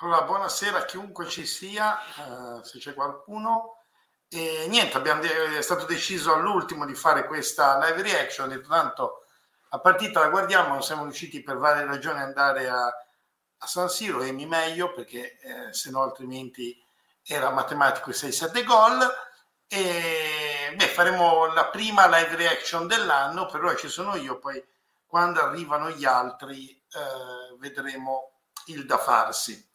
Allora, 0.00 0.22
buonasera 0.22 0.78
a 0.78 0.84
chiunque 0.84 1.26
ci 1.26 1.44
sia, 1.44 1.98
eh, 1.98 2.64
se 2.64 2.78
c'è 2.78 2.94
qualcuno. 2.94 3.82
E 4.28 4.66
niente, 4.68 5.00
de- 5.00 5.58
è 5.58 5.60
stato 5.60 5.86
deciso 5.86 6.32
all'ultimo 6.34 6.86
di 6.86 6.94
fare 6.94 7.26
questa 7.26 7.78
live 7.84 8.02
reaction, 8.02 8.48
detto 8.48 8.68
tanto 8.68 9.26
la 9.70 9.80
partita 9.80 10.20
la 10.20 10.28
guardiamo, 10.28 10.68
non 10.68 10.82
siamo 10.84 11.02
riusciti 11.02 11.42
per 11.42 11.56
varie 11.56 11.84
ragioni 11.84 12.20
ad 12.20 12.26
andare 12.28 12.68
a, 12.68 12.86
a 12.86 13.66
San 13.66 13.88
Siro, 13.88 14.22
e 14.22 14.30
mi 14.30 14.46
meglio 14.46 14.92
perché 14.92 15.36
eh, 15.40 15.72
se 15.72 15.90
no 15.90 16.02
altrimenti 16.02 16.80
era 17.24 17.50
matematico 17.50 18.10
i 18.10 18.14
6-7 18.14 18.64
gol. 18.64 19.00
E 19.66 20.74
beh, 20.76 20.86
faremo 20.88 21.46
la 21.52 21.66
prima 21.70 22.06
live 22.06 22.36
reaction 22.36 22.86
dell'anno, 22.86 23.46
per 23.46 23.64
ora 23.64 23.74
ci 23.74 23.88
sono 23.88 24.14
io, 24.14 24.38
poi 24.38 24.64
quando 25.06 25.40
arrivano 25.40 25.90
gli 25.90 26.04
altri 26.04 26.70
eh, 26.70 27.56
vedremo 27.58 28.42
il 28.66 28.86
da 28.86 28.98
farsi. 28.98 29.67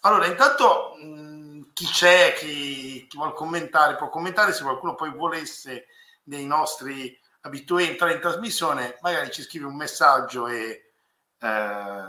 Allora, 0.00 0.26
intanto 0.26 0.94
mh, 0.96 1.72
chi 1.72 1.86
c'è, 1.86 2.34
chi, 2.34 3.06
chi 3.08 3.16
vuole 3.16 3.34
commentare, 3.34 3.96
può 3.96 4.08
commentare, 4.08 4.52
se 4.52 4.62
qualcuno 4.62 4.94
poi 4.94 5.10
volesse 5.10 5.86
dei 6.22 6.46
nostri 6.46 7.18
abituati 7.42 7.88
entrare 7.88 8.14
in 8.14 8.20
trasmissione, 8.20 8.98
magari 9.00 9.30
ci 9.30 9.42
scrive 9.42 9.66
un 9.66 9.76
messaggio 9.76 10.46
e, 10.46 10.92
eh, 11.38 12.04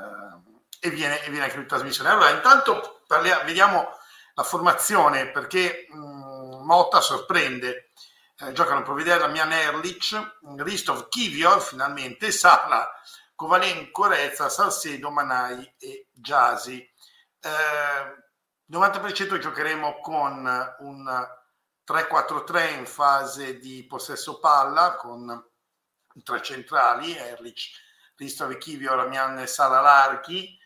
e, 0.79 0.89
viene, 0.89 1.23
e 1.23 1.29
viene 1.29 1.45
anche 1.45 1.57
in 1.57 1.67
trasmissione. 1.67 2.09
Allora, 2.09 2.29
intanto 2.29 3.01
parliamo, 3.07 3.43
vediamo 3.43 3.89
la 4.33 4.43
formazione 4.43 5.29
perché 5.31 5.87
mh, 5.89 6.63
Motta 6.63 7.01
sorprende. 7.01 7.89
Eh, 8.37 8.53
giocano 8.53 8.81
Providella, 8.81 9.27
Mian 9.27 9.51
Erlich, 9.51 10.17
Ristov 10.57 11.09
Kivior 11.09 11.61
finalmente, 11.61 12.31
Sala, 12.31 12.89
Kovalenko, 13.35 14.07
Rezza, 14.07 14.49
Salcedo, 14.49 15.11
Manai 15.11 15.75
e 15.77 16.07
Giasi. 16.11 16.90
Eh, 17.41 18.21
90% 18.71 19.39
giocheremo 19.39 19.99
con 19.99 20.75
un 20.79 21.27
3-4-3 21.85 22.77
in 22.77 22.85
fase 22.85 23.57
di 23.57 23.85
possesso 23.85 24.39
palla 24.39 24.95
con 24.95 25.49
tre 26.23 26.41
centrali, 26.41 27.15
Erlich, 27.15 27.71
Ristov 28.15 28.55
Kivio, 28.57 28.93
Ramian 28.95 29.39
e 29.39 29.47
Sala 29.47 29.81
Larghi 29.81 30.57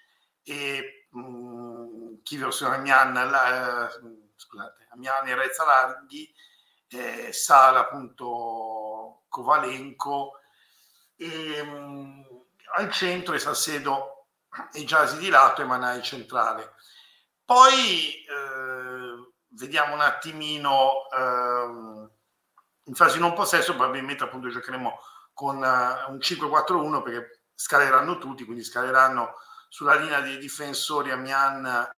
e 0.44 1.08
um, 1.12 2.22
Kivio 2.22 2.52
su 2.52 2.66
Ramian, 2.66 3.14
la, 3.14 3.88
eh, 3.88 4.02
scusate, 4.36 4.88
Ramian 4.90 5.28
e 5.28 5.36
Rezza 5.36 5.66
Larghi, 5.66 6.32
eh, 6.90 7.32
Sala 7.32 7.80
appunto 7.80 9.24
Kovalenko 9.30 10.40
e 11.16 11.62
um, 11.62 12.24
al 12.76 12.92
centro 12.92 13.34
e 13.34 13.40
Salcedo 13.40 14.15
e 14.72 14.84
Giasi 14.84 15.18
di 15.18 15.30
lato 15.30 15.62
e 15.62 15.66
Manai 15.66 16.02
centrale. 16.02 16.74
Poi 17.44 18.26
eh, 18.26 19.34
vediamo 19.50 19.94
un 19.94 20.02
attimino 20.02 21.10
eh, 21.16 22.10
in 22.88 22.94
fase 22.94 23.20
non 23.20 23.34
possesso, 23.34 23.76
probabilmente 23.76 24.24
appunto 24.24 24.50
giocheremo 24.50 25.00
con 25.34 25.58
uh, 25.58 26.12
un 26.12 26.18
5-4-1 26.18 27.04
perché 27.04 27.42
scaleranno 27.54 28.18
tutti, 28.18 28.46
quindi 28.46 28.64
scaleranno 28.64 29.36
sulla 29.70 29.96
linea 29.96 30.22
dei 30.22 30.38
difensori 30.38 31.12
Amian 31.12 31.92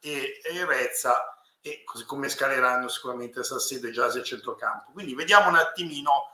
e, 0.00 0.40
e 0.42 0.64
Rezza 0.66 1.38
e 1.60 1.82
così 1.84 2.04
come 2.04 2.28
scaleranno 2.28 2.88
sicuramente 2.88 3.42
Sassedo 3.42 3.86
e 3.86 3.92
Giasi 3.92 4.18
a 4.18 4.22
centrocampo. 4.22 4.92
Quindi 4.92 5.14
vediamo 5.14 5.48
un 5.48 5.56
attimino 5.56 6.32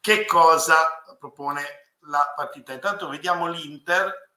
che 0.00 0.24
cosa 0.24 1.02
propone 1.18 1.94
la 2.02 2.32
partita. 2.36 2.72
Intanto 2.72 3.08
vediamo 3.08 3.48
l'Inter 3.48 4.27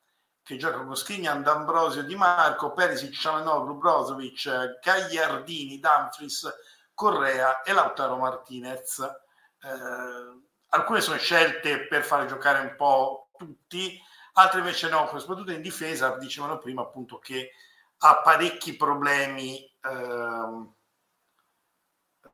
che 0.44 0.58
gioca 0.58 0.84
con 0.84 0.96
Skriniar, 0.96 1.42
D'Ambrosio, 1.42 2.04
Di 2.04 2.16
Marco, 2.16 2.74
Perisic, 2.74 3.14
Cialanoglu, 3.14 3.78
Brozovic, 3.78 4.80
Gagliardini, 4.82 5.80
Dumfries, 5.80 6.52
Correa 6.94 7.62
e 7.62 7.74
Lautaro 7.74 8.18
Martinez. 8.18 9.00
Eh, 9.00 10.42
alcune 10.70 11.02
sono 11.02 11.18
scelte 11.18 11.88
per 11.88 12.04
fare 12.04 12.26
giocare 12.26 12.62
un 12.62 12.76
po' 12.76 13.30
tutti, 13.38 14.00
altre 14.34 14.60
invece 14.60 14.90
no, 14.90 15.08
soprattutto 15.18 15.52
in 15.52 15.62
difesa, 15.62 16.18
dicevano 16.18 16.58
prima 16.58 16.82
appunto 16.82 17.20
che 17.20 17.52
ha 18.00 18.22
parecchi 18.22 18.76
problemi. 18.76 19.64
Eh, 19.82 20.70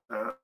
eh, 0.10 0.38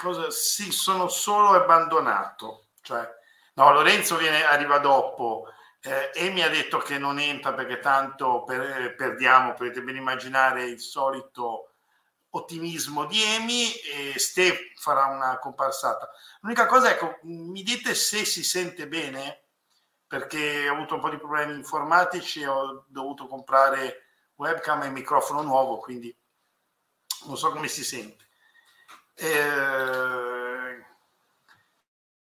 cosa, 0.00 0.30
sì, 0.30 0.70
sono 0.70 1.08
solo 1.08 1.50
abbandonato. 1.50 2.68
Cioè, 2.80 3.08
no, 3.54 3.72
Lorenzo 3.72 4.16
viene, 4.16 4.44
arriva 4.44 4.78
dopo 4.78 5.48
eh, 5.84 6.10
e 6.14 6.30
mi 6.30 6.42
ha 6.42 6.48
detto 6.48 6.78
che 6.78 6.96
non 6.96 7.18
entra 7.18 7.52
perché 7.54 7.80
tanto 7.80 8.44
per, 8.44 8.94
perdiamo, 8.94 9.54
potete 9.54 9.82
ben 9.82 9.96
immaginare 9.96 10.64
il 10.64 10.80
solito 10.80 11.72
ottimismo 12.30 13.04
di 13.06 13.20
Emi 13.20 13.72
e 13.74 14.18
Ste 14.18 14.72
farà 14.76 15.06
una 15.06 15.38
comparsata. 15.38 16.08
L'unica 16.40 16.66
cosa, 16.66 16.90
ecco, 16.90 17.18
mi 17.22 17.62
dite 17.62 17.94
se 17.94 18.24
si 18.24 18.44
sente 18.44 18.86
bene, 18.86 19.42
perché 20.06 20.68
ho 20.68 20.74
avuto 20.74 20.94
un 20.94 21.00
po' 21.00 21.10
di 21.10 21.18
problemi 21.18 21.54
informatici 21.54 22.44
ho 22.44 22.84
dovuto 22.86 23.26
comprare 23.26 24.06
webcam 24.36 24.82
e 24.82 24.90
microfono 24.90 25.42
nuovo, 25.42 25.78
quindi 25.78 26.14
non 27.26 27.36
so 27.36 27.50
come 27.50 27.68
si 27.68 27.82
sente. 27.82 28.28
Eh, 29.14 30.84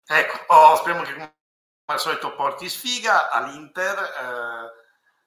ecco, 0.07 0.45
oh, 0.47 0.77
speriamo 0.77 1.03
che 1.03 1.34
al 1.87 2.01
solito 2.01 2.35
porti 2.35 2.69
sfiga 2.69 3.31
all'Inter, 3.31 3.99
eh, 3.99 4.83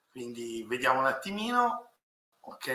quindi 0.09 0.63
vediamo 0.67 0.99
un 0.99 1.05
attimino, 1.05 1.91
ok? 2.39 2.67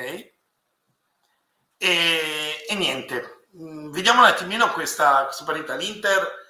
E, 1.77 2.65
e 2.69 2.75
niente, 2.77 3.47
mm, 3.57 3.91
vediamo 3.91 4.21
un 4.21 4.27
attimino 4.27 4.71
questa, 4.73 5.25
questa 5.25 5.45
partita. 5.45 5.75
L'Inter 5.75 6.41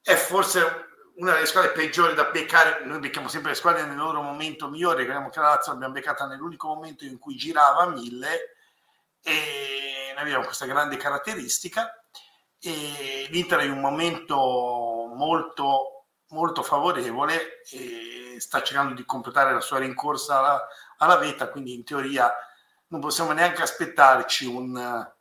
è 0.00 0.14
forse 0.14 0.86
una 1.16 1.34
delle 1.34 1.46
squadre 1.46 1.72
peggiori 1.72 2.14
da 2.14 2.24
beccare, 2.24 2.84
noi 2.84 3.00
becchiamo 3.00 3.28
sempre 3.28 3.50
le 3.50 3.56
squadre 3.56 3.84
nel 3.84 3.96
loro 3.96 4.22
momento 4.22 4.68
migliore, 4.68 5.04
crediamo 5.04 5.30
che 5.30 5.40
la 5.40 5.48
Lazio 5.48 5.72
l'abbiamo 5.72 5.92
beccata 5.92 6.26
nell'unico 6.26 6.68
momento 6.68 7.04
in 7.04 7.18
cui 7.18 7.36
girava 7.36 7.82
a 7.82 7.88
mille. 7.88 8.54
E 9.22 10.12
noi 10.14 10.22
abbiamo 10.22 10.44
questa 10.44 10.64
grande 10.66 10.96
caratteristica. 10.96 11.92
E 12.60 13.26
l'Inter 13.30 13.60
è 13.60 13.64
in 13.64 13.72
un 13.72 13.80
momento 13.80 14.36
molto 15.14 15.97
molto 16.28 16.62
favorevole 16.62 17.62
e 17.70 18.36
sta 18.38 18.62
cercando 18.62 18.94
di 18.94 19.04
completare 19.04 19.52
la 19.52 19.60
sua 19.60 19.78
rincorsa 19.78 20.38
alla, 20.38 20.68
alla 20.98 21.16
vetta, 21.16 21.48
quindi 21.48 21.74
in 21.74 21.84
teoria 21.84 22.32
non 22.88 23.00
possiamo 23.00 23.32
neanche 23.32 23.62
aspettarci 23.62 24.46
un, 24.46 25.12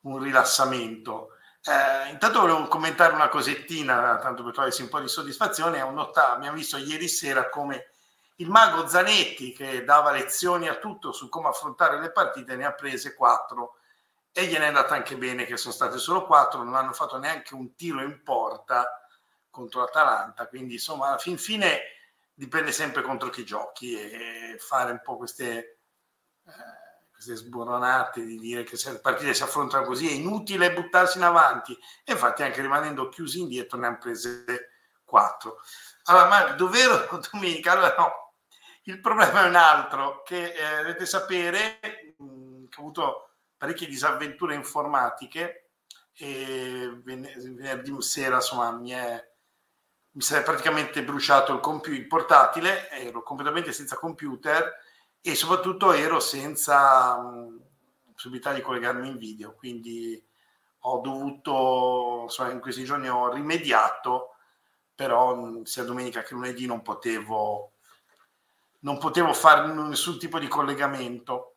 un 0.00 0.18
rilassamento. 0.18 1.30
Eh, 1.62 2.10
intanto 2.10 2.40
volevo 2.40 2.66
commentare 2.68 3.14
una 3.14 3.28
cosettina, 3.28 4.16
tanto 4.18 4.42
per 4.42 4.54
togliersi 4.54 4.82
un 4.82 4.88
po' 4.88 5.00
di 5.00 5.08
soddisfazione. 5.08 5.78
Notato, 5.90 6.32
abbiamo 6.32 6.56
visto 6.56 6.76
ieri 6.78 7.08
sera 7.08 7.48
come 7.50 7.90
il 8.36 8.48
mago 8.48 8.86
Zanetti, 8.86 9.52
che 9.52 9.84
dava 9.84 10.12
lezioni 10.12 10.68
a 10.68 10.76
tutto 10.76 11.12
su 11.12 11.28
come 11.28 11.48
affrontare 11.48 12.00
le 12.00 12.10
partite, 12.10 12.56
ne 12.56 12.64
ha 12.64 12.72
prese 12.72 13.14
quattro 13.14 13.76
e 14.32 14.46
gliene 14.46 14.64
è 14.64 14.68
andata 14.68 14.94
anche 14.94 15.16
bene, 15.16 15.44
che 15.44 15.58
sono 15.58 15.74
state 15.74 15.98
solo 15.98 16.24
quattro, 16.24 16.62
non 16.62 16.74
hanno 16.74 16.92
fatto 16.92 17.18
neanche 17.18 17.54
un 17.54 17.74
tiro 17.74 18.00
in 18.00 18.22
porta 18.22 19.00
contro 19.50 19.80
l'Atalanta, 19.80 20.46
quindi 20.46 20.74
insomma 20.74 21.08
alla 21.08 21.18
fin 21.18 21.36
fine 21.38 21.80
dipende 22.32 22.72
sempre 22.72 23.02
contro 23.02 23.28
chi 23.28 23.44
giochi 23.44 23.94
e 23.94 24.56
fare 24.58 24.92
un 24.92 25.00
po' 25.02 25.16
queste, 25.16 25.80
eh, 26.46 26.52
queste 27.12 27.34
sburonate 27.34 28.24
di 28.24 28.38
dire 28.38 28.62
che 28.62 28.76
se 28.78 28.92
le 28.92 28.98
partite 28.98 29.34
si 29.34 29.42
affrontano 29.42 29.84
così 29.84 30.08
è 30.08 30.12
inutile 30.12 30.72
buttarsi 30.72 31.18
in 31.18 31.24
avanti 31.24 31.76
e 32.04 32.12
infatti 32.12 32.42
anche 32.42 32.62
rimanendo 32.62 33.10
chiusi 33.10 33.40
indietro 33.40 33.78
ne 33.78 33.88
hanno 33.88 33.98
prese 33.98 34.44
quattro. 35.04 35.60
Allora, 36.04 36.28
ma 36.28 36.52
dov'ero 36.52 37.06
domenica? 37.30 37.72
Allora 37.72 37.94
no, 37.98 38.32
il 38.84 39.00
problema 39.00 39.44
è 39.44 39.48
un 39.48 39.56
altro 39.56 40.22
che 40.22 40.54
eh, 40.54 40.76
dovete 40.78 41.04
sapere 41.04 41.80
mh, 42.16 42.68
che 42.68 42.78
ho 42.78 42.82
avuto 42.82 43.34
parecchie 43.58 43.86
disavventure 43.86 44.54
informatiche 44.54 45.72
e 46.14 47.00
venerdì 47.04 48.00
sera 48.00 48.36
insomma 48.36 48.70
mi 48.72 48.90
è 48.90 49.29
mi 50.12 50.22
sarei 50.22 50.42
praticamente 50.42 51.04
bruciato 51.04 51.52
il, 51.52 51.60
computer, 51.60 51.98
il 51.98 52.06
portatile, 52.06 52.90
ero 52.90 53.22
completamente 53.22 53.72
senza 53.72 53.96
computer 53.96 54.72
e 55.20 55.34
soprattutto 55.34 55.92
ero 55.92 56.18
senza 56.18 57.18
mh, 57.18 57.60
possibilità 58.12 58.52
di 58.52 58.60
collegarmi 58.60 59.08
in 59.08 59.18
video, 59.18 59.54
quindi 59.54 60.22
ho 60.84 61.00
dovuto, 61.00 62.20
insomma, 62.24 62.50
in 62.50 62.60
questi 62.60 62.84
giorni 62.84 63.08
ho 63.08 63.30
rimediato, 63.30 64.34
però 64.94 65.62
sia 65.64 65.84
domenica 65.84 66.22
che 66.22 66.34
lunedì 66.34 66.66
non 66.66 66.82
potevo, 66.82 67.72
non 68.80 68.98
potevo 68.98 69.32
fare 69.32 69.70
nessun 69.72 70.18
tipo 70.18 70.38
di 70.38 70.48
collegamento, 70.48 71.56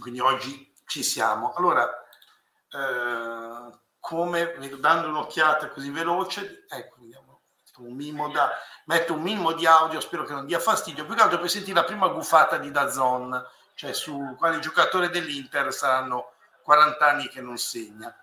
quindi 0.00 0.20
oggi 0.20 0.72
ci 0.86 1.02
siamo. 1.02 1.52
Allora, 1.54 1.88
eh, 2.70 3.78
come 3.98 4.54
dando 4.78 5.08
un'occhiata 5.08 5.68
così 5.70 5.90
veloce, 5.90 6.64
ecco, 6.68 6.96
vediamo 7.00 7.25
un 7.78 7.94
minimo 7.94 8.28
da, 8.30 8.50
metto 8.84 9.14
un 9.14 9.22
minimo 9.22 9.52
di 9.52 9.66
audio, 9.66 10.00
spero 10.00 10.24
che 10.24 10.32
non 10.32 10.46
dia 10.46 10.58
fastidio, 10.58 11.04
più 11.04 11.14
che 11.14 11.22
altro 11.22 11.38
per 11.38 11.50
sentire 11.50 11.74
la 11.74 11.84
prima 11.84 12.08
gufata 12.08 12.58
di 12.58 12.70
Dazon, 12.70 13.44
cioè 13.74 13.92
su 13.92 14.34
quale 14.38 14.58
giocatore 14.58 15.10
dell'Inter 15.10 15.72
saranno 15.72 16.32
40 16.62 17.06
anni 17.06 17.28
che 17.28 17.40
non 17.40 17.56
segna. 17.56 18.14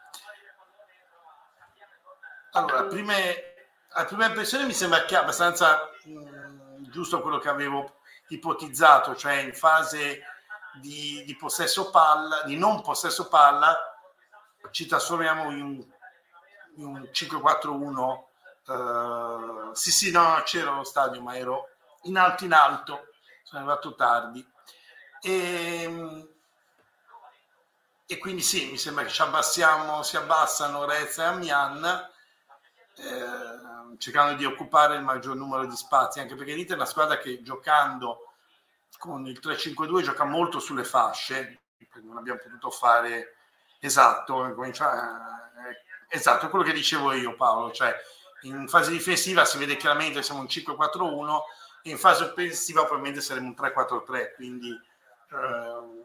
Allora, 2.51 2.83
prime, 2.83 3.55
a 3.89 4.05
prima 4.05 4.25
impressione 4.27 4.65
mi 4.65 4.73
sembra 4.73 5.05
che 5.05 5.15
abbastanza 5.15 5.89
mh, 6.03 6.89
giusto 6.89 7.21
quello 7.21 7.39
che 7.39 7.50
avevo 7.50 8.01
ipotizzato, 8.27 9.15
cioè 9.15 9.35
in 9.35 9.53
fase 9.53 10.23
di, 10.73 11.23
di 11.25 11.35
possesso 11.35 11.89
palla, 11.89 12.44
di 12.44 12.57
non 12.57 12.81
possesso 12.81 13.27
palla, 13.27 13.75
ci 14.71 14.85
trasformiamo 14.85 15.51
in, 15.51 15.85
in 16.75 16.85
un 16.85 17.09
5-4-1 17.11 18.23
Uh, 18.65 19.74
sì, 19.74 19.92
sì, 19.92 20.12
no, 20.12 20.42
c'era 20.45 20.71
lo 20.71 20.83
stadio, 20.83 21.21
ma 21.21 21.36
ero 21.38 21.69
in 22.04 22.18
alto 22.18 22.45
in 22.45 22.54
alto, 22.54 23.07
sono 23.44 23.62
arrivato 23.62 23.95
tardi. 23.95 24.45
E, 25.21 25.83
ehm, 25.83 26.27
e 28.06 28.18
quindi 28.18 28.42
sì, 28.42 28.69
mi 28.69 28.77
sembra 28.77 29.04
che 29.04 29.10
ci 29.10 29.21
abbassiamo, 29.21 30.04
si 30.04 30.18
abbassano 30.18 30.86
Rezza 30.86 31.24
e 31.24 31.27
Amian, 31.27 32.10
eh, 32.95 33.98
cercando 33.98 34.36
di 34.36 34.45
occupare 34.45 34.95
il 34.95 35.04
maggior 35.04 35.36
numero 35.36 35.65
di 35.65 35.75
spazi, 35.75 36.19
anche 36.19 36.36
perché 36.36 36.54
l'Inter 36.54 36.74
è 36.74 36.80
una 36.80 36.86
squadra 36.86 37.18
che 37.18 37.42
giocando 37.42 38.33
con 38.98 39.25
il 39.25 39.39
3-5-2 39.42 40.01
gioca 40.04 40.24
molto 40.25 40.60
sulle 40.60 40.83
fasce, 40.83 41.62
non 42.01 42.18
abbiamo 42.18 42.39
potuto 42.42 42.69
fare 42.71 43.36
esatto, 43.80 44.45
eh, 44.63 44.71
esatto, 46.07 46.50
quello 46.50 46.65
che 46.65 46.74
dicevo 46.74 47.12
io 47.13 47.36
Paolo, 47.36 47.71
cioè 47.71 47.94
in 48.43 48.67
fase 48.67 48.91
difensiva 48.91 49.45
si 49.45 49.57
vede 49.57 49.77
chiaramente 49.77 50.19
che 50.19 50.23
siamo 50.23 50.41
un 50.41 50.47
5-4-1 50.47 51.39
e 51.83 51.89
in 51.89 51.97
fase 51.97 52.25
offensiva 52.25 52.81
probabilmente 52.81 53.21
saremo 53.21 53.47
un 53.47 53.55
3-4-3 53.57 54.35
quindi 54.35 54.69
eh, 54.69 56.03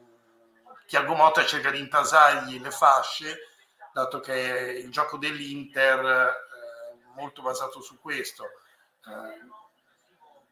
Chiago 0.86 1.14
Motta 1.14 1.44
cerca 1.44 1.70
di 1.70 1.80
intasargli 1.80 2.60
le 2.60 2.70
fasce 2.70 3.48
dato 3.92 4.20
che 4.20 4.80
il 4.82 4.90
gioco 4.90 5.16
dell'Inter 5.16 6.00
è 6.00 6.28
eh, 6.28 7.04
molto 7.16 7.42
basato 7.42 7.80
su 7.80 7.98
questo. 8.00 8.44
Eh, 9.04 9.56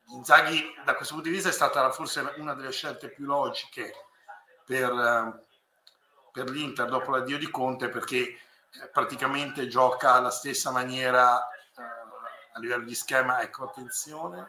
Inzaghi 0.09 0.63
da 0.85 0.95
questo 0.95 1.15
punto 1.15 1.29
di 1.29 1.35
vista 1.35 1.49
è 1.51 1.53
stata 1.53 1.91
forse 1.91 2.35
una 2.37 2.55
delle 2.55 2.71
scelte 2.71 3.09
più 3.09 3.25
logiche 3.25 3.93
per, 4.65 4.93
eh, 4.93 5.47
per 6.31 6.49
l'Inter 6.51 6.89
dopo 6.89 7.11
l'addio 7.11 7.39
di 7.39 7.51
Conte 7.51 7.89
perché 7.89 8.19
eh, 8.19 8.39
praticamente 8.93 9.67
gioca 9.67 10.15
alla 10.15 10.31
stessa 10.31 10.71
maniera 10.71 11.49
a 12.57 12.59
livello 12.59 12.85
di 12.85 12.95
schema, 12.95 13.43
ecco 13.43 13.65
attenzione, 13.65 14.47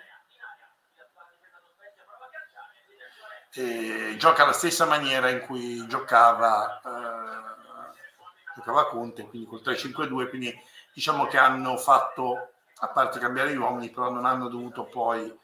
e 3.52 4.16
gioca 4.18 4.44
alla 4.44 4.54
stessa 4.54 4.86
maniera 4.86 5.30
in 5.30 5.42
cui 5.42 5.86
giocava, 5.88 6.80
eh, 6.80 8.56
giocava 8.56 8.88
Conte, 8.88 9.28
quindi 9.28 9.48
col 9.48 9.62
3-5-2, 9.62 10.30
quindi 10.30 10.58
diciamo 10.94 11.28
che 11.28 11.38
hanno 11.38 11.76
fatto, 11.78 12.54
a 12.80 12.88
parte 12.88 13.20
cambiare 13.20 13.52
gli 13.52 13.58
uomini, 13.58 13.90
però 13.90 14.10
non 14.10 14.26
hanno 14.26 14.48
dovuto 14.48 14.86
poi, 14.86 15.26
eh, 15.26 15.40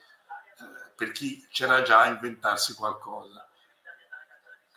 per 0.95 1.11
chi 1.11 1.45
c'era 1.49 1.81
già, 1.81 2.05
inventarsi 2.05 2.75
qualcosa. 2.75 3.45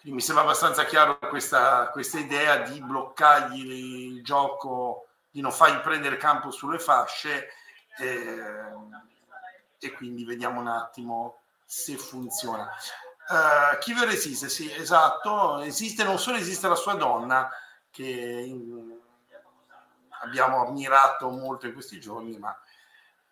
Quindi 0.01 0.17
mi 0.17 0.21
sembra 0.21 0.43
abbastanza 0.43 0.85
chiaro 0.85 1.19
questa, 1.19 1.89
questa 1.91 2.19
idea 2.19 2.59
di 2.59 2.81
bloccargli 2.81 4.15
il 4.15 4.25
gioco, 4.25 5.09
di 5.31 5.41
non 5.41 5.53
fargli 5.53 5.81
prendere 5.81 6.17
campo 6.17 6.51
sulle 6.51 6.79
fasce 6.79 7.49
eh, 7.99 8.75
e 9.79 9.93
quindi 9.93 10.25
vediamo 10.25 10.61
un 10.61 10.69
attimo 10.69 11.43
se 11.65 11.97
funziona. 11.97 12.71
Uh, 13.29 13.79
chi 13.79 13.93
ve 13.93 14.05
resiste? 14.05 14.49
Sì, 14.49 14.73
esatto, 14.73 15.61
esiste, 15.61 16.05
non 16.05 16.19
solo 16.19 16.37
esiste 16.37 16.69
la 16.69 16.77
sua 16.77 16.95
donna 16.95 17.51
che 17.91 18.05
in, 18.05 18.99
abbiamo 20.21 20.65
ammirato 20.65 21.29
molto 21.31 21.67
in 21.67 21.73
questi 21.73 22.01
giorni, 22.01 22.39
ma 22.39 22.57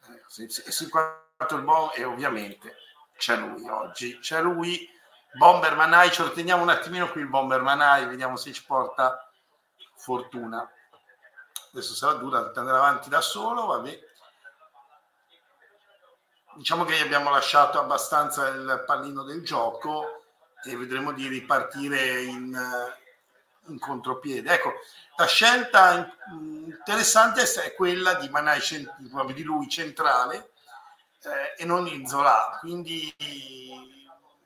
eh, 0.08 0.48
si, 0.48 0.84
il 0.84 1.62
buon 1.62 1.90
e 1.94 2.04
ovviamente 2.04 2.76
c'è 3.16 3.36
lui 3.36 3.68
oggi, 3.68 4.18
c'è 4.18 4.42
lui, 4.42 4.88
Bomber 5.34 5.76
Manai, 5.76 6.10
ce 6.10 6.22
lo 6.22 6.32
teniamo 6.32 6.62
un 6.62 6.70
attimino 6.70 7.10
qui 7.10 7.20
il 7.20 7.28
Bomber 7.28 7.60
Manai, 7.60 8.06
vediamo 8.06 8.36
se 8.36 8.52
ci 8.52 8.64
porta 8.64 9.30
fortuna. 9.96 10.68
Adesso 11.72 11.94
sarà 11.94 12.14
dura 12.14 12.52
andare 12.54 12.76
avanti 12.76 13.08
da 13.08 13.20
solo, 13.20 13.66
vabbè 13.66 14.13
diciamo 16.56 16.84
che 16.84 16.96
gli 16.96 17.02
abbiamo 17.02 17.30
lasciato 17.30 17.78
abbastanza 17.78 18.48
il 18.48 18.84
pallino 18.86 19.22
del 19.22 19.42
gioco 19.42 20.24
e 20.64 20.76
vedremo 20.76 21.12
di 21.12 21.28
ripartire 21.28 22.22
in, 22.22 22.54
eh, 22.54 23.70
in 23.70 23.78
contropiede. 23.78 24.52
Ecco, 24.52 24.72
la 25.16 25.26
scelta 25.26 26.12
interessante 26.30 27.42
è 27.42 27.74
quella 27.74 28.14
di 28.14 28.28
Manai, 28.28 28.60
di 29.34 29.42
lui 29.42 29.68
centrale 29.68 30.52
eh, 31.22 31.62
e 31.62 31.64
non 31.64 31.86
in 31.86 32.06
Zola, 32.06 32.56
quindi 32.60 33.14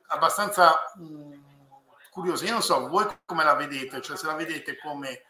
abbastanza 0.09 0.93
mh, 0.95 1.35
curiosa. 2.11 2.45
Io 2.45 2.53
non 2.53 2.63
so, 2.63 2.89
voi 2.89 3.07
come 3.25 3.45
la 3.45 3.55
vedete? 3.55 4.01
Cioè 4.01 4.17
se 4.17 4.27
la 4.27 4.35
vedete 4.35 4.79
come 4.79 5.23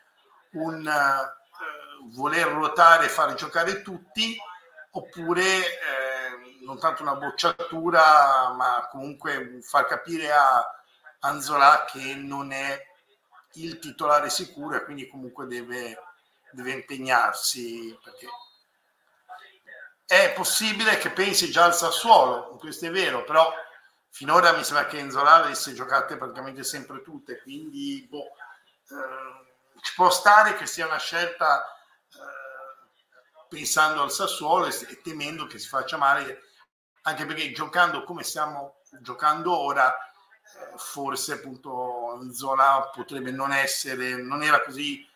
un 0.53 0.87
uh, 0.87 2.15
voler 2.15 2.47
ruotare 2.49 3.07
e 3.07 3.11
fare 3.11 3.35
giocare 3.35 3.83
tutti 3.83 4.37
oppure 4.93 5.43
eh, 5.43 6.08
non 6.69 6.79
tanto 6.79 7.03
una 7.03 7.15
bocciatura, 7.15 8.53
ma 8.53 8.87
comunque 8.91 9.61
far 9.63 9.87
capire 9.87 10.31
a 10.31 10.63
Anzola 11.21 11.87
che 11.91 12.15
non 12.15 12.53
è 12.53 12.87
il 13.55 13.79
titolare 13.79 14.29
sicuro 14.29 14.77
e 14.77 14.85
quindi 14.85 15.09
comunque 15.09 15.47
deve, 15.47 15.99
deve 16.53 16.73
impegnarsi 16.73 17.99
perché 18.05 18.29
è 20.05 20.33
possibile 20.35 20.99
che 20.99 21.11
pensi 21.11 21.51
già 21.51 21.65
al 21.65 21.75
Sassuolo, 21.75 22.57
questo 22.57 22.85
è 22.85 22.91
vero, 22.91 23.25
però 23.25 23.51
finora 24.11 24.53
mi 24.53 24.63
sembra 24.63 24.87
che 24.87 24.99
Enzola 24.99 25.37
avesse 25.37 25.73
giocate 25.73 26.19
praticamente 26.19 26.65
sempre 26.65 27.01
tutte, 27.03 27.41
quindi 27.41 28.07
boh, 28.09 28.27
eh, 28.91 29.81
ci 29.81 29.95
può 29.95 30.11
stare 30.11 30.55
che 30.55 30.67
sia 30.67 30.87
una 30.87 30.99
scelta 30.99 31.65
eh, 32.13 33.47
pensando 33.49 34.03
al 34.03 34.13
Sassuolo 34.13 34.67
e, 34.67 34.87
e 34.89 35.01
temendo 35.01 35.47
che 35.47 35.59
si 35.59 35.69
faccia 35.69 35.97
male 35.97 36.43
anche 37.09 37.27
perché 37.27 37.53
giocando 37.53 38.05
come 38.05 38.23
stiamo 38.23 38.77
giocando 39.01 39.57
ora, 39.57 39.95
eh, 39.95 40.77
forse 40.77 41.33
appunto 41.35 42.21
Zola 42.33 42.91
potrebbe 42.95 43.31
non 43.31 43.53
essere, 43.53 44.17
non 44.17 44.43
era 44.43 44.63
così 44.63 45.01
eh, 45.01 45.09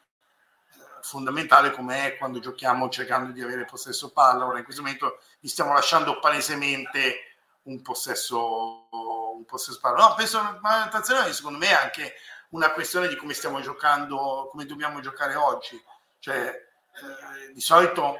fondamentale 1.02 1.70
come 1.70 2.06
è 2.06 2.16
quando 2.16 2.38
giochiamo 2.38 2.88
cercando 2.88 3.32
di 3.32 3.42
avere 3.42 3.64
possesso 3.64 4.10
palla. 4.10 4.46
Ora 4.46 4.58
in 4.58 4.64
questo 4.64 4.82
momento 4.82 5.20
gli 5.40 5.48
stiamo 5.48 5.72
lasciando 5.72 6.18
palesemente 6.18 7.36
un 7.64 7.80
possesso, 7.82 8.88
un 8.90 9.44
possesso 9.44 9.78
palla. 9.80 10.08
No, 10.08 10.14
penso, 10.14 10.58
ma 10.60 10.84
attenzione, 10.84 11.32
secondo 11.32 11.58
me 11.58 11.68
è 11.68 11.74
anche 11.74 12.14
una 12.50 12.72
questione 12.72 13.08
di 13.08 13.16
come 13.16 13.34
stiamo 13.34 13.60
giocando, 13.60 14.48
come 14.50 14.66
dobbiamo 14.66 15.00
giocare 15.00 15.34
oggi. 15.34 15.82
Cioè, 16.18 16.70
eh, 16.94 17.52
di 17.52 17.60
solito 17.60 18.18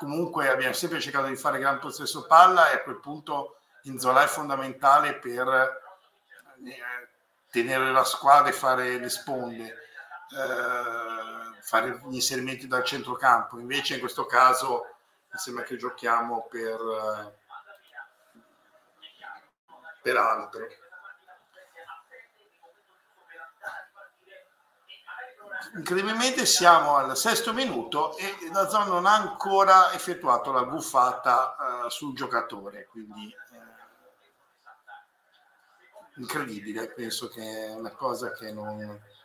comunque 0.00 0.48
abbiamo 0.48 0.72
sempre 0.72 0.98
cercato 0.98 1.26
di 1.26 1.36
fare 1.36 1.58
gran 1.58 1.78
possesso 1.78 2.26
palla 2.26 2.70
e 2.70 2.76
a 2.76 2.82
quel 2.82 3.00
punto 3.00 3.56
Inzola 3.82 4.24
è 4.24 4.26
fondamentale 4.26 5.18
per 5.18 5.46
eh, 5.46 7.08
tenere 7.50 7.92
la 7.92 8.04
squadra 8.04 8.48
e 8.48 8.52
fare 8.52 8.96
le 8.98 9.10
sponde, 9.10 9.66
eh, 9.66 11.60
fare 11.60 12.00
gli 12.06 12.14
inserimenti 12.14 12.66
dal 12.66 12.84
centrocampo. 12.84 13.58
Invece 13.58 13.94
in 13.94 14.00
questo 14.00 14.24
caso 14.24 14.96
mi 15.30 15.38
sembra 15.38 15.64
che 15.64 15.76
giochiamo 15.76 16.46
per, 16.48 16.80
eh, 16.80 17.38
per 20.00 20.16
altro. 20.16 20.66
Incredibilmente 25.74 26.46
siamo 26.46 26.96
al 26.96 27.16
sesto 27.16 27.52
minuto 27.52 28.16
e 28.16 28.36
la 28.52 28.68
zona 28.68 28.86
non 28.86 29.06
ha 29.06 29.14
ancora 29.14 29.92
effettuato 29.92 30.52
la 30.52 30.64
buffata 30.64 31.84
uh, 31.84 31.88
sul 31.88 32.14
giocatore, 32.14 32.86
quindi 32.86 33.34
uh, 33.50 33.56
incredibile, 36.20 36.92
penso 36.92 37.28
che 37.28 37.66
è 37.66 37.74
una 37.74 37.90
cosa 37.90 38.32
che 38.32 38.52
non... 38.52 39.18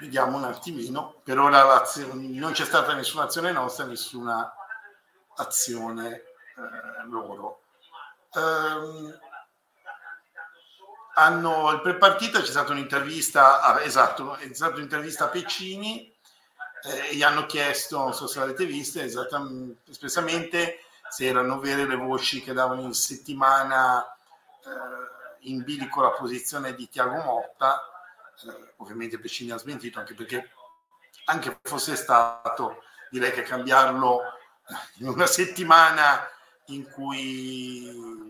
Vediamo 0.00 0.36
un 0.36 0.44
attimino, 0.44 1.20
per 1.24 1.40
ora 1.40 1.82
non 2.12 2.52
c'è 2.52 2.64
stata 2.64 2.94
nessuna 2.94 3.24
azione 3.24 3.50
nostra, 3.50 3.84
nessuna 3.84 4.54
azione 5.34 6.22
uh, 6.54 7.10
loro. 7.10 7.62
Um, 8.34 9.18
hanno 11.18 11.72
il 11.72 11.80
prepartita 11.80 12.40
c'è 12.40 12.46
stata 12.46 12.72
un'intervista 12.72 13.60
a, 13.60 13.82
esatto, 13.82 14.36
è 14.36 14.52
stata 14.52 14.76
un'intervista 14.76 15.24
a 15.24 15.28
Pecini 15.28 16.14
eh, 16.84 17.14
gli 17.14 17.22
hanno 17.22 17.44
chiesto, 17.46 17.98
non 17.98 18.14
so 18.14 18.28
se 18.28 18.38
l'avete 18.38 18.64
vista, 18.64 19.02
espressamente 19.02 20.84
se 21.10 21.24
erano 21.26 21.58
vere 21.58 21.86
le 21.86 21.96
voci 21.96 22.40
che 22.40 22.52
davano 22.52 22.82
in 22.82 22.92
settimana 22.92 24.04
eh, 24.64 25.48
in 25.48 25.64
bilico 25.64 26.02
la 26.02 26.10
posizione 26.10 26.74
di 26.74 26.88
Tiago 26.88 27.16
Motta, 27.16 27.82
eh, 28.44 28.74
ovviamente 28.76 29.18
Pescini 29.18 29.50
ha 29.50 29.58
smentito 29.58 29.98
anche 29.98 30.14
perché 30.14 30.50
anche 31.24 31.58
fosse 31.62 31.96
stato, 31.96 32.84
direi 33.10 33.32
che 33.32 33.42
cambiarlo 33.42 34.20
in 34.98 35.08
una 35.08 35.26
settimana 35.26 36.28
in 36.66 36.88
cui 36.90 38.27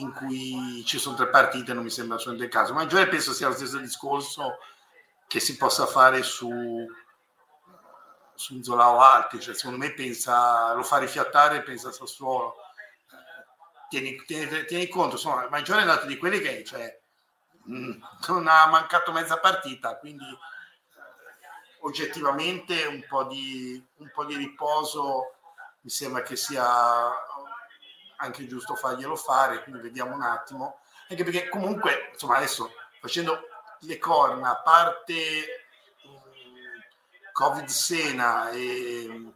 in 0.00 0.12
cui 0.12 0.82
ci 0.84 0.98
sono 0.98 1.16
tre 1.16 1.28
partite 1.28 1.72
non 1.72 1.84
mi 1.84 1.90
sembra 1.90 2.16
assolutamente 2.16 2.56
il 2.56 2.60
caso. 2.60 2.74
Ma 2.74 2.82
in 2.82 3.08
penso 3.08 3.32
sia 3.32 3.48
lo 3.48 3.54
stesso 3.54 3.78
discorso 3.78 4.58
che 5.26 5.40
si 5.40 5.56
possa 5.56 5.86
fare 5.86 6.22
su, 6.22 6.50
su 8.34 8.54
Inzola 8.54 8.90
o 8.90 9.00
altri. 9.00 9.40
Cioè, 9.40 9.54
secondo 9.54 9.78
me 9.78 9.92
pensa, 9.92 10.72
lo 10.74 10.82
fa 10.82 10.98
rifiattare 10.98 11.62
pensa 11.62 11.88
a 11.88 11.92
Sassuolo. 11.92 12.56
Tieni, 13.88 14.22
tieni, 14.24 14.64
tieni, 14.66 14.88
conto, 14.88 15.16
insomma, 15.16 15.44
il 15.44 15.50
maggiore 15.50 15.82
è 15.82 15.84
dato 15.84 16.06
di 16.06 16.16
quelli 16.16 16.40
che 16.40 16.62
cioè, 16.64 17.00
mh, 17.64 17.98
non 18.28 18.46
ha 18.46 18.66
mancato 18.66 19.10
mezza 19.10 19.38
partita, 19.38 19.98
quindi 19.98 20.24
oggettivamente 21.80 22.84
un 22.84 23.04
po, 23.08 23.24
di, 23.24 23.84
un 23.96 24.10
po' 24.14 24.24
di 24.24 24.36
riposo 24.36 25.34
mi 25.82 25.90
sembra 25.90 26.22
che 26.22 26.36
sia 26.36 27.10
anche 28.20 28.46
giusto 28.46 28.74
farglielo 28.74 29.16
fare, 29.16 29.62
quindi 29.62 29.82
vediamo 29.82 30.14
un 30.14 30.22
attimo, 30.22 30.80
anche 31.08 31.24
perché 31.24 31.48
comunque, 31.48 32.10
insomma, 32.12 32.36
adesso 32.36 32.72
facendo 33.00 33.48
le 33.80 33.98
corna, 33.98 34.50
a 34.50 34.62
parte 34.62 35.66
um, 36.04 36.20
Covid 37.32 37.66
Sena 37.66 38.50
e 38.50 39.32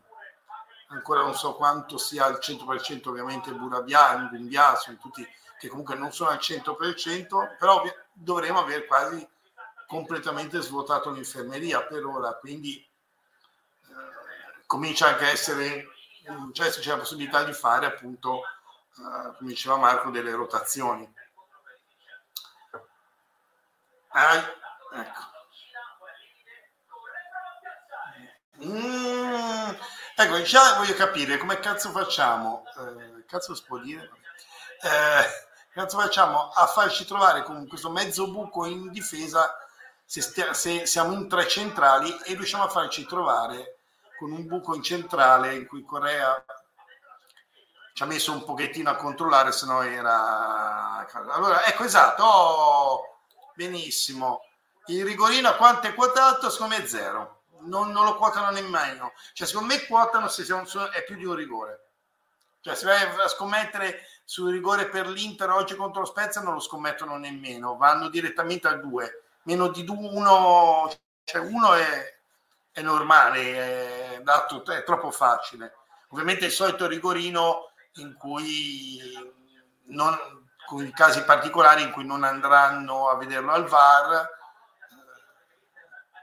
ancora 0.89 1.23
non 1.23 1.35
so 1.35 1.55
quanto 1.55 1.99
sia 1.99 2.27
al 2.27 2.39
100% 2.41 3.09
ovviamente 3.09 3.53
Burabian, 3.53 4.29
Gumbia, 4.29 4.77
sono 4.77 4.99
tutti 4.99 5.27
che 5.59 5.69
comunque 5.69 5.95
non 5.95 6.13
sono 6.13 6.31
al 6.31 6.39
100%, 6.39 7.57
però 7.59 7.83
dovremo 8.13 8.61
aver 8.61 8.87
quasi 8.87 9.27
completamente 9.87 10.61
svuotato 10.61 11.11
l'infermeria 11.11 11.83
per 11.85 12.05
ora, 12.05 12.35
quindi 12.35 12.77
eh, 12.77 14.63
comincia 14.67 15.09
anche 15.09 15.25
a 15.25 15.31
essere, 15.31 15.87
cioè 16.53 16.71
se 16.71 16.81
c'è 16.81 16.91
la 16.91 16.99
possibilità 16.99 17.45
di 17.45 17.53
fare 17.53 17.87
appunto 17.87 18.43
eh, 18.99 19.37
come 19.37 19.51
diceva 19.51 19.77
Marco, 19.77 20.11
delle 20.11 20.33
rotazioni. 20.33 21.13
Ah, 24.09 24.37
ecco. 24.95 25.33
Mm, 28.65 29.71
ecco, 30.17 30.43
già 30.43 30.77
voglio 30.77 30.95
capire 30.95 31.39
come 31.39 31.59
cazzo 31.59 31.91
facciamo, 31.91 32.65
eh, 32.79 33.25
cazzo 33.27 33.53
dire? 33.83 34.11
Eh, 34.81 35.25
cazzo 35.73 35.99
facciamo 35.99 36.51
a 36.51 36.67
farci 36.67 37.05
trovare 37.05 37.43
con 37.43 37.67
questo 37.67 37.91
mezzo 37.91 38.31
buco 38.31 38.67
in 38.67 38.91
difesa 38.93 39.59
se, 40.05 40.21
stia, 40.21 40.53
se 40.55 40.87
siamo 40.87 41.13
in 41.15 41.29
tre 41.29 41.49
centrali 41.49 42.17
e 42.25 42.35
riusciamo 42.35 42.65
a 42.65 42.69
farci 42.69 43.05
trovare 43.07 43.79
con 44.19 44.31
un 44.31 44.47
buco 44.47 44.75
in 44.77 44.83
centrale 44.83 45.55
in 45.55 45.67
cui 45.67 45.83
Corea 45.85 46.45
ci 47.95 48.03
ha 48.03 48.07
messo 48.07 48.33
un 48.33 48.45
pochettino 48.45 48.91
a 48.91 48.97
controllare, 48.97 49.53
se 49.53 49.67
no 49.67 49.81
era... 49.83 51.07
Allora, 51.31 51.65
ecco, 51.65 51.85
esatto, 51.85 52.25
oh, 52.25 53.19
benissimo. 53.55 54.43
Il 54.87 55.05
rigorino 55.05 55.49
a 55.49 55.55
quanto 55.55 55.87
è 55.87 55.95
quotato? 55.95 56.51
Secondo 56.51 56.75
me 56.75 56.83
è 56.83 56.87
zero. 56.89 57.43
Non, 57.61 57.93
non, 57.93 58.05
lo 58.05 58.17
quotano 58.17 58.51
nemmeno. 58.51 59.13
Cioè, 59.33 59.47
secondo 59.47 59.73
me 59.73 59.87
quotano 59.87 60.27
se 60.27 60.45
è 60.93 61.05
più 61.05 61.15
di 61.15 61.25
un 61.25 61.37
rigore. 61.37 61.91
Cioè, 62.61 62.75
se 62.75 62.85
vai 62.85 63.01
a 63.01 63.29
scommettere 63.29 64.01
sul 64.25 64.51
rigore 64.51 64.89
per 64.89 65.07
l'Inter 65.07 65.51
oggi 65.51 65.77
contro 65.77 66.01
lo 66.01 66.07
Spezia 66.07 66.41
non 66.41 66.55
lo 66.55 66.61
scommettono 66.61 67.17
nemmeno, 67.17 67.77
vanno 67.77 68.09
direttamente 68.09 68.67
al 68.67 68.81
2. 68.81 69.23
Meno 69.45 69.69
di 69.69 69.85
1, 69.87 70.93
cioè 71.23 71.41
uno 71.43 71.75
è, 71.75 72.19
è 72.73 72.83
normale, 72.83 74.17
è, 74.17 74.21
dato, 74.21 74.65
è 74.65 74.83
troppo 74.83 75.13
facile. 75.13 75.77
Ovviamente 76.09 76.47
il 76.47 76.51
solito 76.51 76.89
rigorino 76.89 77.69
in 77.97 78.15
cui 78.15 79.01
non, 79.87 80.17
con 80.67 80.91
casi 80.93 81.23
particolari 81.25 81.83
in 81.83 81.93
cui 81.93 82.05
non 82.05 82.25
andranno 82.25 83.09
a 83.09 83.17
vederlo 83.17 83.53
al 83.53 83.67
VAR. 83.67 84.43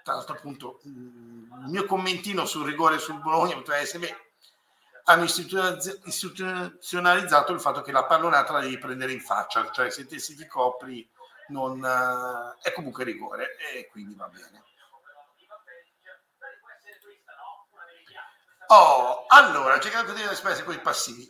Tra 0.04 0.16
l'altro, 0.16 0.36
appunto, 0.36 0.80
il 0.84 1.68
mio 1.68 1.86
commentino 1.86 2.46
sul 2.46 2.66
rigore 2.66 2.98
sul 2.98 3.20
Bologna 3.20 3.54
potrebbe 3.54 3.82
essere 3.82 4.26
hanno 5.06 5.24
istituzionalizzato 5.24 7.54
il 7.54 7.60
fatto 7.60 7.82
che 7.82 7.92
la 7.92 8.06
pallonata 8.06 8.54
la 8.54 8.60
devi 8.60 8.78
prendere 8.78 9.12
in 9.12 9.20
faccia, 9.20 9.72
cioè 9.72 9.90
se 9.90 10.06
te 10.06 10.20
si 10.20 10.36
ti 10.36 10.46
copri 10.46 11.10
non, 11.48 11.84
è 12.62 12.72
comunque 12.72 13.04
rigore 13.04 13.58
e 13.74 13.88
quindi 13.88 14.14
va 14.16 14.28
bene. 14.28 14.64
Oh, 18.68 19.26
allora, 19.28 19.80
che 19.80 19.90
dire 20.14 20.36
spese 20.36 20.64
con 20.64 20.74
i 20.74 20.80
passivi 20.80 21.30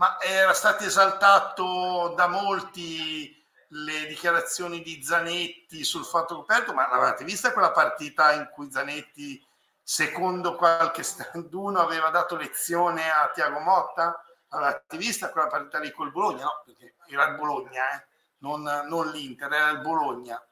ma 0.00 0.18
era 0.18 0.54
stato 0.54 0.84
esaltato 0.84 2.14
da 2.16 2.26
molti 2.26 3.36
le 3.72 4.06
dichiarazioni 4.06 4.80
di 4.80 5.02
Zanetti 5.04 5.84
sul 5.84 6.06
fatto 6.06 6.36
coperto, 6.36 6.72
ma 6.72 6.88
l'avete 6.88 7.22
vista 7.22 7.52
quella 7.52 7.70
partita 7.70 8.32
in 8.32 8.48
cui 8.50 8.72
Zanetti, 8.72 9.46
secondo 9.82 10.56
qualche 10.56 11.02
standuno, 11.02 11.80
aveva 11.80 12.08
dato 12.08 12.36
lezione 12.36 13.10
a 13.10 13.30
Tiago 13.34 13.58
Motta? 13.58 14.24
L'avete 14.48 14.96
vista 14.96 15.28
quella 15.28 15.48
partita 15.48 15.78
lì 15.78 15.90
col 15.92 16.10
Bologna? 16.10 16.44
No, 16.44 16.62
perché 16.64 16.94
era 17.06 17.26
il 17.26 17.36
Bologna, 17.36 17.90
eh? 17.90 18.06
non, 18.38 18.62
non, 18.62 19.10
l'Inter, 19.10 19.52
era 19.52 19.68
il 19.68 19.80
Bologna. 19.80 20.42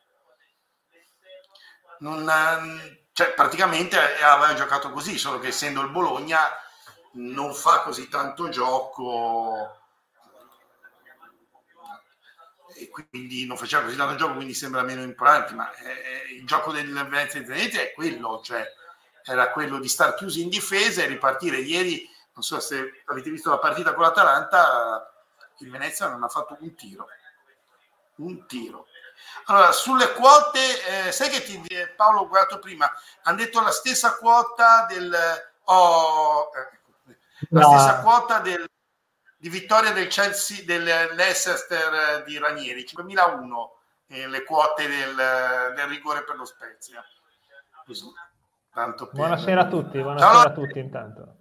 Non, 2.01 3.03
cioè, 3.13 3.33
praticamente 3.33 3.99
aveva 4.21 4.53
giocato 4.53 4.91
così, 4.91 5.17
solo 5.17 5.39
che 5.39 5.49
essendo 5.49 5.81
il 5.81 5.89
Bologna 5.89 6.39
non 7.19 7.55
fa 7.55 7.81
così 7.81 8.09
tanto 8.09 8.49
gioco. 8.49 9.77
E 12.75 12.89
quindi 12.91 13.45
non 13.45 13.57
faceva 13.57 13.83
così 13.83 13.97
tanto 13.97 14.15
gioco 14.15 14.35
quindi 14.35 14.55
sembra 14.55 14.83
meno 14.83 15.03
importante 15.03 15.53
ma 15.53 15.75
eh, 15.75 16.33
il 16.33 16.47
gioco 16.47 16.71
del 16.71 16.93
Venezia 16.93 17.45
Zenete 17.45 17.91
è 17.91 17.93
quello 17.93 18.41
cioè 18.41 18.65
era 19.25 19.51
quello 19.51 19.81
di 19.81 19.89
star 19.89 20.15
chiusi 20.15 20.43
in 20.43 20.49
difesa 20.49 21.03
e 21.03 21.07
ripartire. 21.07 21.59
Ieri 21.59 22.09
non 22.35 22.43
so 22.43 22.61
se 22.61 23.03
avete 23.07 23.31
visto 23.31 23.51
la 23.51 23.59
partita 23.59 23.95
con 23.95 24.05
l'Atalanta 24.05 25.13
il 25.59 25.71
Venezia 25.71 26.09
non 26.09 26.23
ha 26.23 26.29
fatto 26.29 26.57
un 26.61 26.75
tiro. 26.75 27.09
Un 28.17 28.47
tiro. 28.47 28.87
Allora, 29.47 29.73
sulle 29.73 30.13
quote, 30.13 31.07
eh, 31.09 31.13
sai 31.13 31.31
che 31.31 31.43
ti, 31.43 31.61
Paolo 31.97 32.21
ho 32.21 32.29
guardato 32.29 32.59
prima, 32.61 32.91
hanno 33.23 33.39
detto 33.39 33.61
la 33.61 33.71
stessa 33.71 34.17
quota 34.17 34.87
del... 34.89 35.17
Oh, 35.65 36.51
eh, 36.55 36.78
la 37.51 37.63
stessa 37.63 38.01
quota 38.01 38.41
del, 38.41 38.69
di 39.37 39.49
vittoria 39.49 39.93
del 39.93 40.09
Chelsea 40.09 40.65
del 40.65 40.83
Leicester 40.83 42.23
di 42.25 42.39
Ranieri 42.39 42.85
5001 42.85 43.79
eh, 44.09 44.27
le 44.27 44.45
quote 44.45 44.89
del, 44.89 45.15
del, 45.75 45.87
rigore 45.87 46.25
per 46.25 46.37
lo 46.37 46.45
Spezia. 46.45 47.05
Per... 47.85 49.11
buonasera 49.13 49.63
a 49.63 49.67
tutti 49.67 50.01
buonasera 50.01 50.31
Ciao, 50.31 50.41
a 50.41 50.53
tutti 50.53 50.79
intanto. 50.79 51.37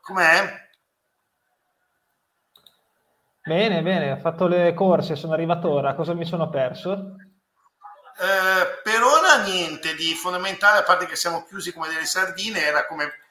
Com'è? 0.00 0.70
bene 3.44 3.82
bene 3.82 4.12
ho 4.12 4.18
fatto 4.18 4.46
le 4.46 4.72
corse 4.74 5.16
sono 5.16 5.32
arrivato 5.32 5.70
ora. 5.70 5.94
Cosa 5.94 6.14
mi 6.14 6.24
sono 6.24 6.48
perso? 6.48 7.16
Eh, 8.18 8.80
per 8.82 9.02
ora 9.02 9.42
niente 9.42 9.94
di 9.94 10.14
fondamentale 10.14 10.78
a 10.78 10.82
parte 10.82 11.06
che 11.06 11.16
siamo 11.16 11.44
chiusi 11.44 11.72
come 11.72 11.88
delle 11.88 12.04
sardine 12.04 12.60
era 12.60 12.86
come 12.86 13.21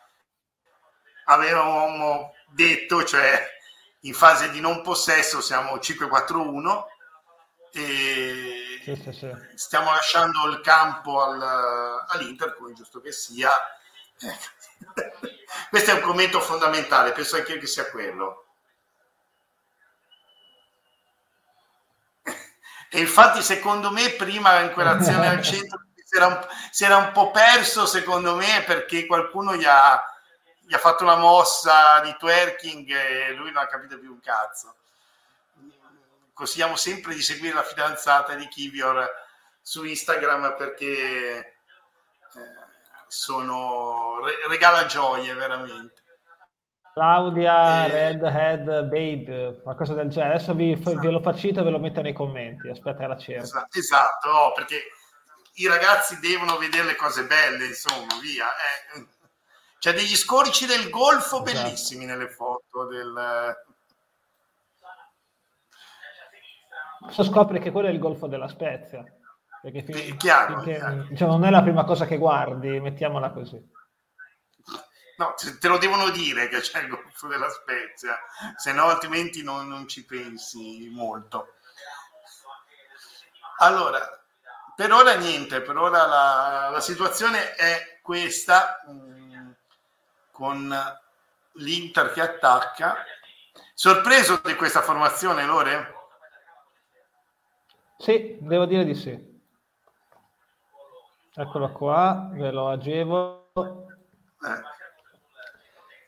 avevamo 1.31 2.33
detto, 2.47 3.03
cioè 3.03 3.47
in 4.01 4.13
fase 4.13 4.51
di 4.51 4.59
non 4.59 4.81
possesso 4.81 5.41
siamo 5.41 5.75
5-4-1 5.75 6.83
e 7.73 8.81
sì, 8.83 8.95
sì, 8.95 9.11
sì. 9.13 9.31
stiamo 9.55 9.91
lasciando 9.91 10.47
il 10.47 10.59
campo 10.61 11.21
al, 11.21 11.41
all'Inter, 12.09 12.55
come 12.55 12.73
giusto 12.73 12.99
che 12.99 13.11
sia. 13.11 13.51
Questo 15.69 15.91
è 15.91 15.93
un 15.93 16.01
commento 16.01 16.41
fondamentale, 16.41 17.11
penso 17.11 17.37
anche 17.37 17.57
che 17.57 17.67
sia 17.67 17.89
quello. 17.89 18.45
E 22.93 22.99
infatti, 22.99 23.41
secondo 23.41 23.89
me, 23.89 24.09
prima 24.11 24.59
in 24.59 24.73
quell'azione 24.73 25.29
al 25.29 25.41
centro 25.43 25.85
si 26.03 26.17
era, 26.17 26.27
un, 26.27 26.47
si 26.71 26.83
era 26.83 26.97
un 26.97 27.11
po' 27.13 27.31
perso, 27.31 27.85
secondo 27.85 28.35
me, 28.35 28.63
perché 28.65 29.05
qualcuno 29.05 29.55
gli 29.55 29.63
ha, 29.63 30.03
gli 30.71 30.73
ha 30.73 30.77
fatto 30.77 31.03
una 31.03 31.17
mossa 31.17 31.99
di 31.99 32.15
twerking 32.17 32.89
e 32.89 33.33
lui 33.33 33.51
non 33.51 33.61
ha 33.61 33.67
capito 33.67 33.99
più 33.99 34.09
un 34.09 34.21
cazzo. 34.21 34.75
Consigliamo 36.31 36.77
sempre 36.77 37.13
di 37.13 37.21
seguire 37.21 37.55
la 37.55 37.63
fidanzata 37.63 38.35
di 38.35 38.47
Kivior 38.47 39.05
su 39.61 39.83
Instagram 39.83 40.55
perché 40.55 41.39
eh, 41.39 41.53
sono 43.09 44.19
regala 44.47 44.85
gioie 44.85 45.33
veramente. 45.33 46.03
Claudia, 46.93 47.87
e... 47.87 47.89
Redhead, 47.89 48.83
Babe, 48.83 49.59
qualcosa 49.63 49.93
del 49.93 50.07
genere. 50.07 50.35
Adesso 50.35 50.53
vi, 50.53 50.71
esatto. 50.71 50.99
ve 51.01 51.11
lo 51.11 51.19
faccio 51.19 51.47
e 51.47 51.51
ve 51.51 51.69
lo 51.69 51.79
metto 51.79 52.01
nei 52.01 52.13
commenti. 52.13 52.69
Aspetta 52.69 53.07
la 53.07 53.17
cerca. 53.17 53.43
Esatto, 53.43 53.77
esatto 53.77 54.31
no, 54.31 54.53
perché 54.55 54.83
i 55.55 55.67
ragazzi 55.67 56.17
devono 56.21 56.57
vedere 56.57 56.85
le 56.85 56.95
cose 56.95 57.25
belle, 57.25 57.65
insomma, 57.65 58.17
via. 58.21 58.47
Eh. 58.95 59.19
C'è 59.81 59.93
degli 59.93 60.15
scorici 60.15 60.67
del 60.67 60.91
golfo 60.91 61.43
esatto. 61.43 61.63
bellissimi 61.63 62.05
nelle 62.05 62.29
foto 62.29 62.85
del... 62.85 63.55
Adesso 67.01 67.23
scopri 67.23 67.59
che 67.59 67.71
quello 67.71 67.87
è 67.87 67.91
il 67.91 67.97
golfo 67.97 68.27
della 68.27 68.47
Spezia. 68.47 69.03
Perché 69.59 69.81
fin- 69.81 70.17
chiaro, 70.17 70.61
finché, 70.61 70.77
chiaro. 70.77 71.07
Cioè, 71.15 71.27
non 71.27 71.45
è 71.45 71.49
la 71.49 71.63
prima 71.63 71.83
cosa 71.83 72.05
che 72.05 72.17
guardi, 72.17 72.79
mettiamola 72.79 73.31
così. 73.31 73.59
No, 75.17 75.33
te 75.59 75.67
lo 75.67 75.79
devono 75.79 76.11
dire 76.11 76.47
che 76.47 76.59
c'è 76.59 76.81
il 76.81 76.87
golfo 76.87 77.25
della 77.25 77.49
Spezia, 77.49 78.19
se 78.57 78.73
no 78.73 78.85
altrimenti 78.85 79.41
non, 79.41 79.67
non 79.67 79.87
ci 79.87 80.05
pensi 80.05 80.89
molto. 80.91 81.55
Allora, 83.57 83.99
per 84.75 84.91
ora 84.91 85.15
niente, 85.15 85.61
per 85.61 85.75
ora 85.75 86.05
la, 86.05 86.69
la 86.71 86.81
situazione 86.81 87.55
è 87.55 87.99
questa, 88.03 88.83
mm, 88.87 89.20
con 90.41 90.75
l'Inter 91.57 92.11
che 92.13 92.21
attacca. 92.21 92.95
Sorpreso 93.75 94.41
di 94.43 94.55
questa 94.55 94.81
formazione, 94.81 95.45
Lore? 95.45 95.93
Sì, 97.99 98.37
devo 98.39 98.65
dire 98.65 98.83
di 98.83 98.95
sì. 98.95 99.39
Eccolo 101.35 101.71
qua, 101.71 102.31
ve 102.33 102.49
lo 102.49 102.69
agevolo. 102.69 103.51
Eh. 103.53 104.61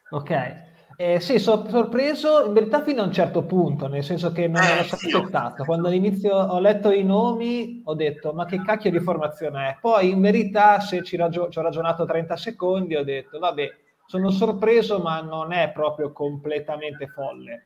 Ok. 0.09 0.61
Eh, 0.95 1.19
sì, 1.19 1.37
sono 1.37 1.69
sorpreso 1.69 2.45
in 2.45 2.53
verità 2.53 2.81
fino 2.81 3.03
a 3.03 3.05
un 3.05 3.11
certo 3.11 3.43
punto, 3.43 3.87
nel 3.87 4.03
senso 4.03 4.31
che 4.31 4.47
non 4.47 4.63
eh, 4.63 4.75
l'ho 4.75 4.81
aspettato. 4.81 5.63
Quando 5.63 5.89
all'inizio 5.89 6.35
ho 6.35 6.59
letto 6.59 6.91
i 6.91 7.03
nomi 7.03 7.81
ho 7.85 7.93
detto 7.93 8.33
ma 8.33 8.45
che 8.45 8.63
cacchio 8.63 8.89
di 8.89 8.99
formazione 8.99 9.69
è? 9.69 9.77
Poi 9.79 10.09
in 10.09 10.21
verità 10.21 10.79
se 10.79 11.03
ci, 11.03 11.17
ragio- 11.17 11.49
ci 11.49 11.59
ho 11.59 11.61
ragionato 11.61 12.05
30 12.05 12.35
secondi 12.35 12.95
ho 12.95 13.03
detto 13.03 13.39
vabbè, 13.39 13.82
sono 14.05 14.29
sorpreso 14.31 14.99
ma 14.99 15.21
non 15.21 15.51
è 15.51 15.71
proprio 15.71 16.11
completamente 16.11 17.07
folle. 17.07 17.65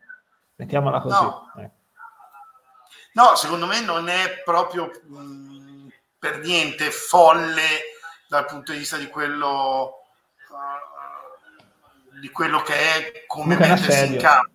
Mettiamola 0.56 1.02
così. 1.02 1.22
No, 1.24 1.52
eh. 1.58 1.72
no 3.14 3.36
secondo 3.36 3.66
me 3.66 3.82
non 3.82 4.08
è 4.08 4.42
proprio 4.44 4.90
mh, 5.04 5.20
mm, 5.20 5.88
per 6.20 6.40
niente 6.40 6.92
folle 6.92 7.62
dal 8.28 8.46
punto 8.46 8.72
di 8.72 8.80
vista 8.80 8.98
di 8.98 9.08
quello 9.08 10.02
di 12.20 12.30
quello 12.32 12.62
che 12.64 12.74
è 12.74 13.26
come 13.28 13.56
mettersi 13.56 14.14
in 14.14 14.20
campo. 14.20 14.52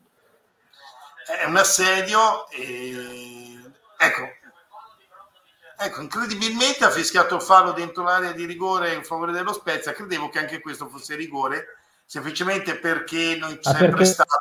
È 1.40 1.44
un 1.44 1.56
assedio 1.56 2.48
e 2.50 3.60
ecco, 3.96 4.22
ecco, 5.84 6.00
incredibilmente 6.00 6.84
ha 6.84 6.90
fischiato 6.90 7.36
il 7.36 7.42
fallo 7.42 7.72
dentro 7.72 8.02
l'area 8.02 8.32
di 8.32 8.44
rigore 8.44 8.94
in 8.94 9.04
favore 9.04 9.32
dello 9.32 9.52
Spezia. 9.52 9.92
Credevo 9.92 10.28
che 10.28 10.38
anche 10.38 10.60
questo 10.60 10.88
fosse 10.88 11.14
rigore, 11.16 11.66
semplicemente 12.04 12.76
perché 12.76 13.36
non 13.38 13.58
c'è 13.58 13.70
ah, 13.70 13.76
sempre 13.76 13.88
perché... 13.88 14.04
stato 14.04 14.36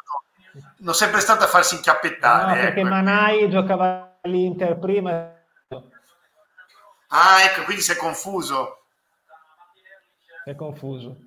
non 0.77 0.93
sempre 0.93 1.21
stato 1.21 1.43
a 1.43 1.47
farsi 1.47 1.75
incappettare. 1.75 2.55
No, 2.55 2.61
perché 2.61 2.79
ecco. 2.81 2.89
Manai 2.89 3.49
giocava 3.49 4.17
all'Inter 4.21 4.77
prima. 4.77 5.33
Ah, 7.13 7.43
ecco, 7.43 7.63
quindi 7.63 7.81
si 7.81 7.91
è 7.91 7.95
confuso. 7.95 8.85
è 10.45 10.55
confuso. 10.55 11.17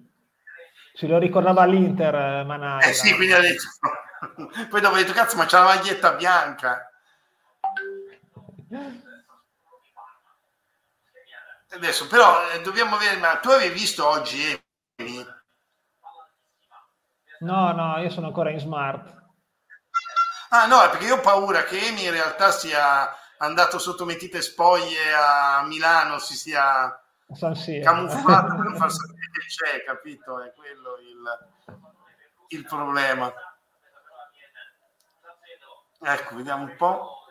Ce 0.94 1.06
lo 1.06 1.18
ricordava 1.18 1.64
l'Inter, 1.64 2.14
eh, 2.14 2.44
Manai. 2.44 2.88
Eh 2.88 2.92
sì, 2.92 3.14
quindi 3.14 3.34
ha 3.34 3.40
detto... 3.40 3.64
Poi 4.70 4.80
dopo 4.80 4.94
ho 4.94 4.98
detto, 4.98 5.12
cazzo, 5.12 5.36
ma 5.36 5.44
c'è 5.44 5.58
la 5.58 5.64
maglietta 5.64 6.12
bianca. 6.12 6.88
Adesso, 11.74 12.06
però, 12.06 12.50
eh, 12.50 12.60
dobbiamo 12.60 12.96
vedere, 12.96 13.18
ma 13.18 13.36
tu 13.38 13.48
avevi 13.50 13.74
visto 13.74 14.06
oggi 14.06 14.40
Emi? 14.96 15.26
No, 17.40 17.72
no, 17.72 17.98
io 17.98 18.10
sono 18.10 18.28
ancora 18.28 18.50
in 18.50 18.60
smart. 18.60 19.22
Ah, 20.50 20.66
no, 20.66 20.88
perché 20.90 21.06
io 21.06 21.16
ho 21.16 21.20
paura 21.20 21.64
che 21.64 21.88
Emi 21.88 22.04
in 22.04 22.12
realtà 22.12 22.52
sia 22.52 23.12
andato 23.38 23.78
sotto 23.80 24.04
mentite 24.04 24.40
spoglie 24.40 25.12
a 25.12 25.64
Milano, 25.66 26.18
si 26.18 26.34
sia 26.34 26.96
camuffato 27.82 28.54
per 28.54 28.76
far 28.76 28.90
sapere 28.92 29.30
che 29.32 29.46
c'è, 29.48 29.84
capito? 29.84 30.40
È 30.40 30.52
quello 30.54 30.96
il, 30.98 31.76
il 32.50 32.64
problema. 32.66 33.34
Ecco, 36.00 36.36
vediamo 36.36 36.62
un 36.62 36.76
po'. 36.76 37.23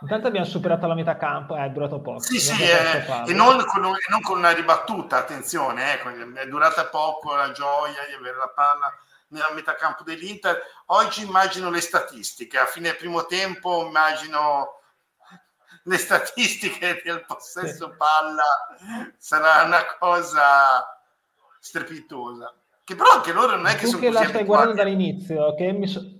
Intanto 0.00 0.28
abbiamo 0.28 0.46
superato 0.46 0.86
la 0.86 0.94
metà 0.94 1.16
campo, 1.16 1.56
è 1.56 1.68
durato 1.70 2.00
poco. 2.00 2.20
Sì, 2.20 2.38
sì, 2.38 2.62
è, 2.62 3.04
e, 3.26 3.32
non 3.32 3.64
con, 3.64 3.84
e, 3.84 4.10
non 4.10 4.20
con, 4.22 4.38
una 4.38 4.50
ribattuta, 4.50 5.16
attenzione, 5.16 5.94
ecco, 5.94 6.10
è 6.10 6.46
durata 6.46 6.86
poco 6.86 7.34
la 7.34 7.50
gioia 7.50 8.06
di 8.06 8.14
avere 8.14 8.36
la 8.36 8.48
palla 8.48 8.96
nella 9.28 9.50
metà 9.52 9.74
campo 9.74 10.04
dell'Inter. 10.04 10.60
Oggi 10.86 11.22
immagino 11.22 11.70
le 11.70 11.80
statistiche, 11.80 12.58
a 12.58 12.66
fine 12.66 12.94
primo 12.94 13.26
tempo 13.26 13.86
immagino 13.86 14.80
le 15.82 15.98
statistiche 15.98 17.00
del 17.04 17.24
possesso 17.24 17.94
palla 17.96 18.44
sarà 19.16 19.64
una 19.64 19.84
cosa 19.98 20.96
strepitosa. 21.58 22.54
Che 22.84 22.94
però 22.94 23.10
anche 23.10 23.32
loro 23.32 23.56
non 23.56 23.66
è 23.66 23.74
che 23.74 23.84
tu 23.84 23.90
sono 23.90 24.00
che 24.00 24.10
la 24.10 24.24
stai 24.24 24.44
guardando 24.44 24.74
dall'inizio, 24.74 25.54
che 25.54 25.72
mi 25.72 25.86
so... 25.86 26.17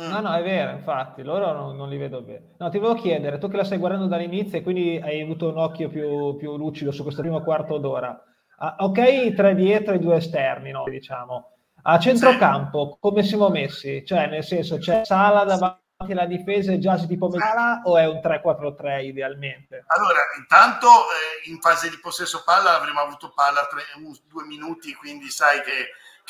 Mm. 0.00 0.10
No, 0.10 0.20
no, 0.20 0.32
è 0.34 0.42
vero, 0.44 0.70
infatti, 0.70 1.22
loro 1.22 1.52
non, 1.52 1.76
non, 1.76 1.88
li 1.88 1.96
vedo 1.96 2.22
bene. 2.22 2.54
No, 2.58 2.70
ti 2.70 2.78
volevo 2.78 3.00
chiedere, 3.00 3.38
tu 3.38 3.48
che 3.48 3.56
la 3.56 3.64
stai 3.64 3.78
guardando 3.78 4.06
dall'inizio 4.06 4.58
e 4.58 4.62
quindi 4.62 5.00
hai 5.02 5.20
avuto 5.20 5.48
un 5.48 5.58
occhio 5.58 5.88
più, 5.88 6.36
più 6.36 6.56
lucido 6.56 6.92
su 6.92 7.02
questo 7.02 7.20
primo 7.20 7.42
quarto 7.42 7.78
d'ora. 7.78 8.16
Ah, 8.58 8.76
ok, 8.78 9.34
tre 9.34 9.56
dietro 9.56 9.94
e 9.94 9.98
due 9.98 10.16
esterni, 10.16 10.70
no, 10.70 10.84
diciamo. 10.84 11.52
A 11.82 11.98
centrocampo, 11.98 12.96
come 13.00 13.24
siamo 13.24 13.48
messi? 13.48 14.04
Cioè, 14.04 14.28
nel 14.28 14.44
senso, 14.44 14.78
c'è 14.78 15.04
Sala 15.04 15.44
davanti 15.44 16.14
la 16.14 16.26
difesa 16.26 16.72
è 16.72 16.78
già 16.78 16.96
tipo 16.96 17.28
Megala 17.28 17.80
o 17.84 17.98
è 17.98 18.06
un 18.06 18.20
3-4-3 18.22 19.04
idealmente? 19.04 19.84
Allora, 19.88 20.20
intanto 20.38 20.86
eh, 20.86 21.50
in 21.50 21.58
fase 21.58 21.90
di 21.90 21.98
possesso 21.98 22.42
palla 22.44 22.76
avremmo 22.76 23.00
avuto 23.00 23.32
palla 23.34 23.66
tre, 23.68 23.82
due 24.28 24.44
minuti, 24.46 24.94
quindi 24.94 25.28
sai 25.28 25.60
che, 25.62 25.88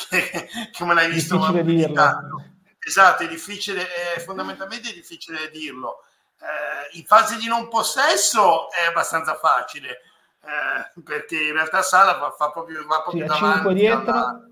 che, 0.09 0.49
che 0.73 0.85
me 0.87 0.95
l'hai 0.95 1.11
visto. 1.11 1.37
Difficile 1.37 1.65
dirlo. 1.65 2.57
Esatto, 2.89 3.23
è 3.23 3.29
difficile, 3.29 3.87
è, 4.15 4.21
fondamentalmente 4.21 4.89
è 4.89 4.95
difficile 4.95 5.51
dirlo. 5.51 6.05
Eh, 6.41 6.97
in 6.99 7.05
fase 7.05 7.37
di 7.37 7.47
non 7.47 7.69
possesso 7.69 8.71
è 8.71 8.87
abbastanza 8.87 9.35
facile, 9.35 10.01
eh, 10.41 11.01
perché 11.03 11.39
in 11.39 11.53
realtà 11.53 11.83
Sala 11.83 12.15
va, 12.15 12.31
fa 12.31 12.51
proprio, 12.51 12.87
va 12.87 13.03
proprio 13.03 13.27
sì, 13.27 13.29
davanti. 13.29 13.75
dietro. 13.75 14.11
Alla... 14.11 14.49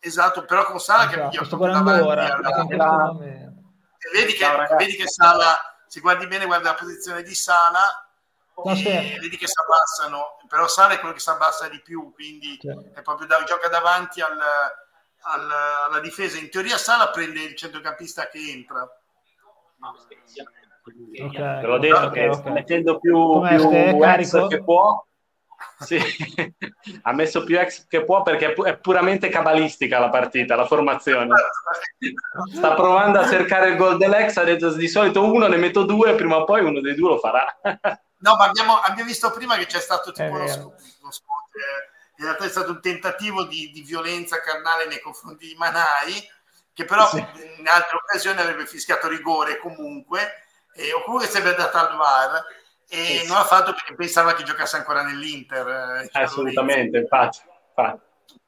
Esatto, 0.00 0.44
però 0.44 0.64
con 0.64 0.80
Sala 0.80 1.08
esatto, 1.08 1.38
che 1.38 1.44
sto 1.44 1.56
guardando 1.56 2.06
ora, 2.06 2.34
alla 2.34 3.16
vedi 4.12 4.32
che, 4.32 4.38
Ciao, 4.38 4.76
vedi 4.76 4.96
che 4.96 5.06
Sala, 5.06 5.56
se 5.86 6.00
guardi 6.00 6.26
bene, 6.26 6.46
guarda 6.46 6.70
la 6.70 6.74
posizione 6.74 7.22
di 7.22 7.34
Sala, 7.36 8.10
vedi 8.64 9.36
che 9.36 9.46
si 9.46 9.54
abbassano, 9.64 10.38
però 10.48 10.66
Sala 10.66 10.94
è 10.94 10.98
quello 10.98 11.14
che 11.14 11.20
si 11.20 11.30
abbassa 11.30 11.68
di 11.68 11.80
più, 11.80 12.12
quindi 12.12 12.58
certo. 12.60 12.98
è 12.98 13.02
proprio 13.02 13.28
da, 13.28 13.44
gioca 13.44 13.68
davanti 13.68 14.20
al, 14.20 14.38
al, 15.24 15.50
alla 15.88 16.00
difesa. 16.00 16.38
In 16.38 16.50
teoria 16.50 16.78
Sala 16.78 17.10
prende 17.10 17.42
il 17.42 17.54
centrocampista 17.54 18.28
che 18.28 18.38
entra. 18.50 18.88
Okay. 21.26 21.60
Te 21.60 21.66
l'ho 21.66 21.78
detto 21.78 21.96
okay, 21.96 22.10
che 22.12 22.28
okay. 22.28 22.34
sta 22.34 22.50
mettendo 22.50 22.98
più, 22.98 23.40
più 23.40 24.48
che 24.48 24.62
può 24.62 25.04
sì, 25.78 25.98
ha 27.02 27.12
messo 27.12 27.44
più 27.44 27.58
ex 27.58 27.86
che 27.86 28.04
può 28.04 28.22
perché 28.22 28.52
è 28.52 28.76
puramente 28.76 29.28
cabalistica 29.28 29.98
la 29.98 30.08
partita, 30.08 30.56
la 30.56 30.66
formazione. 30.66 31.34
Sta 32.52 32.74
provando 32.74 33.18
a 33.18 33.28
cercare 33.28 33.70
il 33.70 33.76
gol 33.76 33.96
dell'ex, 33.96 34.36
ha 34.36 34.44
detto 34.44 34.72
di 34.72 34.88
solito 34.88 35.24
uno, 35.24 35.46
ne 35.46 35.56
metto 35.56 35.84
due, 35.84 36.14
prima 36.14 36.36
o 36.36 36.44
poi 36.44 36.64
uno 36.64 36.80
dei 36.80 36.94
due 36.94 37.10
lo 37.10 37.18
farà. 37.18 37.58
No, 38.24 38.36
ma 38.36 38.46
abbiamo, 38.46 38.76
abbiamo 38.76 39.06
visto 39.06 39.30
prima 39.32 39.54
che 39.56 39.66
c'è 39.66 39.80
stato 39.80 40.10
tipo 40.10 40.30
uno 40.30 40.46
scopo, 40.46 40.78
eh, 41.52 41.90
in 42.16 42.24
realtà 42.24 42.44
è 42.44 42.48
stato 42.48 42.70
un 42.70 42.80
tentativo 42.80 43.44
di, 43.44 43.70
di, 43.72 43.82
violenza 43.82 44.40
carnale 44.40 44.86
nei 44.86 45.00
confronti 45.00 45.46
di 45.46 45.54
Manai, 45.56 46.22
che 46.72 46.84
però 46.84 47.06
sì. 47.08 47.18
in 47.58 47.66
altre 47.68 47.96
occasioni 47.96 48.40
avrebbe 48.40 48.66
fischiato 48.66 49.08
rigore 49.08 49.58
comunque, 49.58 50.44
e, 50.74 50.92
o 50.92 51.02
comunque 51.02 51.28
sarebbe 51.28 51.50
andato 51.50 51.76
al 51.76 51.96
VAR 51.96 52.44
e 52.88 53.18
sì. 53.20 53.26
non 53.26 53.36
l'ha 53.36 53.44
fatto 53.44 53.72
perché 53.72 53.94
pensava 53.94 54.34
che 54.34 54.42
giocasse 54.44 54.76
ancora 54.76 55.02
nell'Inter. 55.02 55.66
Eh, 56.02 56.08
Assolutamente, 56.12 56.98
infatti. 56.98 57.38
infatti. 57.68 58.02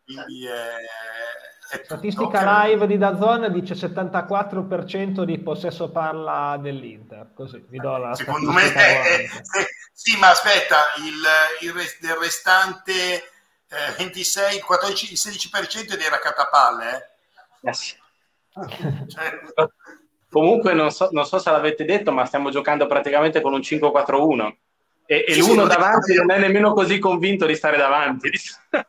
Quindi, 0.05 0.46
eh, 0.46 1.83
Statistica 1.83 2.26
okay. 2.26 2.70
live 2.70 2.87
di 2.87 2.96
Dazon 2.96 3.50
dice 3.50 3.74
74% 3.74 5.24
di 5.24 5.38
possesso 5.38 5.90
parla 5.90 6.57
dell'Inter. 6.61 7.33
Così 7.35 7.64
vi 7.68 7.79
do 7.79 7.96
la 7.96 8.14
Secondo 8.14 8.52
me, 8.52 8.72
eh, 8.72 9.22
eh, 9.59 9.66
sì, 9.92 10.16
ma 10.18 10.31
aspetta, 10.31 10.76
il, 10.98 11.68
il 11.68 11.72
rest, 11.72 12.00
del 12.00 12.14
restante 12.14 13.31
eh, 13.68 13.94
26, 13.98 14.61
14, 14.61 15.12
il 15.12 15.18
16% 15.18 15.92
è 15.92 15.96
dei 15.96 16.09
raccattapalle. 16.09 16.94
Eh? 16.94 17.68
Yes. 17.68 17.96
cioè, 19.09 19.40
Comunque, 20.31 20.74
non 20.74 20.90
so, 20.90 21.09
non 21.12 21.24
so 21.24 21.38
se 21.38 21.50
l'avete 21.50 21.85
detto, 21.85 22.12
ma 22.12 22.26
stiamo 22.26 22.50
giocando 22.50 22.87
praticamente 22.87 23.40
con 23.40 23.55
un 23.55 23.61
5-4-1 23.61 24.55
e, 25.09 25.24
e 25.29 25.37
l'uno 25.37 25.62
sì, 25.62 25.68
davanti 25.68 26.14
non 26.14 26.33
è 26.33 26.38
nemmeno 26.38 26.72
così 26.72 26.98
convinto 26.98 27.46
di 27.46 27.55
stare 27.55 27.76
davanti. 27.76 28.29
No, 28.70 28.83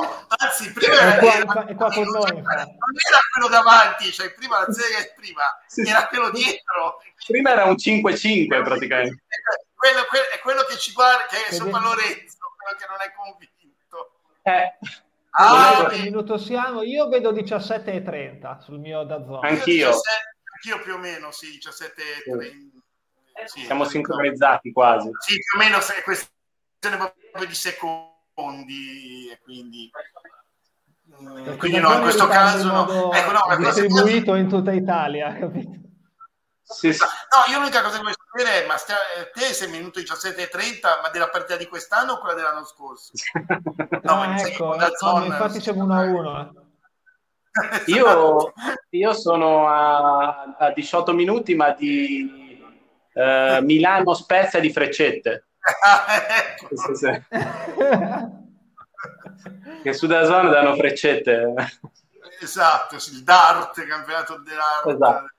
no, 0.00 0.26
anzi, 0.28 0.72
prima 0.72 0.94
era, 0.94 1.18
qua, 1.18 1.34
era, 1.34 1.44
qua, 1.44 1.88
non, 1.88 2.04
noi, 2.04 2.30
non 2.30 2.42
era 2.42 3.18
quello 3.32 3.48
davanti, 3.48 4.10
cioè 4.12 4.32
prima 4.32 4.60
la 4.60 4.72
zega 4.72 5.12
prima, 5.14 5.42
sì, 5.66 5.82
era 5.82 6.06
quello 6.08 6.30
dietro. 6.30 7.02
Prima 7.26 7.50
era 7.50 7.64
un 7.64 7.74
5-5 7.74 8.64
praticamente. 8.64 9.24
Quello, 9.74 10.04
quello, 10.08 10.24
è 10.32 10.38
quello 10.40 10.62
che 10.62 10.78
ci 10.78 10.92
guarda, 10.92 11.26
che 11.26 11.46
è 11.48 11.52
sopra 11.52 11.80
Lorenzo, 11.80 12.38
quello 12.56 12.78
che 12.78 12.86
non 12.88 12.98
è 13.02 13.12
convinto. 13.14 13.55
Eh. 14.46 14.78
Ah, 15.30 15.88
che 15.90 16.02
minuto 16.02 16.38
siamo? 16.38 16.82
Io 16.82 17.08
vedo 17.08 17.32
17 17.32 17.92
e 17.92 18.02
30 18.02 18.60
sul 18.60 18.78
mio 18.78 19.02
Dazzone. 19.02 19.48
Anch'io. 19.48 19.88
17, 19.88 20.08
anch'io 20.54 20.82
più 20.84 20.94
o 20.94 20.98
meno, 20.98 21.32
sì, 21.32 21.50
17 21.50 22.02
e 22.02 22.30
30. 22.30 22.78
Sì, 23.46 23.64
Siamo 23.64 23.84
sincronizzati 23.84 24.70
quasi. 24.72 25.10
Sì, 25.18 25.34
più 25.34 25.58
o 25.58 25.62
meno 25.62 25.78
è 25.78 26.02
questione 26.02 26.96
proprio 26.96 27.46
di 27.46 27.54
secondi, 27.54 29.30
e 29.30 29.38
quindi... 29.42 29.90
Quindi 31.58 31.78
no, 31.80 31.94
in 31.94 32.00
questo 32.02 32.28
caso 32.28 32.70
no. 32.70 33.12
Ecco, 33.12 33.32
no 33.32 33.56
distribuito 33.56 34.26
cosa... 34.26 34.38
in 34.38 34.48
tutta 34.48 34.72
Italia, 34.72 35.34
capito? 35.34 35.85
Sì, 36.68 36.92
sì. 36.92 36.98
No, 37.00 37.52
io 37.52 37.58
l'unica 37.58 37.80
cosa 37.80 37.98
che 37.98 38.02
voglio 38.02 38.16
sapere 38.26 38.64
è, 38.64 38.66
ma 38.66 38.76
stia, 38.76 38.96
te 39.32 39.52
sei 39.52 39.70
minuto 39.70 40.00
17 40.00 40.42
e 40.42 40.48
30, 40.48 41.00
ma 41.00 41.10
della 41.10 41.28
partita 41.28 41.56
di 41.56 41.68
quest'anno 41.68 42.14
o 42.14 42.18
quella 42.18 42.34
dell'anno 42.34 42.64
scorso? 42.64 43.12
No, 44.02 44.20
ah, 44.22 44.40
ecco, 44.40 44.74
ecco 44.74 44.96
zona, 44.96 45.24
infatti 45.26 45.60
siamo 45.60 45.84
1 45.84 45.94
a 45.94 46.00
1. 46.00 46.54
Io, 47.86 48.52
io 48.90 49.14
sono 49.14 49.66
a, 49.66 50.54
a 50.58 50.70
18 50.72 51.14
minuti, 51.14 51.54
ma 51.54 51.70
di 51.70 52.62
eh, 53.14 53.60
Milano 53.62 54.12
Spezia 54.14 54.60
di 54.60 54.70
freccette. 54.70 55.46
sì, 56.74 56.94
sì. 56.94 57.22
che 59.82 59.92
su 59.94 60.06
da 60.06 60.24
zona 60.26 60.50
danno 60.50 60.74
freccette. 60.74 61.54
Esatto, 62.40 62.96
il 62.96 63.24
Dart, 63.24 63.82
campionato 63.86 64.38
dell'arte. 64.38 64.92
Esatto. 64.92 65.35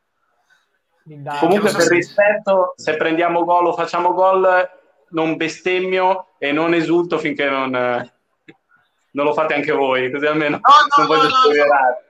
Comunque 1.39 1.71
per 1.71 1.87
rispetto, 1.87 2.73
se 2.75 2.95
prendiamo 2.97 3.43
gol 3.45 3.67
o 3.67 3.73
facciamo 3.73 4.13
gol, 4.13 4.69
non 5.09 5.37
bestemmio 5.37 6.33
e 6.37 6.51
non 6.51 6.73
esulto 6.73 7.17
finché 7.17 7.49
non, 7.49 7.71
non 7.71 9.25
lo 9.25 9.33
fate 9.33 9.53
anche 9.53 9.71
voi, 9.71 10.11
così 10.11 10.25
almeno 10.25 10.59
no, 10.61 10.69
no, 10.69 11.03
non 11.03 11.07
voglio 11.07 11.29
no, 11.29 11.35
spoilerare 11.35 12.05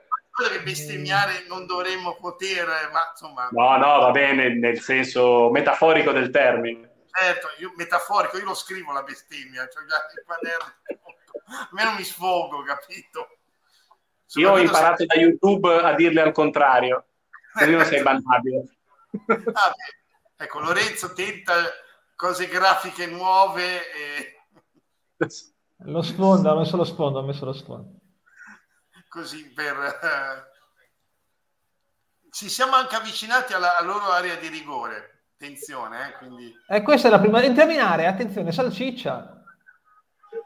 che 0.46 0.60
bestemmiare 0.62 1.44
non 1.48 1.66
dovremmo 1.66 2.16
poter, 2.16 2.66
ma 2.92 3.08
insomma... 3.10 3.48
No, 3.50 3.76
no, 3.76 3.98
va 4.00 4.10
bene, 4.12 4.54
nel 4.54 4.80
senso 4.80 5.50
metaforico 5.50 6.12
del 6.12 6.30
termine. 6.30 7.06
Certo, 7.10 7.48
io 7.58 7.72
metaforico, 7.76 8.38
io 8.38 8.44
lo 8.44 8.54
scrivo 8.54 8.92
la 8.92 9.02
bestemmia, 9.02 9.68
cioè 9.68 9.84
già 9.86 9.96
il 10.14 10.22
quaderno, 10.24 10.72
almeno 11.70 11.96
mi 11.96 12.04
sfogo, 12.04 12.62
capito? 12.62 13.38
Io 14.34 14.52
ho 14.52 14.58
imparato 14.58 14.98
se... 14.98 15.06
da 15.06 15.14
YouTube 15.16 15.74
a 15.74 15.92
dirle 15.94 16.20
al 16.20 16.32
contrario, 16.32 17.06
così 17.52 17.72
non 17.72 17.84
sei 17.84 18.02
bannabile. 18.04 18.77
Ah, 19.52 19.74
ecco, 20.36 20.60
Lorenzo 20.60 21.12
tenta 21.12 21.54
cose 22.14 22.46
grafiche 22.46 23.06
nuove 23.06 23.92
e... 23.92 24.42
Lo 25.82 26.02
sfondo, 26.02 26.50
ho 26.50 26.58
messo 26.58 26.76
lo 26.76 26.84
sfondo, 26.84 27.18
ho 27.20 27.24
messo 27.24 27.44
lo 27.44 27.52
sfondo 27.52 27.98
così 29.08 29.50
per... 29.52 29.76
Eh, 29.76 30.56
ci 32.30 32.48
siamo 32.48 32.74
anche 32.74 32.94
avvicinati 32.94 33.52
alla, 33.52 33.76
alla 33.76 33.92
loro 33.92 34.10
area 34.10 34.36
di 34.36 34.48
rigore. 34.48 35.24
Attenzione, 35.34 36.08
eh, 36.08 36.12
quindi... 36.18 36.54
Eh, 36.68 36.82
questa 36.82 37.08
è 37.08 37.10
la 37.10 37.18
prima... 37.18 37.42
Entriamo 37.42 37.72
in 37.72 37.80
area, 37.80 38.08
attenzione, 38.08 38.52
salsiccia. 38.52 39.42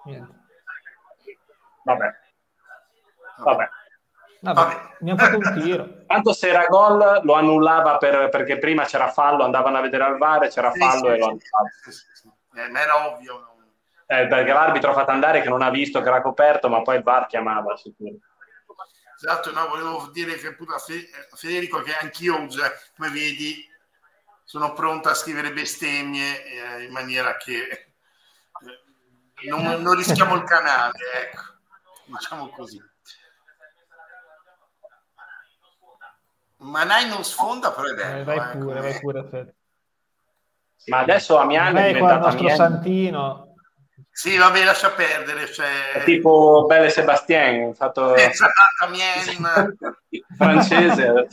Niente. 0.05 0.40
Vabbè. 1.85 2.14
Vabbè. 3.38 3.68
Vabbè, 4.42 4.61
Vabbè. 4.61 4.96
mi 5.00 5.11
ha 5.12 5.16
fatto 5.16 5.37
un 5.37 5.42
tiro. 5.62 6.05
Tanto 6.07 6.33
se 6.33 6.48
era 6.48 6.66
gol 6.66 7.20
lo 7.22 7.35
annullava 7.35 7.96
per, 7.98 8.28
perché 8.28 8.59
prima 8.59 8.85
c'era 8.85 9.09
fallo, 9.09 9.44
andavano 9.44 9.78
a 9.78 9.81
vedere 9.81 10.05
al 10.05 10.18
VAR, 10.18 10.48
c'era 10.48 10.72
fallo 10.72 11.09
sì, 11.09 11.14
e 11.14 11.18
lo 11.18 11.24
annullava. 11.26 11.68
Sì, 11.85 11.90
sì, 12.12 12.31
eh, 12.57 12.68
ma 12.68 12.81
era 12.81 13.07
ovvio. 13.09 13.46
Eh, 14.07 14.26
perché 14.26 14.52
l'arbitro 14.52 14.90
ha 14.90 14.94
fatto 14.94 15.12
andare 15.12 15.40
che 15.40 15.48
non 15.48 15.62
ha 15.62 15.70
visto 15.70 16.02
che 16.02 16.09
era 16.09 16.20
coperto, 16.20 16.68
ma 16.68 16.83
poi 16.83 16.96
il 16.96 17.02
VAR 17.02 17.26
chiamava 17.26 17.76
sicuro. 17.76 18.16
Esatto, 19.16 19.52
no, 19.52 19.68
volevo 19.68 20.11
dire 20.12 20.35
che 20.35 20.48
appunto 20.48 20.74
a 20.74 20.81
Federico 21.37 21.81
che 21.81 21.94
anch'io, 21.94 22.48
come 22.96 23.09
vedi, 23.11 23.64
sono 24.42 24.72
pronto 24.72 25.09
a 25.09 25.14
scrivere 25.14 25.52
bestemmie 25.52 26.44
eh, 26.44 26.83
in 26.83 26.92
maniera 26.92 27.37
che 27.37 27.92
eh, 28.61 29.48
non, 29.48 29.81
non, 29.81 29.94
rischiamo 29.94 30.35
il 30.35 30.42
canale, 30.42 30.98
ecco, 31.22 31.42
diciamo 32.07 32.48
così. 32.48 32.83
Manai 36.62 37.09
non 37.09 37.25
sfonda, 37.25 37.70
però 37.72 37.88
è 37.88 37.94
bello. 37.94 38.20
Eh, 38.20 38.25
vai 38.25 38.38
ecco. 38.38 38.59
pure, 38.59 38.81
vai 38.81 38.98
pure. 38.98 39.55
Ma 40.87 40.98
adesso 40.98 41.38
Amiano 41.38 41.79
è 41.79 41.92
diventato 41.92 42.14
il 42.14 42.20
nostro 42.20 42.40
Amiano. 42.40 42.57
Santino 42.57 43.53
sì, 44.14 44.37
vabbè, 44.37 44.64
lascia 44.64 44.90
perdere. 44.90 45.51
Cioè... 45.51 45.92
È 45.94 46.05
tipo 46.05 46.66
Belle 46.68 46.90
Sebastien, 46.90 47.75
fatto... 47.75 48.14
Esatto, 48.14 48.53
Mien. 48.90 49.77
francese. 50.37 51.29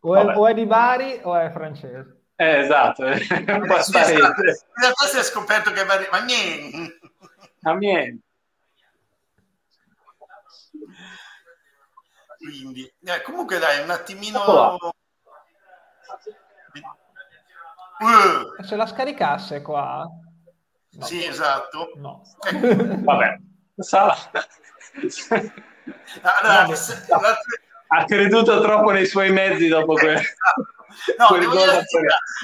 o, 0.00 0.16
è, 0.16 0.36
o 0.36 0.46
è, 0.46 0.54
di 0.54 0.66
Bari 0.66 1.20
o 1.24 1.36
è 1.36 1.50
francese. 1.50 2.26
Eh, 2.36 2.60
esatto, 2.60 3.04
esatto. 3.06 3.40
In 3.40 3.44
realtà 3.44 5.06
si 5.06 5.18
è 5.18 5.22
scoperto 5.24 5.72
che 5.72 5.82
è 5.82 5.84
Bari... 5.84 6.06
Ma 7.62 7.74
Mien. 7.74 8.22
Quindi, 12.48 12.90
eh, 13.04 13.22
comunque 13.22 13.58
dai, 13.58 13.82
un 13.82 13.90
attimino... 13.90 14.78
Uh. 18.00 18.64
Se 18.64 18.76
la 18.76 18.86
scaricasse 18.86 19.60
qua... 19.60 20.06
No. 20.90 21.04
Sì, 21.04 21.24
esatto. 21.24 21.92
No. 21.96 22.22
Vabbè. 22.50 23.36
Sala. 23.76 24.16
Allora, 26.22 26.66
no, 26.66 26.74
se, 26.74 27.06
no. 27.08 27.20
Ha 27.88 28.04
creduto 28.04 28.60
troppo 28.60 28.90
nei 28.90 29.06
suoi 29.06 29.30
mezzi 29.30 29.68
dopo 29.68 29.92
quello. 29.94 30.20
No, 31.18 31.38
devo 31.38 31.52
dire, 31.52 31.84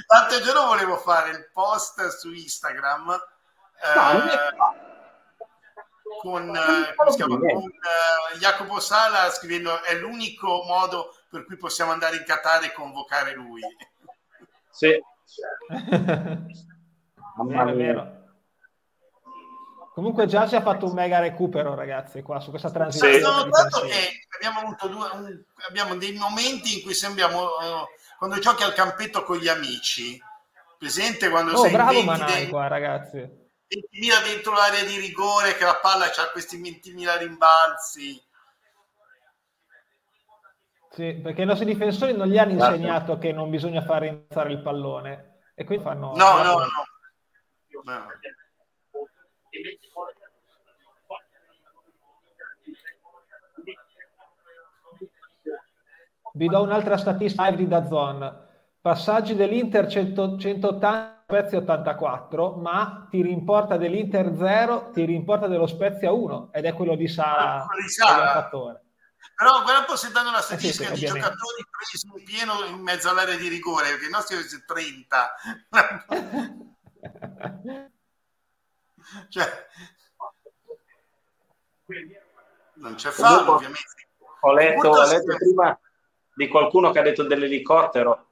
l'altro 0.07 0.41
giorno 0.43 0.67
volevo 0.67 0.97
fare 0.99 1.31
il 1.31 1.51
post 1.53 2.07
su 2.19 2.31
Instagram 2.31 3.11
eh, 3.83 3.99
con, 6.21 6.55
eh, 6.55 6.95
chiama, 7.15 7.37
con 7.37 7.49
eh, 7.49 8.39
Jacopo 8.39 8.81
Sala 8.81 9.31
scrivendo 9.31 9.83
è 9.83 9.95
l'unico 9.97 10.65
modo 10.67 11.15
per 11.29 11.45
cui 11.45 11.57
possiamo 11.57 11.93
andare 11.93 12.17
in 12.17 12.25
Qatar 12.25 12.65
e 12.65 12.73
convocare 12.73 13.35
lui. 13.35 13.61
Sì. 14.71 14.99
Mamma 17.37 17.73
mia. 17.73 18.23
Comunque 19.95 20.27
già 20.27 20.49
si 20.49 20.57
è 20.57 20.63
fatto 20.63 20.87
un 20.87 20.93
mega 20.93 21.21
recupero, 21.21 21.75
ragazzi, 21.77 22.21
qua 22.23 22.41
su 22.41 22.51
questa 22.51 22.71
transizione. 22.71 23.19
Sì. 23.19 23.23
Ho 23.23 23.45
notato 23.45 23.81
che 23.83 24.27
abbiamo 24.35 24.61
avuto 24.61 24.89
due, 24.89 25.09
un, 25.13 25.43
abbiamo 25.69 25.95
dei 25.97 26.17
momenti 26.17 26.79
in 26.79 26.83
cui 26.83 26.95
sembriamo 26.95 27.43
uh, 27.43 27.87
quando 28.19 28.41
giochi 28.41 28.65
al 28.65 28.75
campetto 28.75 29.23
con 29.23 29.37
gli 29.37 29.47
amici. 29.47 30.21
Presente 30.77 31.29
quando 31.29 31.53
oh, 31.53 31.63
sei 31.63 31.71
bravo 31.71 32.03
Manai 32.03 32.49
qua, 32.49 32.67
ragazzi. 32.67 33.43
20.000 33.69 34.25
dentro 34.25 34.53
l'area 34.53 34.85
di 34.85 34.99
rigore, 34.99 35.57
che 35.57 35.65
la 35.65 35.79
palla 35.81 36.07
ha 36.07 36.31
questi 36.31 36.61
20.000 36.61 37.19
rimbalzi. 37.19 38.23
Sì, 40.91 41.15
perché 41.15 41.43
i 41.43 41.47
nostri 41.47 41.67
difensori 41.67 42.15
non 42.15 42.29
gli 42.29 42.39
hanno 42.39 42.53
insegnato 42.53 43.19
che 43.19 43.33
non 43.33 43.51
bisogna 43.51 43.83
far 43.83 44.03
rimbalzare 44.03 44.53
il 44.53 44.63
pallone. 44.63 45.41
E 45.55 45.65
quindi 45.65 45.85
fanno... 45.85 46.15
No, 46.15 46.43
no, 46.43 46.43
no. 46.43 46.67
no. 47.83 48.07
Vi 56.33 56.49
do 56.49 56.63
un'altra 56.63 56.97
statistica 56.97 57.51
di 57.53 57.69
Dazon. 57.69 58.43
Passaggi 58.81 59.35
dell'Inter 59.37 59.87
100, 59.87 60.37
180 60.37 61.24
Spezia 61.35 61.59
84, 61.59 62.53
ma 62.53 63.09
ti 63.11 63.21
rimporta 63.21 63.77
dell'Inter 63.77 64.37
0, 64.37 64.91
ti 64.93 65.05
rimporta 65.05 65.49
dello 65.49 65.67
Spezia 65.67 66.13
1 66.13 66.51
ed 66.53 66.65
è 66.65 66.73
quello 66.75 66.95
di 66.95 67.09
Sala, 67.09 67.67
di 67.75 67.89
Sala. 67.89 68.49
Però 68.49 69.63
guarda 69.63 69.81
un 69.81 69.85
po' 69.85 69.97
se 69.97 70.13
danno 70.13 70.31
la 70.31 70.41
statistica 70.41 70.93
eh 70.93 70.95
sì, 70.95 71.07
sì, 71.07 71.13
di 71.13 71.17
giocatori 71.19 71.67
presi 71.69 72.07
in 72.07 72.23
pieno 72.23 72.65
in 72.67 72.81
mezzo 72.81 73.11
all'area 73.11 73.35
di 73.35 73.49
rigore, 73.49 73.89
perché 73.89 74.07
i 74.07 74.11
nostri 74.11 74.37
sono 74.43 74.63
30. 74.65 75.35
cioè, 79.29 79.67
non 82.75 82.95
c'è 82.95 83.11
fallo, 83.11 83.55
ovviamente. 83.55 84.07
Ho 84.43 84.53
letto, 84.53 84.89
ho 84.89 85.05
letto 85.05 85.37
prima 85.37 85.77
di 86.33 86.47
qualcuno 86.47 86.93
che 86.93 87.01
ha 87.01 87.03
detto 87.03 87.25
dell'elicottero. 87.25 88.29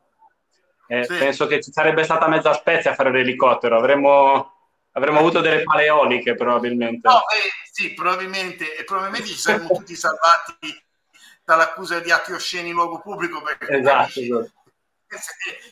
Eh, 0.92 1.04
sì. 1.04 1.16
Penso 1.16 1.46
che 1.46 1.62
ci 1.62 1.72
sarebbe 1.72 2.04
stata 2.04 2.28
mezza 2.28 2.52
spezia 2.52 2.90
a 2.90 2.94
fare 2.94 3.10
l'elicottero. 3.10 3.78
Avremmo, 3.78 4.74
avremmo 4.92 5.20
avuto 5.20 5.40
delle 5.40 5.62
paleoliche 5.62 6.34
probabilmente. 6.34 7.08
No, 7.08 7.20
eh, 7.20 7.50
sì, 7.70 7.94
probabilmente. 7.94 8.76
E 8.76 8.84
probabilmente 8.84 9.28
ci 9.28 9.38
saremmo 9.38 9.68
tutti 9.72 9.96
salvati 9.96 10.84
dall'accusa 11.42 11.98
di 12.00 12.10
atti 12.10 12.32
osceni 12.32 12.68
in 12.68 12.74
luogo 12.74 13.00
pubblico. 13.00 13.40
Perché 13.40 13.78
esatto, 13.78 14.20
esatto. 14.20 14.52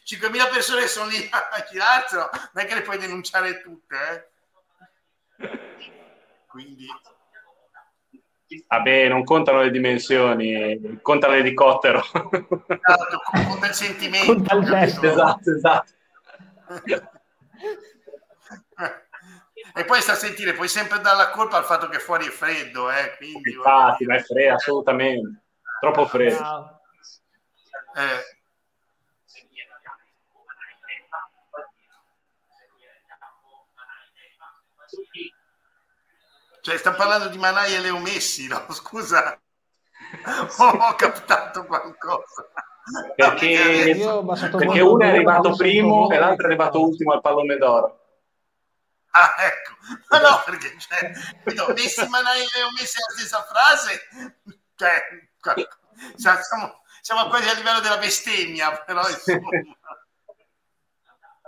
5.000 0.06 0.50
persone 0.50 0.86
sono 0.86 1.10
lì 1.10 1.28
a 1.30 1.66
girarselo, 1.70 2.30
non 2.52 2.64
è 2.64 2.66
che 2.66 2.74
le 2.74 2.82
puoi 2.82 2.96
denunciare 2.96 3.60
tutte. 3.60 4.32
Eh? 5.36 5.58
Quindi... 6.46 6.86
Vabbè, 8.66 9.08
non 9.08 9.22
contano 9.22 9.62
le 9.62 9.70
dimensioni, 9.70 10.98
conta 11.02 11.28
l'elicottero. 11.28 12.00
Esatto, 12.00 13.20
conta 13.46 13.66
il 13.68 13.74
sentimento. 13.74 14.32
Conta 14.32 14.56
il 14.56 14.64
gesto. 14.64 15.06
Esatto, 15.06 15.50
esatto. 15.54 15.92
e 19.74 19.84
poi 19.84 20.00
sta 20.00 20.12
a 20.12 20.16
sentire, 20.16 20.54
puoi 20.54 20.68
sempre 20.68 21.00
dare 21.00 21.16
la 21.16 21.30
colpa 21.30 21.58
al 21.58 21.64
fatto 21.64 21.88
che 21.88 22.00
fuori 22.00 22.26
è 22.26 22.30
freddo, 22.30 22.90
eh? 22.90 23.14
Quindi, 23.16 23.52
Infatti, 23.52 24.04
ma 24.04 24.16
è 24.16 24.20
freddo, 24.20 24.54
assolutamente. 24.54 25.42
Troppo 25.80 26.06
freddo. 26.06 26.80
Eh. 27.96 28.38
Cioè, 36.60 36.76
sta 36.76 36.92
parlando 36.92 37.28
di 37.28 37.38
Manai 37.38 37.74
e 37.74 37.80
Leo 37.80 37.98
Messi, 37.98 38.46
no? 38.46 38.64
Scusa, 38.72 39.40
ho 40.58 40.94
captato 40.94 41.64
qualcosa. 41.64 42.46
Perché, 43.14 43.96
perché 44.56 44.80
uno 44.80 45.04
è 45.04 45.08
arrivato 45.08 45.54
primo 45.54 46.10
e 46.10 46.18
l'altro 46.18 46.44
è 46.44 46.48
arrivato 46.48 46.80
ultimo 46.80 47.12
al 47.12 47.20
pallone 47.20 47.56
d'oro. 47.56 47.98
Ah, 49.10 49.34
ecco. 49.38 49.72
Ma 50.08 50.18
no, 50.18 50.42
perché 50.44 50.76
cioè, 50.78 51.12
no, 51.54 51.72
Messi, 51.74 52.06
Manai 52.08 52.42
e 52.42 52.48
Leo 52.54 52.70
Messi 52.72 52.96
è 52.96 53.00
la 53.00 53.14
stessa 53.16 53.42
frase. 53.44 54.08
Cioè, 54.74 55.02
siamo, 56.16 56.82
siamo 57.00 57.28
quasi 57.28 57.48
a 57.48 57.54
livello 57.54 57.80
della 57.80 57.98
bestemmia, 57.98 58.76
però 58.82 59.08
insomma. 59.08 59.48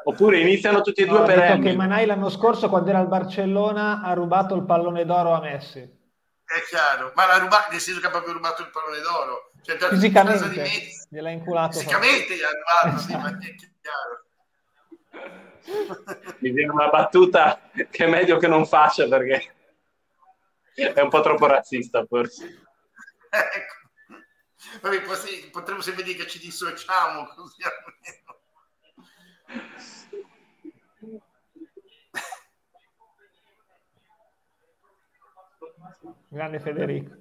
Oppure 0.05 0.41
iniziano 0.41 0.81
tutti 0.81 1.03
e 1.03 1.07
due 1.07 1.21
no, 1.21 1.25
per 1.25 1.39
detto 1.39 1.63
che 1.63 1.77
Manai 1.77 2.07
l'anno 2.07 2.29
scorso 2.29 2.69
quando 2.69 2.91
era 2.91 2.99
al 2.99 3.09
Barcellona 3.09 4.03
ha 4.03 4.13
rubato 4.15 4.55
il 4.55 4.65
pallone 4.65 5.05
d'oro 5.05 5.33
a 5.33 5.41
Messi. 5.41 5.81
È 5.81 6.61
chiaro, 6.69 7.13
ma 7.15 7.27
l'ha 7.27 7.39
rubato, 7.39 7.71
nel 7.71 7.81
senso 7.81 8.01
che 8.01 8.07
ha 8.07 8.11
proprio 8.11 8.35
rubato 8.35 8.63
il 8.63 8.71
pallone 8.71 9.01
d'oro. 9.01 9.53
Cioè, 9.63 9.79
Fisicamente, 9.79 10.49
di 10.51 10.57
Messi. 10.57 11.07
gliel'ha 11.09 11.31
inculato. 11.31 11.79
Fisicamente 11.79 12.37
gli 12.37 12.43
ha 12.43 12.51
rubato, 12.51 12.99
sì, 13.01 13.17
ma 13.17 13.29
è 13.29 13.55
chiaro. 13.81 14.25
Mi 16.39 16.51
viene 16.51 16.73
una 16.73 16.89
battuta 16.89 17.71
che 17.73 18.05
è 18.05 18.09
meglio 18.09 18.37
che 18.39 18.49
non 18.49 18.67
faccia 18.67 19.07
perché 19.07 19.55
è 20.75 21.01
un 21.01 21.09
po' 21.09 21.21
troppo 21.21 21.47
razzista 21.47 22.05
forse. 22.05 22.65
Ecco. 23.31 23.81
Vabbè, 24.81 25.03
potremmo 25.51 25.81
sempre 25.81 26.03
dire 26.03 26.25
che 26.25 26.29
ci 26.29 26.39
dissociamo 26.39 27.27
così 27.35 27.63
almeno. 27.63 28.41
Grande 36.33 36.61
Federico. 36.61 37.15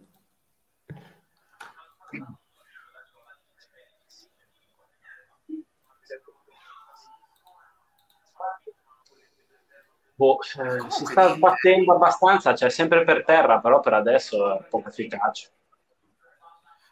Boh, 10.16 10.40
eh, 10.40 10.90
si 10.90 11.06
sta 11.06 11.34
sbattendo 11.34 11.94
abbastanza, 11.94 12.54
c'è 12.54 12.70
sempre 12.70 13.04
per 13.04 13.26
terra, 13.26 13.60
però 13.60 13.82
per 13.82 13.96
adesso 13.96 14.58
è 14.58 14.64
poco 14.64 14.88
efficace. 14.88 15.52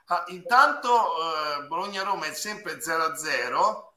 Ah, 0.08 0.25
intanto 0.27 0.89
eh, 0.89 1.67
Bologna-Roma 1.67 2.25
è 2.25 2.34
sempre 2.34 2.79
0-0 2.82 3.93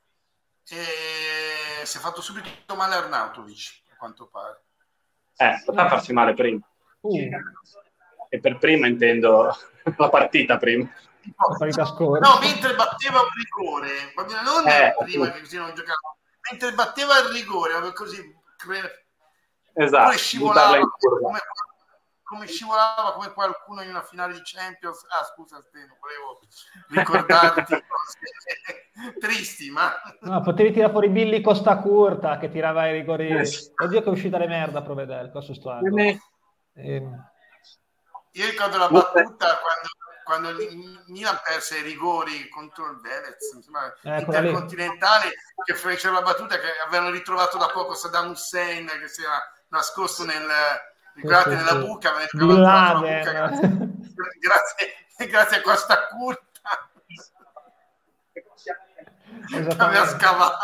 e 0.69 1.85
si 1.85 1.97
è 1.97 2.01
fatto 2.01 2.21
subito 2.21 2.77
male 2.77 2.95
Arnautovic, 2.95 3.83
a 3.93 3.97
quanto 3.97 4.29
pare. 4.29 4.63
Eh, 5.39 5.61
poteva 5.65 5.89
farsi 5.89 6.13
male 6.13 6.35
prima. 6.35 6.65
Uh. 7.01 7.31
E 8.35 8.41
per 8.41 8.57
prima 8.57 8.87
intendo 8.87 9.55
la 9.99 10.09
partita 10.09 10.57
prima. 10.57 10.91
Partita 11.37 11.85
No, 11.85 12.39
mentre 12.41 12.75
batteva 12.75 13.21
un 13.21 13.29
rigore, 13.37 14.13
non 14.43 14.67
eh, 14.67 14.95
prima 15.05 15.31
che 15.31 15.41
così 15.41 15.59
non 15.59 15.75
giocava, 15.75 16.17
mentre 16.51 16.73
batteva 16.73 17.19
il 17.19 17.27
rigore, 17.27 17.93
così 17.93 18.35
esatto, 19.75 20.17
scivolava 20.17 20.79
come, 21.21 21.39
come 22.23 22.47
scivolava 22.47 23.13
come 23.13 23.33
qualcuno 23.35 23.83
in 23.83 23.91
una 23.91 24.03
finale 24.03 24.33
di 24.33 24.41
Champions. 24.43 25.05
Ah, 25.11 25.25
scusa, 25.25 25.61
Steno, 25.61 25.99
volevo 26.01 26.41
ricordarti 26.89 27.75
cose 27.87 29.19
tristi, 29.21 29.71
ma... 29.71 29.93
No, 30.21 30.41
potevi 30.41 30.73
tirare 30.73 30.91
fuori 30.91 31.11
Billy 31.11 31.43
Costa 31.43 31.77
Curta 31.77 32.39
che 32.39 32.49
tirava 32.49 32.89
i 32.89 32.93
rigori. 32.93 33.27
Yes. 33.27 33.75
Oddio 33.77 34.01
che 34.01 34.09
è 34.09 34.11
uscita 34.13 34.39
le 34.39 34.47
merda, 34.47 34.81
Provedel, 34.81 35.31
questo 35.31 35.53
sto 35.53 35.71
ehm. 36.75 37.31
Io 38.33 38.47
ricordo 38.47 38.79
la 38.79 38.89
battuta 38.89 39.59
quando, 39.59 39.89
quando 40.25 40.49
il 40.51 41.03
Milan 41.07 41.39
perse 41.45 41.79
i 41.79 41.83
rigori 41.83 42.49
contro 42.49 42.91
il 42.91 43.01
Velez, 43.01 43.53
insomma, 43.55 43.93
eh, 44.03 44.21
intercontinentale, 44.21 45.33
che 45.65 45.75
fecero 45.75 46.15
la 46.15 46.23
battuta 46.23 46.59
che 46.59 46.69
avevano 46.87 47.11
ritrovato 47.11 47.59
da 47.59 47.69
poco 47.69 47.95
Saddam 47.95 48.31
Hussein 48.31 48.87
che 49.01 49.09
si 49.09 49.23
era 49.23 49.41
nascosto 49.69 50.25
nel 50.25 50.51
Guardate 51.15 51.55
nella 51.57 51.75
buca, 51.75 52.17
ne 52.17 52.27
buca, 52.33 52.93
grazie, 54.41 55.29
grazie 55.29 55.57
a 55.59 55.61
questa 55.61 56.07
curta. 56.09 56.51
Aveva 59.77 60.07
scavato. 60.07 60.57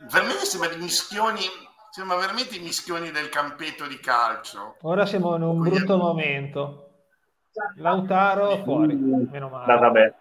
Veramente 0.00 0.44
sembra 0.44 0.68
di 0.68 0.76
mischioni, 0.76 1.42
sembra 1.90 2.16
veramente 2.16 2.56
i 2.56 2.60
mischioni 2.60 3.10
del 3.10 3.28
campetto 3.28 3.86
di 3.86 3.98
calcio. 3.98 4.76
Ora 4.82 5.04
siamo 5.06 5.34
in 5.34 5.42
un 5.42 5.60
brutto 5.60 5.96
momento. 5.96 6.84
Lautaro 7.76 8.62
fuori, 8.62 8.94
meno 8.94 9.48
male. 9.48 9.66
Da, 9.66 9.78
vabbè. 9.78 10.14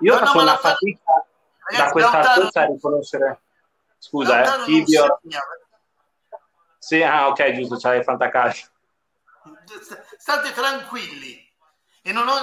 Io 0.00 0.12
no, 0.12 0.26
faccio 0.26 0.40
una 0.40 0.56
fatica 0.56 1.26
ragazzi, 1.70 1.84
da 1.84 1.90
questa 1.90 2.34
altezza 2.34 2.60
a 2.62 2.66
riconoscere. 2.66 3.40
Scusa, 3.98 4.62
eh, 4.62 4.64
Tibio. 4.64 5.20
Sì, 6.78 7.02
ah, 7.02 7.28
ok, 7.28 7.52
giusto, 7.52 7.76
c'è 7.76 7.96
il 7.96 8.04
fantacalcio. 8.04 8.68
State 10.16 10.52
tranquilli. 10.52 11.46
E 12.02 12.12
non 12.12 12.26
ho... 12.26 12.34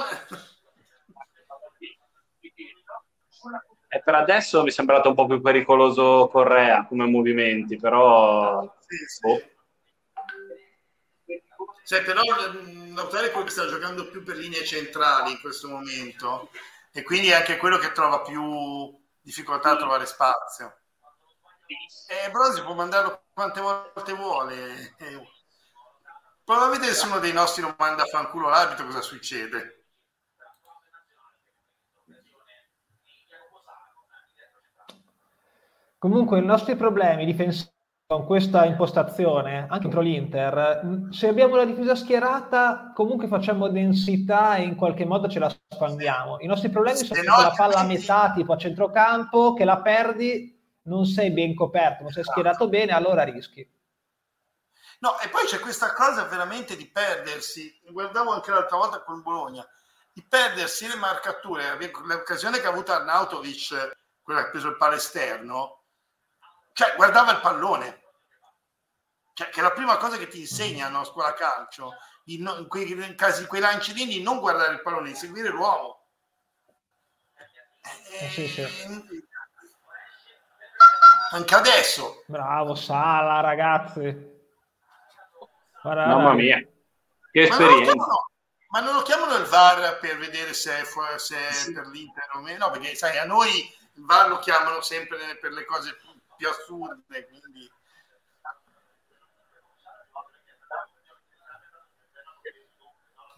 E 3.88 4.02
per 4.02 4.14
adesso 4.14 4.62
mi 4.62 4.68
è 4.68 4.72
sembrato 4.72 5.08
un 5.08 5.14
po' 5.14 5.26
più 5.26 5.40
pericoloso 5.40 6.28
Correa 6.28 6.86
come 6.86 7.06
movimenti, 7.06 7.76
però... 7.76 8.62
Sì, 8.86 8.96
sì. 9.06 9.26
Oh. 9.26 9.54
Cioè, 11.86 12.02
però 12.02 12.20
Lautaro 12.94 13.26
è 13.26 13.30
quello 13.30 13.46
che 13.46 13.52
sta 13.52 13.68
giocando 13.68 14.08
più 14.08 14.24
per 14.24 14.36
linee 14.36 14.64
centrali 14.64 15.30
in 15.30 15.40
questo 15.40 15.68
momento 15.68 16.50
e 16.90 17.04
quindi 17.04 17.28
è 17.28 17.34
anche 17.34 17.58
quello 17.58 17.78
che 17.78 17.92
trova 17.92 18.22
più 18.22 18.92
difficoltà 19.20 19.70
a 19.70 19.76
trovare 19.76 20.04
spazio. 20.04 20.78
Eh, 22.08 22.30
però 22.30 22.50
si 22.50 22.62
può 22.62 22.74
mandarlo 22.74 23.26
quante 23.32 23.60
volte 23.60 24.12
vuole. 24.14 24.94
Eh, 24.98 25.28
probabilmente 26.44 26.88
nessuno 26.88 27.20
dei 27.20 27.32
nostri 27.32 27.62
non 27.62 27.76
manda 27.78 28.02
a 28.02 28.06
fanculo 28.06 28.48
l'arbitro, 28.48 28.86
cosa 28.86 29.00
succede? 29.00 29.75
Comunque 36.06 36.38
i 36.38 36.44
nostri 36.44 36.76
problemi 36.76 37.24
difensivi 37.24 37.68
con 38.06 38.26
questa 38.26 38.64
impostazione, 38.64 39.66
anche 39.68 39.82
contro 39.82 40.02
l'Inter, 40.02 41.08
se 41.10 41.26
abbiamo 41.26 41.56
la 41.56 41.64
difesa 41.64 41.96
schierata, 41.96 42.92
comunque 42.94 43.26
facciamo 43.26 43.66
densità 43.66 44.54
e 44.54 44.62
in 44.62 44.76
qualche 44.76 45.04
modo 45.04 45.28
ce 45.28 45.40
la 45.40 45.52
spandiamo. 45.68 46.38
I 46.38 46.46
nostri 46.46 46.68
problemi 46.68 46.98
sono 46.98 47.20
no, 47.22 47.42
la 47.42 47.52
palla 47.56 47.78
a 47.78 47.84
metà, 47.84 48.30
tipo 48.30 48.52
a 48.52 48.56
centrocampo, 48.56 49.54
che 49.54 49.64
la 49.64 49.80
perdi, 49.80 50.56
non 50.82 51.06
sei 51.06 51.32
ben 51.32 51.56
coperto, 51.56 52.04
non 52.04 52.12
sei 52.12 52.22
esatto. 52.22 52.38
schierato 52.38 52.68
bene, 52.68 52.92
allora 52.92 53.24
rischi. 53.24 53.68
No, 55.00 55.18
e 55.18 55.28
poi 55.28 55.44
c'è 55.46 55.58
questa 55.58 55.92
cosa 55.92 56.22
veramente 56.26 56.76
di 56.76 56.88
perdersi, 56.88 57.80
guardavo 57.90 58.30
anche 58.30 58.52
l'altra 58.52 58.76
volta 58.76 59.02
con 59.02 59.22
Bologna, 59.22 59.66
di 60.12 60.24
perdersi 60.24 60.86
le 60.86 60.94
marcature, 60.94 61.76
l'occasione 62.04 62.60
che 62.60 62.66
ha 62.66 62.70
avuto 62.70 62.92
Arnautovic, 62.92 63.96
quella 64.22 64.42
che 64.42 64.46
ha 64.46 64.50
preso 64.50 64.68
il 64.68 64.76
palo 64.76 64.94
esterno, 64.94 65.80
cioè 66.76 66.94
guardava 66.94 67.32
il 67.32 67.40
pallone, 67.40 68.02
cioè, 69.32 69.48
che 69.48 69.60
è 69.60 69.62
la 69.62 69.72
prima 69.72 69.96
cosa 69.96 70.18
che 70.18 70.28
ti 70.28 70.40
insegnano 70.40 71.00
a 71.00 71.04
scuola 71.04 71.32
calcio, 71.32 71.94
in, 72.24 72.40
in, 72.58 72.68
quei, 72.68 72.90
in 72.90 73.14
casi, 73.16 73.46
quei 73.46 73.62
lanci 73.62 73.94
lì, 73.94 74.04
di 74.04 74.22
non 74.22 74.40
guardare 74.40 74.74
il 74.74 74.82
pallone, 74.82 75.08
di 75.08 75.16
seguire 75.16 75.48
l'uomo. 75.48 76.08
Eh, 78.20 78.28
sì, 78.28 78.46
sì. 78.46 78.62
Anche 81.30 81.54
adesso. 81.54 82.24
Bravo 82.26 82.74
Sala, 82.74 83.40
ragazzi. 83.40 84.34
Guarda, 85.80 86.06
Mamma 86.08 86.34
mia, 86.34 86.58
che 87.30 87.40
esperienza. 87.40 87.94
Ma 87.94 88.04
non, 88.04 88.16
ma 88.68 88.80
non 88.80 88.94
lo 88.96 89.02
chiamano 89.02 89.34
il 89.36 89.46
VAR 89.46 89.98
per 89.98 90.18
vedere 90.18 90.52
se 90.52 90.78
è, 90.78 90.84
se 91.16 91.48
è 91.48 91.52
sì. 91.52 91.72
per 91.72 91.86
l'Inter 91.86 92.28
o 92.34 92.40
meno? 92.40 92.66
No, 92.66 92.70
perché 92.70 92.94
sai, 92.94 93.16
a 93.16 93.24
noi 93.24 93.74
il 93.94 94.04
VAR 94.04 94.28
lo 94.28 94.40
chiamano 94.40 94.82
sempre 94.82 95.38
per 95.40 95.52
le 95.52 95.64
cose 95.64 95.96
più 95.96 96.14
assurde, 96.44 97.26
quindi... 97.28 97.70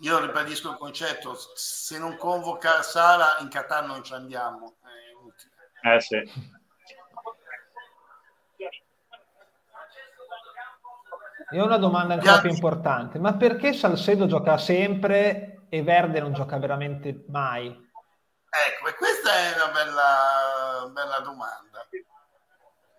Io 0.00 0.20
ribadisco 0.20 0.70
il 0.70 0.76
concetto, 0.76 1.36
se 1.54 1.98
non 1.98 2.16
convoca 2.16 2.82
Sala 2.82 3.38
in 3.40 3.48
Qatar 3.48 3.84
non 3.84 4.04
ci 4.04 4.14
andiamo. 4.14 4.76
Eh 5.82 6.00
sì. 6.00 6.56
Ho 11.50 11.64
una 11.64 11.78
domanda 11.78 12.14
ancora 12.14 12.40
più 12.40 12.50
importante, 12.50 13.18
ma 13.18 13.34
perché 13.34 13.72
Salcedo 13.72 14.26
gioca 14.26 14.58
sempre 14.58 15.66
e 15.68 15.82
Verde 15.82 16.20
non 16.20 16.32
gioca 16.32 16.58
veramente 16.58 17.24
mai? 17.28 17.68
Ecco, 17.68 18.88
e 18.88 18.94
questa 18.94 19.32
è 19.32 19.54
una 19.54 19.72
bella, 19.72 20.90
bella 20.92 21.20
domanda. 21.20 21.67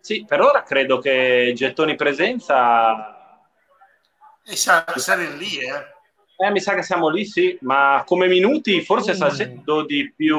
Sì, 0.09 0.25
per 0.25 0.41
ora 0.41 0.63
credo 0.63 0.97
che 0.97 1.53
gettoni 1.55 1.93
presenza... 1.93 3.45
E 4.43 4.55
saremo 4.55 5.35
lì, 5.35 5.59
eh? 5.59 5.85
Eh, 6.35 6.49
mi 6.49 6.59
sa 6.59 6.73
che 6.73 6.81
siamo 6.81 7.09
lì, 7.09 7.25
sì, 7.25 7.55
ma 7.61 8.01
come 8.07 8.27
minuti 8.27 8.81
forse 8.81 9.11
mm. 9.11 9.15
Salcedo 9.15 9.85
di 9.85 10.11
più. 10.11 10.35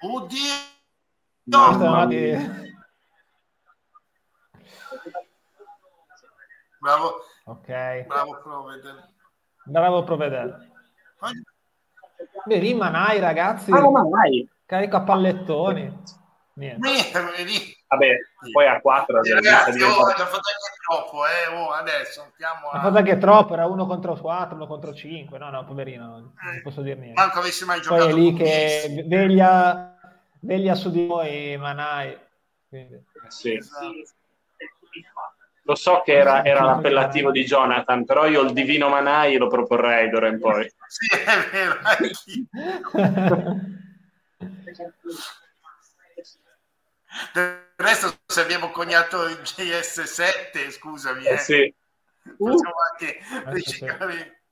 Oddio! 0.00 0.52
No, 1.44 1.76
no, 1.76 2.08
Bravo. 6.80 7.14
Ok. 7.44 8.04
Bravo 8.04 8.40
Provedel. 8.42 9.08
Bravo 9.62 10.02
Provedel. 10.02 10.70
Beh, 12.46 12.58
lì 12.58 12.74
Manai, 12.74 13.20
ragazzi. 13.20 13.70
Ah, 13.70 13.88
Manai. 13.88 14.48
Carica 14.66 15.02
pallettoni. 15.02 16.02
Niente. 16.54 17.77
Vabbè, 17.88 18.18
poi 18.52 18.66
a 18.66 18.80
4 18.82 19.22
eh, 19.22 19.32
ragazzi, 19.32 19.80
oh, 19.80 20.06
l'ha 20.06 20.14
fatto 20.14 20.36
anche 20.36 20.76
troppo, 20.86 21.22
eh. 21.26 21.46
oh, 21.56 21.70
adesso 21.70 22.30
stiamo 22.34 22.68
a... 22.68 22.76
L'ha 22.76 22.82
fatto 22.82 22.98
anche 22.98 23.16
troppo, 23.16 23.54
era 23.54 23.64
uno 23.64 23.86
contro 23.86 24.14
4, 24.14 24.56
uno 24.56 24.66
contro 24.66 24.92
5. 24.92 25.38
No, 25.38 25.48
no, 25.48 25.64
poverino, 25.64 26.06
non 26.06 26.32
eh. 26.54 26.60
posso 26.60 26.82
dire 26.82 26.96
niente. 26.96 27.18
Manco 27.18 27.38
avessi 27.38 27.64
mai 27.64 27.80
giocato 27.80 28.04
Poi 28.04 28.12
è 28.12 28.14
lì 28.14 28.34
che 28.34 29.04
veglia, 29.06 29.96
veglia 30.40 30.74
su 30.74 30.90
di 30.90 31.06
noi 31.06 31.56
Manai. 31.56 32.14
Quindi. 32.68 33.02
Sì. 33.28 33.54
Esatto. 33.54 33.92
Lo 35.62 35.74
so 35.74 36.02
che 36.04 36.12
era, 36.12 36.44
era 36.44 36.64
l'appellativo 36.64 37.30
di 37.30 37.44
Jonathan, 37.44 38.04
però 38.04 38.26
io 38.26 38.42
il 38.42 38.52
divino 38.52 38.90
Manai 38.90 39.38
lo 39.38 39.48
proporrei 39.48 40.10
d'ora 40.10 40.28
in 40.28 40.38
poi. 40.38 40.70
Sì, 40.86 41.08
è 41.14 41.48
vero. 41.50 41.78
Del 47.32 47.66
resto, 47.84 48.12
se 48.26 48.40
abbiamo 48.40 48.70
coniato 48.70 49.24
il 49.26 49.40
JS7, 49.40 50.70
scusami, 50.70 51.24
eh. 51.24 51.32
eh 51.32 51.38
sì. 51.38 51.74
possiamo 52.36 52.74
anche 52.90 53.18
riciclare 53.46 54.42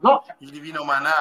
no. 0.00 0.24
il 0.38 0.50
divino 0.50 0.84
Manai. 0.84 1.12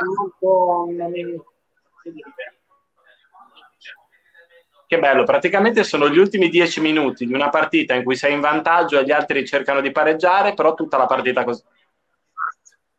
Che 4.88 5.00
bello, 5.00 5.24
praticamente 5.24 5.84
sono 5.84 6.08
gli 6.08 6.20
ultimi 6.20 6.50
dieci 6.50 6.80
minuti 6.80 7.26
di 7.26 7.34
una 7.34 7.50
partita 7.50 7.96
in 7.96 8.04
cui 8.04 8.16
sei 8.16 8.34
in 8.34 8.40
vantaggio 8.40 9.00
e 9.00 9.04
gli 9.04 9.12
altri 9.12 9.46
cercano 9.46 9.82
di 9.82 9.92
pareggiare, 9.92 10.54
però 10.54 10.76
tutta 10.76 10.98
la 10.98 11.08
partita 11.08 11.44
così. 11.44 11.64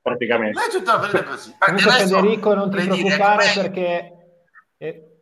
Praticamente. 0.03 0.59
Non 0.59 0.69
è 0.69 0.73
tutta 0.73 0.93
la 0.95 0.99
partita 0.99 1.23
così. 1.23 1.55
Comunque 1.57 1.93
Federico 1.93 2.55
non 2.55 2.71
ti 2.71 2.85
preoccupare 2.85 3.53
perché... 3.55 4.13
Eh... 4.79 5.16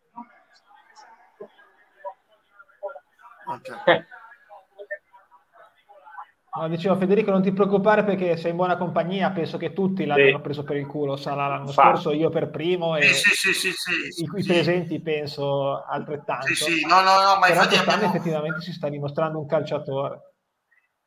No, 6.56 6.68
dicevo 6.68 6.94
Federico, 6.94 7.32
non 7.32 7.42
ti 7.42 7.52
preoccupare 7.52 8.04
perché 8.04 8.36
sei 8.36 8.50
in 8.50 8.56
buona 8.56 8.76
compagnia, 8.76 9.32
penso 9.32 9.56
che 9.56 9.72
tutti 9.72 10.06
l'hanno 10.06 10.36
sì. 10.36 10.40
preso 10.40 10.62
per 10.62 10.76
il 10.76 10.86
culo, 10.86 11.16
sarà 11.16 11.48
l'anno 11.48 11.72
Fa. 11.72 11.82
scorso, 11.82 12.12
io 12.12 12.30
per 12.30 12.50
primo 12.50 12.94
e 12.96 13.12
sì, 13.12 13.52
sì, 13.52 13.68
i, 13.68 14.28
i 14.36 14.44
presenti 14.44 15.02
penso 15.02 15.84
altrettanto. 15.84 16.46
Sì, 16.46 16.54
sì, 16.54 16.86
no, 16.86 17.00
no, 17.00 17.20
no, 17.20 17.38
ma 17.38 17.46
Però 17.48 17.62
infatti 17.62 17.74
abbiamo... 17.74 18.04
effettivamente 18.04 18.60
si 18.60 18.72
sta 18.72 18.88
dimostrando 18.88 19.40
un 19.40 19.48
calciatore. 19.48 20.34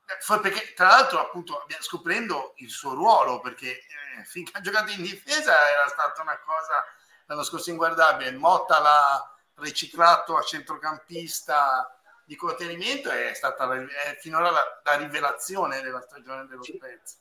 Eh, 0.05 0.39
perché 0.41 0.73
tra 0.73 0.87
l'altro 0.87 1.19
appunto 1.19 1.65
scoprendo 1.79 2.53
il 2.57 2.69
suo 2.69 2.93
ruolo, 2.93 3.39
perché 3.39 3.69
eh, 3.69 4.23
finché 4.27 4.51
ha 4.57 4.59
giocato 4.59 4.91
in 4.91 5.01
difesa 5.01 5.53
era 5.53 5.87
stata 5.87 6.23
una 6.23 6.37
cosa 6.43 6.83
l'anno 7.27 7.43
scorso 7.43 7.69
inguardabile, 7.69 8.31
Motta 8.33 8.79
l'ha 8.79 9.35
riciclato 9.55 10.35
a 10.35 10.41
centrocampista 10.41 11.96
di 12.27 12.35
contenimento 12.35 13.09
è 13.09 13.33
stata 13.33 13.73
è 13.73 14.17
finora 14.19 14.51
la, 14.51 14.59
la, 14.83 14.97
rivelazione 14.97 15.79
della 15.81 16.01
stagione 16.01 16.45
dello 16.45 16.61
Spezia. 16.61 17.19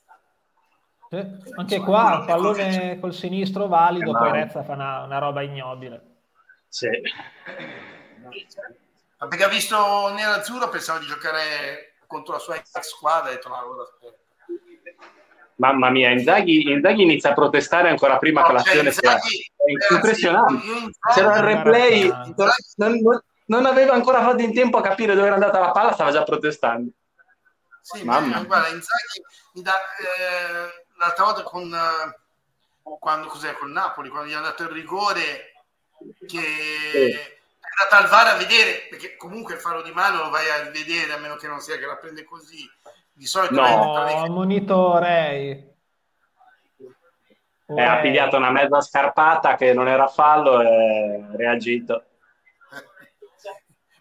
Sì, 1.09 1.51
anche 1.55 1.79
qua 1.79 2.25
pallone 2.27 2.99
col 2.99 3.13
sinistro 3.13 3.67
valido, 3.67 4.11
poi 4.11 4.31
Rezza 4.31 4.63
fa 4.63 4.73
una, 4.73 5.03
una 5.03 5.17
roba 5.19 5.41
ignobile. 5.43 6.15
Sì. 6.67 6.89
Ma 9.19 9.27
perché 9.27 9.45
ha 9.45 9.47
visto 9.47 10.09
Nerazzurro 10.09 10.67
pensava 10.67 10.99
di 10.99 11.05
giocare 11.05 11.93
contro 12.05 12.33
la 12.33 12.39
sua 12.39 12.55
ex 12.55 12.77
squadra 12.81 13.29
e 13.29 13.31
ha 13.31 13.35
detto 13.35 13.47
no, 13.47 13.55
allora 13.55 13.83
aspetta. 13.83 14.25
Mamma 15.55 15.89
mia, 15.89 16.11
Inzaghi, 16.11 16.69
Inzaghi, 16.69 17.03
inizia 17.03 17.29
a 17.31 17.33
protestare 17.33 17.87
ancora 17.89 18.17
prima 18.17 18.41
no, 18.41 18.47
che 18.47 18.53
l'azione 18.53 18.91
cioè, 18.91 18.93
sia... 18.93 19.15
È 19.15 19.93
impressionante. 19.93 20.65
C'era 21.13 21.37
il 21.37 21.43
replay, 21.43 22.07
non, 22.07 22.35
non, 22.75 23.21
non 23.47 23.65
aveva 23.65 23.93
ancora 23.93 24.21
fatto 24.21 24.41
in 24.41 24.53
tempo 24.53 24.77
a 24.77 24.81
capire 24.81 25.13
dove 25.13 25.27
era 25.27 25.35
andata 25.35 25.59
la 25.59 25.71
palla, 25.71 25.93
stava 25.93 26.11
già 26.11 26.23
protestando. 26.23 26.89
Sì, 27.81 28.03
Mamma. 28.03 28.37
Ma, 28.37 28.43
guarda, 28.43 28.67
Inzaghi 28.67 29.23
mi 29.53 29.61
dà 29.61 29.73
eh, 29.73 30.85
l'altra 30.97 31.23
volta 31.23 31.43
con 31.43 31.73
eh, 31.73 32.19
quando 32.99 33.27
cos'è 33.27 33.53
con 33.53 33.71
Napoli, 33.71 34.09
quando 34.09 34.29
gli 34.29 34.33
ha 34.33 34.41
dato 34.41 34.63
il 34.63 34.69
rigore 34.69 35.53
che 36.25 36.39
sì. 36.91 37.11
è 37.11 37.37
andata 37.79 38.03
al 38.03 38.09
VAR 38.09 38.35
a 38.35 38.37
vedere, 38.37 38.87
perché 38.89 39.15
comunque 39.15 39.53
il 39.53 39.59
faro 39.59 39.81
di 39.81 39.91
mano 39.91 40.23
lo 40.23 40.29
vai 40.29 40.49
a 40.49 40.69
vedere 40.69 41.13
a 41.13 41.17
meno 41.17 41.35
che 41.35 41.47
non 41.47 41.59
sia 41.59 41.77
che 41.77 41.85
la 41.85 41.95
prende 41.95 42.23
così. 42.23 42.69
Di 43.13 43.25
solito 43.25 43.59
no, 43.59 44.03
le... 44.03 44.29
monitorei. 44.29 45.75
Eh, 47.69 47.81
ha 47.81 47.99
pigliato 47.99 48.37
una 48.37 48.51
mezza 48.51 48.79
scarpata 48.79 49.55
che 49.55 49.73
non 49.73 49.87
era 49.87 50.07
fallo 50.07 50.61
e 50.61 51.25
ha 51.31 51.35
reagito. 51.35 52.03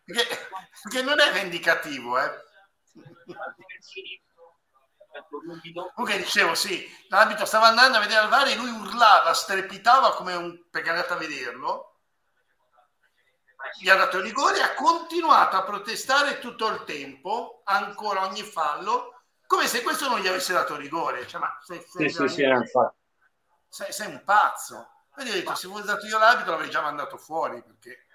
Che, 0.07 0.25
che 0.89 1.03
non 1.03 1.19
è 1.19 1.33
vendicativo, 1.33 2.19
eh. 2.19 2.45
Comunque 5.95 6.19
dicevo, 6.19 6.55
sì, 6.55 6.89
l'arbitro 7.09 7.45
stava 7.45 7.67
andando 7.67 7.99
a 7.99 8.01
vedere 8.01 8.21
al 8.21 8.29
VAR 8.29 8.49
e 8.49 8.55
lui 8.55 8.71
urlava, 8.71 9.33
strepitava 9.35 10.15
come 10.15 10.35
un... 10.35 10.69
perché 10.71 10.89
è 10.89 10.93
andato 10.93 11.15
a 11.15 11.17
vederlo. 11.17 11.91
Gli 13.81 13.89
ha 13.89 13.97
dato 13.97 14.19
il 14.19 14.23
rigore 14.23 14.59
e 14.59 14.63
ha 14.63 14.75
continuato 14.75 15.57
a 15.57 15.65
protestare 15.65 16.39
tutto 16.39 16.69
il 16.69 16.85
tempo, 16.85 17.63
ancora 17.65 18.25
ogni 18.27 18.43
fallo, 18.43 19.23
come 19.47 19.67
se 19.67 19.83
questo 19.83 20.09
non 20.09 20.21
gli 20.21 20.29
avesse 20.29 20.53
dato 20.53 20.77
rigore. 20.77 21.27
Cioè, 21.27 21.41
ma 21.41 21.59
sei, 21.65 21.85
sei, 21.89 22.11
sì, 22.11 22.29
sì, 22.29 22.45
sei, 23.69 23.93
sei 23.93 24.07
un 24.07 24.23
pazzo. 24.25 24.91
Quindi 25.11 25.33
ho 25.33 25.35
detto, 25.35 25.55
se 25.57 25.67
fosse 25.67 25.83
stato 25.83 26.07
io 26.07 26.19
l'arbitro 26.19 26.53
l'avrei 26.53 26.71
già 26.71 26.83
mandato 26.83 27.17
fuori 27.17 27.61
perché 27.63 28.07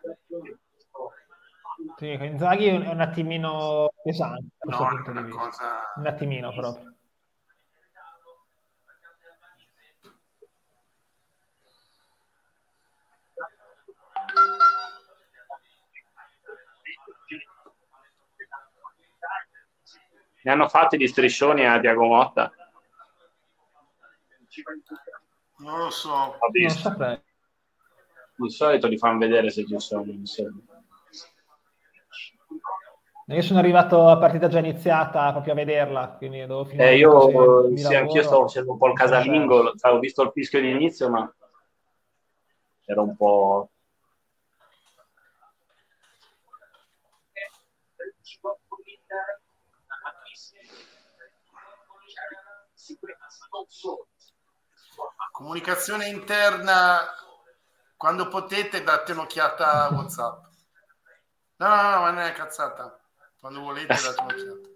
sì, 2.02 2.14
Inzaghi 2.14 2.66
è 2.66 2.90
un, 2.90 3.00
attimino 3.00 3.94
pesante. 4.02 4.48
no, 4.62 4.90
vista. 5.24 5.30
Cosa... 5.30 5.94
Un 5.98 6.08
attimino 6.08 6.52
proprio. 6.52 6.96
Ne 20.44 20.52
hanno 20.52 20.68
fatti 20.70 20.98
di 20.98 21.08
striscioni 21.08 21.68
a 21.68 21.78
Diago 21.78 22.06
Motta? 22.06 22.52
Non 25.58 25.78
lo 25.78 25.90
so. 25.92 26.36
Non 26.52 26.70
saprei. 26.72 27.22
Di 28.38 28.50
solito 28.50 28.88
li 28.88 28.98
fanno 28.98 29.20
vedere 29.20 29.52
se 29.52 29.68
ci 29.68 29.80
sono. 29.80 30.06
Io 33.32 33.42
sono 33.42 33.60
arrivato 33.60 34.08
a 34.08 34.18
partita 34.18 34.50
già 34.50 34.60
iniziata 34.60 35.32
proprio 35.32 35.54
a 35.54 35.56
vederla, 35.56 36.16
quindi 36.18 36.40
devo 36.40 36.66
finire. 36.66 36.90
Eh, 36.90 36.98
io 36.98 37.76
sì, 37.76 37.96
anch'io 37.96 38.24
stavo 38.24 38.46
facendo 38.48 38.74
un 38.74 38.78
po' 38.78 38.88
il 38.88 38.94
casalingo, 38.94 39.74
avevo 39.80 40.00
visto 40.00 40.22
il 40.24 40.32
fischio 40.34 40.60
di 40.60 40.70
inizio, 40.70 41.10
ma 41.10 41.34
era 42.86 43.02
un 43.02 43.16
po'... 43.16 43.70
Comunicazione 55.32 56.08
interna, 56.08 57.00
quando 57.96 58.28
potete 58.28 58.84
date 58.84 59.14
un'occhiata 59.14 59.86
a 59.86 59.94
WhatsApp. 59.94 60.44
No, 61.56 61.68
no, 61.68 61.76
no, 61.76 62.00
ma 62.02 62.12
non 62.12 62.20
è 62.24 62.34
cazzata. 62.34 63.01
Quando 63.42 63.60
volete 63.62 63.88
date 63.88 64.22
un'occhiata. 64.22 64.70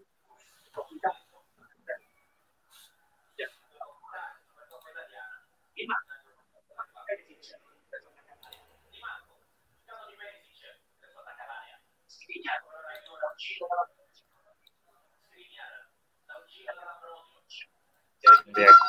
Ecco. 18.57 18.85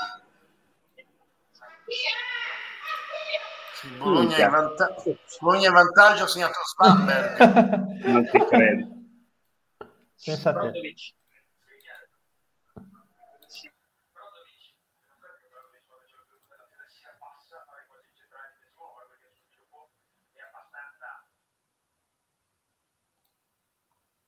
Sì, 3.75 3.89
Bologna, 3.99 4.39
in 4.39 4.51
vanta- 4.51 4.95
Bologna 5.41 5.69
in 5.69 5.75
vantaggio 5.75 6.25
ha 6.25 6.27
segnato 6.27 6.59
Svanberg. 6.65 8.05
non 8.07 8.29
ti 8.31 8.39
credo. 8.47 8.96
Pensa 10.25 10.51
a 10.51 10.71
te. 10.71 10.95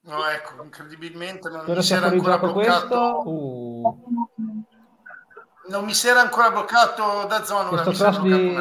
No, 0.09 0.27
ecco, 0.27 0.63
incredibilmente 0.63 1.51
non 1.51 1.65
mi 1.67 1.83
si 1.83 1.93
era 1.93 2.07
ancora 2.07 2.39
bloccato. 2.39 3.29
Uh. 3.29 4.25
Non 5.69 5.85
mi 5.85 5.93
si 5.93 6.09
era 6.09 6.23
ancora 6.23 6.51
bloccato 6.51 7.27
da 7.27 7.45
zona. 7.45 7.69
Questo 7.69 7.91
cross 7.91 8.21
di... 8.23 8.57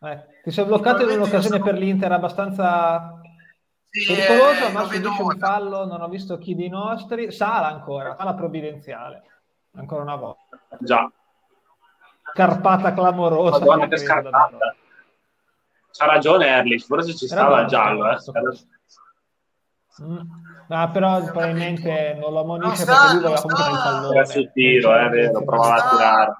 Eh, 0.00 0.40
ti 0.44 0.50
sei 0.52 0.64
bloccato 0.64 1.02
in 1.02 1.18
un'occasione 1.18 1.60
per 1.60 1.74
l'Inter 1.74 2.12
abbastanza 2.12 3.17
sì, 3.90 4.06
pericolosa, 4.06 4.68
eh, 4.68 4.72
ma 4.72 4.84
subisce 4.84 5.22
un 5.22 5.38
fallo, 5.38 5.86
non 5.86 6.00
ho 6.00 6.08
visto 6.08 6.38
chi 6.38 6.54
dei 6.54 6.68
nostri. 6.68 7.30
Sala 7.32 7.68
ancora, 7.68 8.16
Sala 8.16 8.34
provvidenziale, 8.34 9.22
ancora 9.76 10.02
una 10.02 10.16
volta. 10.16 10.58
Già. 10.78 11.10
Carpata 12.34 12.92
clamorosa. 12.92 13.58
Madonna, 13.58 13.88
che 13.88 13.96
scarpata. 13.96 14.76
C'ha 15.90 16.06
ragione 16.06 16.46
Erlich, 16.46 16.84
forse 16.84 17.14
ci 17.14 17.26
stava 17.26 17.62
il 17.62 17.66
giallo. 17.66 18.10
Eh. 18.10 18.16
Mm. 20.00 20.18
Ah, 20.68 20.88
però 20.90 21.22
probabilmente 21.24 22.14
non 22.20 22.32
lo 22.32 22.40
ammonisce 22.40 22.84
perché 22.84 23.12
lui 23.14 23.22
voleva 23.22 23.40
comunque 23.40 23.72
il 23.72 23.80
pallone. 23.82 24.16
Era 24.16 24.24
sul 24.26 24.52
tiro, 24.52 24.94
è 24.94 25.08
vero, 25.08 25.44
provava 25.44 25.74
a 25.74 25.90
tirare 25.90 26.36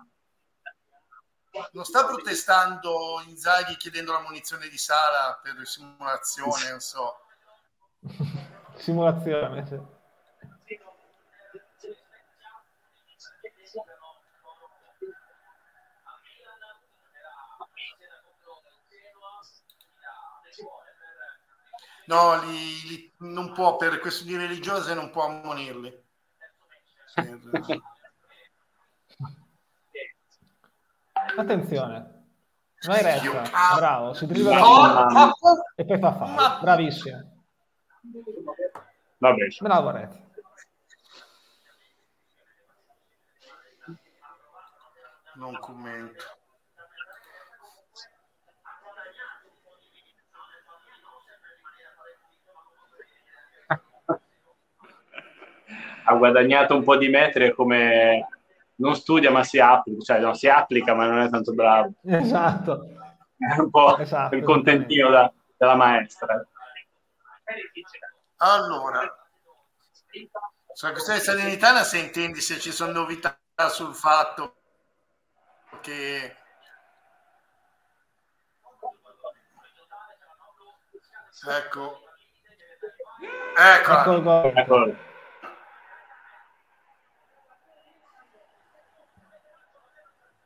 non 1.73 1.85
sta 1.85 2.05
protestando 2.05 3.23
Inzaghi 3.27 3.77
chiedendo 3.77 4.13
la 4.13 4.21
munizione 4.21 4.69
di 4.69 4.79
Sala 4.79 5.39
per 5.43 5.55
simulazione, 5.67 6.71
non 6.71 6.81
so. 6.81 7.21
simulazione, 8.77 9.67
sì. 9.67 9.97
No, 22.07 22.43
li, 22.43 22.89
li, 22.89 23.15
non 23.19 23.53
può, 23.53 23.77
per 23.77 24.01
questioni 24.01 24.37
religiose 24.37 24.95
non 24.95 25.11
può 25.11 25.27
ammonirli. 25.27 26.07
Attenzione. 31.37 32.17
Vai 32.87 33.03
resta, 33.03 33.75
bravo, 33.77 34.15
si 34.15 34.27
driva 34.27 34.55
la 34.55 35.35
e 35.75 35.85
poi 35.85 35.99
fa 35.99 36.15
fare. 36.15 36.61
Bravissimo. 36.61 37.38
Vabbè. 39.19 39.47
Bravo 39.61 39.91
Rete. 39.91 40.27
Non 45.35 45.59
commento. 45.61 46.37
ha 56.09 56.15
guadagnato 56.15 56.75
un 56.75 56.83
po' 56.83 56.97
di 56.97 57.09
metri 57.09 57.53
come 57.53 58.27
non 58.77 58.95
studia 58.95 59.31
ma 59.31 59.43
si 59.45 59.59
applica, 59.59 60.01
cioè 60.01 60.21
no, 60.21 60.33
si 60.35 60.49
applica 60.49 60.95
ma 60.95 61.07
non 61.07 61.21
è 61.21 61.29
tanto 61.29 61.53
bravo. 61.53 61.93
Esatto. 62.05 62.89
È 63.37 63.59
un 63.61 63.71
po' 63.71 63.99
esatto, 63.99 64.35
il 64.35 64.43
contentino 64.43 65.11
da, 65.11 65.33
della 65.57 65.77
maestra. 65.77 66.45
Allora, 68.41 69.29
sulla 70.73 70.93
questione 70.93 71.19
salernitana 71.19 71.83
se 71.83 71.99
intendi 71.99 72.41
se 72.41 72.61
ci 72.61 72.71
sono 72.71 72.93
novità 72.93 73.37
sul 73.69 73.95
fatto 73.95 74.55
che 75.81 76.37
ecco 81.49 82.01
ecco, 83.57 84.17
ecco. 84.17 84.53
ecco. 84.55 84.97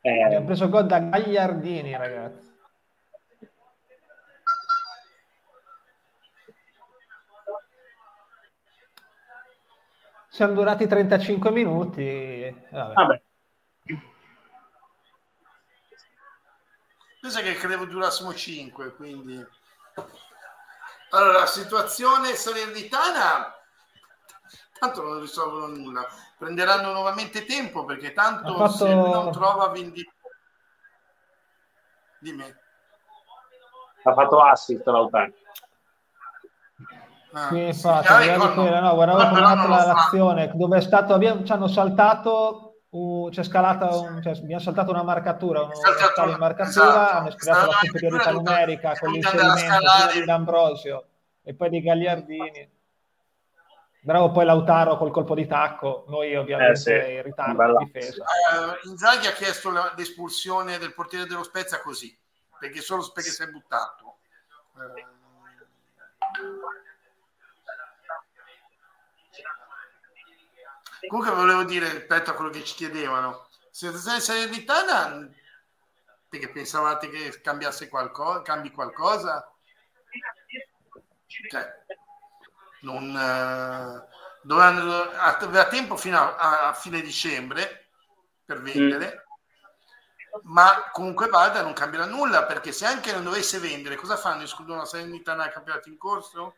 Eh... 0.01 0.23
Abbiamo 0.23 0.45
preso 0.45 0.67
gol 0.67 0.87
da 0.87 0.99
Gagliardini, 0.99 1.95
ragazzi. 1.95 2.52
Siamo 10.33 10.53
durati 10.53 10.87
35 10.87 11.51
minuti. 11.51 12.65
Vabbè. 12.71 12.93
Vabbè. 12.93 13.21
Pensa 17.21 17.41
che 17.41 17.53
credevo 17.53 17.85
durassimo 17.85 18.33
5, 18.33 18.95
quindi... 18.95 19.45
Allora, 21.11 21.41
la 21.41 21.45
situazione 21.45 22.33
salernitana 22.33 23.53
tanto 24.79 25.03
non 25.03 25.19
risolvono 25.19 25.67
nulla. 25.67 26.03
Prenderanno 26.35 26.91
nuovamente 26.93 27.45
tempo 27.45 27.85
perché 27.85 28.11
tanto 28.13 28.55
fatto... 28.55 28.71
se 28.71 28.91
non 28.91 29.31
trova 29.31 29.67
vendita 29.67 30.11
di 32.17 32.31
me. 32.31 32.59
Ha 34.01 34.13
fatto 34.15 34.39
assist 34.41 34.83
Lautaro. 34.87 35.31
Ah, 37.35 37.47
sì, 37.49 37.63
infatti, 37.63 38.23
sì, 38.23 38.29
ecco, 38.29 38.61
no. 38.61 38.79
no, 38.79 38.93
guardavo 38.93 39.39
no, 39.39 39.67
la, 39.67 39.85
l'azione 39.85 40.51
dove 40.53 40.77
è 40.77 40.81
stato, 40.81 41.15
abbiamo, 41.15 41.43
ci 41.43 41.51
hanno 41.51 41.67
saltato, 41.67 42.81
uh, 42.89 43.29
c'è 43.31 43.43
scalata, 43.43 43.87
un, 43.87 44.21
cioè, 44.21 44.37
abbiamo 44.37 44.61
saltato 44.61 44.91
una 44.91 45.01
marcatura, 45.01 45.63
uno 45.63 45.71
in 45.73 46.37
marcatura, 46.37 46.67
esatto. 46.67 47.17
hanno 47.17 47.31
spiegato 47.31 47.65
la 47.65 47.77
superiorità 47.81 48.31
numerica 48.31 48.93
con 48.99 49.11
l'inserimento 49.11 50.13
di 50.13 50.25
D'Ambrosio 50.25 51.05
e 51.41 51.55
poi 51.55 51.69
di 51.69 51.81
Gagliardini. 51.81 52.69
Bravo 54.01 54.31
poi 54.31 54.45
Lautaro 54.45 54.97
col 54.97 55.09
colpo 55.09 55.33
di 55.33 55.47
tacco, 55.47 56.05
noi 56.09 56.35
ovviamente 56.35 56.73
eh 56.73 56.75
sì, 56.75 57.13
in 57.13 57.23
ritardo 57.23 57.63
in 57.63 57.77
difesa. 57.85 58.23
Uh, 58.23 58.89
Inzaghi 58.89 59.25
ha 59.25 59.31
chiesto 59.31 59.71
l'espulsione 59.95 60.77
del 60.77 60.93
portiere 60.93 61.25
dello 61.25 61.43
Spezia 61.43 61.79
così, 61.79 62.15
perché 62.59 62.79
solo 62.81 63.09
perché 63.11 63.31
si 63.31 63.41
è 63.41 63.47
buttato. 63.47 64.17
Uh, 64.75 65.12
Comunque 71.07 71.33
volevo 71.33 71.63
dire, 71.63 71.89
rispetto 71.91 72.31
a 72.31 72.33
quello 72.33 72.49
che 72.49 72.63
ci 72.63 72.75
chiedevano, 72.75 73.47
sensazione 73.71 74.17
di 74.17 74.23
Salernitana, 74.23 75.29
perché 76.29 76.49
pensavate 76.49 77.09
che 77.09 77.41
cambiasse 77.41 77.89
qualcosa, 77.89 78.41
cambi 78.41 78.71
qualcosa? 78.71 79.51
Cioè, 81.49 81.83
non, 82.81 83.15
eh, 83.15 84.07
dovranno, 84.41 85.09
aveva 85.11 85.67
tempo 85.67 85.95
fino 85.97 86.17
a, 86.17 86.67
a, 86.67 86.73
fine 86.73 87.01
dicembre 87.01 87.89
per 88.45 88.61
vendere, 88.61 89.25
mm. 90.37 90.39
ma 90.43 90.89
comunque 90.91 91.27
vada 91.27 91.61
non 91.61 91.73
cambierà 91.73 92.05
nulla 92.05 92.45
perché 92.45 92.71
se 92.71 92.85
anche 92.85 93.11
non 93.11 93.23
dovesse 93.23 93.59
vendere, 93.59 93.95
cosa 93.95 94.17
fanno? 94.17 94.43
Escludono 94.43 94.79
la 94.79 94.85
Salernitana 94.85 95.43
dal 95.43 95.53
campionato 95.53 95.89
in 95.89 95.97
corso? 95.97 96.55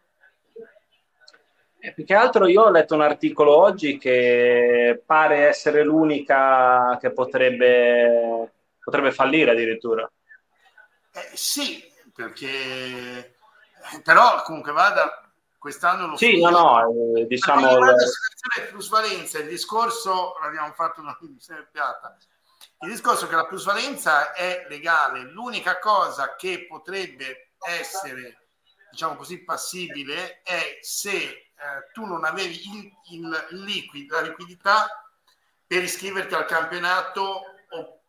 Eh, 1.85 1.93
più 1.93 2.03
che 2.03 2.15
altro 2.15 2.47
io 2.47 2.63
ho 2.63 2.71
letto 2.71 2.95
un 2.95 3.01
articolo 3.01 3.55
oggi 3.55 3.99
che 3.99 5.03
pare 5.05 5.47
essere 5.47 5.83
l'unica 5.83 6.97
che 6.99 7.11
potrebbe, 7.11 8.53
potrebbe 8.83 9.11
fallire 9.11 9.51
addirittura. 9.51 10.09
Eh, 11.13 11.29
sì, 11.35 11.87
perché 12.11 13.35
però 14.03 14.41
comunque 14.41 14.71
vada 14.71 15.29
quest'anno 15.59 16.07
lo 16.07 16.17
Sì, 16.17 16.41
no, 16.41 16.49
no, 16.49 17.17
eh, 17.17 17.27
diciamo... 17.27 17.77
La 17.77 17.93
plusvalenza, 18.71 19.37
il 19.37 19.47
discorso, 19.47 20.33
l'abbiamo 20.41 20.73
fatto 20.73 21.01
una 21.01 21.15
piata, 21.71 22.17
il 22.79 22.89
discorso 22.89 23.27
che 23.27 23.35
la 23.35 23.45
plusvalenza 23.45 24.33
è 24.33 24.65
legale, 24.69 25.21
l'unica 25.21 25.77
cosa 25.77 26.35
che 26.35 26.65
potrebbe 26.67 27.51
essere, 27.59 28.47
diciamo 28.89 29.15
così, 29.15 29.43
passibile 29.43 30.41
è 30.41 30.79
se 30.81 31.44
eh, 31.57 31.91
tu 31.93 32.05
non 32.05 32.25
avevi 32.25 32.61
il, 32.69 32.91
il, 33.11 33.47
il 33.51 33.63
liquid, 33.63 34.09
la 34.11 34.21
liquidità 34.21 34.87
per 35.65 35.83
iscriverti 35.83 36.33
al 36.33 36.45
campionato 36.45 37.43
o 37.69 38.01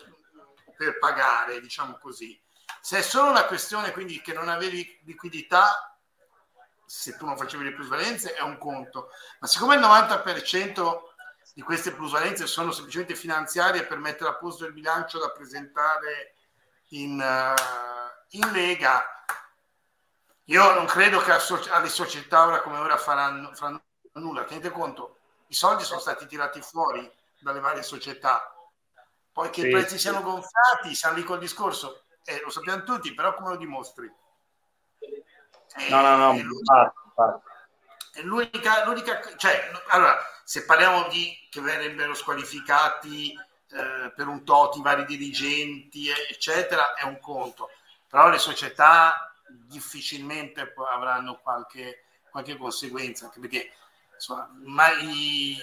per 0.77 0.99
pagare, 0.99 1.61
diciamo 1.61 1.99
così. 1.99 2.39
Se 2.81 2.99
è 2.99 3.03
solo 3.03 3.31
una 3.31 3.47
questione 3.47 3.93
quindi 3.93 4.21
che 4.21 4.33
non 4.33 4.49
avevi 4.49 5.01
liquidità, 5.05 5.99
se 6.85 7.17
tu 7.17 7.27
non 7.27 7.37
facevi 7.37 7.65
le 7.65 7.73
plusvalenze 7.73 8.35
è 8.35 8.43
un 8.43 8.59
conto, 8.59 9.11
ma 9.41 9.47
siccome 9.47 9.75
il 9.75 9.81
90% 9.81 11.15
di 11.55 11.63
queste 11.63 11.93
plusvalenze 11.93 12.47
sono 12.47 12.71
semplicemente 12.71 13.15
finanziarie 13.15 13.87
per 13.87 13.99
mettere 13.99 14.31
a 14.31 14.35
posto 14.35 14.67
il 14.67 14.73
bilancio 14.73 15.19
da 15.19 15.31
presentare 15.31 16.35
in, 16.89 17.19
uh, 17.19 18.37
in 18.37 18.53
Lega, 18.53 19.05
io 20.49 20.75
non 20.75 20.87
credo 20.87 21.21
che 21.21 21.33
alle 21.71 21.89
società 21.89 22.47
ora 22.47 22.61
come 22.61 22.79
ora 22.79 22.97
faranno, 22.97 23.53
faranno 23.55 23.83
nulla. 24.15 24.45
Tenete 24.45 24.71
conto, 24.71 25.19
i 25.49 25.55
soldi 25.55 25.83
sono 25.85 26.01
stati 26.01 26.27
tirati 26.27 26.61
fuori 26.61 27.11
dalle 27.39 27.61
varie 27.61 27.83
società. 27.83 28.53
Poi 29.33 29.51
che 29.51 29.63
sì, 29.63 29.67
i 29.69 29.71
prezzi 29.71 29.95
sì. 29.95 30.01
siano 30.01 30.23
gonfiati, 30.23 30.95
siamo 30.95 31.17
lì 31.17 31.25
col 31.25 31.39
discorso, 31.39 32.05
eh, 32.25 32.41
lo 32.43 32.51
sappiamo 32.51 32.85
tutti, 32.85 33.13
però 33.13 33.35
come 33.35 33.51
lo 33.51 33.57
dimostri? 33.57 34.11
Eh, 34.99 35.89
no, 35.91 36.01
no, 36.01 36.17
no, 36.17 36.33
è 36.33 36.43
l'unica, 36.43 36.95
è 38.13 38.23
l'unica, 38.23 38.85
l'unica, 38.85 39.37
cioè, 39.37 39.71
allora, 39.89 40.17
se 40.43 40.65
parliamo 40.65 41.09
di 41.09 41.37
che 41.51 41.61
verrebbero 41.61 42.15
squalificati 42.15 43.33
eh, 43.33 44.13
per 44.15 44.27
un 44.27 44.45
tot 44.45 44.77
i 44.77 44.83
vari 44.83 45.05
dirigenti, 45.05 46.09
eccetera, 46.09 46.95
è 46.95 47.05
un 47.05 47.21
conto. 47.21 47.69
Però 48.09 48.29
le 48.31 48.39
società 48.39 49.26
difficilmente 49.49 50.73
avranno 50.93 51.39
qualche, 51.41 52.05
qualche 52.31 52.57
conseguenza, 52.57 53.31
perché 53.39 53.73
insomma, 54.15 54.51
mai, 54.65 55.57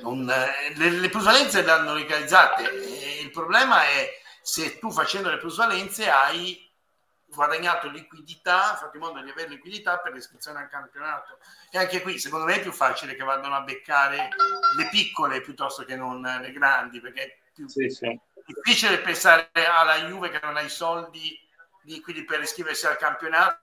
non, 0.00 0.24
le, 0.24 0.90
le 0.90 1.08
plusvalenze 1.08 1.62
vanno 1.62 1.94
legalizzate. 1.94 2.70
E 2.72 3.20
il 3.22 3.30
problema 3.30 3.84
è 3.84 4.20
se 4.42 4.78
tu 4.78 4.90
facendo 4.90 5.30
le 5.30 5.38
plusvalenze 5.38 6.10
hai 6.10 6.60
guadagnato 7.26 7.88
liquidità, 7.88 8.76
fatto 8.76 8.96
in 8.96 9.02
modo 9.02 9.20
di 9.20 9.30
avere 9.30 9.48
liquidità 9.48 9.98
per 9.98 10.12
l'iscrizione 10.12 10.60
al 10.60 10.68
campionato. 10.68 11.38
E 11.70 11.78
anche 11.78 12.00
qui, 12.00 12.18
secondo 12.18 12.44
me, 12.44 12.56
è 12.56 12.60
più 12.60 12.72
facile 12.72 13.14
che 13.14 13.24
vadano 13.24 13.56
a 13.56 13.62
beccare 13.62 14.28
le 14.76 14.88
piccole 14.90 15.40
piuttosto 15.40 15.84
che 15.84 15.96
non 15.96 16.20
le 16.20 16.52
grandi, 16.52 17.00
perché 17.00 17.40
più, 17.52 17.68
sì, 17.68 17.88
sì 17.88 18.20
difficile 18.44 18.98
pensare 18.98 19.50
alla 19.52 20.06
Juve 20.06 20.30
che 20.30 20.40
non 20.42 20.56
ha 20.56 20.60
i 20.60 20.68
soldi 20.68 21.38
liquidi 21.82 22.24
per 22.24 22.40
iscriversi 22.40 22.86
al 22.86 22.96
campionato, 22.96 23.60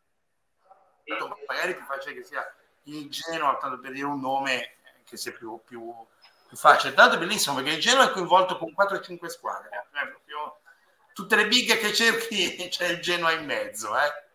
magari 1.48 1.74
è 1.74 1.76
più 1.76 1.86
facile 1.86 2.16
che 2.16 2.24
sia 2.24 2.56
il 2.84 3.10
Genoa, 3.10 3.58
tanto 3.58 3.80
per 3.80 3.92
dire 3.92 4.06
un 4.06 4.20
nome 4.20 4.78
che 5.06 5.18
sia 5.18 5.32
più, 5.32 5.60
più, 5.66 5.94
più 6.48 6.58
facile. 6.58 6.94
Tanto 6.94 7.16
è 7.16 7.20
bellissimo 7.20 7.56
perché 7.56 7.72
il 7.72 7.82
Genoa 7.82 8.06
è 8.06 8.12
coinvolto 8.12 8.58
con 8.58 8.74
4-5 8.76 9.26
squadre, 9.28 9.70
eh, 9.92 10.08
proprio, 10.08 10.60
tutte 11.14 11.36
le 11.36 11.48
big 11.48 11.78
che 11.78 11.94
cerchi 11.94 12.56
c'è 12.70 12.88
il 12.88 13.02
Genoa 13.02 13.32
in 13.32 13.46
mezzo. 13.46 13.98
Eh. 13.98 14.30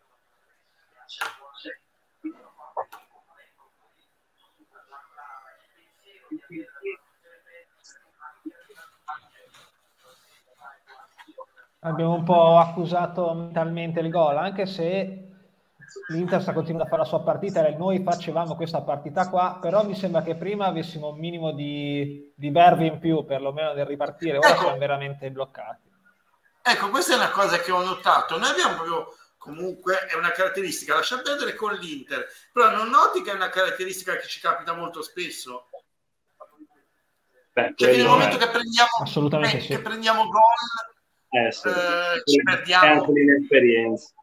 Abbiamo 11.87 12.15
un 12.15 12.25
po' 12.25 12.59
accusato 12.59 13.33
mentalmente 13.33 14.01
il 14.01 14.11
gol, 14.11 14.37
anche 14.37 14.67
se 14.67 15.23
l'Inter 16.09 16.43
sta 16.43 16.53
continuando 16.53 16.87
a 16.87 16.91
fare 16.91 17.03
la 17.03 17.09
sua 17.09 17.23
partita 17.23 17.65
e 17.65 17.77
noi 17.77 18.03
facevamo 18.03 18.57
questa 18.57 18.83
partita 18.83 19.29
qua, 19.29 19.59
però 19.61 19.85
mi 19.85 19.95
sembra 19.95 20.23
che 20.23 20.35
prima 20.35 20.67
avessimo 20.67 21.11
un 21.11 21.19
minimo 21.19 21.53
di, 21.53 22.33
di 22.35 22.51
verve 22.51 22.87
in 22.87 22.99
più, 22.99 23.25
perlomeno 23.25 23.73
nel 23.73 23.87
ripartire, 23.87 24.39
ora 24.39 24.49
ecco, 24.51 24.63
siamo 24.63 24.79
veramente 24.79 25.31
bloccati. 25.31 25.89
Ecco, 26.63 26.91
questa 26.91 27.15
è 27.15 27.17
una 27.17 27.31
cosa 27.31 27.59
che 27.59 27.71
ho 27.71 27.83
notato, 27.83 28.37
noi 28.37 28.51
abbiamo 28.51 28.75
proprio 28.75 29.17
comunque 29.39 30.07
è 30.07 30.17
una 30.17 30.33
caratteristica, 30.33 30.95
lascia 30.95 31.21
perdere 31.21 31.55
con 31.55 31.73
l'Inter, 31.75 32.27
però 32.53 32.71
non 32.71 32.89
noti 32.89 33.23
che 33.23 33.31
è 33.31 33.35
una 33.35 33.49
caratteristica 33.49 34.17
che 34.17 34.27
ci 34.27 34.41
capita 34.41 34.75
molto 34.75 35.03
spesso. 35.03 35.69
Beh, 37.53 37.73
cioè 37.77 37.97
nel 37.97 38.07
momento 38.07 38.37
è... 38.37 38.39
che 38.39 38.49
prendiamo, 38.49 38.91
Assolutamente 39.01 39.59
eh, 39.59 39.61
sì. 39.61 39.69
che 39.69 39.81
prendiamo 39.81 40.25
gol 40.25 40.96
eh, 41.31 41.53
sì. 41.53 41.69
eh, 41.69 42.23
ci 42.25 42.43
perdiamo. 42.43 42.93
anche 42.93 43.13
l'inesperienza. 43.13 44.15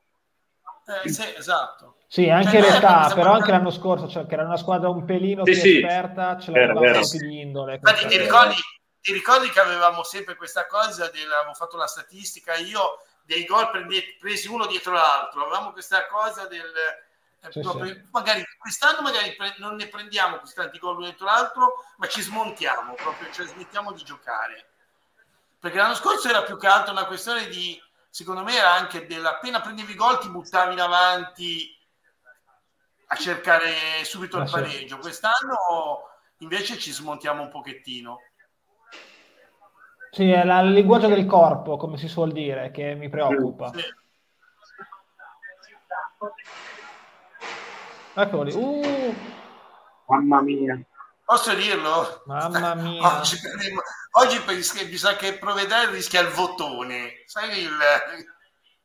Eh, 1.04 1.10
sì, 1.10 1.24
esatto. 1.36 1.98
Sì, 2.08 2.30
anche 2.30 2.62
cioè, 2.62 2.72
l'età, 2.74 3.12
però 3.16 3.34
anche 3.34 3.52
l'anno 3.52 3.72
scorso, 3.72 4.08
cioè, 4.08 4.26
che 4.28 4.34
era 4.34 4.44
una 4.44 4.58
squadra 4.58 4.90
un 4.90 5.04
pelino 5.04 5.46
sì, 5.46 5.52
più 5.52 5.62
sì. 5.62 5.78
esperta, 5.78 6.38
ce 6.38 6.52
l'avevamo 6.52 7.08
più 7.10 7.20
di 7.20 7.42
indole. 7.42 7.76
Infatti, 7.76 8.06
ti, 8.06 8.18
ricordi, 8.18 8.56
ti 9.02 9.14
ricordi 9.14 9.50
che 9.50 9.60
avevamo 9.60 10.04
sempre 10.04 10.36
questa 10.36 10.68
cosa, 10.68 11.10
del, 11.10 11.32
avevamo 11.32 11.54
fatto 11.54 11.78
la 11.78 11.88
statistica, 11.88 12.56
io 12.56 13.00
dei 13.26 13.46
gol 13.46 13.70
presi 14.20 14.48
uno 14.48 14.68
dietro 14.68 14.94
l'altro, 14.94 15.42
avevamo 15.42 15.72
questa 15.72 16.06
cosa 16.06 16.46
del... 16.46 16.72
Eh, 17.42 17.52
sì, 17.52 17.60
proprio, 17.62 17.94
sì. 17.94 18.02
Magari 18.12 18.46
quest'anno 18.58 19.02
magari 19.02 19.34
pre- 19.36 19.56
non 19.58 19.76
ne 19.76 19.88
prendiamo 19.88 20.38
questi 20.38 20.56
tanti 20.56 20.78
gol 20.78 20.98
uno 20.98 21.06
dietro 21.06 21.26
l'altro, 21.26 21.84
ma 21.98 22.08
ci 22.08 22.22
smontiamo 22.22 22.94
proprio, 22.94 23.32
cioè 23.32 23.48
smettiamo 23.48 23.92
di 23.92 24.04
giocare 24.04 24.73
perché 25.64 25.78
l'anno 25.78 25.96
scorso 25.96 26.28
era 26.28 26.44
più 26.44 26.58
che 26.58 26.68
altro 26.68 26.92
una 26.92 27.06
questione 27.06 27.48
di, 27.48 27.82
secondo 28.10 28.44
me 28.44 28.54
era 28.54 28.74
anche 28.74 29.06
della 29.06 29.36
appena 29.36 29.62
prendevi 29.62 29.96
gol 29.96 30.20
ti 30.20 30.30
buttavi 30.30 30.74
in 30.74 30.82
avanti 30.82 31.74
a 33.08 33.16
cercare 33.16 34.04
subito 34.04 34.36
il 34.40 34.44
ah, 34.44 34.52
pareggio. 34.52 34.98
Quest'anno 34.98 36.10
invece 36.40 36.78
ci 36.78 36.92
smontiamo 36.92 37.44
un 37.44 37.50
pochettino. 37.50 38.18
Sì, 40.12 40.30
è 40.32 40.44
la, 40.44 40.60
il 40.60 40.74
linguaggio 40.74 41.08
del 41.08 41.26
corpo, 41.26 41.78
come 41.78 41.96
si 41.96 42.10
suol 42.10 42.34
dire, 42.34 42.70
che 42.72 42.96
mi 42.96 43.08
preoccupa. 43.08 43.72
Sì. 43.74 43.84
Eccoli. 48.16 48.54
Uh. 48.54 49.16
Mamma 50.08 50.42
mia. 50.42 50.86
Posso 51.26 51.54
dirlo? 51.54 52.24
Mamma 52.26 52.76
mia. 52.76 53.20
Oggi, 53.20 53.38
oggi 54.12 54.44
mi 54.86 54.98
sa 54.98 55.16
che 55.16 55.38
Provedere 55.38 55.92
rischia 55.92 56.22
il 56.22 56.28
votone. 56.30 57.24
Sai 57.26 57.62
il... 57.62 57.78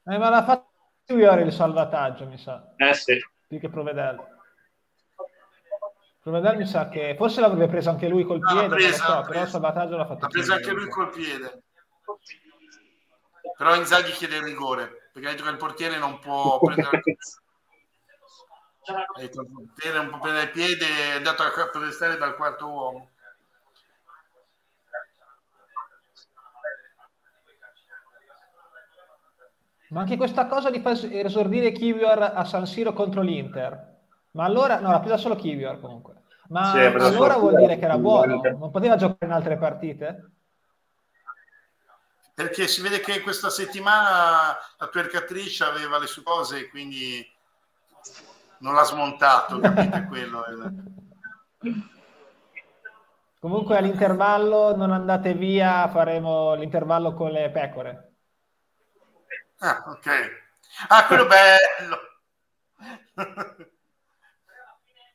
Eh, 0.04 0.18
ma 0.18 0.28
l'ha 0.28 0.44
fatto 0.44 0.66
Iori 1.06 1.42
il 1.42 1.52
salvataggio, 1.52 2.26
mi 2.26 2.38
sa. 2.38 2.74
Eh 2.76 2.94
sì. 2.94 3.18
Più 3.46 3.58
che 3.58 3.68
Provedere. 3.68 4.36
Provedere 6.20 6.56
mi 6.58 6.66
sa 6.66 6.88
che 6.88 7.14
forse 7.16 7.40
l'avrebbe 7.40 7.68
preso 7.68 7.88
anche 7.88 8.08
lui 8.08 8.24
col 8.24 8.40
piede, 8.40 8.66
no, 8.66 8.68
presa, 8.68 9.04
so, 9.04 9.26
però 9.26 9.42
il 9.42 9.48
salvataggio 9.48 9.96
l'ha 9.96 10.06
fatto. 10.06 10.20
L'ha 10.20 10.28
preso 10.28 10.52
anche 10.52 10.70
lui 10.72 10.88
col 10.88 11.10
piede. 11.10 11.62
Però 13.56 13.74
Inzaghi 13.74 14.12
chiede 14.12 14.36
il 14.36 14.42
rigore, 14.42 15.10
perché 15.12 15.28
ha 15.28 15.30
detto 15.32 15.44
che 15.44 15.50
il 15.50 15.56
portiere 15.56 15.98
non 15.98 16.18
può 16.18 16.58
prendere... 16.62 17.02
Era 18.88 20.00
un 20.00 20.10
po' 20.10 20.18
prendere 20.18 20.46
il 20.46 20.50
piede 20.50 20.86
è 20.86 21.16
andato 21.16 21.42
a 21.42 21.68
protestare 21.70 22.16
dal 22.16 22.36
quarto 22.36 22.66
uomo. 22.66 23.10
Ma 29.90 30.00
anche 30.00 30.16
questa 30.16 30.46
cosa 30.46 30.70
di 30.70 30.80
far 30.80 30.98
esordire 31.02 31.72
Kivior 31.72 32.20
a 32.34 32.44
San 32.44 32.66
Siro 32.66 32.92
contro 32.92 33.22
l'Inter. 33.22 33.96
Ma 34.32 34.44
allora, 34.44 34.80
no, 34.80 34.90
l'ha 34.90 35.00
presa 35.00 35.16
solo 35.16 35.36
Kivior 35.36 35.80
comunque. 35.80 36.22
Ma 36.48 36.72
sì, 36.72 36.78
allora 36.78 37.36
vuol 37.36 37.56
dire 37.56 37.78
che 37.78 37.84
era 37.84 37.98
buono, 37.98 38.40
non 38.40 38.70
poteva 38.70 38.96
giocare 38.96 39.26
in 39.26 39.32
altre 39.32 39.58
partite? 39.58 40.30
Perché 42.34 42.68
si 42.68 42.80
vede 42.80 43.00
che 43.00 43.20
questa 43.20 43.50
settimana 43.50 44.56
la 44.78 44.86
tua 44.86 45.00
ercatrice 45.00 45.64
aveva 45.64 45.98
le 45.98 46.06
sue 46.06 46.22
cose 46.22 46.68
quindi 46.68 47.26
non 48.58 48.74
l'ha 48.74 48.84
smontato, 48.84 49.58
capite 49.60 50.06
quello? 50.08 50.44
Comunque 53.40 53.76
all'intervallo 53.76 54.74
non 54.74 54.90
andate 54.90 55.34
via, 55.34 55.88
faremo 55.88 56.54
l'intervallo 56.54 57.14
con 57.14 57.30
le 57.30 57.50
pecore. 57.50 58.12
Ah, 59.58 59.84
ok. 59.86 60.46
Ah, 60.88 61.06
quello 61.06 61.26
bello! 61.26 61.98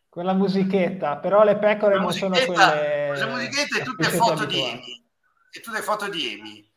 Quella 0.09 0.33
musichetta, 0.33 1.17
però 1.17 1.43
le 1.43 1.57
pecore 1.57 1.97
non 1.97 2.11
sono 2.13 2.35
quelle... 2.45 3.17
La 3.17 3.27
musichetta 3.27 3.79
e 3.79 3.83
tutte 3.83 4.09
foto 4.09 4.45
di 4.45 4.61
Amy. 4.61 5.05
E 5.51 5.59
tutte 5.59 5.81
foto 5.81 6.07
di 6.07 6.39
Amy. 6.39 6.71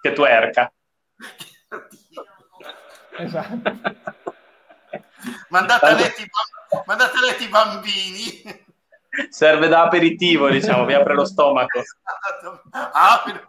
che 0.00 0.12
tu 0.12 0.24
erca. 0.24 0.72
esatto. 3.22 3.70
Mandate 5.50 5.86
a 5.86 5.94
letto, 5.94 6.22
mandate 6.86 7.16
a 7.16 7.20
letto 7.20 7.42
i 7.42 7.48
bambini. 7.48 8.64
Serve 9.28 9.68
da 9.68 9.82
aperitivo, 9.82 10.48
diciamo, 10.48 10.84
vi 10.84 10.94
apre 10.94 11.14
lo 11.14 11.24
stomaco. 11.24 11.82
Ah, 12.70 13.22
per 13.24 13.46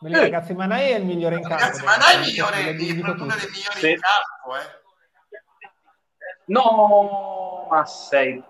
Beh, 0.00 0.18
ragazzi, 0.18 0.54
Manai 0.54 0.92
è 0.92 0.96
il 0.96 1.04
migliore 1.04 1.36
in 1.36 1.42
campo. 1.42 1.62
Ragazzi, 1.62 1.84
Manai 1.84 2.14
è 2.14 2.18
il 2.18 2.26
migliore, 2.26 2.56
è 2.56 2.60
uno 2.60 2.72
dei 2.72 3.50
migliori 3.50 3.78
sì. 3.78 3.90
in 3.90 3.98
campo, 4.00 4.56
eh. 4.56 4.78
No, 6.46 7.66
ma 7.70 7.84
sei... 7.84 8.42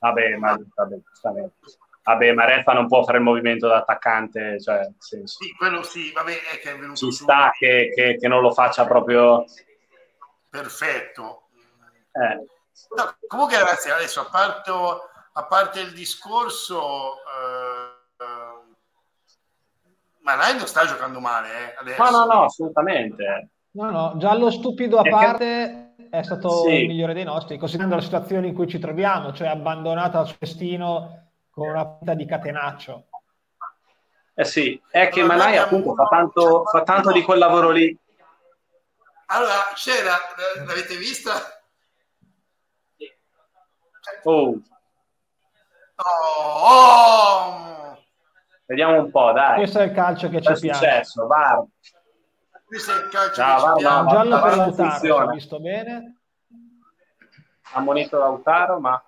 Vabbè, 0.00 0.36
ma 0.36 0.58
vabbè, 0.74 0.98
vabbè, 2.02 2.32
ma 2.32 2.44
Rezza 2.44 2.72
non 2.72 2.88
può 2.88 3.04
fare 3.04 3.18
il 3.18 3.24
movimento 3.24 3.68
da 3.68 3.76
attaccante, 3.76 4.60
cioè, 4.60 4.88
senso. 4.98 5.42
Sì, 5.42 5.52
quello 5.54 5.82
sì, 5.82 6.12
vabbè, 6.12 6.32
è 6.52 6.58
che 6.58 6.72
è 6.72 6.74
venuto 6.74 6.96
Ci 6.96 7.12
su. 7.12 7.22
sta 7.22 7.50
che, 7.56 7.92
che, 7.94 8.16
che, 8.18 8.28
non 8.28 8.40
lo 8.40 8.52
faccia 8.52 8.86
proprio... 8.86 9.44
Perfetto. 10.50 11.48
Eh. 12.12 12.46
No, 12.96 13.16
comunque, 13.26 13.58
ragazzi, 13.58 13.90
adesso, 13.90 14.20
a 14.20 14.28
parte, 14.30 14.70
a 15.32 15.44
parte 15.44 15.80
il 15.80 15.92
discorso... 15.92 17.14
Eh, 17.16 18.00
ma 20.22 20.36
Nai 20.36 20.56
non 20.56 20.66
sta 20.66 20.84
giocando 20.86 21.20
male, 21.20 21.74
eh. 21.74 21.96
No, 21.98 22.10
no, 22.10 22.24
no, 22.24 22.44
assolutamente. 22.44 23.48
No, 23.72 23.90
no, 23.90 24.14
già 24.18 24.34
lo 24.34 24.50
stupido 24.50 24.98
a 24.98 25.08
parte 25.08 25.94
è 26.10 26.22
stato 26.22 26.62
sì. 26.64 26.74
il 26.74 26.88
migliore 26.88 27.14
dei 27.14 27.24
nostri, 27.24 27.56
considerando 27.56 27.96
la 27.96 28.02
situazione 28.02 28.48
in 28.48 28.54
cui 28.54 28.68
ci 28.68 28.78
troviamo, 28.78 29.32
cioè 29.32 29.48
abbandonato 29.48 30.18
al 30.18 30.26
suo 30.26 30.36
destino 30.38 31.21
con 31.52 31.68
una 31.68 31.86
punta 31.86 32.14
di 32.14 32.24
catenaccio. 32.24 33.06
Eh 34.34 34.44
sì, 34.44 34.82
è 34.90 35.08
che 35.08 35.20
allora, 35.20 35.36
Manai 35.36 35.58
appunto 35.58 35.94
fa 35.94 36.08
tanto, 36.08 36.64
fa 36.64 36.82
tanto 36.82 37.12
di 37.12 37.22
quel 37.22 37.38
lavoro 37.38 37.70
lì. 37.70 37.96
Allora, 39.26 39.70
c'era, 39.74 40.16
l'avete 40.66 40.96
vista? 40.96 41.32
Oh. 44.24 44.60
Oh. 45.96 47.98
Vediamo 48.64 48.98
un 48.98 49.10
po', 49.10 49.32
dai. 49.32 49.56
Questo 49.56 49.80
è 49.80 49.82
il 49.84 49.92
calcio 49.92 50.30
che 50.30 50.40
ci 50.40 50.60
piace. 50.60 50.74
Successo, 50.74 51.26
VAR. 51.26 51.62
Questo 52.64 52.92
è 52.92 52.96
il 52.96 53.08
calcio 53.10 53.42
no, 53.42 53.54
che 53.54 53.62
VAR, 53.62 53.76
ci 53.76 53.82
piace. 53.82 53.82
No, 53.82 54.10
giallo 54.10 54.42
per 54.42 54.56
Lautaro, 54.56 55.30
visto 55.32 55.60
bene. 55.60 56.16
Ammonito 57.72 58.18
Lautaro, 58.18 58.80
ma... 58.80 59.02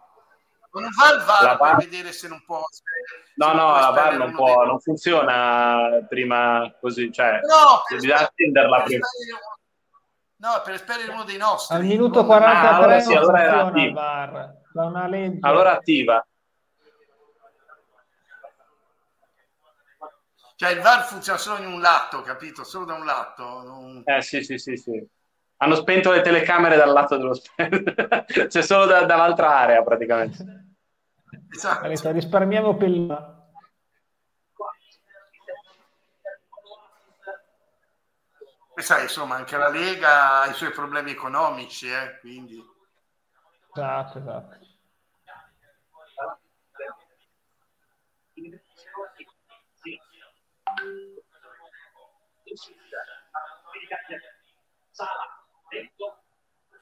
Non 0.80 0.90
fa 0.90 1.12
il 1.12 1.22
VAR, 1.22 1.56
VAR... 1.56 1.76
per 1.76 1.88
vedere 1.88 2.12
se 2.12 2.26
non 2.26 2.42
può... 2.44 2.60
No, 3.36 3.52
no, 3.52 3.78
la 3.78 3.90
VAR 3.90 4.16
non 4.16 4.34
può, 4.34 4.58
dei... 4.58 4.66
non 4.66 4.80
funziona 4.80 6.04
prima 6.08 6.74
così, 6.80 7.12
cioè... 7.12 7.38
No, 7.42 7.82
bisogna 7.88 8.18
attenderla 8.18 8.82
prima. 8.82 9.06
No, 10.36 10.60
per 10.64 10.74
esperire 10.74 11.12
uno 11.12 11.24
dei 11.24 11.36
nostri. 11.36 11.76
Al 11.76 11.84
minuto 11.84 12.26
43 12.26 12.68
ah, 12.68 12.76
allora 12.76 13.00
sì, 13.00 13.14
allora 13.14 13.42
era 13.42 13.64
attiva. 13.64 14.54
Allora 15.40 15.72
attiva. 15.72 16.26
Cioè 20.56 20.70
il 20.70 20.80
VAR 20.80 21.04
funziona 21.04 21.38
solo 21.38 21.62
in 21.62 21.72
un 21.72 21.80
lato, 21.80 22.20
capito? 22.22 22.62
Solo 22.64 22.84
da 22.84 22.94
un 22.94 23.04
lato. 23.04 23.62
Non... 23.62 24.02
Eh 24.04 24.22
sì, 24.22 24.42
sì, 24.42 24.58
sì, 24.58 24.76
sì. 24.76 25.06
Hanno 25.58 25.76
spento 25.76 26.10
le 26.10 26.20
telecamere 26.20 26.76
dal 26.76 26.92
lato 26.92 27.16
dello 27.16 27.34
spento. 27.34 27.94
C'è 28.48 28.62
solo 28.62 28.86
da, 28.86 29.04
dall'altra 29.04 29.56
area 29.56 29.82
praticamente. 29.82 30.63
Esatto. 31.54 31.84
Allora, 31.84 32.10
risparmiamo 32.10 32.76
pellina. 32.76 33.48
E 38.76 38.82
sai, 38.82 39.02
insomma, 39.02 39.36
anche 39.36 39.56
la 39.56 39.68
Lega 39.68 40.40
ha 40.40 40.46
i 40.46 40.52
suoi 40.52 40.72
problemi 40.72 41.12
economici, 41.12 41.88
eh, 41.88 42.18
quindi... 42.18 42.60
Esatto, 43.72 44.18
esatto. 44.18 44.58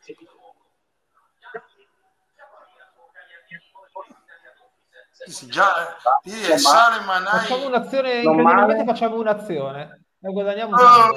Sì, 0.01 0.17
già, 5.47 5.97
eh, 6.25 6.59
sale 6.59 7.05
Manai... 7.05 7.41
Facciamo 7.41 7.67
un'azione, 7.67 8.21
incredibilmente 8.21 8.85
facciamo 8.85 9.17
un'azione. 9.17 10.05
Noi 10.19 10.33
guadagniamo 10.33 10.77
oh! 10.77 11.13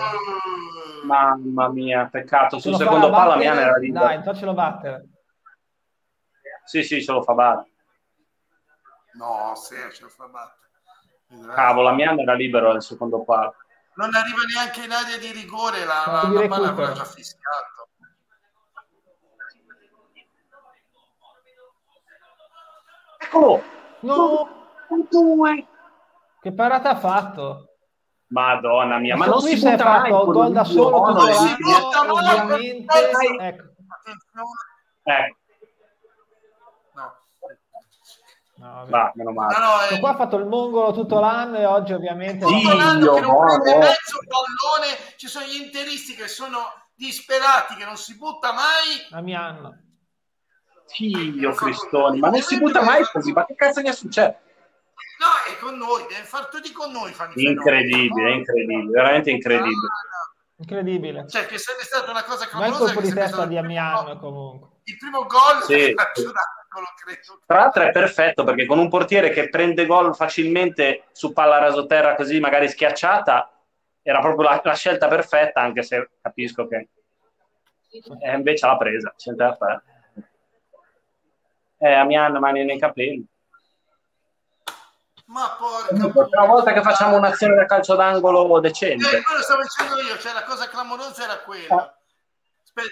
Mamma 1.06 1.70
mia, 1.70 2.08
peccato. 2.12 2.60
Sul 2.60 2.76
secondo 2.76 3.10
palo 3.10 3.32
la 3.32 3.36
mia 3.36 3.54
era 3.54 3.78
lì. 3.78 3.92
Dai, 3.92 4.24
faccelo 4.24 4.54
battere. 4.54 5.08
Sì, 6.66 6.84
sì, 6.84 7.04
ce 7.04 7.12
lo 7.12 7.22
fa 7.22 7.34
battere. 7.34 7.74
No, 9.14 9.54
sì, 9.56 9.76
ce 9.94 10.02
lo 10.02 10.10
fa 10.10 10.26
battere. 10.26 11.54
Cavolo, 11.54 11.90
la 11.90 11.94
mia 11.94 12.16
era 12.18 12.34
libero 12.34 12.72
al 12.72 12.82
secondo 12.82 13.24
palo. 13.24 13.56
Non 13.96 14.14
arriva 14.14 14.42
neanche 14.54 14.84
in 14.84 14.92
area 14.92 15.18
di 15.18 15.32
rigore, 15.32 15.86
la, 15.86 16.04
la, 16.06 16.28
la 16.28 16.48
palla 16.48 16.70
aveva 16.70 16.92
già 16.92 17.06
fischiato. 17.06 17.90
Eccolo! 23.20 23.64
No! 24.06 24.50
Due! 25.10 25.68
Che 26.42 26.54
parata 26.54 26.92
ha 26.92 26.96
fatto? 26.96 27.70
Madonna 28.28 28.98
mia, 28.98 29.16
ma, 29.16 29.26
ma 29.26 29.32
non 29.32 29.42
si 29.42 29.58
butta 29.58 29.84
mai 29.84 30.12
fatto 30.12 30.26
gol 30.32 30.52
da 30.52 30.64
solo 30.64 31.04
tutto 31.06 31.26
l'anno, 31.26 32.14
ovviamente. 32.14 33.10
Ecco. 33.40 33.64
ecco. 35.06 35.40
No, 38.58 38.86
Va, 38.88 39.12
meno 39.16 39.32
male. 39.32 39.58
No, 39.58 39.66
no, 39.66 39.82
eh... 39.90 40.00
Qua 40.00 40.12
ha 40.12 40.16
fatto 40.16 40.38
il 40.38 40.46
mongolo 40.46 40.94
tutto 40.94 41.20
l'anno 41.20 41.58
e 41.58 41.66
oggi 41.66 41.94
ovviamente... 41.94 42.46
Tutto 42.46 42.74
l'anno 42.74 43.14
che 43.14 43.20
non 43.20 43.38
prende 43.38 43.78
mezzo 43.78 44.20
pallone, 44.28 45.16
ci 45.18 45.28
sono 45.28 45.46
gli 45.46 45.62
interisti 45.62 46.16
che 46.16 46.28
sono 46.28 46.60
disperati, 46.96 47.76
che 47.76 47.86
non 47.86 47.98
si 47.98 48.16
butta 48.18 48.54
mai. 48.54 49.08
A 49.12 49.22
mio 49.22 49.40
anno. 49.40 49.85
Dio 50.98 51.52
Cristoni, 51.54 52.20
ma 52.20 52.30
non 52.30 52.42
si 52.42 52.60
butta 52.60 52.84
mai 52.84 53.04
così, 53.12 53.32
ma 53.32 53.46
che 53.46 53.56
cazzo 53.56 53.82
gli 53.82 53.88
è 53.88 53.94
successo? 53.94 54.38
No, 55.18 55.52
è 55.52 55.58
con 55.60 55.78
noi, 55.78 56.06
deve 56.08 56.24
far 56.24 56.48
tutti 56.48 56.72
con 56.72 56.92
noi. 56.92 57.14
Incredibile, 57.36 58.34
incredibile, 58.34 58.92
veramente 58.92 59.32
incredibile. 59.32 59.88
Incredibile. 60.58 61.28
Cioè, 61.28 61.46
che 61.46 61.58
sarebbe 61.58 61.84
stata 61.84 62.12
una 62.12 62.24
cosa 62.24 62.48
clamorosa. 62.48 62.80
Ma 62.80 62.86
il 62.86 62.94
colpo 62.94 63.08
di 63.08 63.14
testa 63.14 63.46
di 63.46 63.58
Amiano 63.58 64.18
comunque. 64.20 64.70
Il 64.84 64.98
primo 64.98 65.26
gol 65.26 65.64
sì. 65.64 65.94
Tra 67.46 67.58
l'altro 67.58 67.84
è 67.84 67.92
perfetto 67.92 68.44
perché 68.44 68.66
con 68.66 68.80
un 68.80 68.90
portiere 68.90 69.30
che 69.30 69.50
prende 69.50 69.86
gol 69.86 70.14
facilmente 70.14 71.06
su 71.14 71.32
palla 71.32 71.58
rasoterra 71.58 72.16
così 72.16 72.40
magari 72.40 72.68
schiacciata 72.68 73.50
era 74.02 74.20
proprio 74.20 74.50
la, 74.50 74.62
la 74.64 74.76
scelta 74.76 75.08
perfetta 75.08 75.62
anche 75.62 75.84
se 75.84 76.10
capisco 76.22 76.68
che 76.68 76.90
eh, 77.90 78.36
invece 78.36 78.68
l'ha 78.68 78.78
presa, 78.78 79.14
c'è 79.16 79.32
da 79.32 79.56
fare. 79.56 79.84
Eh, 81.78 81.94
Amiano 81.94 82.40
mani 82.40 82.64
nei 82.64 82.80
capelli. 82.80 83.26
Ma 85.26 85.56
porca 85.58 85.96
la 85.96 86.28
prima 86.28 86.46
volta 86.46 86.72
che 86.72 86.82
facciamo 86.82 87.18
un'azione 87.18 87.56
da 87.56 87.66
calcio 87.66 87.96
d'angolo 87.96 88.60
decente. 88.60 89.18
Eh, 89.18 89.24
quello 89.24 89.42
stavo 89.42 89.62
dicendo 89.64 90.00
io, 90.02 90.18
cioè 90.20 90.34
la 90.34 90.44
cosa 90.44 90.68
clamorosa 90.68 91.24
era 91.24 91.40
quella. 91.40 91.98
Aspetta, 92.64 92.90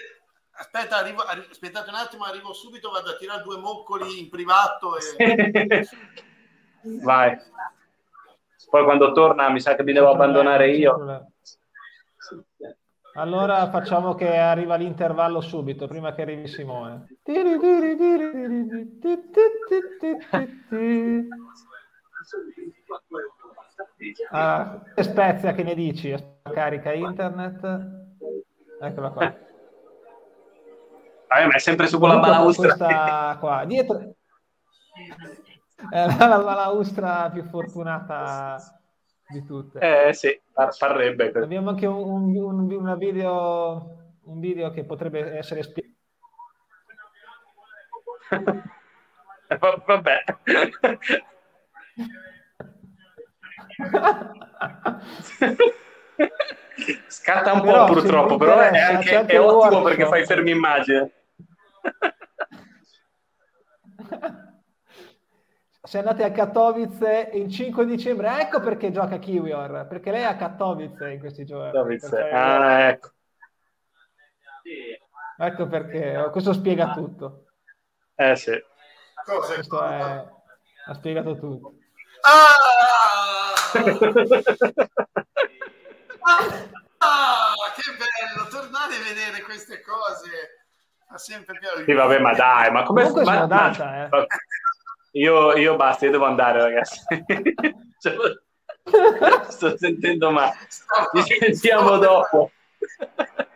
aspetta 0.56 0.96
arrivo, 0.96 1.22
arri- 1.22 1.46
aspettate 1.48 1.90
un 1.90 1.96
attimo, 1.96 2.24
arrivo 2.24 2.52
subito, 2.52 2.90
vado 2.90 3.10
a 3.10 3.16
tirare 3.16 3.42
due 3.42 3.56
moccoli 3.58 4.18
in 4.18 4.30
privato. 4.30 4.96
E... 4.98 5.86
Vai. 7.02 7.38
Poi 8.68 8.84
quando 8.84 9.12
torna 9.12 9.48
mi 9.50 9.60
sa 9.60 9.76
che 9.76 9.84
mi 9.84 9.92
devo 9.92 10.10
abbandonare 10.10 10.70
io. 10.70 11.33
Allora 13.16 13.70
facciamo 13.70 14.14
che 14.14 14.36
arriva 14.36 14.74
l'intervallo 14.74 15.40
subito, 15.40 15.86
prima 15.86 16.12
che 16.14 16.22
arrivi 16.22 16.48
Simone. 16.48 17.06
Ah, 24.30 24.82
Spezia, 24.96 25.52
che 25.52 25.62
ne 25.62 25.74
dici? 25.74 26.12
Carica 26.42 26.92
internet. 26.92 27.86
Eccola 28.80 29.10
qua. 29.10 29.34
Vabbè, 31.28 31.46
ma 31.46 31.52
è 31.54 31.58
sempre 31.58 31.86
su 31.86 31.98
quella 32.00 32.18
balaustra. 32.18 32.74
Questa 32.74 33.36
qua, 33.38 33.64
dietro. 33.64 34.14
È 35.88 36.06
la 36.18 36.38
balaustra 36.38 37.30
più 37.30 37.44
fortunata 37.44 38.58
di 39.34 39.44
tutte. 39.44 39.78
Eh 39.80 40.12
sì, 40.12 40.40
parrebbe. 40.78 41.32
Abbiamo 41.34 41.70
anche 41.70 41.86
un, 41.86 42.36
un, 42.36 42.70
un, 42.70 42.98
video, 42.98 43.96
un 44.24 44.40
video 44.40 44.70
che 44.70 44.84
potrebbe 44.84 45.36
essere 45.36 45.62
spiegato. 45.62 45.92
Vabbè. 49.86 50.24
Scatta 57.08 57.52
un 57.52 57.62
però, 57.62 57.86
po' 57.86 57.92
purtroppo, 57.92 58.36
però 58.36 58.60
è, 58.60 58.78
anche, 58.78 59.26
è 59.26 59.40
ottimo 59.40 59.82
perché 59.82 60.06
fai 60.06 60.24
fermi 60.24 60.50
immagine. 60.50 61.10
Se 65.86 65.98
andate 65.98 66.24
a 66.24 66.30
Katowice 66.30 67.28
il 67.34 67.52
5 67.52 67.84
dicembre, 67.84 68.40
ecco 68.40 68.58
perché 68.60 68.90
gioca 68.90 69.18
Kiwior, 69.18 69.86
perché 69.86 70.10
lei 70.10 70.22
è 70.22 70.24
a 70.24 70.36
Katowice 70.36 71.10
in 71.10 71.18
questi 71.18 71.44
giorni. 71.44 71.72
Katowice. 71.72 72.30
Ah, 72.30 72.88
ecco. 72.88 73.10
Ecco 75.36 75.66
perché, 75.66 76.30
questo 76.32 76.54
spiega 76.54 76.94
tutto. 76.94 77.48
Eh 78.14 78.34
sì. 78.34 78.58
Questo 79.24 79.84
è... 79.84 80.26
ha 80.86 80.94
spiegato 80.94 81.36
tutto. 81.36 81.74
Ah! 82.22 82.54
ah! 86.98 87.52
che 87.74 87.90
bello 87.98 88.48
tornare 88.48 88.94
a 88.94 89.02
vedere 89.06 89.42
queste 89.42 89.82
cose. 89.82 90.64
Fa 91.06 91.18
sempre 91.18 91.58
più. 91.58 91.84
Sì, 91.84 91.92
vabbè, 91.92 92.20
ma 92.20 92.32
dai, 92.32 92.70
ma 92.70 92.84
come 92.84 93.02
Comunque 93.02 93.24
ma, 93.24 93.44
data, 93.44 93.84
ma... 93.84 94.04
Eh. 94.06 94.26
Io, 95.14 95.56
io 95.56 95.76
basta, 95.76 96.06
io 96.06 96.10
devo 96.10 96.24
andare, 96.24 96.60
ragazzi. 96.60 97.00
cioè, 97.98 98.16
sto 99.48 99.76
sentendo 99.76 100.30
male. 100.30 100.54
Ci 101.24 101.36
sentiamo 101.38 101.98
dopo. 101.98 102.50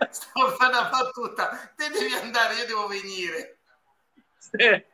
Sto 0.09 0.48
facendo 0.50 0.78
una 0.78 0.88
battuta. 0.88 1.72
Te 1.74 1.88
devi 1.90 2.14
andare, 2.14 2.54
io 2.54 2.66
devo 2.66 2.86
venire. 2.86 3.59
Sì. 4.38 4.84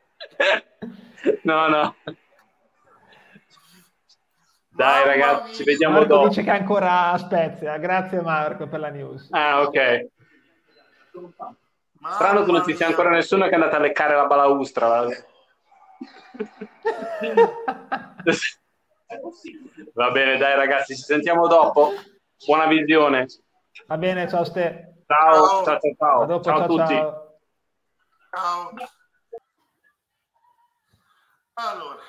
No, 1.42 1.68
no. 1.68 1.96
Dai 4.68 5.06
ragazzi, 5.06 5.54
ci 5.54 5.64
vediamo 5.64 5.98
Marco 5.98 6.14
dopo. 6.14 6.28
dice 6.28 6.42
che 6.42 6.50
è 6.50 6.58
ancora 6.58 7.10
a 7.10 7.18
Spezia. 7.18 7.76
Grazie 7.76 8.22
Marco 8.22 8.66
per 8.66 8.80
la 8.80 8.88
news. 8.88 9.28
Ah, 9.30 9.60
ok. 9.60 10.06
Strano 12.10 12.44
che 12.44 12.50
non 12.52 12.64
ci 12.64 12.74
sia 12.74 12.86
ancora 12.86 13.10
nessuno 13.10 13.44
che 13.44 13.50
è 13.50 13.54
andato 13.54 13.76
a 13.76 13.80
leccare 13.80 14.16
la 14.16 14.26
balaustra. 14.26 15.06
Va 19.94 20.10
bene, 20.10 20.36
dai 20.36 20.56
ragazzi, 20.56 20.96
ci 20.96 21.02
sentiamo 21.02 21.46
dopo. 21.46 21.92
Buona 22.46 22.66
visione. 22.66 23.26
Va 23.86 23.96
bene, 23.96 24.28
ciao 24.28 24.44
Ste. 24.44 25.04
Ciao, 25.06 25.64
ciao, 25.64 25.64
ciao, 25.64 25.78
ciao. 25.96 26.22
A, 26.22 26.26
dopo, 26.26 26.42
ciao 26.42 26.62
a 26.62 26.66
tutti. 26.66 26.94
Ciao. 26.94 27.38
ciao. 28.30 28.72
Allora. 31.54 32.00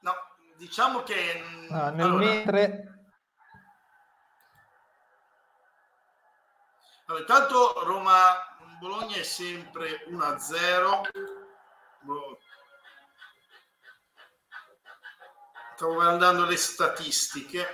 No, 0.00 0.12
diciamo 0.56 1.02
che... 1.02 1.42
Ah, 1.70 1.90
nel 1.90 2.06
allora, 2.06 2.24
mentre... 2.24 2.94
Allora, 7.06 7.20
intanto 7.20 7.84
Roma 7.84 8.49
Bologna 8.80 9.16
è 9.16 9.22
sempre 9.22 10.06
1-0. 10.08 10.16
Boh. 12.00 12.38
Stavo 15.76 15.94
guardando 15.94 16.46
le 16.46 16.56
statistiche. 16.56 17.66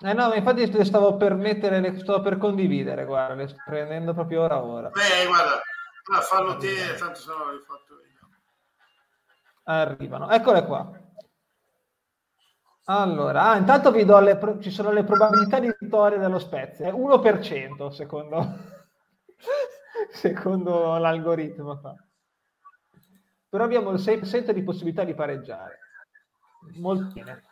Eh 0.00 0.12
no, 0.14 0.32
infatti 0.32 0.70
le 0.70 0.84
stavo 0.84 1.16
per 1.16 1.34
mettere, 1.34 1.80
le 1.80 1.98
stavo 1.98 2.22
per 2.22 2.38
condividere, 2.38 3.04
guarda, 3.04 3.34
le 3.34 3.48
sto 3.48 3.62
prendendo 3.64 4.14
proprio 4.14 4.42
ora 4.42 4.62
ora. 4.62 4.88
Beh, 4.88 5.26
guarda, 5.26 5.60
fallo 6.22 6.56
te, 6.56 6.94
tanto 6.94 7.18
se 7.20 7.30
no 7.30 7.38
l'avevi 7.38 7.62
fatto 7.62 7.94
io. 7.94 8.28
Arrivano, 9.64 10.30
eccole 10.30 10.64
qua. 10.64 10.90
Allora, 12.84 13.50
ah, 13.50 13.56
intanto 13.56 13.90
vi 13.90 14.04
do 14.04 14.18
le, 14.20 14.38
ci 14.60 14.70
sono 14.70 14.92
le 14.92 15.04
probabilità 15.04 15.58
di 15.58 15.74
vittoria 15.78 16.18
dello 16.18 16.38
Spezia, 16.38 16.92
1% 16.92 17.88
secondo 17.88 18.74
secondo 20.10 20.96
l'algoritmo. 20.96 21.80
Però 23.48 23.64
abbiamo 23.64 23.90
il 23.90 24.00
6% 24.00 24.50
di 24.50 24.62
possibilità 24.62 25.04
di 25.04 25.14
pareggiare. 25.14 25.78
Molto 26.76 27.12
bene. 27.12 27.44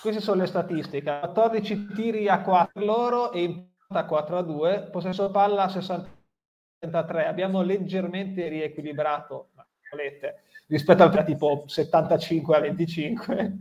Queste 0.00 0.20
sono 0.20 0.40
le 0.40 0.46
statistiche. 0.46 1.18
14 1.18 1.86
tiri 1.94 2.28
a 2.28 2.42
4 2.42 2.84
loro 2.84 3.32
e 3.32 3.42
in 3.42 3.66
a 3.88 4.04
4 4.04 4.38
a 4.38 4.42
2. 4.42 4.88
Possesso 4.90 5.30
palla 5.30 5.64
a 5.64 5.68
63. 5.68 7.26
Abbiamo 7.26 7.62
leggermente 7.62 8.48
riequilibrato 8.48 9.50
volete, 9.90 10.42
rispetto 10.66 11.02
al 11.02 11.24
tipo 11.24 11.64
75 11.66 12.56
a 12.56 12.60
25 12.60 13.56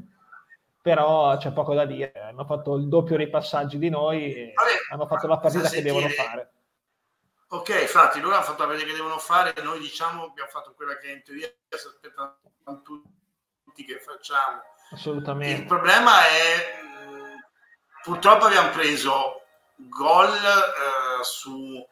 però 0.81 1.35
c'è 1.37 1.51
poco 1.51 1.73
da 1.73 1.85
dire 1.85 2.11
hanno 2.13 2.45
fatto 2.45 2.75
il 2.75 2.87
doppio 2.87 3.17
dei 3.17 3.29
passaggi 3.29 3.77
di 3.77 3.89
noi 3.89 4.33
e 4.33 4.53
Vabbè, 4.53 4.69
hanno 4.91 5.07
fatto 5.07 5.27
la 5.27 5.37
partita 5.37 5.69
che 5.69 5.81
devono 5.81 6.07
fare 6.09 6.51
Ok, 7.55 7.69
infatti 7.69 8.19
loro 8.19 8.35
hanno 8.35 8.43
fatto 8.43 8.67
vedere 8.67 8.85
che 8.85 8.95
devono 8.95 9.17
fare, 9.17 9.53
noi 9.61 9.79
diciamo 9.79 10.25
abbiamo 10.25 10.49
fatto 10.49 10.73
quella 10.73 10.97
che 10.97 11.09
in 11.09 11.23
teoria 11.23 11.49
si 11.69 11.87
aspettano 11.87 12.37
tutti 12.83 13.85
che 13.85 13.97
facciamo. 13.99 14.61
Assolutamente. 14.91 15.61
Il 15.61 15.65
problema 15.65 16.27
è 16.27 16.79
purtroppo 18.03 18.45
abbiamo 18.45 18.71
preso 18.71 19.41
gol 19.77 20.33
eh, 20.33 21.23
su 21.23 21.87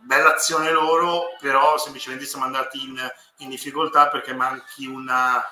bella 0.00 0.34
azione 0.34 0.70
loro, 0.70 1.34
però 1.40 1.78
semplicemente 1.78 2.26
siamo 2.26 2.44
andati 2.44 2.84
in, 2.84 3.12
in 3.38 3.48
difficoltà 3.48 4.10
perché 4.10 4.34
manchi 4.34 4.86
una, 4.86 5.42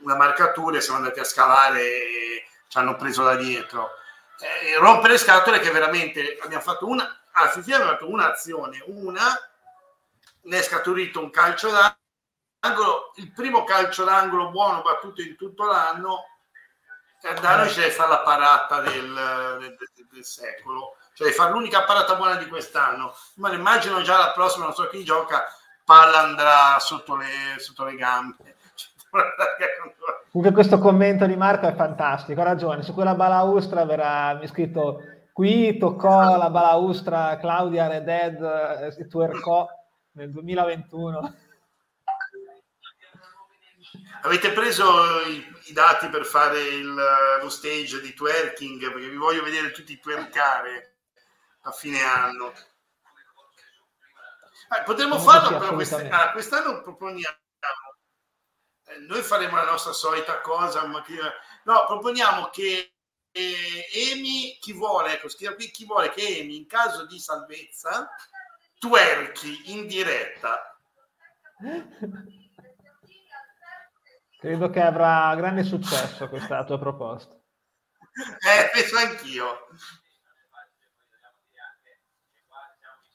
una 0.00 0.14
marcatura 0.14 0.76
e 0.76 0.82
siamo 0.82 0.98
andati 0.98 1.20
a 1.20 1.24
scalare 1.24 1.80
e 1.80 2.46
ci 2.68 2.76
hanno 2.76 2.96
preso 2.96 3.24
da 3.24 3.34
dietro. 3.34 3.92
Eh, 4.40 4.78
rompere 4.78 5.16
scatole 5.16 5.58
che 5.58 5.70
veramente 5.70 6.38
abbiamo 6.42 6.62
fatto 6.62 6.86
una 6.86 7.17
alla 7.38 7.50
fine 7.50 7.74
abbiamo 7.74 7.92
fatto 7.92 8.10
un'azione, 8.10 8.82
una, 8.86 9.22
ne 10.42 10.58
è 10.58 10.62
scaturito 10.62 11.20
un 11.20 11.30
calcio 11.30 11.70
d'angolo, 11.70 13.12
il 13.16 13.32
primo 13.32 13.64
calcio 13.64 14.04
d'angolo 14.04 14.50
buono 14.50 14.82
battuto 14.82 15.22
in 15.22 15.36
tutto 15.36 15.64
l'anno, 15.64 16.24
e 17.20 17.28
a 17.28 17.56
noi 17.56 17.68
c'è 17.68 17.90
fare 17.90 18.10
la 18.10 18.20
parata 18.20 18.80
del, 18.80 19.12
del, 19.58 19.76
del, 19.76 20.06
del 20.10 20.24
secolo, 20.24 20.96
cioè 21.14 21.32
fare 21.32 21.52
l'unica 21.52 21.84
parata 21.84 22.14
buona 22.14 22.36
di 22.36 22.46
quest'anno, 22.46 23.14
ma 23.34 23.52
immagino 23.52 24.02
già 24.02 24.18
la 24.18 24.32
prossima, 24.32 24.64
non 24.64 24.74
so 24.74 24.88
chi 24.88 25.04
gioca, 25.04 25.44
palla 25.84 26.20
andrà 26.20 26.78
sotto 26.78 27.16
le, 27.16 27.58
sotto 27.58 27.84
le 27.84 27.94
gambe. 27.96 28.56
Comunque 30.30 30.52
questo 30.52 30.78
commento 30.78 31.26
di 31.26 31.34
Marco 31.34 31.66
è 31.66 31.74
fantastico, 31.74 32.40
ha 32.40 32.44
ragione, 32.44 32.82
su 32.82 32.92
quella 32.92 33.14
balaustra 33.14 33.84
verrà 33.84 34.34
mi 34.34 34.46
scritto 34.46 35.02
Qui 35.38 35.78
toccò 35.78 36.36
la 36.36 36.50
balaustra 36.50 37.38
Claudia 37.38 37.86
Reded 37.86 38.96
e 38.98 39.06
tuercò 39.06 39.68
nel 40.14 40.32
2021. 40.32 41.34
Avete 44.22 44.50
preso 44.50 45.20
i, 45.28 45.46
i 45.66 45.72
dati 45.72 46.08
per 46.08 46.24
fare 46.24 46.60
il, 46.60 46.92
lo 47.40 47.48
stage 47.50 48.00
di 48.00 48.14
twerking? 48.14 48.80
Perché 48.92 49.08
vi 49.08 49.16
voglio 49.16 49.44
vedere 49.44 49.70
tutti 49.70 50.00
twerkare 50.00 50.96
a 51.60 51.70
fine 51.70 52.02
anno. 52.02 52.52
Eh, 54.76 54.82
potremmo 54.84 55.20
farlo, 55.20 55.56
però 55.56 55.72
quest- 55.72 56.08
ah, 56.10 56.32
quest'anno 56.32 56.82
proponiamo. 56.82 57.36
Eh, 58.86 58.98
noi 59.06 59.22
faremo 59.22 59.54
la 59.54 59.66
nostra 59.66 59.92
solita 59.92 60.40
cosa, 60.40 60.84
ma 60.86 61.00
che, 61.02 61.14
no, 61.62 61.84
proponiamo 61.86 62.48
che 62.48 62.94
eh, 63.38 64.10
Emi, 64.10 64.58
chi 64.60 64.72
vuole, 64.72 65.12
ecco, 65.12 65.28
scrive 65.28 65.54
qui 65.54 65.70
chi 65.70 65.84
vuole 65.86 66.10
che 66.10 66.38
Emi 66.38 66.56
in 66.56 66.66
caso 66.66 67.06
di 67.06 67.18
salvezza 67.18 68.10
twerchi 68.78 69.72
in 69.72 69.86
diretta. 69.86 70.78
Credo 74.38 74.70
che 74.70 74.80
avrà 74.80 75.34
grande 75.34 75.64
successo 75.64 76.28
questa 76.28 76.64
tua 76.64 76.78
proposta. 76.78 77.34
eh, 78.14 78.70
penso 78.72 78.96
anch'io. 78.96 79.66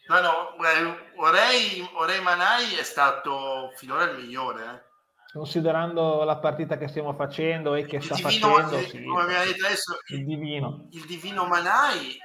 No, 0.08 0.20
no, 0.20 0.56
Orei, 1.16 1.90
Orei 1.94 2.22
Manai 2.22 2.76
è 2.76 2.84
stato 2.84 3.72
finora 3.76 4.04
il 4.04 4.18
migliore. 4.18 4.66
Eh. 4.66 4.93
Considerando 5.34 6.24
la 6.24 6.38
partita 6.38 6.78
che 6.78 6.88
stiamo 6.88 7.16
facendo 7.16 7.74
e 7.74 7.88
che 7.88 7.96
il 7.96 8.04
sta 8.04 8.14
divino, 8.14 8.48
facendo, 8.50 8.78
il, 8.78 8.88
sì, 8.88 9.04
come 9.04 9.24
abbiamo 9.24 9.46
detto 9.46 9.66
adesso, 9.66 9.98
il 10.10 10.26
divino. 10.26 10.88
Il 10.92 11.06
divino 11.08 11.48
Manai, 11.48 12.20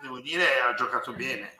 devo 0.00 0.20
dire, 0.20 0.44
ha 0.60 0.72
giocato 0.74 1.12
bene. 1.12 1.56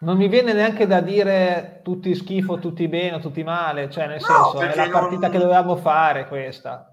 Non 0.00 0.16
mi 0.16 0.28
viene 0.28 0.54
neanche 0.54 0.86
da 0.86 1.00
dire 1.00 1.80
tutti 1.84 2.14
schifo, 2.14 2.58
tutti 2.58 2.88
bene, 2.88 3.20
tutti 3.20 3.42
male, 3.42 3.90
cioè 3.90 4.06
nel 4.06 4.20
no, 4.20 4.26
senso 4.26 4.60
è 4.60 4.74
la 4.74 4.88
partita 4.88 5.26
non... 5.26 5.30
che 5.30 5.38
dovevamo 5.38 5.76
fare 5.76 6.26
questa. 6.26 6.90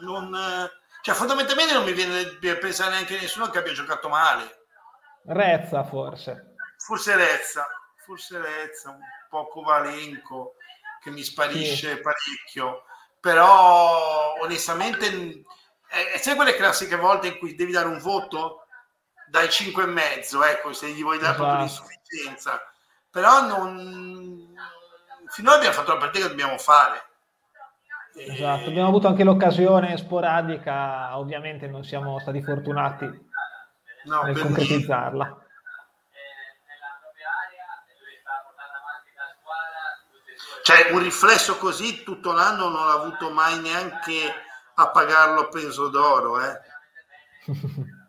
Non, 0.00 0.32
cioè, 1.02 1.14
fondamentalmente 1.16 1.74
non 1.74 1.84
mi 1.84 1.92
viene 1.92 2.22
da 2.40 2.54
pensare 2.54 2.92
neanche 2.92 3.18
nessuno 3.20 3.48
che 3.48 3.58
abbia 3.58 3.72
giocato 3.72 4.08
male. 4.08 4.66
Rezza 5.24 5.82
forse. 5.82 6.54
Forse 6.76 7.16
Rezza, 7.16 7.66
forse 8.04 8.40
Rezza, 8.40 8.90
un 8.90 9.00
po' 9.28 9.48
Kovalenko 9.48 10.54
che 11.02 11.10
mi 11.10 11.22
sparisce 11.22 11.96
sì. 11.96 12.00
parecchio, 12.00 12.84
però 13.20 14.34
onestamente 14.40 15.44
è, 15.88 16.20
è 16.20 16.34
quelle 16.34 16.54
classiche 16.54 16.96
volte 16.96 17.28
in 17.28 17.38
cui 17.38 17.54
devi 17.54 17.72
dare 17.72 17.88
un 17.88 17.98
voto 17.98 18.66
dai 19.26 19.48
5 19.48 19.82
e 19.82 19.86
mezzo, 19.86 20.44
ecco, 20.44 20.72
se 20.72 20.90
gli 20.90 21.02
vuoi 21.02 21.18
dare 21.18 21.32
esatto. 21.32 21.42
proprio 21.44 21.64
l'insufficienza. 21.64 22.60
Però 23.10 23.46
non... 23.46 24.54
finora 25.28 25.56
abbiamo 25.56 25.74
fatto 25.74 25.92
la 25.92 25.98
partita 25.98 26.24
che 26.24 26.30
dobbiamo 26.30 26.58
fare. 26.58 27.02
Esatto, 28.14 28.68
abbiamo 28.68 28.88
avuto 28.88 29.08
anche 29.08 29.24
l'occasione 29.24 29.96
sporadica, 29.96 31.16
ovviamente 31.16 31.66
non 31.66 31.82
siamo 31.82 32.18
stati 32.20 32.42
fortunati 32.42 33.06
no, 34.04 34.22
nel 34.22 34.38
concretizzarla. 34.38 35.41
Cioè, 40.62 40.92
un 40.92 41.00
riflesso 41.00 41.56
così 41.56 42.02
tutto 42.04 42.32
l'anno 42.32 42.68
non 42.68 42.86
l'ha 42.86 42.92
avuto 42.92 43.30
mai 43.30 43.60
neanche 43.60 44.32
a 44.74 44.88
pagarlo 44.88 45.40
a 45.40 45.48
peso 45.48 45.88
d'oro, 45.88 46.40
eh? 46.40 46.60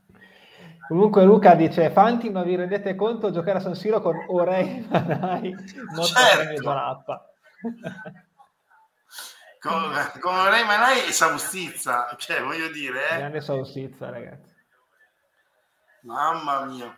Comunque 0.88 1.24
Luca 1.24 1.56
dice, 1.56 1.90
Fanti, 1.92 2.30
ma 2.30 2.44
vi 2.44 2.56
rendete 2.56 2.94
conto 2.94 3.32
giocare 3.32 3.58
a 3.58 3.62
San 3.62 3.74
Siro 3.74 4.02
con 4.02 4.16
Orei 4.28 4.86
Manai, 4.92 5.56
molto 5.96 6.14
certo. 6.14 6.62
Gianappa. 6.62 7.26
con, 9.60 9.92
con 10.20 10.36
Orei 10.36 10.66
Manai 10.66 11.08
e 11.08 11.12
Saustizza, 11.12 12.14
cioè 12.18 12.44
voglio 12.44 12.68
dire... 12.70 13.10
Eh. 13.12 13.18
Grande 13.18 13.42
Saustizza, 13.42 14.10
ragazzi. 14.10 14.54
Mamma 16.02 16.66
mia. 16.66 16.96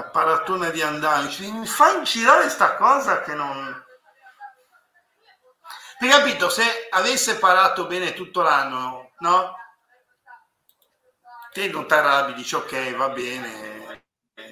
La 0.00 0.08
paratona 0.08 0.70
di 0.70 0.82
Andani 0.82 1.50
mi 1.50 1.66
fa 1.66 2.02
girare 2.02 2.48
sta 2.48 2.76
cosa 2.76 3.20
che 3.20 3.34
non 3.34 3.84
hai 6.02 6.08
capito? 6.08 6.48
Se 6.48 6.88
avesse 6.90 7.38
parato 7.38 7.86
bene 7.86 8.14
tutto 8.14 8.40
l'anno 8.40 9.10
no? 9.18 9.54
te 11.52 11.68
non 11.68 11.86
ti 11.86 11.92
arrabbi 11.92 12.34
dici 12.34 12.54
ok 12.54 12.96
va 12.96 13.10
bene 13.10 13.70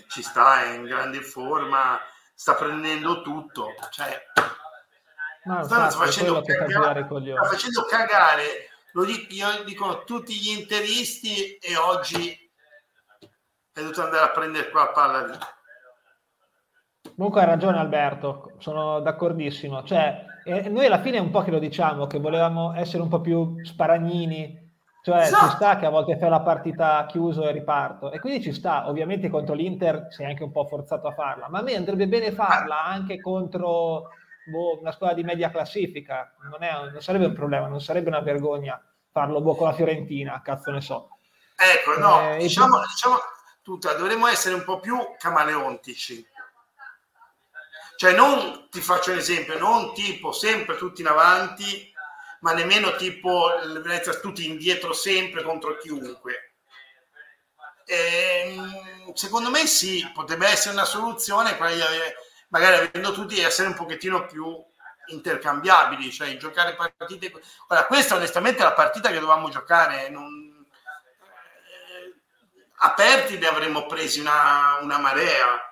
ci 0.08 0.22
sta 0.22 0.62
è 0.62 0.74
in 0.74 0.84
grande 0.84 1.22
forma 1.22 2.00
sta 2.34 2.54
prendendo 2.54 3.22
tutto. 3.22 3.74
Cioè 3.90 4.22
no, 5.44 5.64
sta, 5.64 5.90
facendo 5.90 6.40
cagare, 6.42 7.06
sta 7.06 7.44
facendo 7.44 7.84
cagare. 7.84 8.70
Lo 8.92 9.04
dico, 9.04 9.62
dicono 9.64 10.04
tutti 10.04 10.34
gli 10.38 10.56
interisti 10.56 11.56
e 11.56 11.76
oggi 11.76 12.47
è 13.78 13.82
dovuto 13.82 14.02
andare 14.02 14.24
a 14.24 14.30
prendere 14.30 14.70
qua 14.70 14.88
palla 14.88 15.26
lì. 15.26 15.38
Comunque 17.14 17.40
ha 17.40 17.44
ragione 17.44 17.78
Alberto, 17.78 18.52
sono 18.58 19.00
d'accordissimo. 19.00 19.82
Cioè, 19.84 20.24
eh, 20.44 20.68
noi 20.68 20.86
alla 20.86 21.00
fine 21.00 21.18
è 21.18 21.20
un 21.20 21.30
po' 21.30 21.42
che 21.42 21.50
lo 21.50 21.58
diciamo, 21.58 22.06
che 22.06 22.18
volevamo 22.18 22.74
essere 22.74 23.02
un 23.02 23.08
po' 23.08 23.20
più 23.20 23.64
sparagnini, 23.64 24.66
cioè 25.02 25.20
esatto. 25.20 25.46
ci 25.46 25.56
sta 25.56 25.76
che 25.78 25.86
a 25.86 25.90
volte 25.90 26.16
fai 26.16 26.28
la 26.28 26.40
partita 26.40 27.06
chiuso 27.08 27.48
e 27.48 27.52
riparto. 27.52 28.10
E 28.10 28.20
quindi 28.20 28.42
ci 28.42 28.52
sta, 28.52 28.88
ovviamente 28.88 29.30
contro 29.30 29.54
l'Inter 29.54 30.08
sei 30.10 30.26
anche 30.26 30.44
un 30.44 30.52
po' 30.52 30.66
forzato 30.66 31.08
a 31.08 31.12
farla, 31.12 31.48
ma 31.48 31.60
a 31.60 31.62
me 31.62 31.76
andrebbe 31.76 32.08
bene 32.08 32.32
farla 32.32 32.84
anche 32.84 33.20
contro 33.20 34.10
boh, 34.46 34.80
una 34.80 34.92
squadra 34.92 35.16
di 35.16 35.24
media 35.24 35.50
classifica. 35.50 36.34
Non, 36.50 36.62
è, 36.62 36.90
non, 36.92 37.00
sarebbe 37.00 37.26
un 37.26 37.34
problema, 37.34 37.66
non 37.68 37.80
sarebbe 37.80 38.08
una 38.08 38.20
vergogna 38.20 38.80
farlo 39.10 39.40
boh, 39.40 39.54
con 39.54 39.68
la 39.68 39.72
Fiorentina, 39.72 40.40
cazzo 40.42 40.70
ne 40.70 40.80
so. 40.80 41.10
Ecco, 41.56 41.98
no, 41.98 42.34
eh, 42.34 42.38
diciamo, 42.38 42.78
diciamo 42.78 43.16
tutta, 43.68 43.92
dovremmo 43.92 44.26
essere 44.26 44.54
un 44.54 44.64
po' 44.64 44.80
più 44.80 44.96
camaleontici. 45.18 46.26
Cioè, 47.96 48.14
non 48.14 48.68
ti 48.70 48.80
faccio 48.80 49.10
un 49.10 49.18
esempio, 49.18 49.58
non 49.58 49.92
tipo 49.92 50.32
sempre 50.32 50.78
tutti 50.78 51.02
in 51.02 51.08
avanti, 51.08 51.92
ma 52.40 52.54
nemmeno 52.54 52.96
tipo 52.96 53.50
tutti 54.22 54.46
indietro 54.46 54.94
sempre 54.94 55.42
contro 55.42 55.76
chiunque. 55.76 56.54
E, 57.84 58.54
ehm, 58.56 59.12
secondo 59.12 59.50
me 59.50 59.66
sì, 59.66 60.08
potrebbe 60.14 60.46
essere 60.46 60.72
una 60.72 60.86
soluzione 60.86 61.58
magari 62.48 62.88
avendo 62.88 63.12
tutti 63.12 63.38
essere 63.38 63.68
un 63.68 63.74
pochettino 63.74 64.24
più 64.24 64.64
intercambiabili, 65.08 66.10
cioè 66.10 66.34
giocare 66.38 66.74
partite. 66.74 67.30
Ora, 67.68 67.84
questa 67.84 68.14
onestamente 68.14 68.60
è 68.60 68.64
la 68.64 68.72
partita 68.72 69.10
che 69.10 69.18
dovevamo 69.18 69.50
giocare. 69.50 70.08
Non, 70.08 70.47
aperti 72.80 73.38
ne 73.38 73.46
avremmo 73.46 73.86
presi 73.86 74.20
una, 74.20 74.78
una 74.82 74.98
marea. 74.98 75.68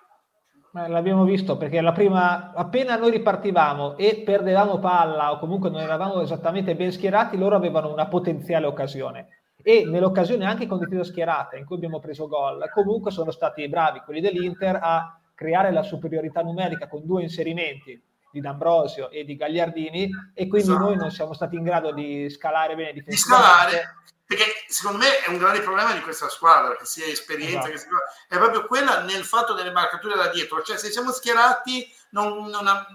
Eh, 0.74 0.88
l'abbiamo 0.88 1.24
visto 1.24 1.57
perché 1.57 1.80
la 1.80 1.92
prima, 1.92 2.52
appena 2.52 2.96
noi 2.96 3.11
ripartivamo 3.12 3.96
e 3.96 4.22
perdevamo 4.24 4.78
palla 4.78 5.32
o 5.32 5.38
comunque 5.38 5.70
non 5.70 5.80
eravamo 5.80 6.20
esattamente 6.20 6.76
ben 6.76 6.92
schierati, 6.92 7.38
loro 7.38 7.57
avevano 7.57 7.90
una 7.90 8.07
potenziale 8.07 8.66
occasione. 8.66 9.28
E 9.62 9.84
nell'occasione 9.84 10.44
anche 10.44 10.66
con 10.66 10.78
difesa 10.78 11.02
schierata 11.02 11.57
in 11.57 11.64
cui 11.64 11.76
abbiamo 11.76 11.98
preso 11.98 12.28
gol, 12.28 12.68
comunque 12.72 13.11
sono 13.11 13.30
stati 13.30 13.66
bravi 13.68 14.00
quelli 14.00 14.20
dell'Inter 14.20 14.78
a 14.80 15.18
creare 15.34 15.72
la 15.72 15.82
superiorità 15.82 16.42
numerica 16.42 16.88
con 16.88 17.04
due 17.04 17.22
inserimenti 17.22 18.00
di 18.30 18.40
D'Ambrosio 18.40 19.11
e 19.11 19.24
di 19.24 19.34
Gagliardini 19.34 20.11
e 20.34 20.46
quindi 20.46 20.68
esatto. 20.68 20.84
noi 20.84 20.96
non 20.96 21.11
siamo 21.11 21.32
stati 21.32 21.57
in 21.57 21.62
grado 21.62 21.92
di 21.92 22.28
scalare 22.28 22.76
bene 22.76 22.92
difensivamente. 22.92 23.64
Di 23.66 23.72
scalare 23.72 23.94
perché 24.27 24.64
secondo 24.66 24.99
me 24.99 25.20
è 25.20 25.29
un 25.29 25.39
grande 25.39 25.61
problema 25.61 25.93
di 25.93 26.01
questa 26.01 26.29
squadra, 26.29 26.77
che 26.77 26.85
sia 26.85 27.07
esperienza, 27.07 27.68
esatto. 27.68 27.70
che 27.70 27.79
sia, 27.79 27.89
è 28.29 28.39
proprio 28.39 28.66
quella 28.66 29.01
nel 29.03 29.24
fatto 29.24 29.55
delle 29.55 29.70
marcature 29.70 30.16
da 30.16 30.27
dietro, 30.29 30.62
cioè 30.62 30.77
se 30.77 30.91
siamo 30.91 31.12
schierati 31.12 31.95
non, 32.11 32.47
non, 32.47 32.87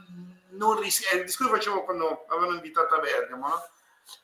non 0.50 0.80
ris- 0.80 1.08
è 1.08 1.16
il 1.16 1.24
discorso 1.24 1.54
che 1.54 1.60
facevo 1.60 1.84
quando 1.86 2.26
avevano 2.30 2.56
invitato 2.56 2.96
a 2.96 3.00
Bergamo, 3.00 3.48
no? 3.48 3.66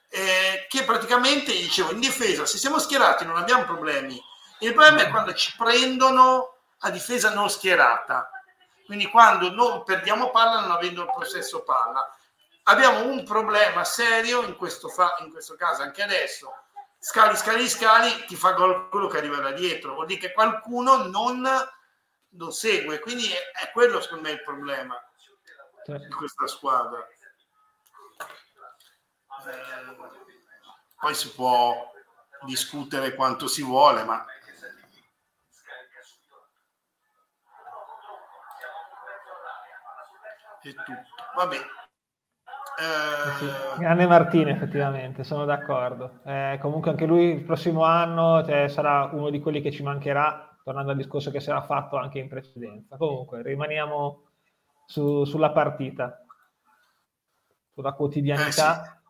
eh, 0.09 0.65
che 0.67 0.83
praticamente 0.83 1.53
dicevo 1.53 1.91
in 1.91 1.99
difesa 1.99 2.45
se 2.45 2.57
siamo 2.57 2.77
schierati 2.77 3.25
non 3.25 3.37
abbiamo 3.37 3.63
problemi, 3.63 4.21
il 4.59 4.73
problema 4.73 5.03
è 5.03 5.09
quando 5.09 5.33
ci 5.33 5.53
prendono 5.55 6.57
a 6.79 6.89
difesa 6.89 7.33
non 7.33 7.49
schierata, 7.49 8.29
quindi 8.85 9.07
quando 9.07 9.49
non 9.49 9.83
perdiamo 9.85 10.29
palla 10.31 10.59
non 10.59 10.71
avendo 10.71 11.03
il 11.03 11.11
possesso 11.13 11.63
palla. 11.63 12.13
Abbiamo 12.63 13.05
un 13.05 13.23
problema 13.23 13.85
serio 13.85 14.41
in 14.43 14.57
questo, 14.57 14.89
fa- 14.89 15.15
in 15.19 15.31
questo 15.31 15.55
caso 15.55 15.83
anche 15.83 16.01
adesso 16.01 16.53
scali, 16.97 17.35
scali, 17.35 17.67
scali, 17.69 18.25
ti 18.25 18.35
fa 18.35 18.51
gol 18.51 18.89
quello 18.89 19.07
che 19.07 19.17
arriva 19.17 19.37
da 19.37 19.51
dietro, 19.51 19.93
vuol 19.93 20.07
dire 20.07 20.19
che 20.19 20.33
qualcuno 20.33 21.07
non, 21.07 21.41
non 22.29 22.51
segue, 22.51 22.99
quindi 22.99 23.31
è, 23.31 23.65
è, 23.65 23.71
quello 23.71 24.01
secondo 24.01 24.27
me 24.27 24.31
il 24.31 24.43
problema 24.43 24.95
certo. 25.85 26.07
di 26.07 26.13
questa 26.13 26.47
squadra. 26.47 27.07
Eh, 29.47 29.95
poi 30.99 31.13
si 31.13 31.31
può 31.33 31.93
discutere 32.45 33.13
quanto 33.13 33.47
si 33.47 33.61
vuole, 33.61 34.03
ma 34.03 34.25
è 40.61 40.73
tutto. 40.73 41.05
Vabbè. 41.35 41.86
Sì, 43.39 43.79
grande 43.79 44.05
Martino 44.05 44.49
effettivamente, 44.49 45.23
sono 45.23 45.45
d'accordo. 45.45 46.19
Eh, 46.23 46.59
comunque 46.61 46.91
anche 46.91 47.07
lui 47.07 47.31
il 47.31 47.43
prossimo 47.43 47.83
anno 47.83 48.43
cioè, 48.45 48.67
sarà 48.67 49.09
uno 49.11 49.31
di 49.31 49.39
quelli 49.39 49.61
che 49.61 49.71
ci 49.71 49.81
mancherà, 49.81 50.55
tornando 50.63 50.91
al 50.91 50.97
discorso 50.97 51.31
che 51.31 51.39
si 51.39 51.49
era 51.49 51.63
fatto 51.63 51.97
anche 51.97 52.19
in 52.19 52.27
precedenza. 52.27 52.95
Comunque 52.97 53.41
rimaniamo 53.41 54.25
su, 54.85 55.25
sulla 55.25 55.51
partita, 55.51 56.23
sulla 57.73 57.93
quotidianità. 57.93 59.01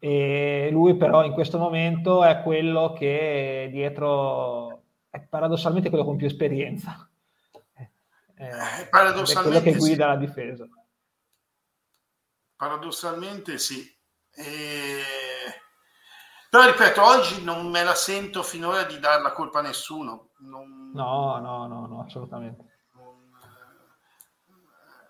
e 0.00 0.68
lui 0.72 0.96
però 0.96 1.24
in 1.24 1.32
questo 1.32 1.56
momento 1.58 2.24
è 2.24 2.42
quello 2.42 2.92
che 2.92 3.68
dietro 3.70 4.82
è 5.08 5.20
paradossalmente 5.20 5.88
quello 5.88 6.04
con 6.04 6.16
più 6.16 6.26
esperienza. 6.26 7.08
È, 7.72 8.42
eh, 8.42 8.88
paradossalmente 8.90 9.58
è 9.58 9.62
quello 9.62 9.78
che 9.78 9.78
guida 9.78 10.04
sì. 10.04 10.10
la 10.10 10.16
difesa. 10.16 10.68
Paradossalmente 12.64 13.58
sì. 13.58 13.94
E... 14.30 15.02
Però 16.48 16.64
ripeto, 16.64 17.04
oggi 17.04 17.44
non 17.44 17.68
me 17.68 17.84
la 17.84 17.94
sento 17.94 18.42
finora 18.42 18.84
di 18.84 18.98
dare 18.98 19.20
la 19.20 19.32
colpa 19.32 19.58
a 19.58 19.62
nessuno. 19.62 20.30
Non... 20.38 20.90
No, 20.94 21.38
no, 21.40 21.66
no, 21.66 21.86
no, 21.86 22.04
assolutamente. 22.06 22.64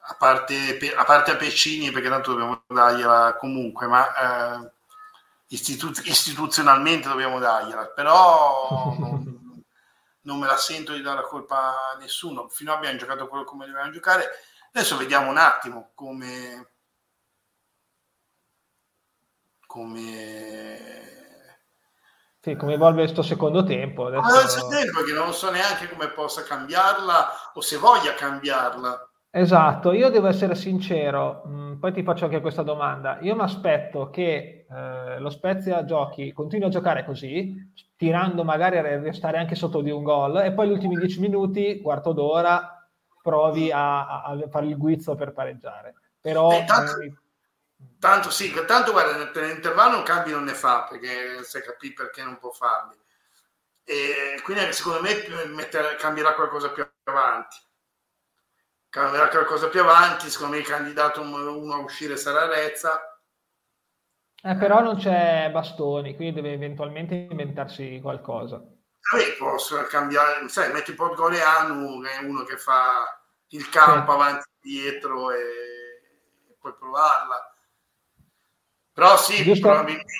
A 0.07 0.16
parte, 0.18 0.76
a 0.96 1.05
parte 1.05 1.30
a 1.30 1.36
Peccini, 1.36 1.92
perché 1.92 2.09
tanto 2.09 2.32
dobbiamo 2.32 2.64
dargliela 2.66 3.36
comunque, 3.38 3.86
ma 3.86 4.57
eh, 4.57 4.72
istitu- 5.46 6.05
istituzionalmente 6.07 7.09
dobbiamo 7.09 7.38
dargliela, 7.38 7.86
però 7.86 8.96
non, 8.98 9.62
non, 10.22 10.38
me 10.40 10.46
la 10.48 10.57
sento 10.57 10.92
di 10.92 11.02
dare 11.02 11.20
la 11.20 11.28
colpa 11.28 11.92
a 11.92 11.96
nessuno. 12.00 12.48
Finora 12.48 12.78
abbiamo 12.78 12.98
giocato 12.98 13.28
quello 13.28 13.44
come 13.44 13.66
dovevamo 13.66 13.92
giocare. 13.92 14.28
Adesso 14.72 14.96
vediamo 14.96 15.30
un 15.30 15.38
attimo 15.38 15.92
come, 15.94 16.73
come 19.74 20.78
sì, 22.38 22.54
come 22.54 22.74
evolve 22.74 23.00
questo 23.00 23.22
secondo 23.22 23.64
tempo. 23.64 24.06
Adesso... 24.06 24.38
Adesso 24.38 24.68
tempo 24.68 25.02
che 25.02 25.12
non 25.12 25.32
so 25.32 25.50
neanche 25.50 25.88
come 25.88 26.10
possa 26.10 26.42
cambiarla 26.42 27.28
o 27.54 27.60
se 27.60 27.78
voglia 27.78 28.14
cambiarla. 28.14 29.10
Esatto, 29.30 29.92
io 29.92 30.10
devo 30.10 30.28
essere 30.28 30.54
sincero, 30.54 31.42
mh, 31.46 31.50
mm, 31.50 31.78
poi 31.80 31.92
ti 31.92 32.02
faccio 32.02 32.26
anche 32.26 32.42
questa 32.42 32.62
domanda. 32.62 33.18
Io 33.22 33.34
mi 33.34 33.40
aspetto 33.40 34.10
che 34.10 34.66
eh, 34.70 35.18
lo 35.18 35.30
Spezia 35.30 35.84
giochi, 35.84 36.32
continui 36.32 36.66
a 36.66 36.70
giocare 36.70 37.04
così, 37.04 37.72
tirando 37.96 38.44
magari 38.44 38.76
a 38.76 38.82
restare 38.82 39.38
anche 39.38 39.54
sotto 39.54 39.80
di 39.80 39.90
un 39.90 40.02
gol, 40.02 40.36
e 40.42 40.52
poi 40.52 40.68
gli 40.68 40.72
ultimi 40.72 40.96
dieci 40.96 41.18
minuti, 41.20 41.80
quarto 41.80 42.12
d'ora, 42.12 42.86
provi 43.22 43.72
a, 43.72 44.06
a, 44.06 44.22
a 44.22 44.48
fare 44.50 44.66
il 44.66 44.76
guizzo 44.76 45.14
per 45.14 45.32
pareggiare. 45.32 45.94
Però... 46.20 46.52
Eh, 46.52 46.64
tanto, 46.64 47.00
eh, 47.00 47.12
Tanto 48.05 48.30
sì, 48.30 48.53
tanto 48.66 48.93
guarda, 48.93 49.16
nell'intervallo 49.16 49.97
un 49.97 50.03
cambio 50.03 50.35
non 50.35 50.45
ne 50.45 50.53
fa 50.53 50.85
perché 50.85 51.43
se 51.43 51.62
capì 51.62 51.95
perché 51.95 52.22
non 52.22 52.37
può 52.39 52.51
farli. 52.51 52.95
E 53.82 54.41
quindi 54.43 54.72
secondo 54.72 55.01
me 55.01 55.47
mettere, 55.47 55.97
cambierà 55.97 56.35
qualcosa 56.35 56.70
più 56.70 56.87
avanti. 57.05 57.57
Cambierà 58.91 59.28
qualcosa 59.28 59.68
più 59.68 59.80
avanti, 59.80 60.28
secondo 60.28 60.55
me 60.55 60.61
il 60.61 60.66
candidato 60.66 61.20
uno 61.22 61.74
a 61.74 61.78
uscire 61.78 62.16
sarà 62.16 62.47
Rezza. 62.47 63.20
Eh, 64.43 64.57
però 64.57 64.80
non 64.80 64.99
c'è 64.99 65.49
Bastoni, 65.51 66.14
quindi 66.14 66.35
deve 66.35 66.53
eventualmente 66.53 67.14
inventarsi 67.14 68.01
qualcosa. 68.03 68.57
Vabbè, 68.57 69.37
posso 69.39 69.82
cambiare, 69.85 70.47
sai, 70.49 70.72
metti 70.72 70.93
Podgoleanu, 70.93 72.03
che 72.03 72.11
è 72.11 72.18
uno 72.18 72.43
che 72.45 72.59
fa 72.59 73.18
il 73.49 73.68
campo 73.70 74.12
sì. 74.12 74.18
avanti 74.18 74.49
e 74.49 74.59
dietro 74.61 75.30
e, 75.30 75.39
e 76.49 76.57
puoi 76.59 76.74
provarla 76.74 77.53
però 78.95 79.16
sì, 79.16 79.42
giusto, 79.42 79.68
probabilmente... 79.68 80.12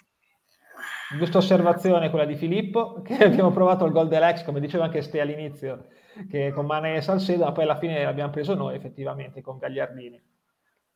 Giusta 1.17 1.39
osservazione 1.39 2.11
quella 2.11 2.25
di 2.25 2.35
Filippo, 2.35 3.01
che 3.07 3.25
abbiamo 3.25 3.53
provato 3.53 3.85
il 3.85 3.93
gol 3.93 4.09
dell'ex, 4.09 4.45
come 4.45 4.61
diceva 4.61 4.85
anche 4.85 5.01
Ste 5.01 5.21
all'inizio, 5.21 5.87
che 6.29 6.53
con 6.53 6.67
Mane 6.67 6.97
e 6.97 7.01
Salcedo, 7.01 7.45
ma 7.45 7.53
poi 7.53 7.65
alla 7.65 7.79
fine 7.79 8.03
l'abbiamo 8.03 8.33
preso 8.33 8.55
noi 8.55 8.75
effettivamente 8.75 9.41
con 9.41 9.59
Gagliardini. 9.59 10.23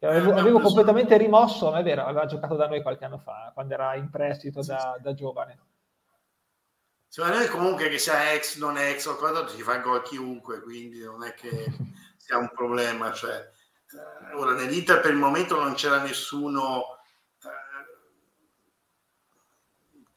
Avevo, 0.01 0.35
eh, 0.35 0.39
avevo 0.39 0.61
completamente 0.61 1.17
rimosso, 1.17 1.71
ma 1.71 1.79
è 1.79 1.83
vero, 1.83 2.05
aveva 2.05 2.27
giocato 2.27 2.55
da 2.57 2.69
noi 2.69 2.83
qualche 2.83 3.05
anno 3.05 3.19
fa, 3.19 3.51
quando 3.55 3.75
era 3.75 3.95
in 3.95 4.11
prestito 4.11 4.63
da, 4.63 4.97
da 5.01 5.15
giovane. 5.15 5.59
Secondo 7.09 7.39
me 7.39 7.47
comunque 7.47 7.89
che 7.89 7.99
sia 7.99 8.33
ex, 8.33 8.59
non 8.59 8.77
ex 8.77 9.07
o 9.07 9.17
cosa, 9.17 9.47
ci 9.47 9.63
fa 9.63 9.79
gol 9.79 10.03
chiunque, 10.03 10.61
quindi 10.63 11.03
non 11.03 11.25
è 11.25 11.33
che 11.35 11.49
sia 12.17 12.37
un 12.37 12.51
problema. 12.55 13.13
Cioè, 13.13 13.35
eh, 13.35 14.35
ora 14.35 14.53
nell'Inter 14.53 15.01
per 15.01 15.13
il 15.13 15.17
momento 15.17 15.59
non 15.59 15.75
c'era 15.75 16.03
nessuno 16.03 16.98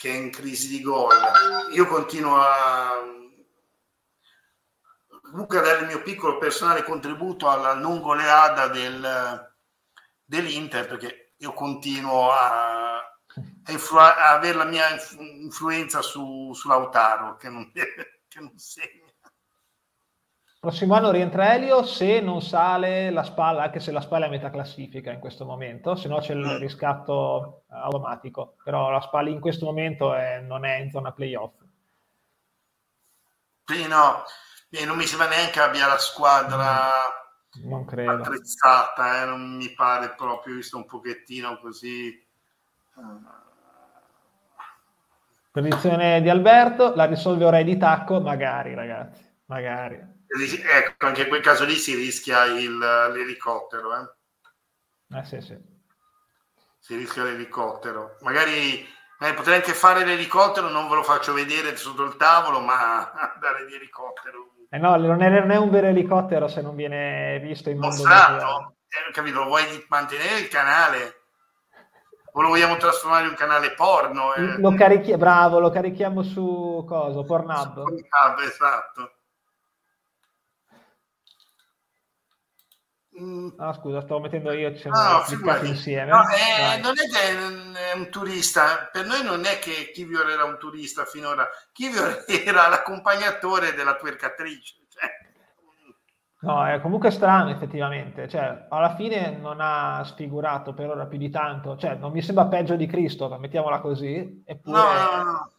che 0.01 0.09
è 0.09 0.15
in 0.15 0.31
crisi 0.31 0.67
di 0.67 0.81
gol. 0.81 1.13
Io 1.73 1.85
continuo 1.85 2.37
a 2.41 2.91
comunque 5.21 5.59
a 5.59 5.61
dare 5.61 5.81
il 5.81 5.85
mio 5.85 6.01
piccolo 6.01 6.39
personale 6.39 6.83
contributo 6.83 7.47
alla 7.47 7.75
non 7.75 8.01
goleada 8.01 8.67
del, 8.67 9.53
dell'Inter 10.25 10.87
perché 10.87 11.33
io 11.37 11.53
continuo 11.53 12.31
a, 12.31 12.97
a, 12.97 13.71
influ- 13.71 13.99
a 13.99 14.31
avere 14.31 14.57
la 14.57 14.65
mia 14.65 14.87
influenza 15.19 16.01
su, 16.01 16.51
su 16.51 16.67
Lautaro 16.67 17.35
che 17.35 17.49
non, 17.49 17.71
che 17.71 18.39
non 18.39 18.57
segna. 18.57 19.00
Prossimo 20.61 20.93
anno 20.93 21.09
rientra 21.09 21.55
Elio 21.55 21.81
se 21.83 22.19
non 22.19 22.39
sale 22.39 23.09
la 23.09 23.23
spalla, 23.23 23.63
anche 23.63 23.79
se 23.79 23.91
la 23.91 23.99
spalla 23.99 24.25
è 24.25 24.27
a 24.27 24.31
metà 24.31 24.51
classifica 24.51 25.11
in 25.11 25.19
questo 25.19 25.43
momento, 25.43 25.95
se 25.95 26.07
no 26.07 26.19
c'è 26.19 26.33
il 26.33 26.45
mm. 26.45 26.57
riscatto 26.57 27.63
automatico, 27.69 28.57
però 28.63 28.91
la 28.91 29.01
spalla 29.01 29.29
in 29.29 29.39
questo 29.39 29.65
momento 29.65 30.13
è, 30.13 30.39
non 30.39 30.63
è 30.63 30.75
in 30.75 30.91
zona 30.91 31.13
playoff. 31.13 31.55
Sì, 33.65 33.87
no, 33.87 34.23
e 34.69 34.85
non 34.85 34.97
mi 34.97 35.07
sembra 35.07 35.29
neanche 35.29 35.59
abbia 35.59 35.87
la 35.87 35.97
squadra 35.97 36.91
non 37.63 37.83
credo. 37.83 38.11
attrezzata, 38.11 39.23
eh? 39.23 39.25
non 39.25 39.55
mi 39.55 39.73
pare 39.73 40.13
proprio, 40.15 40.53
visto 40.53 40.77
un 40.77 40.85
pochettino 40.85 41.57
così... 41.57 42.09
Eh. 42.09 43.39
Predizione 45.49 46.21
di 46.21 46.29
Alberto, 46.29 46.93
la 46.93 47.05
risolve 47.05 47.45
ora 47.45 47.63
di 47.63 47.77
tacco, 47.77 48.21
magari 48.21 48.75
ragazzi, 48.75 49.27
magari. 49.45 50.19
Ecco, 50.33 51.05
anche 51.05 51.23
in 51.23 51.27
quel 51.27 51.41
caso 51.41 51.65
lì 51.65 51.75
si 51.75 51.93
rischia 51.95 52.45
il, 52.45 52.77
l'elicottero. 52.77 53.95
Eh? 53.95 55.17
eh 55.17 55.23
sì, 55.25 55.41
sì. 55.41 55.57
Si 56.79 56.95
rischia 56.95 57.23
l'elicottero. 57.23 58.17
Magari 58.21 58.87
eh, 59.19 59.33
potrei 59.33 59.55
anche 59.55 59.73
fare 59.73 60.05
l'elicottero, 60.05 60.69
non 60.69 60.87
ve 60.87 60.95
lo 60.95 61.03
faccio 61.03 61.33
vedere 61.33 61.75
sotto 61.75 62.03
il 62.03 62.15
tavolo, 62.15 62.59
ma 62.59 63.11
andare 63.33 63.65
di 63.65 63.75
elicottero. 63.75 64.53
Eh 64.69 64.77
no, 64.77 64.95
non 64.95 65.21
è, 65.21 65.29
non 65.29 65.51
è, 65.51 65.57
un 65.57 65.69
vero 65.69 65.87
elicottero 65.87 66.47
se 66.47 66.61
non 66.61 66.75
viene 66.75 67.39
visto 67.39 67.69
in 67.69 67.77
modo 67.77 67.97
mondo 67.97 68.75
eh, 68.87 69.11
capito, 69.11 69.43
vuoi 69.45 69.63
mantenere 69.89 70.39
il 70.39 70.47
canale 70.47 71.21
o 72.33 72.41
lo 72.41 72.49
vogliamo 72.49 72.77
trasformare 72.77 73.23
in 73.23 73.29
un 73.29 73.35
canale 73.35 73.73
porno? 73.73 74.33
Eh? 74.33 74.57
Lo 74.59 74.73
carichi- 74.73 75.15
bravo, 75.17 75.59
lo 75.59 75.69
carichiamo 75.69 76.23
su 76.23 76.83
cosa? 76.87 77.23
Pornhub. 77.23 77.73
Su 77.73 77.83
Pornhub, 77.83 78.39
esatto. 78.39 79.11
Ah, 83.57 83.73
scusa, 83.73 84.01
stavo 84.01 84.21
mettendo 84.21 84.51
io, 84.51 84.73
ci 84.73 84.81
siamo 84.81 84.97
no, 84.97 85.67
insieme. 85.67 86.11
No, 86.11 86.23
eh, 86.29 86.79
non 86.79 86.93
è 86.93 87.07
che 87.07 87.91
è 87.91 87.93
un 87.93 88.09
turista, 88.09 88.89
per 88.91 89.05
noi 89.05 89.23
non 89.23 89.45
è 89.45 89.59
che 89.59 89.91
Kivior 89.93 90.29
era 90.29 90.43
un 90.43 90.57
turista 90.57 91.05
finora, 91.05 91.47
Kivior 91.71 92.25
era 92.45 92.67
l'accompagnatore 92.67 93.73
della 93.73 93.95
tuercatrice. 93.95 94.75
Cioè. 94.87 95.09
No, 96.39 96.65
è 96.65 96.81
comunque 96.81 97.11
strano 97.11 97.51
effettivamente, 97.51 98.27
cioè, 98.27 98.65
alla 98.69 98.95
fine 98.95 99.37
non 99.37 99.57
ha 99.59 100.03
sfigurato 100.03 100.73
per 100.73 100.89
ora 100.89 101.05
più 101.05 101.19
di 101.19 101.29
tanto, 101.29 101.77
cioè, 101.77 101.95
non 101.95 102.11
mi 102.11 102.23
sembra 102.23 102.47
peggio 102.47 102.75
di 102.75 102.87
Cristo, 102.87 103.29
mettiamola 103.37 103.81
così, 103.81 104.41
eppure... 104.45 104.77
No, 104.77 104.93
no, 104.93 105.23
no. 105.23 105.51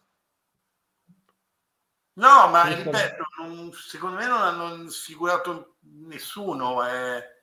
No, 2.14 2.48
ma 2.50 2.64
ripeto, 2.64 3.24
non, 3.38 3.72
secondo 3.72 4.16
me 4.16 4.26
non 4.26 4.42
hanno 4.42 4.90
sfigurato 4.90 5.76
nessuno. 5.80 6.86
Eh 6.86 7.40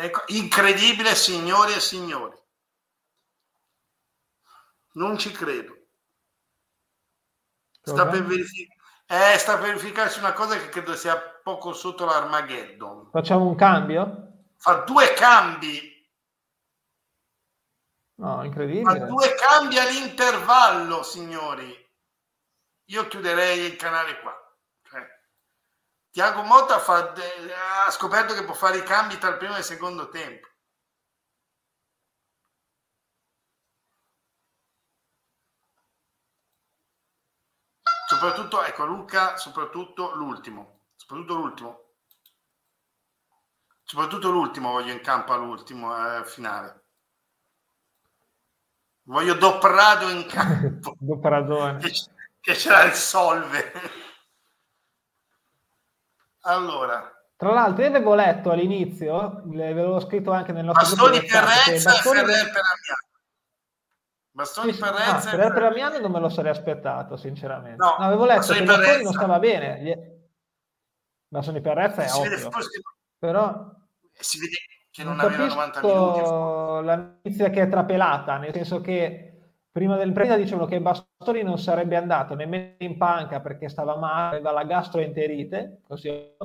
Ecco, 0.00 0.22
incredibile, 0.28 1.16
signori 1.16 1.72
e 1.72 1.80
signori. 1.80 2.36
Non 4.92 5.18
ci 5.18 5.32
credo. 5.32 5.76
Sta 7.82 8.06
per, 8.06 8.22
verific- 8.24 8.72
eh, 9.06 9.36
sta 9.38 9.56
per, 9.56 9.74
verificarsi 9.74 10.20
una 10.20 10.32
cosa 10.32 10.56
che 10.56 10.68
credo 10.68 10.94
sia 10.94 11.18
poco 11.18 11.72
sotto 11.72 12.04
l'Armageddon. 12.04 13.10
Facciamo 13.10 13.46
un 13.48 13.56
cambio? 13.56 14.44
Fa 14.56 14.84
due 14.84 15.14
cambi. 15.14 16.08
No, 18.20 18.44
incredibile. 18.44 19.00
Fa 19.00 19.04
due 19.04 19.34
cambi 19.34 19.78
all'intervallo, 19.78 21.02
signori. 21.02 21.74
Io 22.90 23.08
chiuderei 23.08 23.64
il 23.66 23.74
canale 23.74 24.20
qua. 24.20 24.47
Tiago 26.18 26.42
Motta 26.42 26.80
fa, 26.80 27.14
ha 27.86 27.90
scoperto 27.92 28.34
che 28.34 28.42
può 28.42 28.52
fare 28.52 28.78
i 28.78 28.82
cambi 28.82 29.18
tra 29.18 29.28
il 29.28 29.36
primo 29.36 29.54
e 29.54 29.58
il 29.58 29.64
secondo 29.64 30.08
tempo. 30.08 30.48
Soprattutto, 38.08 38.64
ecco 38.64 38.84
Luca, 38.84 39.36
soprattutto 39.36 40.16
l'ultimo, 40.16 40.86
soprattutto 40.96 41.34
l'ultimo. 41.36 41.82
Soprattutto 43.84 44.30
l'ultimo 44.32 44.72
voglio 44.72 44.90
in 44.90 45.00
campo 45.00 45.34
all'ultimo 45.34 46.18
eh, 46.18 46.24
finale. 46.24 46.86
Voglio 49.02 49.34
Doprado 49.34 50.08
in 50.08 50.26
campo. 50.26 50.96
Dopradone. 50.98 51.78
Che, 51.78 51.92
che 52.40 52.56
ce 52.56 52.70
la 52.70 52.88
risolve. 52.88 54.06
Allora. 56.52 57.12
Tra 57.36 57.52
l'altro, 57.52 57.84
io 57.84 57.90
avevo 57.90 58.14
letto 58.14 58.50
all'inizio, 58.50 59.42
l'avevo 59.52 60.00
scritto 60.00 60.32
anche 60.32 60.52
nel 60.52 60.64
nostro 60.64 61.06
Bastoni 61.06 61.24
per 61.24 61.44
Renza 61.44 61.90
Bastoni... 61.90 62.18
e 62.18 62.24
Ferrer 62.24 62.50
per 62.50 62.62
Amiano. 62.64 63.06
Bastoni 64.30 64.72
sì, 64.72 64.80
per 64.80 64.88
Renza 64.92 65.12
no, 65.12 65.20
Ferrer 65.20 65.52
per 65.52 65.62
Amiano 65.62 65.98
non 65.98 66.10
me 66.10 66.20
lo 66.20 66.28
sarei 66.28 66.50
aspettato, 66.50 67.16
sinceramente. 67.16 67.76
No, 67.76 67.94
no 67.98 68.04
avevo 68.04 68.24
letto 68.24 68.38
Bastoni 68.38 68.58
che 68.58 68.64
Bastoni 68.64 69.02
non 69.04 69.12
stava 69.12 69.38
bene. 69.38 70.28
Bastoni 71.28 71.60
per 71.60 71.76
Renza 71.76 72.02
è 72.02 72.12
ovvio. 72.12 72.50
Però... 73.18 73.76
Si 74.20 74.38
vede 74.40 74.56
che 74.90 75.04
non, 75.04 75.14
non 75.14 75.26
aveva 75.26 75.46
90 75.46 75.80
minuti. 75.80 76.86
La 76.86 76.96
notizia 76.96 77.50
che 77.50 77.62
è 77.62 77.68
trapelata, 77.68 78.36
nel 78.38 78.52
senso 78.52 78.80
che 78.80 79.27
prima 79.78 79.96
del 79.96 80.12
preda 80.12 80.34
dicevano 80.34 80.66
che 80.66 80.80
Bastoni 80.80 81.44
non 81.44 81.56
sarebbe 81.56 81.94
andato 81.94 82.34
nemmeno 82.34 82.74
in 82.78 82.96
panca 82.96 83.38
perché 83.38 83.68
stava 83.68 83.96
male, 83.96 84.38
aveva 84.38 84.50
la 84.50 84.64
gastroenterite, 84.64 85.82
così, 85.86 86.08
e 86.08 86.36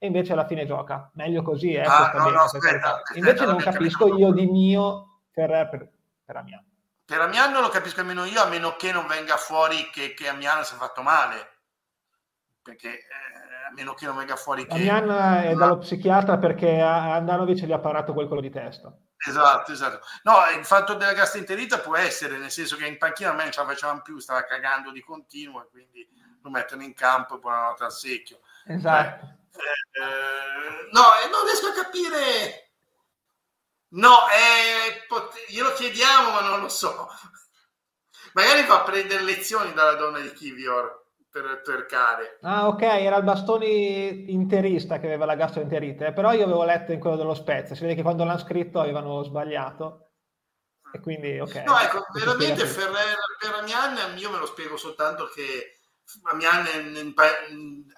invece 0.00 0.32
alla 0.32 0.44
fine 0.44 0.66
gioca. 0.66 1.08
Meglio 1.14 1.42
così, 1.42 1.72
eh, 1.72 1.82
ah, 1.82 2.10
no, 2.16 2.30
no, 2.30 2.40
aspetta, 2.40 2.96
aspetta, 2.96 3.02
invece 3.14 3.46
non 3.46 3.58
capisco 3.58 4.16
io 4.16 4.32
di 4.32 4.46
mio 4.46 5.20
per, 5.30 5.68
per, 5.70 5.88
per 6.24 6.36
Amiano. 6.36 6.64
Per 7.04 7.20
Amiano 7.20 7.60
lo 7.60 7.68
capisco 7.68 8.00
almeno 8.00 8.24
io, 8.24 8.42
a 8.42 8.48
meno 8.48 8.74
che 8.76 8.90
non 8.90 9.06
venga 9.06 9.36
fuori 9.36 9.88
che, 9.92 10.12
che 10.12 10.26
Amiano 10.26 10.64
si 10.64 10.74
è 10.74 10.76
fatto 10.76 11.00
male. 11.02 11.52
Perché 12.60 12.88
eh, 12.88 13.68
a 13.70 13.72
meno 13.72 13.94
che 13.94 14.06
non 14.06 14.16
venga 14.16 14.34
fuori 14.34 14.66
che... 14.66 14.74
Amian 14.74 15.44
è 15.44 15.54
dallo 15.54 15.78
psichiatra 15.78 16.38
perché 16.38 16.80
Andanovic 16.80 17.64
gli 17.64 17.72
ha 17.72 17.78
parato 17.78 18.12
quel 18.12 18.26
collo 18.26 18.40
di 18.40 18.50
testa. 18.50 18.92
Esatto, 19.26 19.72
esatto. 19.72 20.06
No, 20.24 20.46
il 20.56 20.64
fatto 20.64 20.94
della 20.94 21.14
gastroenterite 21.14 21.78
può 21.78 21.96
essere, 21.96 22.36
nel 22.36 22.50
senso 22.50 22.76
che 22.76 22.86
in 22.86 22.98
panchina 22.98 23.30
a 23.30 23.32
me 23.34 23.44
non 23.44 23.52
ce 23.52 23.60
la 23.60 23.66
facevano 23.66 24.02
più, 24.02 24.18
stava 24.18 24.44
cagando 24.44 24.90
di 24.90 25.00
continuo 25.00 25.62
e 25.62 25.68
quindi 25.70 26.08
lo 26.42 26.50
mettono 26.50 26.82
in 26.82 26.94
campo 26.94 27.36
e 27.36 27.38
buonanotte 27.38 27.84
al 27.84 27.92
secchio. 27.92 28.40
Esatto. 28.66 29.24
Eh, 29.52 30.02
eh, 30.02 30.88
no, 30.92 31.02
non 31.30 31.44
riesco 31.44 31.68
a 31.68 31.72
capire... 31.72 32.60
No, 33.94 34.28
eh, 34.28 35.04
pot- 35.06 35.46
glielo 35.46 35.72
chiediamo 35.72 36.32
ma 36.32 36.40
non 36.40 36.60
lo 36.60 36.68
so. 36.68 37.08
Magari 38.32 38.64
fa 38.64 38.82
prendere 38.82 39.22
lezioni 39.22 39.72
dalla 39.72 39.94
donna 39.94 40.18
di 40.18 40.32
Kivior 40.32 41.03
per 41.34 41.62
cercare. 41.64 42.38
Ah, 42.42 42.68
ok, 42.68 42.82
era 42.82 43.16
il 43.16 43.24
bastoni 43.24 44.32
interista 44.32 45.00
che 45.00 45.06
aveva 45.06 45.24
la 45.24 45.34
gastroenterite, 45.34 46.12
però 46.12 46.32
io 46.32 46.44
avevo 46.44 46.62
letto 46.62 46.92
in 46.92 47.00
quello 47.00 47.16
dello 47.16 47.34
Spezia, 47.34 47.74
si 47.74 47.82
vede 47.82 47.96
che 47.96 48.02
quando 48.02 48.22
l'hanno 48.22 48.38
scritto 48.38 48.78
avevano 48.78 49.24
sbagliato. 49.24 50.10
E 50.92 51.00
quindi, 51.00 51.40
ok. 51.40 51.56
No, 51.64 51.76
ecco, 51.80 52.06
veramente 52.12 52.64
Ferrer, 52.66 53.16
per 53.40 53.52
Amian 53.52 54.16
io 54.16 54.30
me 54.30 54.38
lo 54.38 54.46
spiego 54.46 54.76
soltanto 54.76 55.24
che 55.26 55.80
Amian 56.22 57.12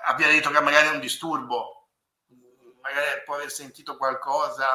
abbia 0.06 0.28
detto 0.28 0.48
che 0.48 0.60
magari 0.62 0.88
è 0.88 0.92
un 0.92 1.00
disturbo, 1.00 1.90
magari 2.80 3.22
può 3.22 3.34
aver 3.34 3.50
sentito 3.50 3.98
qualcosa 3.98 4.66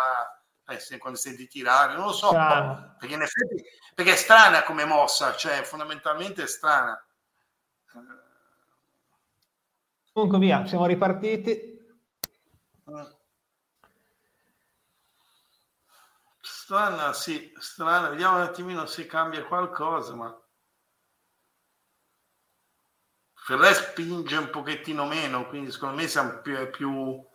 eh, 0.67 0.97
quando 0.99 1.17
senti 1.17 1.47
tirare, 1.47 1.95
non 1.95 2.05
lo 2.05 2.13
so, 2.13 2.27
strano. 2.27 2.95
perché 2.99 3.15
in 3.15 3.21
effetti 3.23 3.63
perché 3.95 4.13
è 4.13 4.17
strana 4.17 4.61
come 4.61 4.85
mossa, 4.85 5.35
cioè 5.35 5.63
fondamentalmente 5.63 6.43
è 6.43 6.47
strana. 6.47 7.03
Comunque 10.13 10.39
via, 10.39 10.65
siamo 10.65 10.85
ripartiti. 10.85 11.79
Strana, 16.41 17.13
sì, 17.13 17.53
strana. 17.57 18.09
Vediamo 18.09 18.35
un 18.37 18.41
attimino 18.43 18.85
se 18.85 19.05
cambia 19.05 19.45
qualcosa, 19.45 20.15
ma... 20.15 20.41
Ferrer 23.33 23.73
spinge 23.73 24.35
un 24.37 24.49
pochettino 24.49 25.05
meno, 25.05 25.47
quindi 25.47 25.71
secondo 25.71 25.95
me 25.95 26.07
siamo 26.07 26.39
più... 26.41 26.69
più... 26.69 27.29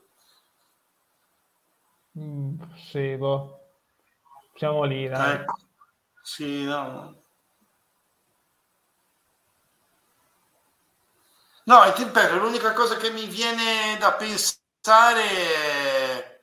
Mm, 2.19 2.61
sì, 2.91 3.17
boh. 3.17 3.61
Siamo 4.55 4.85
lì, 4.85 5.09
dai. 5.09 5.35
Ecco. 5.35 5.59
Sì, 6.23 6.65
no. 6.65 7.26
No, 11.69 11.85
il 11.85 11.95
ripeto, 11.95 12.37
l'unica 12.37 12.73
cosa 12.73 12.97
che 12.97 13.11
mi 13.11 13.27
viene 13.27 13.97
da 13.99 14.13
pensare 14.13 15.23
è... 15.25 16.41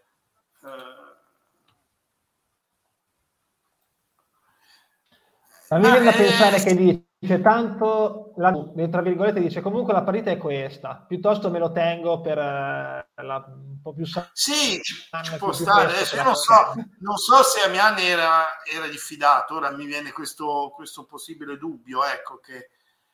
A 5.70 5.78
me 5.78 5.92
viene 5.92 6.04
da 6.04 6.12
pensare 6.12 6.62
che 6.62 6.76
dice 7.18 7.42
tanto, 7.42 8.34
la, 8.36 8.52
tra 8.92 9.02
virgolette, 9.02 9.40
dice 9.40 9.62
comunque 9.62 9.94
la 9.94 10.04
partita 10.04 10.30
è 10.30 10.38
questa, 10.38 11.06
piuttosto 11.08 11.50
me 11.50 11.58
lo 11.58 11.72
tengo 11.72 12.20
per 12.20 12.38
uh, 12.38 13.24
la, 13.24 13.46
un 13.48 13.80
po' 13.82 13.94
più 13.94 14.06
sana. 14.06 14.30
Sì, 14.34 14.82
ci, 14.82 15.08
ci 15.24 15.38
può 15.38 15.54
stare. 15.54 15.94
Adesso 15.94 16.18
io 16.18 16.24
non 16.24 16.36
so, 16.36 16.74
non 17.00 17.16
so 17.16 17.42
se 17.44 17.62
Amian 17.62 17.98
era, 17.98 18.62
era 18.70 18.88
diffidato, 18.88 19.56
ora 19.56 19.72
mi 19.72 19.86
viene 19.86 20.12
questo, 20.12 20.74
questo 20.76 21.06
possibile 21.06 21.58
dubbio, 21.58 22.04
ecco, 22.04 22.40
che 22.40 22.72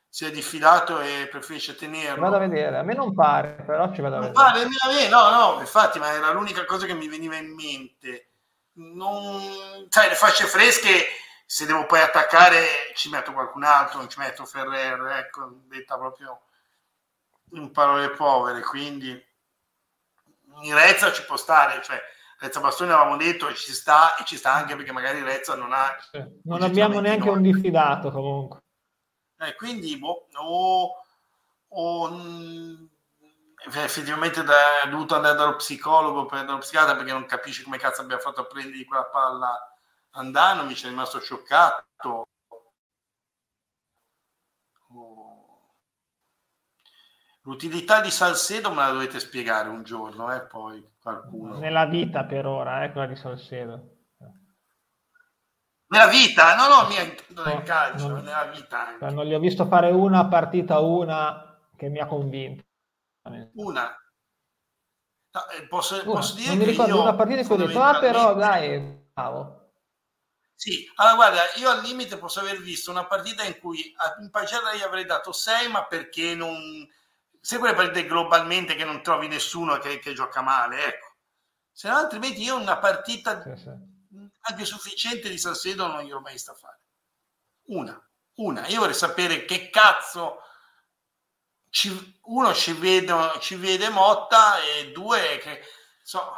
si 0.09 0.25
è 0.25 0.31
diffidato 0.31 0.99
e 0.99 1.27
preferisce 1.29 1.75
tenerlo. 1.75 2.21
Vado 2.21 2.37
a 2.37 2.39
vedere, 2.39 2.77
a 2.77 2.83
me 2.83 2.95
non 2.95 3.13
pare, 3.13 3.63
però 3.65 3.93
ci 3.93 4.01
vado 4.01 4.15
a 4.15 4.19
non 4.19 4.31
vedere. 4.31 4.67
Pare, 4.81 5.07
no, 5.07 5.29
no, 5.29 5.59
infatti, 5.59 5.99
ma 5.99 6.11
era 6.11 6.31
l'unica 6.31 6.65
cosa 6.65 6.87
che 6.87 6.95
mi 6.95 7.07
veniva 7.07 7.35
in 7.35 7.53
mente. 7.53 8.31
Non... 8.73 9.87
Sai, 9.89 10.09
le 10.09 10.15
fasce 10.15 10.45
fresche, 10.45 11.05
se 11.45 11.65
devo 11.65 11.85
poi 11.85 12.01
attaccare, 12.01 12.91
ci 12.95 13.09
metto 13.09 13.33
qualcun 13.33 13.63
altro, 13.63 13.99
non 13.99 14.09
ci 14.09 14.19
metto 14.19 14.45
Ferrer, 14.45 14.99
ecco, 15.17 15.61
detta 15.67 15.97
proprio 15.97 16.41
in 17.53 17.71
parole 17.71 18.09
povere, 18.09 18.61
quindi 18.61 19.09
in 20.61 20.73
Rezza 20.73 21.11
ci 21.11 21.23
può 21.25 21.37
stare, 21.37 21.81
cioè 21.83 21.99
Rezza 22.39 22.59
Bastoni 22.59 22.91
avevamo 22.91 23.17
detto 23.17 23.53
ci 23.53 23.73
sta 23.73 24.15
e 24.15 24.23
ci 24.25 24.37
sta 24.37 24.53
anche 24.53 24.75
perché 24.75 24.91
magari 24.91 25.21
Rezza 25.21 25.55
non 25.55 25.73
ha... 25.73 25.95
Non 26.43 26.61
abbiamo 26.63 26.99
neanche 26.99 27.29
un 27.29 27.41
diffidato 27.41 28.11
comunque. 28.11 28.61
Eh, 29.41 29.55
quindi, 29.55 29.97
boh, 29.97 30.27
o, 30.33 31.03
o 31.69 32.09
mh, 32.09 32.89
effettivamente 33.67 34.43
da, 34.43 34.87
dovuto 34.89 35.15
andare 35.15 35.37
dallo 35.37 35.55
psicologo, 35.55 36.25
per, 36.25 36.45
dallo 36.45 36.57
psichiatra, 36.57 36.95
perché 36.95 37.11
non 37.11 37.25
capisce 37.25 37.63
come 37.63 37.77
cazzo 37.77 38.01
abbia 38.01 38.19
fatto 38.19 38.41
a 38.41 38.45
prendere 38.45 38.83
quella 38.83 39.05
palla 39.05 39.77
andando, 40.11 40.65
mi 40.65 40.73
è 40.73 40.87
rimasto 40.87 41.19
scioccato. 41.19 42.27
L'utilità 47.43 48.01
di 48.01 48.11
Salcedo 48.11 48.69
me 48.69 48.81
la 48.83 48.91
dovete 48.91 49.19
spiegare 49.19 49.69
un 49.69 49.83
giorno, 49.83 50.33
eh, 50.33 50.41
poi 50.41 50.85
qualcuno. 51.01 51.57
Nella 51.57 51.85
vita 51.85 52.25
per 52.25 52.45
ora, 52.45 52.83
eh, 52.83 52.91
quella 52.91 53.07
di 53.07 53.15
Salcedo. 53.15 53.98
Nella 55.89 56.07
vita, 56.07 56.55
no, 56.55 56.67
no, 56.67 56.87
mia 56.87 57.01
intendo 57.01 57.43
nel 57.43 57.63
calcio, 57.63 58.07
non, 58.07 58.23
nella 58.23 58.45
vita. 58.45 58.89
Anche. 58.89 59.09
Non 59.09 59.25
gli 59.25 59.33
ho 59.33 59.39
visto 59.39 59.65
fare 59.65 59.89
una 59.89 60.27
partita, 60.27 60.79
una 60.79 61.59
che 61.75 61.89
mi 61.89 61.99
ha 61.99 62.05
convinto. 62.05 62.63
Una. 63.53 63.97
No, 65.31 65.47
eh, 65.49 65.67
posso, 65.67 65.95
una. 65.95 66.03
posso, 66.03 66.35
dire 66.35 66.49
non 66.49 66.57
mi 66.59 66.65
ricordo 66.65 66.95
io, 66.95 67.01
una 67.01 67.15
partita 67.15 67.41
che 67.41 67.53
ho 67.53 67.55
detto, 67.55 67.81
ah 67.81 67.99
però 67.99 68.35
dai, 68.35 69.07
bravo. 69.11 69.71
Sì, 70.53 70.87
allora 70.95 71.15
guarda, 71.15 71.41
io 71.55 71.69
al 71.69 71.81
limite 71.81 72.17
posso 72.17 72.39
aver 72.39 72.59
visto 72.59 72.91
una 72.91 73.05
partita 73.05 73.43
in 73.43 73.57
cui 73.59 73.95
in 74.19 74.29
Pagella 74.29 74.75
gli 74.75 74.81
avrei 74.81 75.05
dato 75.05 75.31
6, 75.31 75.69
ma 75.69 75.85
perché 75.85 76.35
non... 76.35 76.87
Se 77.41 77.57
quelle 77.57 77.73
partite 77.73 78.05
globalmente 78.05 78.75
che 78.75 78.83
non 78.83 79.01
trovi 79.01 79.27
nessuno 79.27 79.77
che, 79.77 79.97
che 79.97 80.13
gioca 80.13 80.41
male, 80.41 80.85
ecco. 80.85 81.15
Se 81.71 81.87
no, 81.87 81.95
altrimenti 81.95 82.43
io 82.43 82.59
una 82.59 82.77
partita... 82.77 83.41
Sì, 83.41 83.55
sì 83.55 83.97
anche 84.41 84.65
sufficiente 84.65 85.29
di 85.29 85.37
Salcedo 85.37 85.87
non 85.87 86.03
gliel'ho 86.03 86.21
mai 86.21 86.37
sta 86.37 86.53
fare. 86.53 86.79
Una, 87.67 88.09
una. 88.35 88.67
Io 88.67 88.79
vorrei 88.79 88.95
sapere 88.95 89.45
che 89.45 89.69
cazzo 89.69 90.41
ci, 91.69 92.19
uno 92.23 92.53
ci 92.53 92.73
vede, 92.73 93.13
ci 93.39 93.55
vede 93.55 93.89
Motta 93.89 94.61
e 94.63 94.91
due 94.91 95.37
che 95.39 95.63
so. 96.01 96.33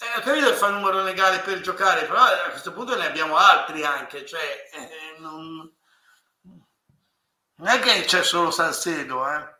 Eh, 0.00 0.18
ho 0.18 0.20
capito 0.20 0.48
che 0.48 0.54
fa 0.54 0.68
il 0.68 0.74
numero 0.74 1.02
legale 1.02 1.40
per 1.40 1.60
giocare, 1.60 2.06
però 2.06 2.22
a 2.22 2.50
questo 2.50 2.72
punto 2.72 2.96
ne 2.96 3.06
abbiamo 3.06 3.36
altri 3.36 3.84
anche, 3.84 4.24
cioè 4.24 4.68
eh, 4.72 5.18
non, 5.18 5.76
non 7.54 7.66
è 7.66 7.80
che 7.80 8.04
c'è 8.04 8.22
solo 8.22 8.52
Salcedo, 8.52 9.28
eh 9.28 9.56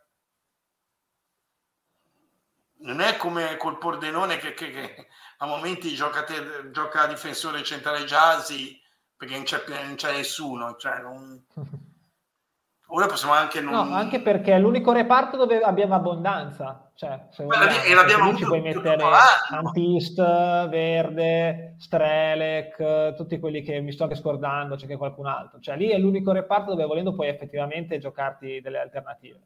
non 2.80 3.00
è 3.00 3.16
come 3.16 3.56
col 3.56 3.78
Pordenone 3.78 4.36
che, 4.38 4.54
che, 4.54 4.70
che 4.70 5.08
a 5.38 5.46
momenti 5.46 5.94
gioca, 5.94 6.24
te, 6.24 6.70
gioca 6.70 7.06
difensore 7.06 7.62
centrale 7.62 8.04
Jasi 8.04 8.80
perché 9.16 9.34
non 9.34 9.44
c'è, 9.44 9.62
non 9.66 9.94
c'è 9.96 10.12
nessuno. 10.12 10.76
Cioè 10.76 11.00
non... 11.00 11.44
Ora 12.90 13.06
possiamo 13.06 13.34
anche 13.34 13.60
non... 13.60 13.74
No, 13.74 13.94
anche 13.94 14.20
perché 14.20 14.54
è 14.54 14.58
l'unico 14.58 14.92
reparto 14.92 15.36
dove 15.36 15.60
abbiamo 15.60 15.94
abbondanza. 15.94 16.90
Cioè, 16.94 17.28
se 17.30 17.44
vogliamo, 17.44 17.82
e 17.84 17.94
l'abbiamo 17.94 18.34
ci 18.34 18.44
puoi 18.44 18.62
mettere 18.62 19.00
Antist, 19.50 20.16
Verde, 20.16 21.76
Strelec, 21.78 23.14
tutti 23.14 23.38
quelli 23.38 23.62
che 23.62 23.80
mi 23.80 23.92
sto 23.92 24.04
anche 24.04 24.16
scordando, 24.16 24.74
c'è 24.74 24.86
che 24.86 24.96
qualcun 24.96 25.26
altro. 25.26 25.60
Cioè, 25.60 25.76
lì 25.76 25.90
è 25.90 25.98
l'unico 25.98 26.32
reparto 26.32 26.70
dove 26.70 26.86
volendo 26.86 27.14
puoi 27.14 27.28
effettivamente 27.28 27.98
giocarti 27.98 28.60
delle 28.62 28.80
alternative. 28.80 29.40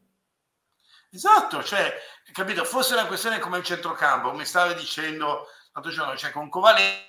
Esatto, 1.10 1.62
cioè, 1.62 1.93
capito, 2.32 2.64
fosse 2.64 2.94
una 2.94 3.06
questione 3.06 3.39
come 3.39 3.59
il 3.59 3.64
centrocampo, 3.64 4.32
mi 4.32 4.47
stavi 4.47 4.74
dicendo 4.74 5.47
l'altro 5.73 5.93
giorno, 5.93 6.16
cioè 6.16 6.31
con 6.31 6.49
Kovalenko 6.49 7.07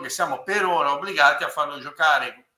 che 0.00 0.08
siamo 0.08 0.42
per 0.42 0.64
ora 0.64 0.92
obbligati 0.92 1.44
a 1.44 1.48
farlo 1.48 1.78
giocare 1.78 2.50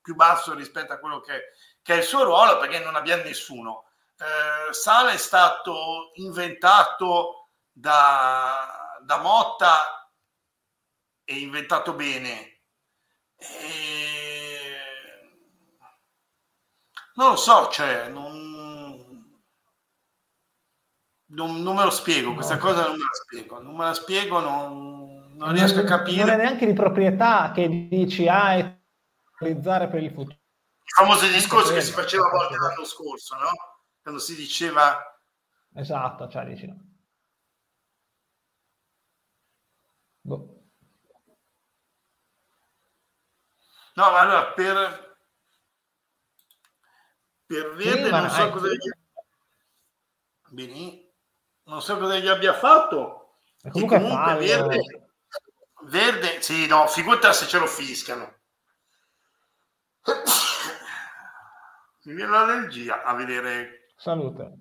più 0.00 0.14
basso 0.14 0.54
rispetto 0.54 0.92
a 0.92 0.98
quello 0.98 1.20
che 1.20 1.52
che 1.84 1.92
è 1.92 1.96
il 1.98 2.02
suo 2.02 2.24
ruolo 2.24 2.56
perché 2.58 2.78
non 2.78 2.96
abbiamo 2.96 3.24
nessuno. 3.24 3.84
Eh, 4.16 4.72
Sala 4.72 5.10
è 5.10 5.18
stato 5.18 6.12
inventato 6.14 7.50
da, 7.70 8.98
da 9.02 9.18
Motta 9.18 10.10
e 11.24 11.38
inventato 11.38 11.92
bene. 11.92 12.62
E... 13.36 14.78
Non 17.16 17.30
lo 17.32 17.36
so, 17.36 17.68
cioè, 17.68 18.08
non... 18.08 18.33
Non, 21.34 21.62
non, 21.62 21.74
me 21.74 21.84
lo 21.84 21.90
spiego, 21.90 22.34
questa 22.34 22.58
cosa 22.58 22.86
non 22.86 22.96
me 22.96 23.02
la 23.02 23.12
spiego, 23.12 23.60
non 23.60 23.74
me 23.74 23.84
la 23.84 23.94
spiego, 23.94 24.40
non, 24.40 25.34
non 25.34 25.52
riesco 25.52 25.80
a 25.80 25.84
capire. 25.84 26.22
Non 26.22 26.30
è 26.30 26.36
neanche 26.36 26.66
di 26.66 26.72
proprietà 26.72 27.50
che 27.52 27.88
dici, 27.88 28.28
ah, 28.28 28.54
è 28.54 28.78
utilizzare 29.40 29.88
per 29.88 30.02
il 30.02 30.10
futuro 30.10 30.38
il 30.84 30.90
famoso 30.90 31.26
discorso 31.26 31.72
che 31.72 31.80
si 31.80 31.92
faceva 31.92 32.26
a 32.26 32.30
volte 32.30 32.56
l'anno 32.56 32.84
scorso, 32.84 33.36
no? 33.36 33.50
Quando 34.02 34.20
si 34.20 34.34
diceva... 34.36 35.18
Esatto, 35.74 36.28
cioè 36.28 36.44
dici 36.44 36.66
no. 36.66 36.76
Boh. 40.20 40.62
No, 43.94 44.04
allora 44.04 44.52
per, 44.52 45.16
per 47.46 47.74
Verde 47.74 48.04
sì, 48.04 48.10
non 48.10 48.30
so 48.30 48.50
cosa 48.50 48.68
gli... 48.68 48.90
Bene. 50.50 51.03
Non 51.64 51.82
so 51.82 51.98
cosa 51.98 52.18
gli 52.18 52.28
abbia 52.28 52.54
fatto. 52.54 53.36
E 53.62 53.70
comunque, 53.70 53.96
e 53.96 54.00
comunque 54.00 54.34
Verde, 54.36 55.04
Verde, 55.82 56.42
sì, 56.42 56.66
no, 56.66 56.86
figurati 56.86 57.34
se 57.34 57.46
ce 57.46 57.58
lo 57.58 57.66
fiscano. 57.66 58.34
mi 62.04 62.14
viene 62.14 62.30
l'allergia 62.30 63.02
a 63.02 63.14
vedere. 63.14 63.88
Salute. 63.96 64.52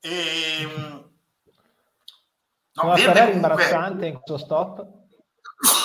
E, 0.00 0.62
ehm, 0.62 1.10
no, 2.72 2.84
una 2.84 2.96
Ferrari 2.96 3.32
imbarazzante 3.32 4.06
in 4.06 4.14
questo 4.14 4.38
stop. 4.38 4.86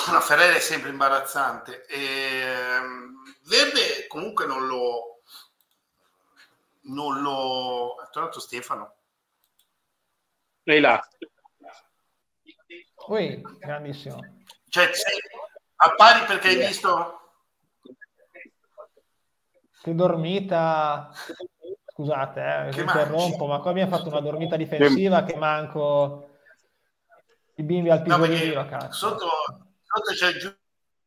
Una 0.08 0.20
Ferrari 0.20 0.56
è 0.56 0.60
sempre 0.60 0.90
imbarazzante. 0.90 1.86
E, 1.86 2.40
ehm, 2.40 3.14
Verde 3.44 4.06
comunque 4.08 4.46
non 4.46 4.66
lo... 4.66 5.22
Non 6.82 7.20
lo... 7.20 7.96
È 8.02 8.08
tornato 8.10 8.40
Stefano. 8.40 8.97
Lei 10.68 10.80
là. 10.80 11.00
Ui, 13.06 13.40
grandissimo. 13.58 14.20
Cioè, 14.68 14.90
appari 15.76 16.26
perché 16.26 16.48
hai 16.48 16.56
visto? 16.66 17.20
Che 19.80 19.94
dormita? 19.94 21.10
Scusate 21.86 22.66
eh, 22.66 22.70
che 22.70 22.82
interrompo 22.82 23.46
ma 23.46 23.60
qua 23.60 23.70
abbiamo 23.70 23.96
fatto 23.96 24.08
una 24.10 24.20
dormita 24.20 24.56
difensiva 24.56 25.24
che 25.24 25.36
manco 25.36 26.36
i 27.54 27.62
bimbi 27.62 27.88
al 27.88 28.02
pisolino 28.02 28.62
no, 28.62 28.92
sotto, 28.92 29.28
sotto 29.82 30.12
c'è 30.12 30.28
il 30.28 30.58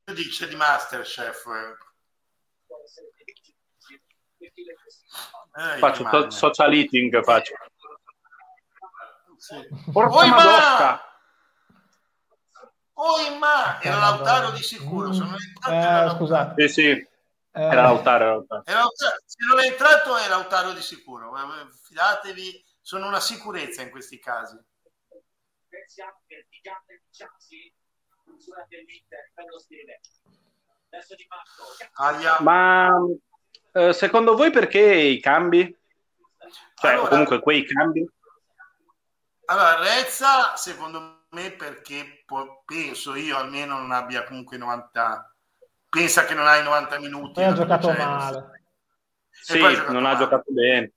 giudice 0.06 0.48
di 0.48 0.56
Masterchef. 0.56 1.46
Eh, 5.54 5.78
faccio 5.78 6.32
social 6.32 6.74
eating 6.74 7.24
faccio 7.24 7.54
sì. 9.42 9.56
Oi 9.56 10.30
ma 10.30 11.02
Oi 12.94 13.38
ma 13.40 13.82
era 13.82 13.98
Lautaro 13.98 14.52
di 14.52 14.62
sicuro 14.62 15.12
sono 15.12 15.36
eh, 15.36 16.10
scusate 16.16 16.68
sì 16.68 16.74
sì 16.74 17.10
eh, 17.54 17.62
era 17.64 17.82
Lautaro, 17.82 18.24
era 18.24 18.34
Lautaro. 18.34 18.64
Era 18.66 18.84
Se 19.26 19.38
non 19.50 19.60
è 19.60 19.68
entrato 19.68 20.16
è 20.16 20.28
Lautaro 20.30 20.72
di 20.72 20.82
sicuro. 20.82 21.34
Fidatevi, 21.84 22.64
sono 22.80 23.08
una 23.08 23.20
sicurezza 23.20 23.82
in 23.82 23.90
questi 23.90 24.20
casi. 24.20 24.58
Ma 32.40 32.90
eh, 33.74 33.94
secondo 33.94 34.36
voi 34.36 34.52
perché 34.52 34.80
i 34.80 35.20
cambi? 35.20 35.78
Cioè, 36.76 36.92
allora, 36.92 37.10
comunque 37.10 37.40
quei 37.42 37.66
cambi? 37.66 38.10
Allora, 39.52 39.80
Rezza, 39.80 40.56
secondo 40.56 41.26
me, 41.32 41.52
perché 41.52 42.24
penso 42.64 43.16
io 43.16 43.36
almeno 43.36 43.78
non 43.78 43.92
abbia 43.92 44.24
comunque 44.24 44.56
90 44.56 45.36
pensa 45.90 46.24
che 46.24 46.34
non 46.34 46.48
hai 46.48 46.64
90 46.64 47.00
minuti. 47.00 47.44
ha 47.44 47.52
giocato 47.52 47.92
male. 47.92 48.62
Sì, 49.30 49.60
giocato 49.60 49.92
non 49.92 50.04
male. 50.04 50.16
ha 50.16 50.20
giocato 50.20 50.46
bene. 50.48 50.94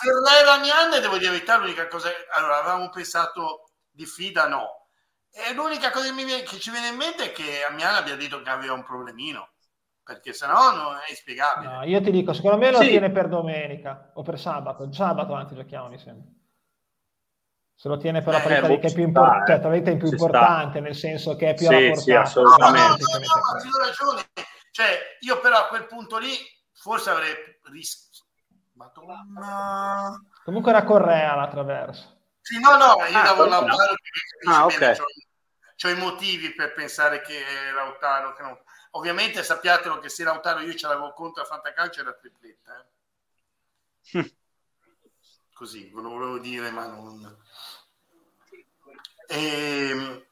Ferrera 0.00 0.58
Mianne, 0.58 1.00
devo 1.00 1.18
dire 1.18 1.26
la 1.26 1.32
verità, 1.32 1.58
l'unica 1.58 1.86
cosa... 1.86 2.08
Allora, 2.32 2.60
avevamo 2.60 2.88
pensato 2.88 3.72
di 3.90 4.06
Fida, 4.06 4.48
no. 4.48 4.86
E 5.30 5.52
l'unica 5.52 5.90
cosa 5.90 6.06
che, 6.06 6.12
mi 6.12 6.24
viene, 6.24 6.44
che 6.44 6.58
ci 6.58 6.70
viene 6.70 6.88
in 6.88 6.96
mente 6.96 7.24
è 7.24 7.32
che 7.32 7.62
Amian 7.62 7.94
abbia 7.94 8.16
detto 8.16 8.40
che 8.40 8.48
aveva 8.48 8.72
un 8.72 8.84
problemino. 8.84 9.50
Perché 10.02 10.32
se 10.32 10.46
no 10.46 10.70
non 10.70 10.96
è 11.06 11.14
spiegabile. 11.14 11.70
No, 11.70 11.82
io 11.84 12.00
ti 12.00 12.10
dico, 12.10 12.32
secondo 12.32 12.56
me 12.56 12.70
lo 12.70 12.80
sì. 12.80 12.88
tiene 12.88 13.10
per 13.10 13.28
domenica 13.28 14.12
o 14.14 14.22
per 14.22 14.38
sabato. 14.38 14.90
Sabato, 14.90 15.34
anzi, 15.34 15.54
giochiamo, 15.54 15.88
mi 15.88 15.98
sembra 15.98 16.37
se 17.78 17.86
lo 17.86 17.96
tiene 17.96 18.22
per 18.22 18.32
la 18.32 18.40
partita 18.40 18.66
eh, 18.66 18.78
che 18.80 18.88
è 18.88 18.92
più, 18.92 19.04
impor- 19.04 19.46
cioè, 19.46 19.60
è 19.60 19.96
più 19.96 20.08
importante, 20.08 20.70
sta. 20.70 20.80
nel 20.80 20.96
senso 20.96 21.36
che 21.36 21.50
è 21.50 21.54
più 21.54 21.68
sì, 21.68 21.74
alla 21.74 21.86
portata. 21.86 22.02
Sì, 22.02 22.12
assolutamente. 22.12 23.04
No, 23.04 23.18
no, 23.18 23.18
no, 23.18 23.52
no, 23.52 23.70
no 23.70 23.84
ragione. 23.86 24.28
Cioè, 24.72 24.98
io 25.20 25.38
però 25.38 25.58
a 25.58 25.68
quel 25.68 25.86
punto 25.86 26.18
lì 26.18 26.34
forse 26.72 27.10
avrei 27.10 27.34
rischiato. 27.70 28.26
Madonna. 28.72 30.20
Comunque 30.44 30.72
era 30.72 30.82
Correa 30.82 31.36
la 31.36 31.46
traversa. 31.46 32.16
Sì, 32.40 32.58
no, 32.58 32.76
no, 32.76 33.04
io 33.04 33.16
ah, 33.16 33.22
davo 33.22 33.44
la 33.44 33.60
mano 33.60 33.76
ah, 34.48 34.64
okay. 34.64 34.96
ho 34.96 35.88
i 35.88 35.94
motivi 35.94 36.52
per 36.54 36.72
pensare 36.72 37.20
che 37.20 37.44
Lautaro 37.72 38.32
che 38.34 38.42
non... 38.42 38.58
ovviamente 38.92 39.44
sappiatelo 39.44 40.00
che 40.00 40.08
se 40.08 40.24
Lautaro 40.24 40.60
io 40.60 40.74
ce 40.74 40.88
l'avevo 40.88 41.12
contro 41.12 41.42
a 41.42 41.46
Fantacalcio 41.46 42.00
era 42.00 42.14
tripletta 42.14 42.86
eh. 44.12 44.34
così 45.52 45.90
ve 45.94 46.00
lo 46.00 46.08
volevo 46.08 46.38
dire 46.38 46.70
ma 46.70 46.86
non 46.86 47.36
e, 49.28 49.90
ehm, 49.90 50.22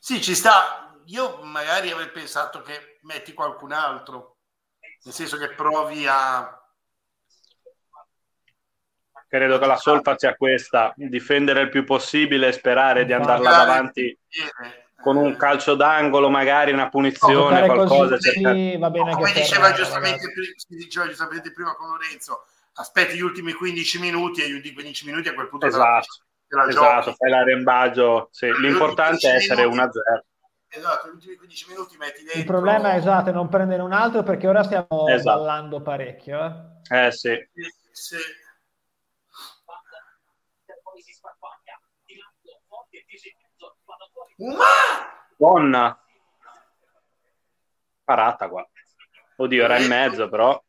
sì, 0.00 0.20
ci 0.20 0.34
sta. 0.34 0.92
Io 1.06 1.40
magari 1.42 1.90
avrei 1.90 2.10
pensato 2.10 2.60
che 2.60 2.98
metti 3.02 3.32
qualcun 3.32 3.72
altro, 3.72 4.38
nel 5.04 5.14
senso 5.14 5.38
che 5.38 5.50
provi 5.50 6.06
a... 6.06 6.54
Credo 9.26 9.58
che 9.58 9.66
la 9.66 9.76
solfa 9.76 10.16
sia 10.18 10.34
questa, 10.34 10.92
difendere 10.96 11.62
il 11.62 11.68
più 11.68 11.84
possibile 11.84 12.48
e 12.48 12.52
sperare 12.52 13.04
di 13.04 13.12
andarla 13.12 13.50
davanti 13.50 14.18
con 15.00 15.16
un 15.16 15.36
calcio 15.36 15.74
d'angolo, 15.74 16.30
magari 16.30 16.72
una 16.72 16.88
punizione, 16.88 17.64
qualcosa. 17.66 18.16
Così, 18.16 18.30
sì, 18.30 18.76
va 18.78 18.90
bene 18.90 19.12
come 19.12 19.32
diceva 19.32 19.72
giustamente, 19.72 20.32
diceva 20.68 21.06
giustamente 21.06 21.52
prima 21.52 21.74
con 21.74 21.90
Lorenzo, 21.90 22.46
aspetti 22.74 23.16
gli 23.16 23.22
ultimi 23.22 23.52
15 23.52 24.00
minuti 24.00 24.42
e 24.42 24.48
gli 24.48 24.54
ultimi 24.54 24.74
15 24.74 25.06
minuti 25.06 25.28
a 25.28 25.34
quel 25.34 25.48
punto 25.48 25.66
esatto 25.66 26.27
esatto, 26.68 27.12
fai 27.14 27.30
l'arembaggio. 27.30 28.28
Sì. 28.30 28.50
L'importante 28.60 29.30
è 29.30 29.34
essere 29.34 29.64
1-0. 29.64 29.88
Esatto, 30.70 31.08
gli 31.08 31.12
ultimi 31.12 31.36
15 31.36 31.66
minuti 31.68 31.96
metti 31.96 32.22
dentro. 32.22 32.38
Il 32.40 32.46
problema 32.46 32.92
è 32.92 32.96
esatto, 32.96 33.32
non 33.32 33.48
prendere 33.48 33.82
un 33.82 33.92
altro 33.92 34.22
perché 34.22 34.46
ora 34.46 34.62
stiamo 34.62 35.08
esatto. 35.08 35.38
ballando 35.38 35.80
parecchio. 35.80 36.80
Eh, 36.90 37.06
eh 37.06 37.12
sì. 37.12 37.48
sì. 37.92 38.16
Uma! 44.36 44.64
Donna! 45.36 46.00
Parata 48.04 48.48
qua. 48.48 48.66
Oddio, 49.36 49.64
era 49.64 49.78
in 49.78 49.88
mezzo, 49.88 50.28
però 50.28 50.62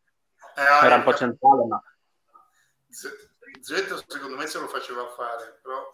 eh, 0.55 0.85
era 0.85 0.95
un 0.95 1.03
po' 1.03 1.13
centrale, 1.13 1.65
ma... 1.65 1.81
Zeta 3.61 3.95
secondo 4.07 4.37
me 4.37 4.47
se 4.47 4.59
lo 4.59 4.67
faceva 4.67 5.07
fare, 5.07 5.59
però... 5.61 5.89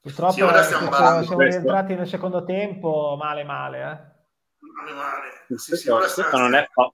Purtroppo 0.00 0.32
sì, 0.32 0.40
ora 0.40 0.62
stiamo, 0.64 0.92
siamo, 0.92 1.22
siamo 1.22 1.42
rientrati 1.42 1.94
nel 1.94 2.08
secondo 2.08 2.44
tempo 2.44 3.16
male 3.16 3.44
male, 3.44 3.78
eh. 3.78 4.10
Male 4.58 4.92
male. 4.92 5.46
Sì, 5.56 5.76
sì, 5.76 5.88
questo, 5.88 6.22
questo 6.22 6.38
non 6.38 6.54
è 6.54 6.68
fa... 6.72 6.92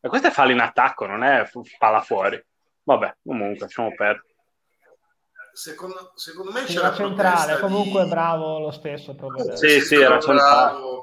questo 0.00 0.28
è 0.28 0.30
fallo 0.30 0.52
in 0.52 0.60
attacco, 0.60 1.06
non 1.06 1.24
è 1.24 1.50
palla 1.78 2.02
fuori. 2.02 2.40
Vabbè, 2.84 3.16
comunque, 3.24 3.58
lasciamo 3.60 3.92
perdere. 3.94 4.32
Secondo, 5.54 6.12
secondo 6.14 6.52
me 6.52 6.64
c'era 6.64 6.92
centrale, 6.92 7.58
comunque 7.58 8.04
di... 8.04 8.10
bravo 8.10 8.58
lo 8.60 8.70
stesso. 8.70 9.14
Proprio. 9.14 9.56
Sì, 9.56 9.80
sì, 9.80 9.96
era 9.96 10.20
centrale. 10.20 11.02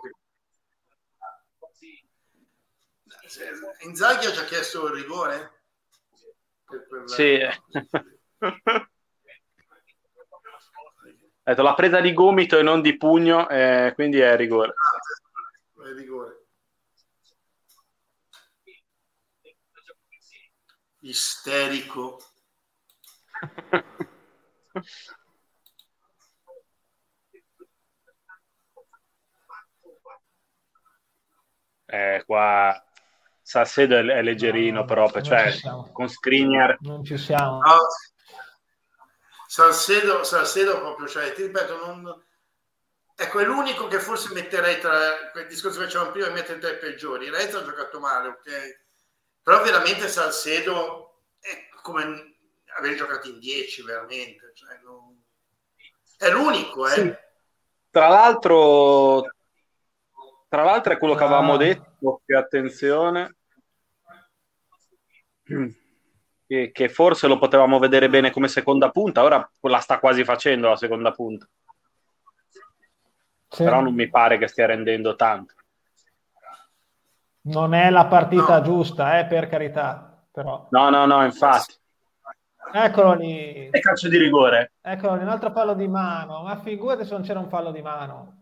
Inzaghi 3.85 4.25
ha 4.25 4.31
già 4.31 4.43
chiesto 4.43 4.87
il 4.87 4.93
rigore? 4.93 5.61
Per 6.65 7.03
Sì. 7.05 7.39
detto, 11.43 11.61
la 11.61 11.73
presa 11.73 12.01
di 12.01 12.13
gomito 12.13 12.57
e 12.57 12.61
non 12.61 12.81
di 12.81 12.97
pugno, 12.97 13.47
eh, 13.47 13.91
quindi 13.95 14.19
è 14.19 14.35
rigore. 14.35 14.73
È 15.75 15.93
rigore. 15.93 16.39
Isterico. 20.99 22.19
eh, 31.87 32.23
qua 32.25 32.90
Sassedo 33.51 33.97
è, 33.97 34.21
leggerino 34.21 34.79
no, 34.79 34.85
proprio, 34.85 35.21
cioè 35.21 35.53
con 35.91 36.07
Skriniar 36.07 36.77
non 36.83 37.03
ci 37.03 37.17
siamo. 37.17 37.59
No, 37.59 37.79
Salcedo, 39.45 40.23
Salcedo 40.23 40.79
proprio, 40.79 41.05
cioè, 41.09 41.33
ti 41.33 41.41
ripeto, 41.41 41.85
non... 41.85 42.23
ecco, 43.13 43.39
è 43.39 43.43
l'unico 43.43 43.87
che 43.87 43.99
forse 43.99 44.33
metterei 44.33 44.79
tra 44.79 45.31
quel 45.33 45.47
discorso 45.47 45.79
che 45.79 45.83
facevamo 45.83 46.11
prima 46.11 46.27
e 46.27 46.31
mettere 46.31 46.59
tra 46.59 46.69
i 46.69 46.77
peggiori. 46.77 47.29
Rezza 47.29 47.59
ha 47.59 47.65
giocato 47.65 47.99
male, 47.99 48.29
ok? 48.29 48.83
Però 49.43 49.61
veramente 49.61 50.07
Salcedo 50.07 51.23
è 51.41 51.67
come 51.81 52.37
aver 52.77 52.95
giocato 52.95 53.27
in 53.27 53.37
10, 53.37 53.83
veramente. 53.83 54.53
Cioè, 54.55 54.79
non... 54.81 55.21
È 56.17 56.29
l'unico, 56.29 56.87
eh. 56.87 56.93
Sì. 56.93 57.13
Tra 57.89 58.07
l'altro, 58.07 59.23
tra 60.47 60.63
l'altro 60.63 60.93
è 60.93 60.97
quello 60.97 61.15
che 61.15 61.23
avevamo 61.25 61.55
ah. 61.55 61.57
detto, 61.57 62.21
che 62.25 62.33
attenzione 62.33 63.35
che, 66.47 66.71
che, 66.71 66.89
forse 66.89 67.27
lo 67.27 67.37
potevamo 67.37 67.79
vedere 67.79 68.09
bene 68.09 68.31
come 68.31 68.47
seconda 68.47 68.89
punta, 68.89 69.23
ora 69.23 69.49
la 69.61 69.79
sta 69.79 69.99
quasi 69.99 70.23
facendo 70.23 70.69
la 70.69 70.75
seconda 70.75 71.11
punta. 71.11 71.47
Sì. 73.47 73.63
Però 73.63 73.81
non 73.81 73.93
mi 73.93 74.09
pare 74.09 74.37
che 74.37 74.47
stia 74.47 74.65
rendendo 74.65 75.15
tanto. 75.15 75.53
Non 77.43 77.73
è 77.73 77.89
la 77.89 78.05
partita 78.05 78.57
no. 78.59 78.63
giusta, 78.63 79.19
eh, 79.19 79.25
per 79.25 79.47
carità. 79.47 80.25
Però. 80.31 80.67
No, 80.69 80.89
no, 80.89 81.05
no, 81.05 81.23
infatti. 81.23 81.75
Eccolo 82.73 83.13
lì. 83.13 83.69
E 83.69 83.79
calcio 83.79 84.07
di 84.07 84.17
rigore. 84.17 84.73
Eccolo 84.81 85.15
lì, 85.15 85.23
un 85.23 85.29
altro 85.29 85.51
fallo 85.51 85.73
di 85.73 85.87
mano. 85.87 86.43
Ma 86.43 86.57
figurati 86.57 87.03
se 87.03 87.11
non 87.13 87.23
c'era 87.23 87.39
un 87.39 87.49
fallo 87.49 87.71
di 87.71 87.81
mano. 87.81 88.40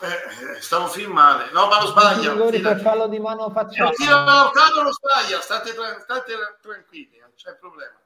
Eh, 0.00 0.60
stavo 0.60 0.88
filmando, 0.88 1.50
no, 1.52 1.68
ma 1.68 1.80
lo 1.80 1.86
sbaglia. 1.86 2.34
Per 2.34 2.80
fallo 2.80 3.06
di 3.06 3.18
mano 3.20 3.50
facciamo. 3.50 3.90
Eh, 3.90 3.94
tira 3.94 4.22
Lautaro 4.22 4.82
lo 4.82 4.92
sbaglia, 4.92 5.40
state, 5.40 5.70
state 5.70 6.32
tranquilli, 6.60 7.18
non 7.20 7.32
c'è 7.36 7.56
problema. 7.56 7.98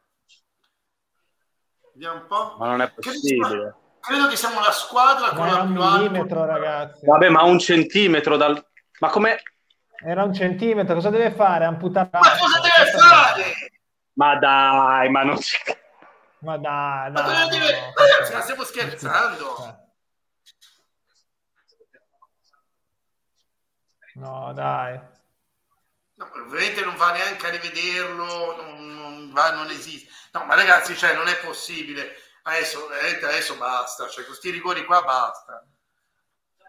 Vediamo 1.94 2.20
un 2.20 2.26
po'. 2.26 2.56
Ma 2.58 2.66
non 2.66 2.82
è 2.82 2.90
possibile. 2.90 3.74
Credo 4.00 4.28
che 4.28 4.36
siamo 4.36 4.60
la 4.60 4.70
squadra 4.70 5.30
con 5.30 5.46
la 5.46 5.62
un 5.62 5.72
millimetro, 5.72 6.42
alto. 6.42 6.52
ragazzi. 6.52 7.06
Vabbè, 7.06 7.28
ma 7.30 7.42
un 7.42 7.58
centimetro 7.58 8.36
dal. 8.36 8.64
Ma 9.00 9.08
come. 9.08 9.42
Era 10.04 10.22
un 10.22 10.32
centimetro, 10.32 10.94
cosa 10.94 11.10
deve 11.10 11.32
fare? 11.32 11.64
Amputare. 11.64 12.08
Ma 12.12 12.20
cosa 12.20 12.60
deve 12.60 12.90
fare? 12.90 13.54
Ma 14.12 14.36
dai, 14.36 15.10
ma 15.10 15.22
non 15.24 15.40
ci. 15.40 15.56
Ma 16.40 16.56
dai, 16.56 17.10
dai. 17.12 17.24
Ma 17.24 17.46
deve... 17.48 17.80
no, 17.80 17.92
Ragazzi, 17.96 18.32
ma 18.32 18.40
stiamo 18.42 18.62
scherzando. 18.62 19.87
No, 24.18 24.52
dai. 24.52 24.98
No, 26.14 26.30
ovviamente 26.44 26.84
non 26.84 26.96
va 26.96 27.12
neanche 27.12 27.46
a 27.46 27.50
rivederlo, 27.50 28.56
non, 28.56 28.96
non, 28.96 29.32
va, 29.32 29.52
non 29.52 29.70
esiste. 29.70 30.10
No, 30.32 30.44
ma 30.44 30.54
ragazzi, 30.54 30.96
cioè, 30.96 31.14
non 31.14 31.28
è 31.28 31.36
possibile. 31.38 32.16
Adesso, 32.42 32.88
adesso 33.22 33.56
basta, 33.56 34.08
cioè, 34.08 34.24
questi 34.24 34.50
rigori 34.50 34.84
qua 34.84 35.02
basta. 35.02 35.64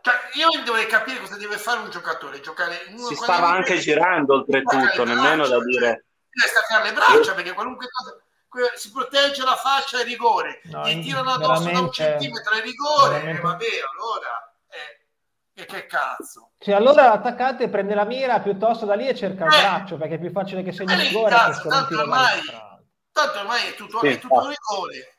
Cioè, 0.02 0.14
io 0.34 0.64
dovrei 0.64 0.86
capire 0.86 1.20
cosa 1.20 1.38
deve 1.38 1.58
fare 1.58 1.80
un 1.80 1.90
giocatore. 1.90 2.40
Giocare 2.40 2.94
si 2.96 3.16
stava 3.16 3.50
anche 3.50 3.80
girando 3.80 4.36
oltretutto, 4.36 5.04
nemmeno 5.04 5.48
da 5.48 5.64
dire. 5.64 5.86
Cioè, 5.86 6.04
deve 6.30 6.48
staccare 6.48 6.84
le 6.84 6.94
braccia 6.94 7.34
perché 7.34 7.54
qualunque 7.54 7.88
cosa 7.90 8.76
si 8.76 8.92
protegge 8.92 9.44
la 9.44 9.56
faccia 9.56 10.00
e 10.00 10.04
rigore. 10.04 10.62
No, 10.66 10.88
Gli 10.88 11.02
tirano 11.02 11.32
addosso 11.32 11.72
da 11.72 11.80
un 11.80 11.92
centimetro 11.92 12.54
e 12.54 12.62
rigore. 12.62 13.14
Veramente... 13.14 13.40
Eh, 13.40 13.44
vabbè, 13.44 13.66
allora 13.96 14.49
e 15.62 15.66
che 15.66 15.86
cazzo? 15.88 16.52
Cioè, 16.58 16.74
allora 16.76 17.10
l'attaccante 17.10 17.70
prende 17.70 17.94
la 17.94 18.06
mira 18.06 18.40
piuttosto 18.40 18.86
da 18.86 18.96
lì 18.96 19.08
e 19.08 19.16
cerca 19.16 19.46
il 19.46 19.54
eh, 19.54 19.60
braccio 19.60 19.98
perché 19.98 20.16
è 20.16 20.20
più 20.20 20.32
facile 20.32 20.64
che 20.64 20.72
segni 20.72 20.94
il 20.94 21.00
rigore 21.00 21.36
cazzo, 21.36 21.68
tanto, 21.68 22.00
ormai, 22.00 22.42
tanto 23.12 23.40
ormai 23.40 23.68
è 23.68 23.76
tutto, 23.76 24.02
è 24.02 24.18
tutto 24.18 24.34
un 24.34 24.50
rigore. 24.50 25.14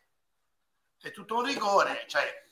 È 0.98 1.10
tutto 1.10 1.36
un 1.36 1.44
rigore 1.44 2.04
cioè 2.08 2.48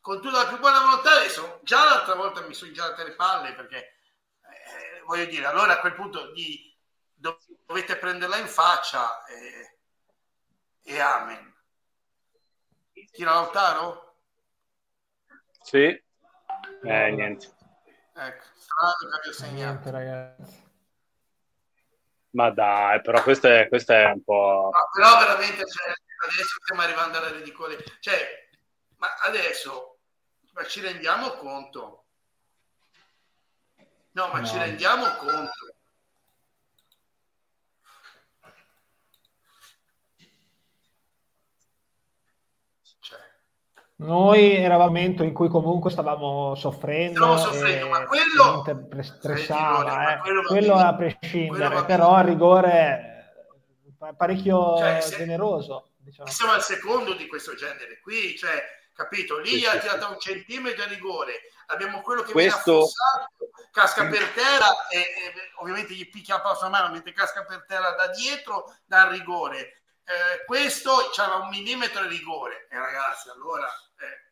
con 0.00 0.20
tutta 0.22 0.42
la 0.42 0.48
più 0.48 0.58
buona 0.58 0.80
volontà 0.80 1.12
adesso 1.12 1.60
già 1.62 1.84
l'altra 1.84 2.14
volta 2.14 2.40
mi 2.40 2.54
sono 2.54 2.72
girate 2.72 3.04
le 3.04 3.12
palle 3.12 3.54
perché 3.54 3.76
eh, 3.76 5.02
voglio 5.04 5.26
dire 5.26 5.44
allora 5.44 5.74
a 5.74 5.80
quel 5.80 5.94
punto 5.94 6.32
di, 6.32 6.74
dovete 7.14 7.96
prenderla 7.96 8.38
in 8.38 8.48
faccia 8.48 9.24
e, 9.26 9.78
e 10.82 10.98
amen. 10.98 11.48
Tira 13.12 13.34
Lautaro? 13.34 14.16
sì 15.62 16.08
eh, 16.82 17.10
niente. 17.10 17.46
Ecco, 18.14 18.44
strano 18.54 18.92
che 18.98 19.16
abbia 19.16 19.32
segnato. 19.32 19.90
ragazzi. 19.90 20.68
Ma 22.30 22.50
dai, 22.50 23.00
però 23.00 23.22
questo 23.22 23.48
è, 23.48 23.68
questo 23.68 23.92
è 23.92 24.04
un 24.06 24.22
po'... 24.22 24.70
No, 24.72 24.88
però 24.92 25.18
veramente, 25.18 25.66
cioè, 25.66 25.92
adesso 26.22 26.56
stiamo 26.62 26.82
arrivando 26.82 27.18
alla 27.18 27.30
ridicole. 27.30 27.82
Cioè, 27.98 28.48
ma 28.96 29.08
adesso, 29.24 29.98
ma 30.52 30.64
ci 30.64 30.80
rendiamo 30.80 31.30
conto? 31.30 32.04
No, 34.12 34.28
ma 34.28 34.40
no. 34.40 34.46
ci 34.46 34.58
rendiamo 34.58 35.04
conto? 35.16 35.74
Noi 44.00 44.56
eravamo 44.56 44.90
un 44.90 44.96
momento 44.96 45.22
in 45.22 45.34
cui 45.34 45.48
comunque 45.48 45.90
stavamo 45.90 46.54
soffrendo, 46.54 47.18
stavamo 47.18 47.38
soffrendo 47.38 47.88
ma 47.88 48.06
quello 48.06 48.64
stressava, 49.02 50.14
eh. 50.14 50.18
quello, 50.20 50.42
quello 50.44 50.74
a 50.74 50.94
prescindere, 50.94 51.66
quello 51.66 51.84
però 51.84 52.14
a 52.14 52.22
rigore 52.22 53.10
parecchio 54.16 54.78
cioè, 54.78 55.04
generoso. 55.16 55.90
Diciamo. 55.98 56.30
Siamo 56.30 56.52
al 56.52 56.62
secondo 56.62 57.12
di 57.12 57.26
questo 57.26 57.54
genere 57.54 58.00
qui, 58.00 58.34
cioè, 58.38 58.64
capito? 58.94 59.38
Lì 59.38 59.58
sì, 59.58 59.66
ha 59.66 59.76
tirato 59.76 60.08
un 60.08 60.18
centimetro 60.18 60.86
di 60.86 60.94
rigore, 60.94 61.34
abbiamo 61.66 62.00
quello 62.00 62.22
che 62.22 62.32
questo... 62.32 62.72
viene 62.72 62.86
affossato, 62.86 63.50
casca 63.70 64.06
per 64.06 64.26
terra 64.30 64.88
e, 64.88 64.98
e 64.98 65.04
ovviamente 65.60 65.92
gli 65.92 66.08
picchia 66.08 66.36
la 66.36 66.40
prossima 66.40 66.70
mano 66.70 66.90
mentre 66.90 67.12
casca 67.12 67.44
per 67.44 67.66
terra 67.68 67.90
da 67.90 68.08
dietro 68.08 68.74
dal 68.86 69.10
rigore. 69.10 69.82
Eh, 70.04 70.44
questo 70.46 71.10
c'era 71.12 71.34
un 71.34 71.50
millimetro 71.50 72.02
di 72.06 72.16
rigore 72.16 72.66
e 72.70 72.76
ragazzi 72.76 73.28
allora 73.28 73.68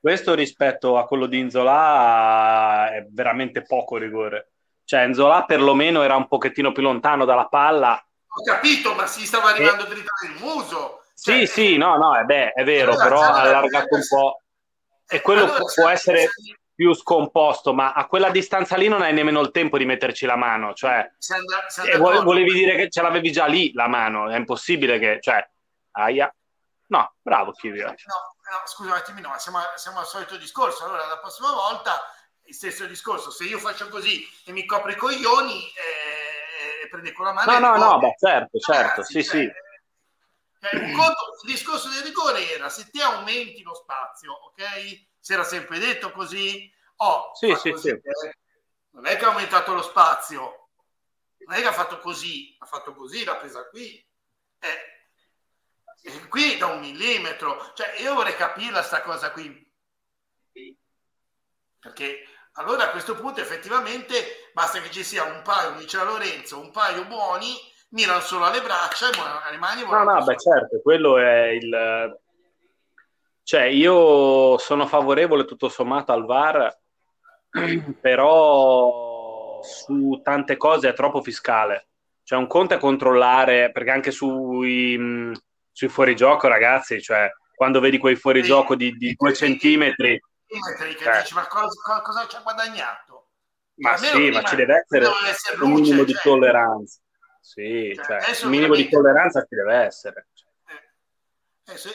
questo 0.01 0.35
rispetto 0.35 0.97
a 0.97 1.07
quello 1.07 1.27
di 1.27 1.39
Inzola 1.39 2.93
è 2.93 3.07
veramente 3.11 3.62
poco 3.62 3.97
rigore. 3.97 4.53
Cioè, 4.85 5.03
Inzola 5.03 5.45
perlomeno 5.45 6.03
era 6.03 6.16
un 6.16 6.29
pochettino 6.29 6.73
più 6.73 6.83
lontano 6.83 7.25
dalla 7.25 7.47
palla. 7.47 8.03
Ho 8.27 8.43
capito, 8.43 8.95
ma 8.95 9.07
si 9.07 9.27
stava 9.27 9.51
arrivando 9.51 9.85
e... 9.85 9.89
dritto 9.89 10.11
nel 10.23 10.41
muso. 10.41 11.03
Cioè, 11.20 11.45
sì, 11.45 11.47
sì, 11.47 11.77
no, 11.77 11.97
no, 11.97 12.16
è, 12.16 12.23
beh, 12.23 12.53
è 12.53 12.65
vero, 12.65 12.93
allora, 12.93 13.05
però 13.05 13.20
ha 13.20 13.41
allargato 13.41 13.95
un 13.97 14.03
po'. 14.09 14.41
E 15.09 15.20
quello 15.20 15.45
allora, 15.45 15.65
può 15.75 15.89
essere 15.89 16.29
più 16.73 16.95
scomposto, 16.95 17.75
ma 17.75 17.93
a 17.93 18.07
quella 18.07 18.31
distanza 18.31 18.77
lì 18.77 18.87
non 18.87 19.03
hai 19.03 19.12
nemmeno 19.12 19.41
il 19.41 19.51
tempo 19.51 19.79
di 19.79 19.85
metterci 19.85 20.27
la 20.27 20.37
mano. 20.37 20.75
Cioè, 20.75 21.11
andà, 21.35 22.23
volevi 22.23 22.53
dire 22.53 22.77
che 22.77 22.89
ce 22.89 23.03
l'avevi 23.03 23.33
già 23.33 23.47
lì 23.47 23.73
la 23.73 23.89
mano, 23.89 24.29
è 24.31 24.37
impossibile 24.37 24.99
che... 25.01 25.19
Cioè, 25.20 25.45
aia. 25.93 26.33
No, 26.87 27.15
bravo 27.20 27.51
Kivio. 27.53 27.87
No, 27.87 27.95
no, 28.51 28.66
scusa 28.66 28.91
un 28.91 28.97
attimino, 28.97 29.29
ma 29.29 29.39
siamo, 29.39 29.61
siamo, 29.77 30.01
al 30.01 30.07
solito 30.07 30.37
discorso. 30.37 30.85
Allora, 30.85 31.07
la 31.07 31.19
prossima 31.19 31.53
volta 31.53 32.01
il 32.45 32.55
stesso 32.55 32.87
discorso. 32.87 33.31
Se 33.31 33.45
io 33.45 33.59
faccio 33.59 33.89
così 33.89 34.27
e 34.45 34.53
mi 34.53 34.65
copro 34.65 34.91
i 34.91 34.97
coglioni, 34.97 35.66
eh, 35.69 36.89
prende 36.89 37.12
con 37.12 37.27
la 37.27 37.33
mano. 37.33 37.59
No, 37.59 37.77
no, 37.77 37.77
no, 37.77 37.99
beh, 37.99 38.15
certo, 38.19 38.59
certo, 38.59 39.03
Ragazzi, 39.03 39.23
sì, 39.23 39.25
cioè, 39.25 39.41
sì. 39.41 39.66
Eh, 40.61 40.93
conto, 40.93 41.37
il 41.45 41.53
discorso 41.53 41.89
del 41.89 42.03
rigore 42.03 42.51
era 42.51 42.69
se 42.69 42.89
ti 42.91 43.01
aumenti 43.01 43.62
lo 43.62 43.75
spazio, 43.75 44.33
ok? 44.33 45.07
Si 45.20 45.33
era 45.33 45.45
sempre 45.45 45.79
detto 45.79 46.11
così. 46.11 46.73
Oh, 46.97 47.31
sì, 47.35 47.55
sì, 47.55 47.70
così, 47.70 47.89
sì. 47.89 47.95
Eh. 47.95 48.39
Non 48.91 49.07
è 49.07 49.16
che 49.16 49.25
ha 49.25 49.29
aumentato 49.29 49.73
lo 49.75 49.83
spazio, 49.83 50.70
non 51.47 51.57
è 51.57 51.61
che 51.61 51.69
ha 51.69 51.73
fatto 51.73 51.99
così, 51.99 52.57
ha 52.59 52.66
fatto 52.66 52.95
così, 52.95 53.25
l'ha 53.25 53.37
presa 53.37 53.69
qui. 53.69 54.05
Eh, 54.59 54.98
qui 56.29 56.57
da 56.59 56.66
un 56.66 56.81
millimetro. 56.81 57.73
Cioè, 57.75 58.01
io 58.01 58.15
vorrei 58.15 58.37
capirla 58.37 58.83
sta 58.83 59.03
cosa 59.03 59.31
qui. 59.31 59.66
Perché 61.81 62.25
allora 62.53 62.85
a 62.85 62.91
questo 62.91 63.15
punto 63.15 63.41
effettivamente 63.41 64.51
basta 64.53 64.81
che 64.81 64.91
ci 64.91 65.05
sia 65.05 65.25
un 65.25 65.43
paio, 65.43 65.73
mi 65.73 65.81
diceva 65.81 66.05
Lorenzo, 66.05 66.59
un 66.59 66.73
paio 66.73 67.05
buoni, 67.07 67.55
mirano 67.91 68.20
solo 68.20 68.47
alle 68.47 68.61
braccia 68.61 69.11
e 69.11 69.49
alle 69.49 69.59
mani. 69.59 69.85
No, 69.85 70.03
no, 70.03 70.25
beh 70.25 70.37
certo, 70.37 70.81
quello 70.83 71.19
è 71.19 71.49
il... 71.51 72.20
Cioè, 73.43 73.62
io 73.62 74.59
sono 74.59 74.87
favorevole 74.87 75.45
tutto 75.45 75.69
sommato 75.69 76.12
al 76.12 76.27
VAR, 76.27 76.79
però 78.01 79.62
su 79.62 80.20
tante 80.23 80.57
cose 80.57 80.91
è 80.91 80.93
troppo 80.93 81.23
fiscale. 81.23 81.89
Cioè, 82.25 82.39
un 82.39 82.47
conto 82.47 82.75
è 82.75 82.79
controllare, 82.79 83.70
perché 83.70 83.91
anche 83.91 84.11
sui, 84.11 85.33
sui 85.79 85.89
fuorigioco, 85.89 86.49
ragazzi, 86.49 87.01
cioè, 87.01 87.31
quando 87.55 87.79
vedi 87.79 87.99
quei 87.99 88.17
fuorigioco 88.17 88.75
di, 88.75 88.97
di 88.97 89.15
due 89.15 89.33
centimetri 89.33 90.21
che 90.45 90.57
eh. 90.89 91.21
dici 91.21 91.35
ma 91.35 91.47
cosa, 91.47 92.03
cosa 92.03 92.27
ci 92.27 92.35
ha 92.35 92.41
guadagnato? 92.41 93.29
Ma 93.77 93.97
sì, 93.97 94.31
ma 94.31 94.43
ci 94.43 94.57
deve 94.57 94.83
essere, 94.83 95.07
essere 95.29 95.63
un 95.63 95.71
minimo 95.71 95.99
cioè, 95.99 96.07
di 96.07 96.17
tolleranza. 96.21 97.01
Sì, 97.41 97.93
cioè, 97.95 98.21
cioè 98.21 98.45
un 98.45 98.51
minimo 98.51 98.75
di 98.75 98.89
tolleranza 98.89 99.43
ci 99.43 99.55
deve 99.55 99.77
essere. 99.77 100.27
Eh, 101.65 101.73
eh, 101.73 101.77
se, 101.77 101.91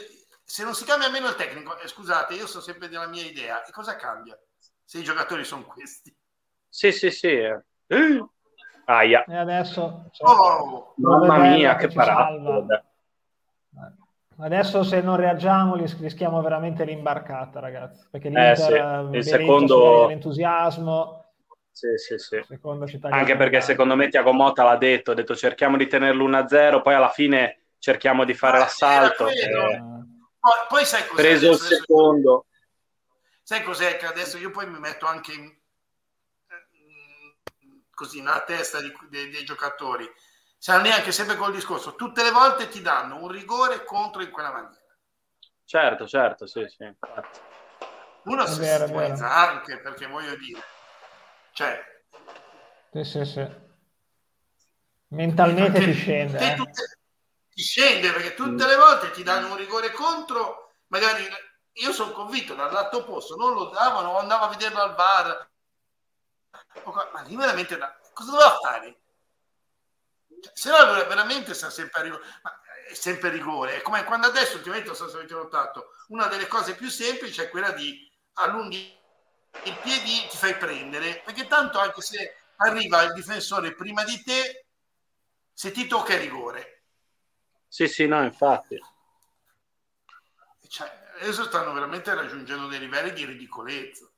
se, 0.46 0.64
non 0.64 0.76
si 0.76 0.86
cambia 0.86 1.08
almeno 1.08 1.28
il 1.28 1.36
tecnico, 1.36 1.78
eh, 1.78 1.88
scusate, 1.90 2.36
io 2.36 2.48
sono 2.48 2.64
sempre 2.64 2.88
della 2.88 3.08
mia 3.08 3.26
idea, 3.26 3.66
e 3.66 3.72
cosa 3.72 3.98
cambia 3.98 4.40
se 4.86 5.00
i 5.00 5.04
giocatori 5.04 5.44
sono 5.44 5.66
questi? 5.66 6.16
Sì, 6.70 6.94
sì, 6.94 7.12
sì. 7.12 7.32
Eh. 7.32 8.26
Aia. 8.86 9.26
E 9.26 9.36
adesso... 9.36 10.08
Cioè, 10.14 10.30
oh, 10.30 10.94
mamma 10.96 11.38
mia, 11.40 11.76
che 11.76 11.90
parata. 11.90 12.86
Adesso 14.38 14.84
se 14.84 15.02
non 15.02 15.16
reagiamo 15.16 15.76
rischiamo 15.76 16.42
veramente 16.42 16.84
l'imbarcata, 16.84 17.60
ragazzi, 17.60 18.08
perché 18.10 18.30
l'Inter 18.30 18.52
eh 18.52 19.12
sì. 19.12 19.18
il 19.18 19.24
secondo... 19.24 20.08
l'entusiasmo. 20.08 21.20
Sì, 21.72 21.98
sì, 21.98 22.18
sì. 22.18 22.42
Anche 23.10 23.36
perché 23.36 23.62
secondo 23.62 23.96
me 23.96 24.08
Tiago 24.10 24.32
Motta 24.32 24.64
l'ha 24.64 24.78
detto, 24.78 25.12
ha 25.12 25.16
detto 25.16 25.36
cerchiamo 25.36 25.78
di 25.78 25.88
tenerlo 25.88 26.30
1-0, 26.30 26.82
poi 26.82 26.94
alla 26.94 27.10
fine 27.10 27.62
cerchiamo 27.80 28.26
di 28.26 28.34
fare 28.34 28.58
ah, 28.58 28.60
l'assalto. 28.62 29.28
E... 29.28 29.50
Poi, 30.40 30.52
poi, 30.68 30.86
sai 30.86 31.08
cos'è? 31.08 31.22
Preso 31.22 31.52
il 31.52 31.58
secondo. 31.58 32.46
Sai 33.42 33.64
cos'è 33.64 33.98
che 33.98 34.06
adesso 34.06 34.38
io 34.38 34.52
poi 34.52 34.70
mi 34.70 34.80
metto 34.80 35.06
anche 35.06 35.32
in, 35.32 35.52
così 37.94 38.22
nella 38.22 38.44
testa 38.46 38.80
di, 38.82 38.92
dei, 39.10 39.30
dei 39.30 39.44
giocatori 39.44 40.10
sarà 40.64 40.82
neanche 40.82 41.12
sempre 41.12 41.36
col 41.36 41.52
discorso, 41.52 41.96
tutte 41.96 42.24
le 42.24 42.32
volte 42.32 42.70
ti 42.70 42.82
danno 42.82 43.18
un 43.18 43.28
rigore 43.28 43.84
contro 43.84 44.22
in 44.22 44.32
quella 44.32 44.50
maniera. 44.50 44.96
Certo, 45.66 46.08
certo, 46.08 46.48
sì, 46.48 46.66
sì. 46.70 46.90
Uno 48.24 48.46
si 48.48 48.64
situarizza 48.64 49.30
anche 49.30 49.82
perché 49.82 50.08
voglio 50.08 50.38
dire, 50.38 50.64
cioè... 51.52 52.06
Sì, 52.94 53.04
sì, 53.04 53.26
sì. 53.26 53.46
Mentalmente 55.08 55.84
ti 55.84 55.92
scende. 55.92 56.54
Eh. 56.54 56.56
Tutte, 56.56 57.00
ti 57.50 57.62
scende 57.62 58.14
perché 58.14 58.34
tutte 58.34 58.66
le 58.66 58.78
volte 58.78 59.12
ti 59.12 59.22
danno 59.22 59.50
un 59.50 59.58
rigore 59.58 59.92
contro, 59.92 60.76
magari 60.88 61.28
io 61.74 61.92
sono 61.92 62.14
convinto 62.14 62.56
dal 62.56 62.72
lato 62.72 63.00
opposto, 63.00 63.36
non 63.36 63.52
lo 63.52 63.66
davano, 63.66 64.18
andavo 64.18 64.46
a 64.46 64.50
vederlo 64.50 64.82
al 64.82 64.96
bar. 64.96 65.52
Ma 67.12 67.22
lì 67.26 67.36
veramente 67.36 67.78
cosa 68.14 68.32
doveva 68.32 68.58
fare? 68.62 69.02
Se 70.54 70.70
no 70.70 70.78
veramente 71.08 71.54
sta 71.54 71.70
sempre 71.70 72.02
a 72.02 72.04
rigore, 72.04 72.24
ma 72.42 72.62
è 72.88 72.94
sempre 72.94 73.30
rigore. 73.30 73.78
È 73.78 73.82
come 73.82 74.04
quando 74.04 74.28
adesso 74.28 74.58
ultimamente 74.58 74.88
non 74.88 74.96
so 74.96 75.10
se 75.10 75.18
avete 75.18 75.34
notato, 75.34 75.94
una 76.08 76.28
delle 76.28 76.48
cose 76.48 76.76
più 76.76 76.90
semplici 76.90 77.42
è 77.42 77.50
quella 77.50 77.72
di 77.72 78.12
allunghi 78.34 79.02
il 79.66 79.78
piede 79.82 80.28
ti 80.30 80.38
fai 80.38 80.58
prendere, 80.58 81.22
perché 81.24 81.48
tanto 81.48 81.80
anche 81.80 82.02
se 82.02 82.36
arriva 82.58 83.04
il 83.04 83.14
difensore 83.14 83.74
prima 83.74 84.04
di 84.04 84.22
te, 84.24 84.66
se 85.54 85.72
ti 85.72 85.88
tocca 85.88 86.14
è 86.14 86.20
rigore. 86.20 86.84
Sì, 87.68 87.88
sì, 87.88 88.08
no, 88.08 88.24
infatti. 88.24 88.80
Cioè, 90.68 90.92
adesso 91.22 91.46
stanno 91.46 91.72
veramente 91.74 92.14
raggiungendo 92.14 92.68
dei 92.68 92.80
livelli 92.80 93.14
di 93.14 93.26
ridicolezza. 93.26 94.10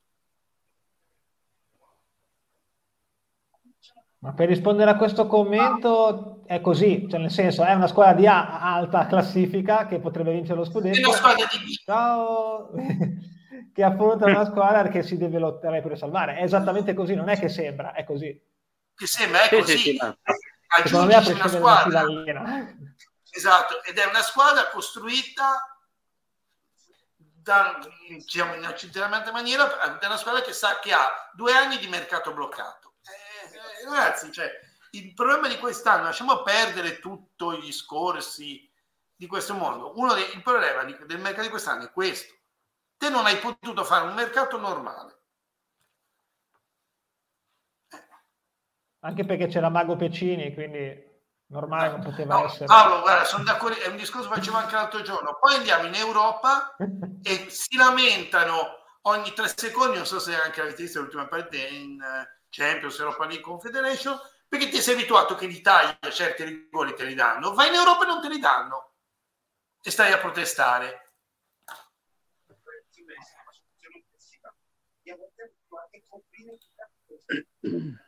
Ma 4.26 4.34
per 4.34 4.48
rispondere 4.48 4.90
a 4.90 4.96
questo 4.96 5.28
commento 5.28 6.42
è 6.48 6.60
così, 6.60 7.06
cioè 7.08 7.20
nel 7.20 7.30
senso 7.30 7.64
è 7.64 7.72
una 7.74 7.86
squadra 7.86 8.16
di 8.16 8.26
A 8.26 8.60
alta 8.60 9.06
classifica 9.06 9.86
che 9.86 10.00
potrebbe 10.00 10.32
vincere 10.32 10.58
lo 10.58 10.66
scudetto. 10.66 10.98
È 10.98 11.06
una 11.06 11.16
squadra 11.16 11.46
di 11.46 11.58
B. 11.60 11.84
Ciao! 11.86 12.72
che 13.72 13.84
affronta 13.84 14.26
una 14.26 14.46
squadra 14.46 14.90
che 14.90 15.04
si 15.04 15.18
deve 15.18 15.38
lottare 15.38 15.84
per 15.84 15.96
salvare. 15.96 16.38
È 16.38 16.44
esattamente 16.44 16.96
così, 16.96 17.14
non 17.14 17.30
è 17.30 17.38
che 17.38 17.50
sembra, 17.50 17.94
è 17.94 18.04
così. 18.04 18.36
Che 18.96 19.06
sembra, 19.06 19.44
è 19.44 19.50
così. 19.50 19.78
Sì, 19.78 19.78
sì, 19.78 19.90
sì. 19.92 20.00
Secondo 20.86 21.06
me 21.06 21.16
una 21.18 21.48
squadra. 21.48 22.06
Esatto, 23.30 23.84
ed 23.84 23.96
è 24.00 24.08
una 24.08 24.24
squadra 24.24 24.70
costruita 24.70 25.78
da, 27.16 27.78
diciamo, 28.10 28.56
in 28.56 28.62
una 28.62 29.32
maniera, 29.32 30.00
è 30.00 30.06
una 30.08 30.18
squadra 30.18 30.42
che 30.42 30.52
sa 30.52 30.80
che 30.80 30.92
ha 30.94 31.30
due 31.36 31.52
anni 31.52 31.78
di 31.78 31.86
mercato 31.86 32.34
bloccato 32.34 32.86
ragazzi, 33.86 34.32
cioè, 34.32 34.52
il 34.92 35.14
problema 35.14 35.48
di 35.48 35.58
quest'anno, 35.58 36.04
lasciamo 36.04 36.42
perdere 36.44 37.00
tutti 37.00 37.46
i 37.46 37.62
discorsi 37.62 38.72
di 39.16 39.28
questo 39.28 39.54
mondo. 39.54 39.94
Uno 39.98 40.14
dei, 40.14 40.26
il 40.34 40.42
problema 40.42 40.84
di, 40.84 40.98
del 41.06 41.20
mercato 41.20 41.44
di 41.44 41.50
quest'anno 41.50 41.86
è 41.86 41.92
questo. 41.92 42.34
Te 42.98 43.10
non 43.10 43.26
hai 43.26 43.38
potuto 43.38 43.84
fare 43.84 44.08
un 44.08 44.14
mercato 44.14 44.58
normale. 44.58 45.14
Anche 49.00 49.26
perché 49.26 49.48
c'era 49.48 49.70
Mago 49.70 49.96
Pecini, 49.96 50.54
quindi 50.54 51.14
normale 51.48 51.90
non 51.90 52.02
poteva 52.02 52.40
no, 52.40 52.46
essere. 52.46 52.66
Paolo, 52.66 53.02
guarda, 53.02 53.24
sono 53.26 53.44
d'accordo, 53.44 53.78
è 53.78 53.88
un 53.88 53.98
discorso 53.98 54.30
che 54.30 54.36
facevo 54.36 54.58
anche 54.58 54.76
l'altro 54.76 55.02
giorno. 55.02 55.38
Poi 55.40 55.56
andiamo 55.56 55.86
in 55.86 55.94
Europa 55.94 56.76
e 57.22 57.48
si 57.50 57.76
lamentano 57.78 58.84
ogni 59.04 59.32
tre 59.34 59.52
secondi, 59.56 59.98
non 59.98 60.06
so 60.08 60.20
se 60.20 60.34
anche 60.36 60.62
avete 60.62 60.82
visto 60.84 61.02
l'ultima 61.02 61.28
partita 61.28 61.68
in 61.68 62.02
Champions, 62.56 62.98
Europa 63.00 63.26
League, 63.26 63.42
Confederation, 63.42 64.18
perché 64.48 64.70
ti 64.70 64.80
sei 64.80 64.94
abituato 64.96 65.36
che 65.36 65.46
in 65.46 65.52
Italia 65.52 65.98
certi 66.10 66.44
rigori 66.44 66.94
te 66.94 67.04
li 67.04 67.14
danno, 67.14 67.54
vai 67.54 67.68
in 67.68 67.74
Europa 67.74 68.04
e 68.04 68.08
non 68.08 68.22
te 68.22 68.30
li 68.30 68.40
danno 68.40 68.92
e 69.82 69.92
stai 69.92 70.14
a 70.14 70.20
protestare. 70.20 71.02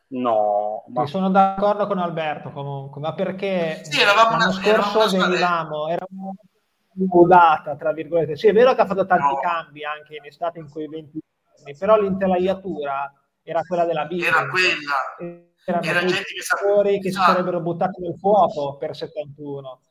No, 0.09 0.85
ma... 0.87 1.05
sono 1.05 1.29
d'accordo 1.29 1.85
con 1.85 1.97
Alberto 1.97 2.51
comunque, 2.51 3.01
ma 3.01 3.13
perché 3.13 3.81
sì, 3.83 4.01
l'anno 4.03 4.35
una, 4.35 4.51
scorso 4.51 5.17
venivamo, 5.17 5.89
era 5.89 6.05
una 6.09 7.75
tra 7.77 7.91
virgolette. 7.91 8.37
Sì, 8.37 8.47
è 8.47 8.53
vero 8.53 8.73
che 8.73 8.81
ha 8.81 8.85
fatto 8.85 9.05
tanti 9.05 9.33
no. 9.33 9.39
cambi 9.39 9.83
anche 9.83 10.15
in 10.15 10.25
estate 10.25 10.59
in 10.59 10.69
quei 10.69 10.87
20 10.87 11.19
anni, 11.59 11.75
però 11.77 11.99
l'intelaiatura 11.99 13.11
era 13.47 13.61
quella 13.61 13.85
della 13.85 14.05
Bibbia. 14.05 14.27
Era 14.27 14.47
quella. 14.47 15.45
Erano 15.63 15.85
era 15.85 15.99
gente 16.05 16.33
che, 16.33 16.41
sapeva... 16.41 16.81
che 16.81 17.01
si 17.01 17.07
esatto. 17.07 17.31
sarebbero 17.31 17.61
buttati 17.61 18.01
nel 18.01 18.17
fuoco 18.17 18.77
per 18.77 18.95
71. 18.95 19.81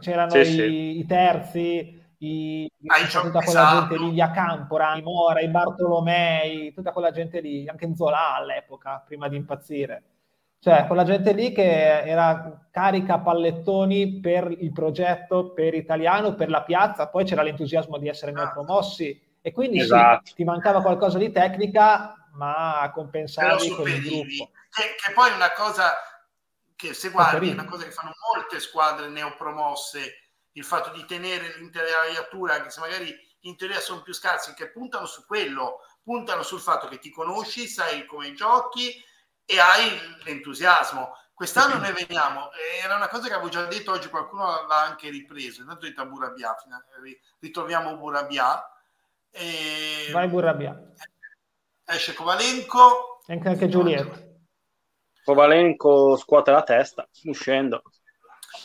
C'erano 0.00 0.30
sì, 0.30 0.38
i, 0.38 0.44
sì. 0.44 0.98
i, 0.98 1.06
terzi, 1.06 2.02
i, 2.18 2.70
ah, 2.86 3.20
tutta 3.20 3.40
quella 3.40 3.42
esatto. 3.42 3.88
gente 3.88 4.04
lì, 4.04 4.12
gli 4.12 4.20
Acampora, 4.20 4.96
i 4.96 5.02
Mora, 5.02 5.40
i 5.40 5.48
Bartolomei, 5.48 6.72
tutta 6.74 6.92
quella 6.92 7.10
gente 7.10 7.40
lì, 7.40 7.68
anche 7.68 7.94
Zola 7.94 8.34
all'epoca, 8.34 9.02
prima 9.06 9.28
di 9.28 9.36
impazzire. 9.36 10.02
Cioè, 10.58 10.86
quella 10.86 11.04
gente 11.04 11.32
lì 11.32 11.52
che 11.52 12.02
era 12.02 12.66
carica 12.70 13.18
pallettoni 13.18 14.20
per 14.20 14.50
il 14.50 14.72
progetto, 14.72 15.52
per 15.52 15.74
Italiano, 15.74 16.34
per 16.34 16.48
la 16.48 16.62
piazza, 16.62 17.08
poi 17.08 17.24
c'era 17.24 17.42
l'entusiasmo 17.42 17.98
di 17.98 18.08
essere 18.08 18.32
neopromossi 18.32 19.20
e 19.46 19.52
quindi 19.52 19.80
esatto. 19.80 20.22
sì, 20.24 20.36
ti 20.36 20.44
mancava 20.44 20.80
qualcosa 20.80 21.18
di 21.18 21.30
tecnica, 21.30 22.14
ma 22.34 22.90
compensavi 22.92 23.68
con 23.70 23.88
il 23.88 24.02
gruppo. 24.02 24.50
Che, 24.70 24.94
che 24.96 25.12
poi 25.12 25.30
è 25.30 25.34
una 25.34 25.52
cosa 25.52 25.94
che 26.76 26.92
se 26.92 27.10
guardi 27.10 27.50
è 27.50 27.52
una 27.52 27.64
cosa 27.64 27.84
che 27.84 27.92
fanno 27.92 28.12
molte 28.32 28.60
squadre 28.60 29.08
neopromosse, 29.08 30.28
il 30.52 30.64
fatto 30.64 30.90
di 30.90 31.04
tenere 31.06 31.56
l'intelaiatura, 31.56 32.54
anche 32.54 32.70
se 32.70 32.80
magari 32.80 33.16
in 33.40 33.56
teoria 33.56 33.80
sono 33.80 34.02
più 34.02 34.12
scarsi, 34.12 34.54
che 34.54 34.70
puntano 34.70 35.06
su 35.06 35.24
quello, 35.26 35.80
puntano 36.02 36.42
sul 36.42 36.60
fatto 36.60 36.88
che 36.88 36.98
ti 36.98 37.10
conosci, 37.10 37.66
sai 37.66 38.06
come 38.06 38.32
giochi 38.34 39.02
e 39.44 39.58
hai 39.58 39.98
l'entusiasmo. 40.24 41.16
Quest'anno 41.32 41.78
noi 41.78 41.92
veniamo, 41.92 42.50
era 42.82 42.94
una 42.94 43.08
cosa 43.08 43.26
che 43.26 43.34
avevo 43.34 43.48
già 43.48 43.64
detto 43.64 43.90
oggi, 43.90 44.08
qualcuno 44.08 44.66
l'ha 44.66 44.82
anche 44.82 45.10
ripreso, 45.10 45.62
intanto 45.62 45.86
detto 45.86 46.00
a 46.00 46.06
Burabia, 46.06 46.54
ritroviamo 47.40 47.96
Burabia. 47.96 48.64
E... 49.30 50.10
Vai 50.12 50.28
Burabia. 50.28 50.80
Esce 51.84 52.14
Kovalenko. 52.14 53.20
Anche, 53.26 53.48
anche 53.48 53.68
Giulietto. 53.68 54.32
Kovalenko 55.24 56.16
scuote 56.16 56.50
la 56.50 56.62
testa, 56.62 57.08
uscendo. 57.24 57.82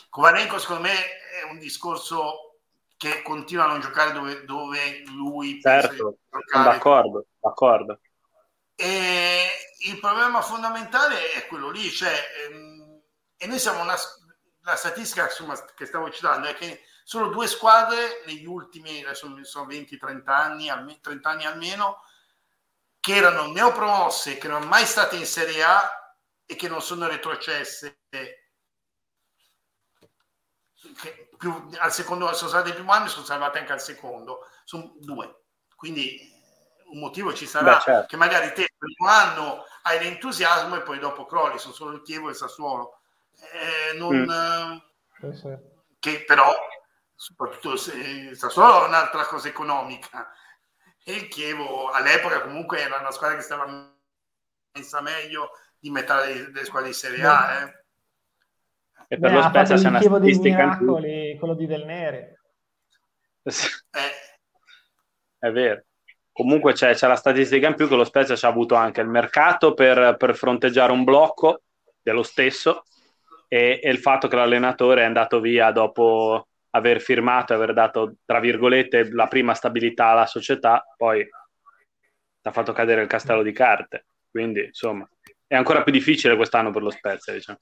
Kovalenko 0.08 0.58
secondo 0.58 0.82
me 0.82 0.92
è 0.92 1.50
un 1.50 1.58
discorso 1.58 2.50
che 2.96 3.22
continua 3.22 3.64
a 3.64 3.68
non 3.68 3.80
giocare 3.80 4.12
dove, 4.12 4.44
dove 4.44 5.02
lui 5.06 5.58
certo, 5.60 6.18
d'accordo, 6.52 7.26
d'accordo. 7.38 8.00
E 8.74 9.46
il 9.86 9.98
problema 9.98 10.42
fondamentale 10.42 11.32
è 11.32 11.46
quello 11.46 11.70
lì, 11.70 11.88
cioè, 11.90 12.12
ehm, 12.46 13.00
e 13.38 13.46
noi 13.46 13.58
siamo 13.58 13.80
una, 13.80 13.94
la 14.62 14.76
statistica 14.76 15.24
insomma, 15.24 15.56
che 15.74 15.86
stavo 15.86 16.10
citando 16.10 16.46
è 16.46 16.54
che 16.54 16.82
sono 17.02 17.28
due 17.28 17.46
squadre 17.46 18.22
negli 18.26 18.44
ultimi, 18.44 19.02
adesso 19.02 19.34
sono 19.44 19.66
20-30 19.66 20.22
anni, 20.26 20.98
30 21.00 21.28
anni 21.28 21.46
almeno, 21.46 22.02
che 23.00 23.16
erano 23.16 23.50
neopromosse, 23.50 24.38
che 24.38 24.46
non 24.46 24.58
erano 24.58 24.70
mai 24.70 24.86
state 24.86 25.16
in 25.16 25.26
Serie 25.26 25.62
A 25.64 25.90
e 26.44 26.54
che 26.54 26.68
non 26.68 26.82
sono 26.82 27.08
retrocesse 27.08 28.00
più, 31.36 31.68
al 31.78 31.92
secondo 31.92 32.32
sono 32.32 32.50
state 32.50 32.68
il 32.68 32.74
primo 32.74 32.92
anno 32.92 33.06
e 33.06 33.08
sono 33.08 33.24
salvate 33.24 33.58
anche 33.58 33.72
al 33.72 33.80
secondo 33.80 34.46
sono 34.64 34.94
due 34.96 35.42
quindi 35.76 36.38
un 36.92 36.98
motivo 36.98 37.32
ci 37.34 37.46
sarà 37.46 37.74
Beh, 37.76 37.80
certo. 37.80 38.06
che 38.08 38.16
magari 38.16 38.52
te 38.52 38.62
il 38.62 38.74
primo 38.76 39.08
anno 39.08 39.64
hai 39.82 39.98
l'entusiasmo 40.00 40.76
e 40.76 40.82
poi 40.82 40.98
dopo 40.98 41.26
crolli 41.26 41.58
sono 41.58 41.74
solo 41.74 41.92
il 41.92 42.02
Chievo 42.02 42.28
e 42.28 42.30
il 42.30 42.36
Sassuolo 42.36 43.00
eh, 43.52 43.96
non, 43.96 44.16
mm. 44.16 45.28
eh, 45.28 45.36
sì. 45.36 45.56
che 45.98 46.24
però 46.24 46.52
soprattutto 47.14 47.76
se 47.76 47.94
il 47.94 48.36
Sassuolo 48.36 48.84
è 48.84 48.88
un'altra 48.88 49.26
cosa 49.26 49.48
economica 49.48 50.30
e 51.04 51.12
il 51.12 51.28
Chievo 51.28 51.90
all'epoca 51.90 52.42
comunque 52.42 52.80
era 52.80 52.98
una 52.98 53.10
squadra 53.10 53.36
che 53.36 53.42
stava 53.42 53.94
messa 54.72 55.00
meglio 55.00 55.50
di 55.78 55.90
metà 55.90 56.24
delle, 56.24 56.50
delle 56.50 56.64
squadre 56.64 56.88
di 56.88 56.94
Serie 56.94 57.24
A 57.24 57.62
eh. 57.62 57.80
E 59.12 59.18
per 59.18 59.30
Beh, 59.30 59.36
lo 59.36 59.42
Spezia 59.42 59.76
c'è 59.76 59.88
una 59.88 60.00
statistica 60.00 60.66
miracoli, 60.66 61.36
quello 61.36 61.54
di 61.54 61.66
Del 61.66 61.84
Nere. 61.84 62.40
Eh. 63.90 64.28
È 65.38 65.50
vero. 65.50 65.82
Comunque 66.30 66.74
c'è, 66.74 66.94
c'è, 66.94 67.08
la 67.08 67.16
statistica 67.16 67.66
in 67.66 67.74
più 67.74 67.88
che 67.88 67.96
lo 67.96 68.04
Spezia 68.04 68.36
ci 68.36 68.44
ha 68.44 68.48
avuto 68.48 68.76
anche 68.76 69.00
il 69.00 69.08
mercato 69.08 69.74
per, 69.74 70.16
per 70.16 70.36
fronteggiare 70.36 70.92
un 70.92 71.02
blocco 71.02 71.62
dello 72.00 72.22
stesso 72.22 72.84
e, 73.48 73.80
e, 73.82 73.90
il 73.90 73.98
fatto 73.98 74.28
che 74.28 74.36
l'allenatore 74.36 75.02
è 75.02 75.06
andato 75.06 75.40
via 75.40 75.72
dopo 75.72 76.49
aver 76.70 77.00
firmato 77.00 77.52
e 77.52 77.56
aver 77.56 77.72
dato, 77.72 78.16
tra 78.24 78.40
virgolette, 78.40 79.12
la 79.12 79.26
prima 79.26 79.54
stabilità 79.54 80.06
alla 80.06 80.26
società, 80.26 80.84
poi 80.96 81.26
ha 82.42 82.52
fatto 82.52 82.72
cadere 82.72 83.02
il 83.02 83.08
castello 83.08 83.42
di 83.42 83.52
carte. 83.52 84.06
Quindi, 84.30 84.66
insomma, 84.66 85.08
è 85.46 85.56
ancora 85.56 85.82
più 85.82 85.92
difficile 85.92 86.36
quest'anno 86.36 86.70
per 86.70 86.82
lo 86.82 86.90
Spezia, 86.90 87.32
diciamo. 87.32 87.58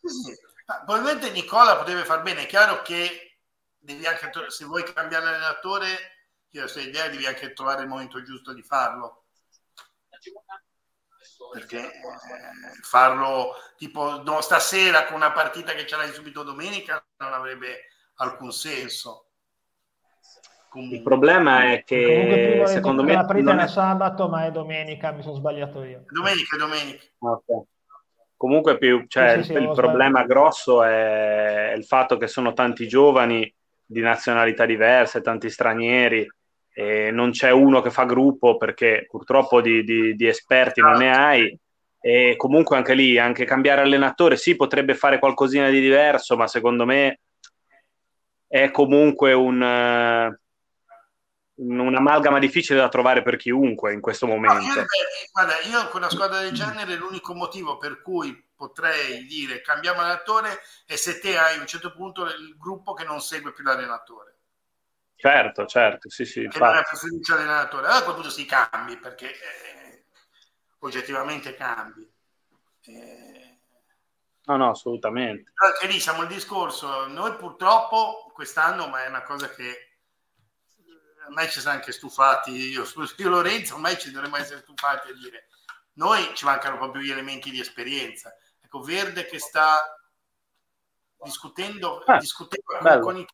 Ma 0.67 0.85
probabilmente 0.85 1.31
Nicola 1.31 1.77
potrebbe 1.77 2.05
far 2.05 2.23
bene. 2.23 2.43
È 2.43 2.47
chiaro 2.47 2.83
che 2.83 3.39
devi 3.79 4.05
anche, 4.07 4.31
se 4.49 4.65
vuoi 4.67 4.83
cambiare 4.85 5.25
l'allenatore, 5.25 5.87
io 6.51 6.61
questa 6.61 6.81
idea, 6.81 7.09
devi 7.09 7.27
anche 7.27 7.53
trovare 7.55 7.83
il 7.83 7.89
momento 7.89 8.23
giusto 8.23 8.53
di 8.53 8.63
farlo. 8.63 9.25
Perché 11.53 11.79
eh, 11.79 11.93
farlo 12.83 13.55
tipo 13.77 14.23
no, 14.23 14.41
stasera 14.43 15.07
con 15.07 15.17
una 15.17 15.33
partita 15.33 15.73
che 15.73 15.87
ce 15.87 15.97
l'hai 15.97 16.13
subito 16.13 16.43
domenica 16.43 17.03
non 17.19 17.33
avrebbe 17.33 17.87
alcun 18.19 18.53
senso. 18.53 19.25
Comunque. 20.69 20.99
Il 20.99 21.03
problema 21.03 21.73
è 21.73 21.83
che 21.83 22.63
secondo 22.67 23.03
me 23.03 23.15
la 23.15 23.25
partita 23.25 23.53
era 23.53 23.65
è... 23.65 23.69
sabato, 23.69 24.29
ma 24.29 24.45
è 24.45 24.51
domenica, 24.51 25.13
mi 25.13 25.23
sono 25.23 25.35
sbagliato 25.35 25.83
io. 25.83 26.05
Domenica, 26.11 26.57
domenica. 26.57 27.05
Okay. 27.19 27.63
Comunque 28.37 28.79
più, 28.79 29.07
cioè, 29.09 29.39
sì, 29.39 29.45
sì, 29.45 29.53
il, 29.55 29.63
il 29.63 29.73
problema 29.73 30.25
grosso 30.25 30.85
è 30.85 31.73
il 31.75 31.85
fatto 31.85 32.19
che 32.19 32.29
sono 32.29 32.53
tanti 32.53 32.87
giovani 32.87 33.53
di 33.85 34.01
nazionalità 34.01 34.67
diverse, 34.67 35.23
tanti 35.23 35.49
stranieri, 35.49 36.31
e 36.71 37.11
non 37.11 37.31
c'è 37.31 37.51
uno 37.51 37.81
che 37.81 37.91
fa 37.91 38.05
gruppo 38.05 38.57
perché 38.57 39.07
purtroppo 39.09 39.61
di, 39.61 39.83
di, 39.83 40.15
di 40.15 40.27
esperti 40.29 40.81
non 40.81 40.99
ne 40.99 41.17
hai. 41.17 41.59
E 42.01 42.35
comunque 42.37 42.77
anche 42.77 42.95
lì, 42.95 43.19
anche 43.19 43.45
cambiare 43.45 43.81
allenatore, 43.81 44.37
sì, 44.37 44.55
potrebbe 44.55 44.95
fare 44.95 45.19
qualcosina 45.19 45.69
di 45.71 45.81
diverso, 45.81 46.37
ma 46.37 46.47
secondo 46.47 46.85
me 46.85 47.21
è 48.49 48.71
comunque 48.71 49.33
un 49.33 50.37
un'amalgama 51.59 52.39
difficile 52.39 52.79
da 52.79 52.89
trovare 52.89 53.23
per 53.23 53.37
chiunque 53.37 53.93
in 53.93 54.01
questo 54.01 54.27
momento. 54.27 54.55
No, 54.55 54.75
io, 54.75 54.87
guarda, 55.33 55.59
io 55.61 55.89
con 55.89 56.01
una 56.03 56.11
squadra 56.11 56.41
del 56.41 56.53
genere 56.53 56.95
l'unico 56.95 57.35
motivo 57.35 57.79
per 57.79 58.01
cui 58.01 58.47
potrei 58.55 59.25
dire 59.27 59.61
cambiamo 59.61 60.01
allenatore 60.01 60.61
è 60.87 60.97
se 60.97 61.19
te 61.19 61.37
hai 61.37 61.57
a 61.57 61.61
un 61.61 61.67
certo 61.67 61.93
punto 61.93 62.27
il 62.27 62.57
gruppo 62.57 62.93
che 62.93 63.05
non 63.05 63.21
segue 63.21 63.53
più 63.53 63.65
l'allenatore. 63.65 64.37
Certo, 65.17 65.67
certo, 65.67 66.09
sì, 66.09 66.25
sì. 66.25 66.47
Che 66.47 66.59
non 66.61 66.77
ha 66.77 66.83
più 66.83 66.97
fiducia 66.97 67.35
all'allenatore. 67.35 67.87
Allora 67.87 68.01
a 68.01 68.03
quel 68.05 68.15
punto 68.15 68.31
si 68.31 68.45
cambi 68.45 68.97
perché 68.97 69.33
eh, 69.33 70.05
oggettivamente 70.81 71.55
cambi. 71.57 72.09
Eh, 72.85 73.28
no, 74.49 74.57
no, 74.57 74.71
assolutamente. 74.71 75.53
Anche 75.55 75.87
lì 75.93 76.01
siamo 76.01 76.23
al 76.23 76.29
discorso, 76.29 77.07
noi 77.07 77.35
purtroppo 77.35 78.31
quest'anno, 78.33 78.89
ma 78.89 79.05
è 79.05 79.09
una 79.09 79.23
cosa 79.23 79.49
che 79.51 79.89
ormai 81.27 81.49
ci 81.49 81.61
siamo 81.61 81.77
anche 81.77 81.93
stufati, 81.93 82.51
io, 82.53 82.85
io 83.17 83.29
Lorenzo, 83.29 83.75
ormai 83.75 83.99
ci 83.99 84.11
dovremmo 84.11 84.37
essere 84.37 84.61
stufati 84.61 85.11
a 85.11 85.15
dire, 85.15 85.49
noi 85.95 86.31
ci 86.35 86.47
mancano 86.47 86.79
proprio 86.79 87.03
gli 87.03 87.11
elementi 87.11 87.51
di 87.51 87.61
esperienza. 87.61 88.35
Ecco, 88.61 88.81
Verde 88.81 89.27
che 89.27 89.39
sta 89.39 89.79
discutendo, 91.23 92.03
ah, 92.07 92.19
discutendo 92.19 92.65
con, 93.01 93.01
con, 93.01 93.27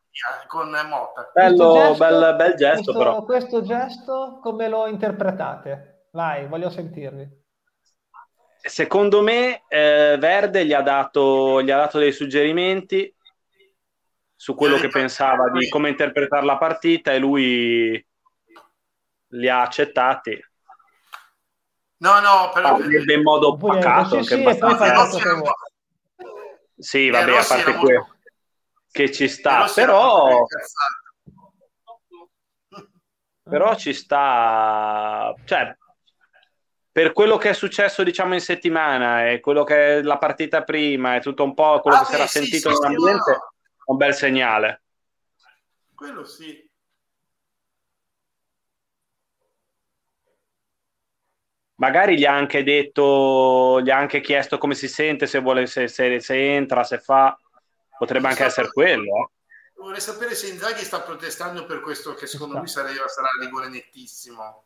con 0.49 0.87
Motta. 0.89 1.31
Bello, 1.33 1.75
gesto, 1.75 2.05
bel, 2.05 2.37
bel 2.37 2.55
gesto 2.55 2.93
questo, 2.93 2.99
però. 2.99 3.23
Questo 3.25 3.63
gesto 3.63 4.39
come 4.43 4.69
lo 4.69 4.87
interpretate? 4.87 6.09
Vai, 6.13 6.47
voglio 6.49 6.71
sentirvi. 6.71 7.44
Secondo 8.67 9.21
me 9.21 9.63
eh, 9.69 10.17
Verde 10.19 10.65
gli 10.65 10.73
ha, 10.73 10.81
dato, 10.81 11.61
gli 11.63 11.71
ha 11.71 11.77
dato 11.77 11.99
dei 11.99 12.13
suggerimenti 12.13 13.15
su 14.35 14.55
quello 14.55 14.79
che 14.79 14.89
pensava 14.89 15.51
di 15.51 15.69
come 15.69 15.91
interpretare 15.91 16.47
la 16.47 16.57
partita 16.57 17.13
e 17.13 17.19
lui 17.19 18.07
li 19.29 19.49
ha 19.49 19.61
accettati. 19.61 20.43
No, 21.99 22.21
no, 22.21 22.51
però 22.55 22.79
in 22.81 23.23
modo 23.23 23.57
pacato, 23.57 24.23
sì, 24.23 24.37
sì, 24.37 24.43
sì, 26.79 27.11
vabbè, 27.11 27.37
a 27.37 27.45
parte 27.47 27.75
quello 27.75 28.17
che 28.91 29.13
ci 29.13 29.29
sta, 29.29 29.71
però 29.75 30.47
però 33.43 33.77
ci 33.77 33.93
sta, 33.93 35.35
cioè 35.45 35.77
per 36.95 37.13
quello 37.13 37.39
che 37.39 37.51
è 37.51 37.55
successo 37.55 38.05
diciamo 38.05 38.35
in 38.35 38.41
settimana 38.41 39.29
e 39.29 39.41
quello 39.41 39.65
che 39.65 39.99
è 39.99 40.03
la 40.03 40.17
partita 40.17 40.63
prima 40.63 41.17
e 41.17 41.21
tutto 41.21 41.43
un 41.43 41.53
po' 41.53 41.81
quello 41.81 41.97
ah, 41.97 42.01
che 42.01 42.07
si 42.07 42.15
era 42.15 42.27
sì, 42.29 42.39
sentito 42.39 42.73
sì, 42.73 42.81
nell'ambiente 42.81 43.31
no 43.33 43.53
un 43.87 43.97
bel 43.97 44.15
segnale. 44.15 44.83
Quello 45.95 46.25
sì. 46.25 46.63
Magari 51.77 52.17
gli 52.17 52.25
ha 52.25 52.33
anche 52.33 52.63
detto, 52.63 53.81
gli 53.81 53.91
ha 53.91 53.97
anche 53.97 54.21
chiesto 54.21 54.59
come 54.59 54.75
si 54.75 54.87
sente, 54.87 55.27
se 55.27 55.41
vuole, 55.41 55.67
se, 55.67 55.89
se, 55.89 56.21
se 56.21 56.55
entra, 56.55 56.85
se 56.85 57.01
fa, 57.01 57.37
potrebbe 57.99 58.29
anche 58.29 58.45
essere 58.45 58.71
quello. 58.71 59.17
Eh. 59.17 59.31
Vorrei 59.75 60.01
sapere 60.01 60.37
se 60.37 60.49
Inzaghi 60.49 60.85
sta 60.85 61.01
protestando 61.01 61.67
per 61.67 61.81
questo 61.81 62.15
che 62.15 62.29
secondo 62.29 62.59
lui 62.59 62.69
sarà, 62.69 62.89
sarà 63.09 63.29
rigore 63.41 63.69
nettissimo. 63.69 64.65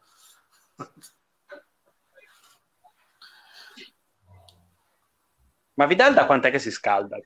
Ma 5.78 5.86
Vidal 5.86 6.12
da 6.12 6.26
quant'è 6.26 6.50
che 6.50 6.58
si 6.58 6.72
scalda? 6.72 7.16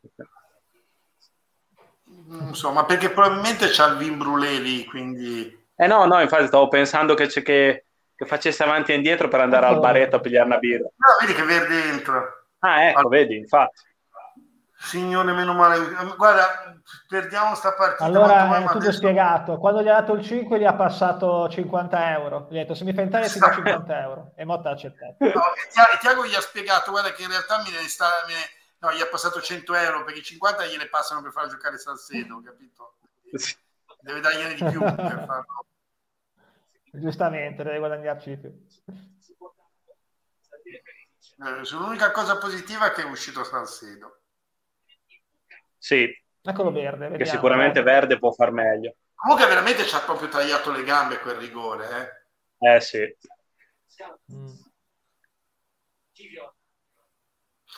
Non 2.04 2.54
so, 2.54 2.70
ma 2.70 2.84
perché 2.84 3.08
probabilmente 3.08 3.70
c'ha 3.70 3.86
il 3.86 3.96
vin 3.96 4.18
brûlé 4.18 4.58
lì, 4.58 4.84
quindi... 4.84 5.66
Eh 5.74 5.86
no, 5.86 6.04
no, 6.04 6.20
infatti 6.20 6.46
stavo 6.48 6.68
pensando 6.68 7.14
che, 7.14 7.28
che, 7.28 7.86
che 8.14 8.26
facesse 8.26 8.62
avanti 8.62 8.92
e 8.92 8.96
indietro 8.96 9.28
per 9.28 9.40
andare 9.40 9.64
al 9.64 9.80
baretto 9.80 10.16
a 10.16 10.20
pigliare 10.20 10.44
una 10.44 10.58
birra. 10.58 10.82
No, 10.84 11.26
vedi 11.26 11.32
che 11.32 11.44
verde 11.44 11.84
entra. 11.84 12.46
Ah, 12.58 12.88
ecco, 12.88 12.98
allora... 12.98 13.16
vedi, 13.16 13.36
infatti. 13.38 13.80
Signore, 14.82 15.32
meno 15.32 15.54
male. 15.54 15.78
Guarda, 16.16 16.74
perdiamo 17.08 17.54
sta 17.54 17.72
partita. 17.72 18.04
Allora, 18.04 18.58
è 18.58 18.62
tutto 18.62 18.78
adesso... 18.78 18.98
spiegato. 18.98 19.58
Quando 19.58 19.80
gli 19.80 19.88
ha 19.88 20.00
dato 20.00 20.14
il 20.14 20.24
5 20.24 20.58
gli 20.58 20.64
ha 20.64 20.74
passato 20.74 21.48
50 21.48 22.10
euro. 22.10 22.48
Gli 22.50 22.58
ha 22.58 22.62
detto, 22.62 22.74
se 22.74 22.84
mi 22.84 22.92
fai 22.92 23.04
entrare 23.04 23.28
ti 23.28 23.38
do 23.38 23.50
50 23.50 24.00
euro. 24.00 24.32
E 24.36 24.44
Motta 24.44 24.70
ha 24.70 24.72
accettato. 24.72 25.16
No, 25.24 25.42
Tiago 26.00 26.26
gli 26.26 26.34
ha 26.34 26.40
spiegato, 26.40 26.90
guarda 26.90 27.12
che 27.12 27.22
in 27.22 27.28
realtà 27.28 27.58
ne 27.58 27.88
sta... 27.88 28.06
Me 28.26 28.60
no, 28.82 28.92
gli 28.92 29.00
ha 29.00 29.06
passato 29.06 29.40
100 29.40 29.74
euro 29.74 30.04
perché 30.04 30.22
50 30.22 30.66
gliele 30.66 30.88
passano 30.88 31.22
per 31.22 31.30
far 31.30 31.48
giocare 31.48 31.78
Salcedo, 31.78 32.42
capito? 32.42 32.96
Deve 34.00 34.20
dargliene 34.20 34.54
di 34.54 34.64
più 34.64 34.80
per 34.80 35.24
farlo. 35.26 35.66
Giustamente, 36.90 37.62
deve 37.62 37.78
guadagnarci 37.78 38.30
di 38.30 38.36
più. 38.36 38.66
Eh, 41.44 41.70
l'unica 41.70 42.10
cosa 42.10 42.36
positiva 42.38 42.86
è 42.86 42.92
che 42.92 43.02
è 43.02 43.04
uscito 43.04 43.44
Salcedo. 43.44 44.21
Sì. 45.82 46.08
Eccolo 46.40 46.70
verde. 46.70 47.08
Vediamo, 47.08 47.16
che 47.16 47.24
sicuramente 47.24 47.80
eh. 47.80 47.82
verde 47.82 48.16
può 48.16 48.30
far 48.30 48.52
meglio. 48.52 48.94
Comunque 49.16 49.48
veramente 49.48 49.84
ci 49.84 49.94
ha 49.96 50.00
proprio 50.00 50.28
tagliato 50.28 50.70
le 50.70 50.84
gambe 50.84 51.18
quel 51.18 51.34
rigore. 51.34 52.22
Eh, 52.58 52.76
eh 52.76 52.80
sì. 52.80 52.98
Mm. 54.32 54.46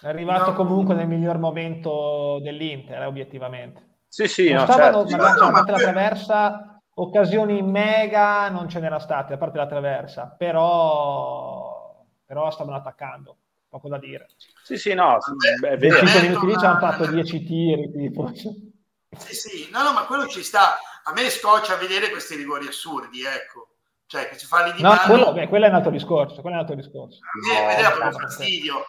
È 0.02 0.06
arrivato 0.06 0.50
no. 0.50 0.56
comunque 0.56 0.94
nel 0.94 1.08
miglior 1.08 1.38
momento 1.38 2.40
dell'Inter, 2.42 3.00
eh, 3.00 3.06
obiettivamente. 3.06 4.00
Sì, 4.06 4.28
sì, 4.28 4.50
non 4.50 4.66
no, 4.66 4.72
stavano, 4.72 5.06
certo. 5.06 5.26
no, 5.26 5.34
no, 5.46 5.50
ma... 5.50 5.64
la 5.66 5.76
traversa, 5.76 6.82
occasioni 6.96 7.62
mega 7.62 8.50
non 8.50 8.68
ce 8.68 8.80
n'era 8.80 8.98
state, 8.98 9.32
a 9.32 9.38
parte 9.38 9.56
la 9.56 9.66
traversa, 9.66 10.34
però, 10.36 12.04
però 12.26 12.50
stavano 12.50 12.76
attaccando 12.76 13.38
poco 13.74 13.88
da 13.88 13.98
dire. 13.98 14.28
Sì, 14.62 14.76
sì, 14.76 14.94
no, 14.94 15.18
è 15.60 15.76
vero. 15.76 16.06
5 16.06 16.22
minuti 16.22 16.46
lì 16.46 16.56
ci 16.56 16.64
hanno 16.64 16.78
fatto 16.78 17.06
10 17.06 17.44
tiri. 17.44 17.90
Tipo. 17.90 18.32
Sì, 18.34 19.34
sì, 19.34 19.68
no, 19.70 19.82
no, 19.82 19.92
ma 19.92 20.04
quello 20.04 20.28
ci 20.28 20.44
sta. 20.44 20.78
A 21.02 21.12
me 21.12 21.28
scoccia 21.28 21.74
vedere 21.76 22.10
questi 22.10 22.36
rigori 22.36 22.68
assurdi, 22.68 23.24
ecco. 23.24 23.70
Cioè, 24.06 24.28
che 24.28 24.38
si 24.38 24.46
fa 24.46 24.64
lì 24.64 24.74
di 24.74 24.82
no, 24.82 24.90
mano... 24.90 25.06
quello, 25.06 25.32
beh, 25.32 25.48
quello 25.48 25.66
è 25.66 25.68
un 25.68 25.74
altro 25.74 25.90
discorso, 25.90 26.40
quello 26.40 26.56
è 26.56 26.60
un 26.60 26.64
altro 26.64 26.76
discorso. 26.76 27.18
A 27.18 27.48
me 27.48 27.60
no, 27.60 27.66
vedeva 27.66 27.90
proprio 27.90 28.20
fastidio. 28.20 28.86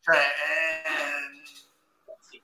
Cioè, 0.00 0.16
eh, 0.16 2.40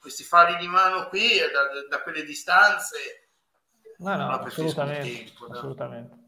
questi 0.00 0.24
falli 0.24 0.56
di 0.56 0.66
mano 0.66 1.06
qui, 1.08 1.38
da, 1.38 1.68
da 1.88 2.02
quelle 2.02 2.24
distanze... 2.24 3.28
No, 3.98 4.16
no, 4.16 4.30
assolutamente. 4.30 5.24
Tempo, 5.24 5.46
assolutamente. 5.46 6.22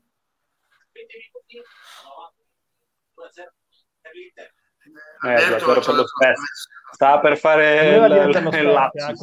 Eh, 5.26 5.56
per 5.58 5.94
lo 5.94 6.06
Spezia. 6.06 6.44
Stava 6.92 7.20
per 7.20 7.36
fare 7.36 7.96
il, 7.96 8.02
il, 8.04 8.54
il 8.54 8.70
lapsus. 8.70 9.22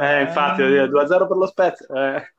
Eh, 0.00 0.20
infatti, 0.22 0.62
2-0 0.62 1.26
per 1.26 1.36
lo 1.36 1.46
Spezia. 1.46 2.16
Eh. 2.16 2.34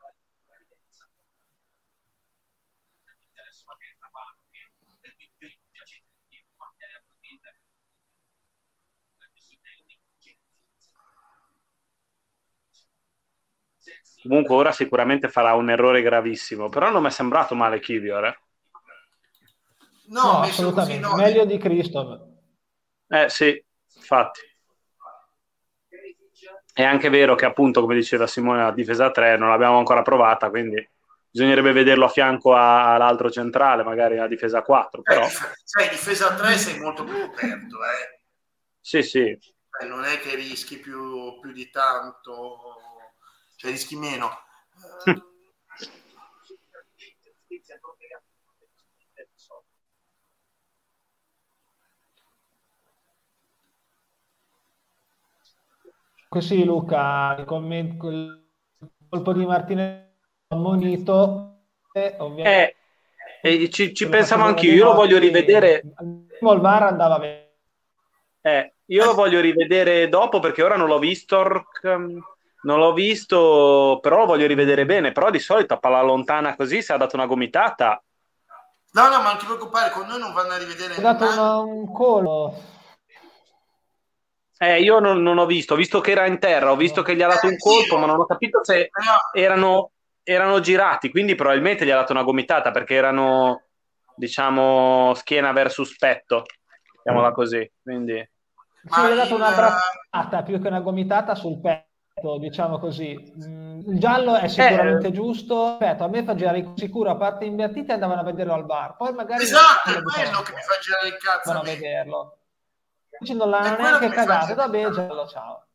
Comunque 14.21 14.53
ora 14.55 14.71
sicuramente 14.71 15.29
farà 15.29 15.55
un 15.55 15.71
errore 15.71 16.03
gravissimo, 16.03 16.69
però 16.69 16.91
non 16.91 17.01
mi 17.01 17.07
è 17.07 17.11
sembrato 17.11 17.55
male 17.55 17.79
Kivior. 17.79 18.25
Eh? 18.25 18.37
No, 20.09 20.21
no 20.21 20.39
assolutamente, 20.41 21.01
così, 21.01 21.15
no. 21.15 21.21
meglio 21.21 21.45
di 21.45 21.57
Cristo. 21.57 22.30
Eh 23.13 23.27
sì, 23.27 23.61
infatti. 23.95 24.39
È 26.73 26.81
anche 26.81 27.09
vero 27.09 27.35
che 27.35 27.43
appunto, 27.43 27.81
come 27.81 27.95
diceva 27.95 28.25
Simone, 28.25 28.63
la 28.63 28.71
difesa 28.71 29.11
3 29.11 29.35
non 29.35 29.49
l'abbiamo 29.49 29.77
ancora 29.77 30.01
provata, 30.01 30.49
quindi 30.49 30.89
bisognerebbe 31.29 31.73
vederlo 31.73 32.05
a 32.05 32.09
fianco 32.09 32.55
all'altro 32.55 33.29
centrale, 33.29 33.83
magari 33.83 34.15
la 34.15 34.27
difesa 34.27 34.61
4. 34.61 35.01
Però... 35.01 35.25
Eh, 35.25 35.29
sai, 35.29 35.89
difesa 35.89 36.33
3 36.35 36.57
sei 36.57 36.79
molto 36.79 37.03
più 37.03 37.19
coperto, 37.19 37.77
eh. 37.83 38.21
Sì, 38.79 39.03
sì. 39.03 39.27
Eh, 39.27 39.85
non 39.85 40.05
è 40.05 40.17
che 40.19 40.33
rischi 40.35 40.79
più, 40.79 41.37
più 41.41 41.51
di 41.51 41.69
tanto, 41.69 42.59
cioè 43.57 43.71
rischi 43.71 43.97
meno. 43.97 44.29
Così 56.31 56.63
Luca, 56.63 57.35
il, 57.37 57.43
commento, 57.43 58.07
il 58.07 58.41
colpo 59.09 59.33
di 59.33 59.45
Martinez 59.45 60.13
ammonito, 60.47 61.65
ovviamente... 62.19 62.75
Eh, 63.41 63.69
ci, 63.69 63.93
ci 63.93 64.07
pensavo 64.07 64.43
anch'io, 64.43 64.71
io 64.71 64.85
lo 64.85 64.93
voglio 64.93 65.19
rivedere... 65.19 65.81
Il 65.99 66.59
VAR 66.61 66.83
andava 66.83 67.19
bene. 67.19 67.49
Eh, 68.39 68.75
io 68.85 69.03
lo 69.03 69.13
voglio 69.13 69.41
rivedere 69.41 70.07
dopo 70.07 70.39
perché 70.39 70.63
ora 70.63 70.77
non 70.77 70.87
l'ho 70.87 70.99
visto, 70.99 71.65
non 71.81 72.79
l'ho 72.79 72.93
visto, 72.93 73.99
però 74.01 74.19
lo 74.19 74.25
voglio 74.25 74.47
rivedere 74.47 74.85
bene. 74.85 75.11
Però 75.11 75.29
di 75.31 75.39
solito 75.39 75.73
a 75.73 75.79
palla 75.79 76.01
lontana 76.01 76.55
così, 76.55 76.81
se 76.81 76.93
ha 76.93 76.97
dato 76.97 77.17
una 77.17 77.25
gomitata. 77.25 78.01
No, 78.93 79.09
no, 79.09 79.21
ma 79.21 79.31
non 79.31 79.37
ti 79.37 79.43
preoccupare, 79.43 79.91
con 79.91 80.07
noi 80.07 80.17
non 80.17 80.31
vanno 80.31 80.53
a 80.53 80.57
rivedere. 80.57 80.95
Ha 80.95 81.01
dato 81.01 81.25
una, 81.25 81.57
un 81.57 81.91
colo. 81.91 82.79
Eh, 84.63 84.79
io 84.79 84.99
non, 84.99 85.23
non, 85.23 85.39
ho 85.39 85.47
visto, 85.47 85.73
ho 85.73 85.75
visto 85.75 86.01
che 86.01 86.11
era 86.11 86.27
in 86.27 86.37
terra, 86.37 86.69
ho 86.69 86.75
visto 86.75 87.01
che 87.01 87.15
gli 87.15 87.23
ha 87.23 87.27
dato 87.27 87.47
un 87.47 87.57
colpo, 87.57 87.97
ma 87.97 88.05
non 88.05 88.19
ho 88.19 88.27
capito 88.27 88.63
se 88.63 88.91
erano, 89.33 89.93
erano 90.21 90.59
girati, 90.59 91.09
quindi 91.09 91.33
probabilmente 91.33 91.83
gli 91.83 91.89
ha 91.89 91.95
dato 91.95 92.11
una 92.11 92.21
gomitata 92.21 92.69
perché 92.69 92.93
erano, 92.93 93.63
diciamo, 94.15 95.15
schiena 95.15 95.51
versus 95.51 95.97
petto, 95.97 96.43
chiamiamola 97.01 97.33
così. 97.33 97.67
Quindi... 97.81 98.29
Sì, 98.83 99.01
gli 99.01 99.11
ha 99.11 99.15
dato 99.15 99.33
una 99.33 99.49
braccata 99.49 100.43
più 100.43 100.61
che 100.61 100.67
una 100.67 100.81
gomitata 100.81 101.33
sul 101.33 101.59
petto, 101.59 102.37
diciamo 102.37 102.77
così. 102.77 103.17
Mm, 103.43 103.79
il 103.87 103.99
giallo 103.99 104.35
è 104.35 104.47
sicuramente 104.47 105.07
eh. 105.07 105.11
giusto. 105.11 105.69
Aspetta, 105.69 106.03
a 106.03 106.07
me 106.07 106.23
fa 106.23 106.35
girare 106.35 106.73
sicuro 106.75 107.09
a 107.09 107.15
parte 107.15 107.45
invertite 107.45 107.93
andavano 107.93 108.21
a 108.21 108.25
vederlo 108.25 108.53
al 108.53 108.65
bar. 108.65 108.95
Poi 108.95 109.11
magari 109.11 109.41
esatto, 109.41 109.89
è 109.89 110.03
quello 110.03 110.41
che 110.43 110.53
mi 110.53 110.61
fa 110.61 110.77
girare 110.79 111.07
il 111.07 111.17
cazzo. 111.17 111.51
Vanno 111.51 111.61
a 111.61 111.63
vederlo 111.63 112.35
non 113.33 113.49
l'hanno 113.49 113.77
neanche 113.77 114.09
cagato, 114.09 114.55
vabbè, 114.55 114.89
giallo, 114.89 115.27
ciao. 115.27 115.65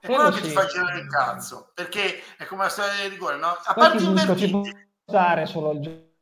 È 0.00 0.06
quello, 0.06 0.30
che 0.30 0.36
sì. 0.36 0.42
ti 0.42 0.50
fa 0.50 0.66
girare 0.66 0.98
il 0.98 1.08
cazzo, 1.08 1.70
perché 1.72 2.22
è 2.36 2.44
come 2.44 2.64
la 2.64 2.68
storia 2.68 2.92
del 3.02 3.10
rigore, 3.10 3.36
no? 3.36 3.48
A 3.48 3.72
parte 3.72 4.02
il 4.02 4.36
ci 4.36 4.50
può 4.50 4.62
stare 5.06 5.46
solo 5.46 5.70
il 5.72 5.80
gioco. 5.80 6.12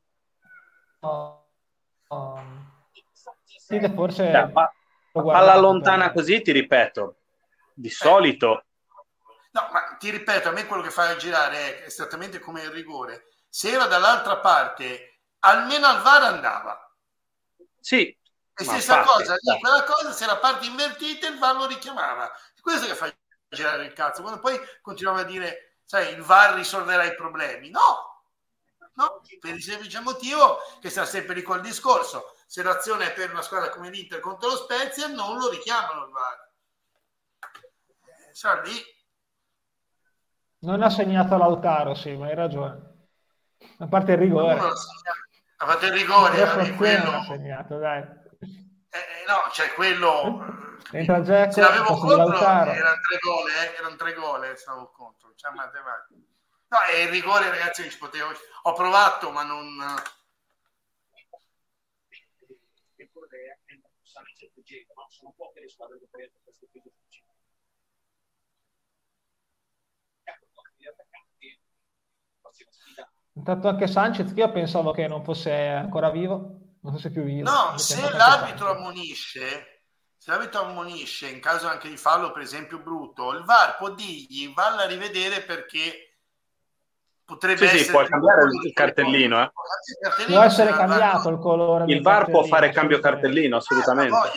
No. 1.01 1.47
no. 2.09 3.95
forse... 3.95 4.23
Yeah, 4.23 4.51
ma, 4.53 4.73
alla 5.13 5.57
lontana 5.57 6.05
per... 6.05 6.13
così, 6.13 6.43
ti 6.43 6.53
ripeto, 6.53 7.17
di 7.75 7.89
eh. 7.89 7.91
solito... 7.91 8.65
No, 9.51 9.69
ma 9.73 9.97
ti 9.99 10.11
ripeto, 10.11 10.49
a 10.49 10.53
me 10.53 10.65
quello 10.67 10.83
che 10.83 10.91
fa 10.91 11.17
girare 11.17 11.83
è 11.83 11.87
esattamente 11.87 12.39
come 12.39 12.63
il 12.63 12.71
rigore. 12.71 13.25
Se 13.49 13.71
era 13.71 13.87
dall'altra 13.87 14.39
parte, 14.39 15.19
almeno 15.41 15.87
al 15.87 16.03
VAR 16.03 16.23
andava. 16.23 16.95
Sì, 17.81 18.17
e 18.55 18.65
stessa 18.65 18.97
parte, 18.97 19.13
cosa, 19.13 19.37
lì, 19.41 19.61
quella 19.61 19.85
cosa, 19.85 20.13
se 20.13 20.27
la 20.27 20.37
parte 20.37 20.67
invertita 20.67 21.27
il 21.27 21.39
VAR 21.39 21.57
lo 21.57 21.67
richiamava. 21.67 22.31
Questo 22.61 22.87
che 22.87 22.95
fa 22.95 23.13
girare 23.49 23.87
il 23.87 23.93
cazzo. 23.93 24.23
Quando 24.23 24.41
poi 24.41 24.59
continuiamo 24.81 25.21
a 25.21 25.25
dire, 25.25 25.79
sai, 25.85 26.13
il 26.13 26.23
VAR 26.23 26.55
risolverà 26.55 27.05
i 27.05 27.15
problemi. 27.15 27.71
No, 27.71 28.25
no, 28.95 29.21
per 29.41 29.55
il 29.55 29.63
semplice 29.63 30.01
motivo 30.01 30.59
che 30.81 30.91
sta 30.91 31.05
sempre 31.05 31.35
lì 31.35 31.43
col 31.43 31.61
discorso. 31.61 32.37
Se 32.47 32.63
l'azione 32.63 33.07
è 33.07 33.13
per 33.15 33.31
una 33.31 33.43
squadra 33.43 33.71
come 33.71 33.89
l'Inter 33.89 34.21
contro 34.21 34.51
lo 34.51 34.57
Spezia, 34.57 35.09
non 35.09 35.39
lo 35.39 35.49
richiamano 35.49 36.05
il 36.05 36.13
VAR. 36.13 36.51
Eh, 38.29 38.35
sa 38.35 38.61
lì. 38.61 38.81
Non 40.59 40.83
ha 40.83 40.91
segnato 40.91 41.37
Lautaro, 41.37 41.95
sì, 41.95 42.15
ma 42.15 42.27
hai 42.27 42.35
ragione. 42.35 42.91
A 43.79 43.89
parte 43.89 44.13
il 44.13 44.19
rigore. 44.19 44.59
Ha 44.59 45.67
fatto 45.67 45.87
il 45.87 45.93
rigore, 45.93 46.45
vabbè, 46.45 46.75
quello... 46.75 47.11
ha 47.11 47.25
segnato, 47.25 47.79
dai. 47.79 48.21
Eh, 49.33 49.39
eh, 49.39 49.45
no, 49.45 49.51
cioè 49.51 49.73
quello... 49.73 50.61
Entra 50.93 51.21
Jack, 51.21 51.53
se 51.53 51.61
l'avevo 51.61 51.97
contro 51.97 52.37
erano 52.37 53.01
tre 53.01 53.19
gol, 53.21 53.49
eh, 53.49 53.75
erano 53.79 53.97
tre 53.97 54.13
gol, 54.13 54.45
eh, 54.45 54.57
stavo 54.57 54.91
contro. 54.91 55.33
Cioè, 55.35 55.53
no, 55.53 55.63
è 56.91 56.99
il 56.99 57.09
rigore, 57.09 57.49
ragazzi, 57.49 57.89
ci 57.89 57.99
potevo... 57.99 58.31
Ho 58.63 58.73
provato, 58.75 59.31
ma 59.31 59.43
non... 59.43 59.79
Sono 65.09 65.35
poche 65.37 65.61
le 65.61 65.69
squadre 65.69 65.99
che 65.99 66.07
prendono 66.11 66.41
questo 66.43 66.67
tipo 66.73 66.89
di 66.89 67.21
Intanto 73.35 73.69
anche 73.69 73.87
Sanchez, 73.87 74.33
che 74.33 74.41
io 74.41 74.51
pensavo 74.51 74.93
che 74.93 75.07
non 75.07 75.23
fosse 75.23 75.53
ancora 75.53 76.11
vivo 76.11 76.72
non 76.83 76.93
fosse 76.93 77.11
più 77.11 77.23
vivo. 77.23 77.51
No, 77.51 77.79
se 77.79 78.01
l'arbitro 78.11 78.71
ammonisce, 78.71 79.85
se 80.17 80.31
l'arbitro 80.31 80.63
ammonisce 80.63 81.29
in 81.29 81.41
caso 81.41 81.69
anche 81.69 81.89
di 81.89 81.97
fallo, 81.97 82.33
per 82.33 82.43
esempio, 82.43 82.79
brutto, 82.79 83.33
il 83.33 83.45
VAR 83.45 83.77
può 83.77 83.91
dirgli 83.91 84.53
valla 84.53 84.83
a 84.83 84.87
rivedere 84.87 85.43
perché 85.43 86.17
potrebbe 87.25 87.59
sì, 87.59 87.65
essere... 87.65 87.85
Sì, 87.85 87.91
può 87.91 88.05
cambiare 88.05 88.43
il 88.45 88.73
cartellino, 88.73 89.43
eh. 89.43 89.53
cartellino 90.01 90.35
può 90.35 90.45
essere 90.45 90.73
cambiato 90.73 91.29
il 91.29 91.39
colore. 91.39 91.85
Il 91.93 92.03
VAR 92.03 92.31
può 92.31 92.43
fare 92.45 92.71
cambio 92.71 93.01
cartellino, 93.01 93.57
assolutamente. 93.57 94.33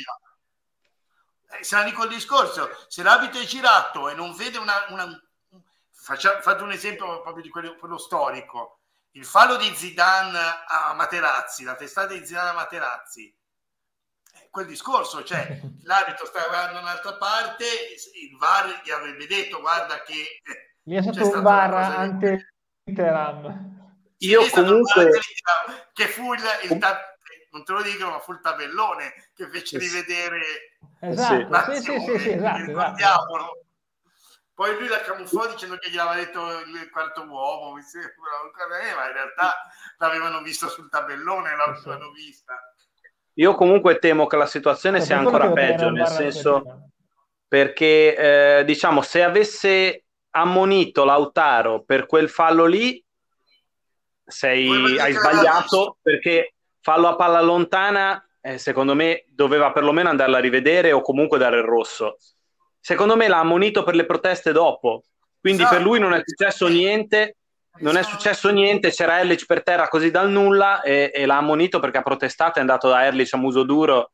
Eh, 1.59 1.63
se 1.63 1.76
la 1.76 1.84
dico 1.84 2.03
il 2.03 2.09
discorso, 2.09 2.69
se 2.88 3.03
l'abito 3.03 3.39
è 3.39 3.43
girato 3.43 4.09
e 4.09 4.13
non 4.13 4.35
vede 4.35 4.57
una... 4.57 4.73
una 4.89 5.19
faccia, 5.91 6.39
fate 6.41 6.61
un 6.61 6.72
esempio 6.72 7.22
proprio 7.22 7.41
di 7.41 7.49
quello, 7.49 7.76
quello 7.77 7.97
storico. 7.97 8.74
Il 9.15 9.23
fallo 9.23 9.55
di 9.55 9.73
Zidane 9.73 10.37
a 10.67 10.93
Materazzi, 10.93 11.63
la 11.63 11.75
testata 11.75 12.13
di 12.13 12.25
Zidane 12.25 12.49
a 12.49 12.53
Materazzi, 12.53 13.33
quel 14.49 14.65
discorso, 14.65 15.23
cioè 15.23 15.61
l'arbitro 15.83 16.25
sta 16.25 16.45
guardando 16.47 16.79
un'altra 16.79 17.13
parte, 17.13 17.63
il 17.63 18.37
VAR 18.37 18.81
gli 18.83 18.91
avrebbe 18.91 19.25
detto 19.25 19.61
guarda 19.61 20.01
che... 20.01 20.41
Gli 20.83 20.97
è 20.97 21.01
stato 21.01 21.33
un 21.33 21.41
VAR 21.41 21.73
ante 21.73 22.55
Interam. 22.83 23.93
Io 24.17 24.49
comunque... 24.49 25.09
Che 25.93 26.07
fu 26.07 26.33
il, 26.33 26.41
il 26.63 26.77
non 27.51 27.63
te 27.63 27.71
lo 27.71 27.81
dicono, 27.83 28.11
ma 28.11 28.19
fu 28.19 28.33
il 28.33 28.41
tabellone 28.41 29.29
che 29.33 29.47
fece 29.47 29.77
rivedere... 29.77 30.77
Esatto, 30.99 31.73
sì, 31.73 31.81
sì, 31.81 31.99
sì, 31.99 32.19
sì, 32.19 32.31
esatto, 32.31 32.71
esatto. 32.71 33.64
Poi 34.56 34.73
lui 34.80 34.88
la 34.88 35.02
camuffò 35.02 35.49
dicendo 35.49 35.76
che 35.76 35.90
gli 35.90 35.98
aveva 35.98 36.15
detto 36.15 36.40
il 36.60 36.90
quarto 36.90 37.23
uomo, 37.23 37.73
mi 37.73 37.82
sembra, 37.82 38.10
ma 38.95 39.07
in 39.07 39.14
realtà 39.14 39.53
l'avevano 39.98 40.41
vista 40.41 40.69
sul 40.69 40.90
tabellone, 40.90 41.57
l'avevano 41.57 42.11
vista. 42.11 42.57
Io 43.34 43.53
comunque 43.53 43.99
temo 43.99 44.27
che 44.27 44.38
la 44.38 44.45
situazione 44.45 45.02
sia 45.02 45.18
ancora 45.18 45.52
peggio, 45.52 45.90
nel 45.90 46.07
senso 46.07 46.91
perché 47.49 48.15
eh, 48.60 48.64
diciamo 48.64 49.02
se 49.02 49.23
avesse 49.23 50.06
ammonito 50.32 51.03
Lautaro 51.03 51.84
per 51.84 52.06
quel 52.06 52.30
fallo 52.30 52.65
lì 52.65 53.03
sei, 54.26 54.98
hai 54.98 55.14
sbagliato 55.14 55.98
perché 56.02 56.53
fallo 56.80 57.10
a 57.10 57.15
palla 57.15 57.41
lontana 57.41 58.26
eh, 58.41 58.57
secondo 58.57 58.95
me 58.95 59.26
doveva 59.27 59.72
perlomeno 59.72 60.10
andarla 60.10 60.38
a 60.38 60.41
rivedere 60.41 60.91
o 60.91 61.02
comunque 61.02 61.38
dare 61.38 61.57
il 61.57 61.64
rosso 61.64 62.18
secondo 62.85 63.15
me 63.15 63.27
l'ha 63.27 63.39
ammonito 63.39 63.81
per 63.83 63.95
le 63.95 64.05
proteste 64.05 64.51
dopo 64.51 65.05
quindi 65.39 65.61
esatto. 65.61 65.77
per 65.77 65.83
lui 65.83 65.99
non 65.99 66.13
è 66.13 66.21
successo 66.23 66.67
niente 66.67 67.37
non 67.77 67.97
è 67.97 68.03
successo 68.03 68.49
niente, 68.51 68.89
c'era 68.89 69.19
Erlich 69.19 69.45
per 69.45 69.61
terra 69.61 69.89
così 69.89 70.09
dal 70.09 70.29
nulla 70.29 70.81
e, 70.81 71.11
e 71.13 71.25
l'ha 71.25 71.35
ammonito 71.35 71.81
perché 71.81 71.97
ha 71.97 72.03
protestato, 72.03 72.57
è 72.57 72.61
andato 72.61 72.87
da 72.87 73.03
Erlich 73.03 73.33
a 73.33 73.37
muso 73.37 73.63
duro 73.63 74.11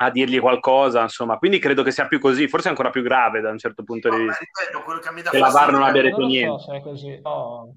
a 0.00 0.10
dirgli 0.10 0.40
qualcosa, 0.40 1.02
insomma, 1.02 1.38
quindi 1.38 1.60
credo 1.60 1.84
che 1.84 1.92
sia 1.92 2.08
più 2.08 2.18
così, 2.18 2.48
forse 2.48 2.68
ancora 2.68 2.90
più 2.90 3.02
grave 3.02 3.40
da 3.40 3.50
un 3.50 3.58
certo 3.58 3.84
punto 3.84 4.08
di 4.10 4.16
vista. 4.24 4.38
Ripeto, 4.38 4.82
quello 4.82 5.00
che 5.00 5.12
mi 5.12 5.22
dà 5.22 5.30
che 5.30 5.38
la 5.38 5.50
VAR 5.50 5.70
non 5.70 5.82
abbia 5.82 6.02
detto 6.02 6.26
niente. 6.26 6.62
So 6.62 7.28
oh. 7.28 7.74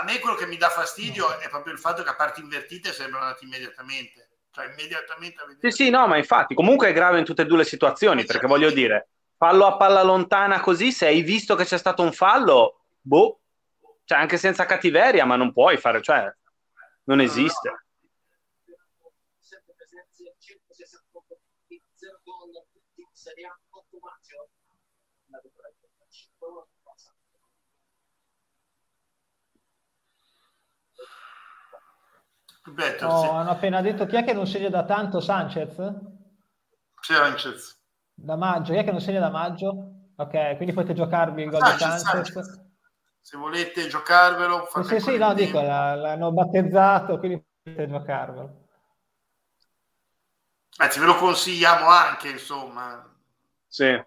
A 0.00 0.04
me 0.04 0.18
quello 0.20 0.36
che 0.36 0.46
mi 0.46 0.56
dà 0.56 0.68
fastidio 0.68 1.26
no. 1.26 1.38
è 1.38 1.48
proprio 1.48 1.72
il 1.72 1.78
fatto 1.78 2.02
che 2.02 2.08
a 2.08 2.14
parti 2.14 2.40
invertite 2.40 2.92
sembrano 2.92 3.24
andati 3.24 3.44
immediatamente. 3.44 4.25
Cioè, 4.56 4.70
immediatamente 4.70 5.42
Sì, 5.60 5.70
sì, 5.70 5.90
no, 5.90 6.06
ma 6.06 6.16
infatti, 6.16 6.54
comunque 6.54 6.88
è 6.88 6.92
grave 6.94 7.18
in 7.18 7.26
tutte 7.26 7.42
e 7.42 7.44
due 7.44 7.58
le 7.58 7.64
situazioni, 7.64 8.24
perché 8.24 8.46
voglio 8.46 8.70
dire, 8.70 9.08
fallo 9.36 9.66
a 9.66 9.76
palla 9.76 10.02
lontana 10.02 10.60
così, 10.60 10.92
se 10.92 11.06
hai 11.08 11.20
visto 11.20 11.54
che 11.56 11.64
c'è 11.64 11.76
stato 11.76 12.02
un 12.02 12.12
fallo, 12.12 12.84
boh, 12.98 13.40
cioè 14.04 14.16
anche 14.16 14.38
senza 14.38 14.64
cattiveria, 14.64 15.26
ma 15.26 15.36
non 15.36 15.52
puoi 15.52 15.76
fare, 15.76 16.00
cioè 16.00 16.34
non 17.04 17.20
esiste. 17.20 17.85
Ripeto, 32.76 33.06
oh, 33.06 33.22
sì. 33.22 33.28
Hanno 33.28 33.50
appena 33.50 33.80
detto 33.80 34.06
chi 34.06 34.16
è 34.16 34.24
che 34.24 34.34
non 34.34 34.46
segna 34.46 34.68
da 34.68 34.84
tanto 34.84 35.20
Sanchez? 35.20 35.76
Sanchez. 37.00 37.80
Da 38.12 38.36
maggio, 38.36 38.72
chi 38.72 38.78
è 38.78 38.84
che 38.84 38.90
non 38.90 39.00
segna 39.00 39.20
da 39.20 39.30
maggio? 39.30 39.92
Ok, 40.16 40.56
quindi 40.56 40.74
potete 40.74 40.94
giocarvi 40.94 41.42
il 41.42 41.50
gol 41.50 41.60
di 41.60 41.78
Sanchez. 41.78 42.02
Sanchez 42.02 42.64
se 43.26 43.36
volete 43.38 43.88
giocarvelo 43.88 44.66
fate 44.66 45.00
sì 45.00 45.10
sì 45.10 45.16
no 45.16 45.34
dico 45.34 45.60
l'hanno 45.60 46.30
battezzato 46.30 47.18
quindi 47.18 47.44
potete 47.60 47.88
giocarvelo 47.88 48.68
anzi 50.76 51.00
ve 51.00 51.06
lo 51.06 51.16
consigliamo 51.16 51.88
anche 51.88 52.28
insomma 52.28 53.04
sì 53.66 54.00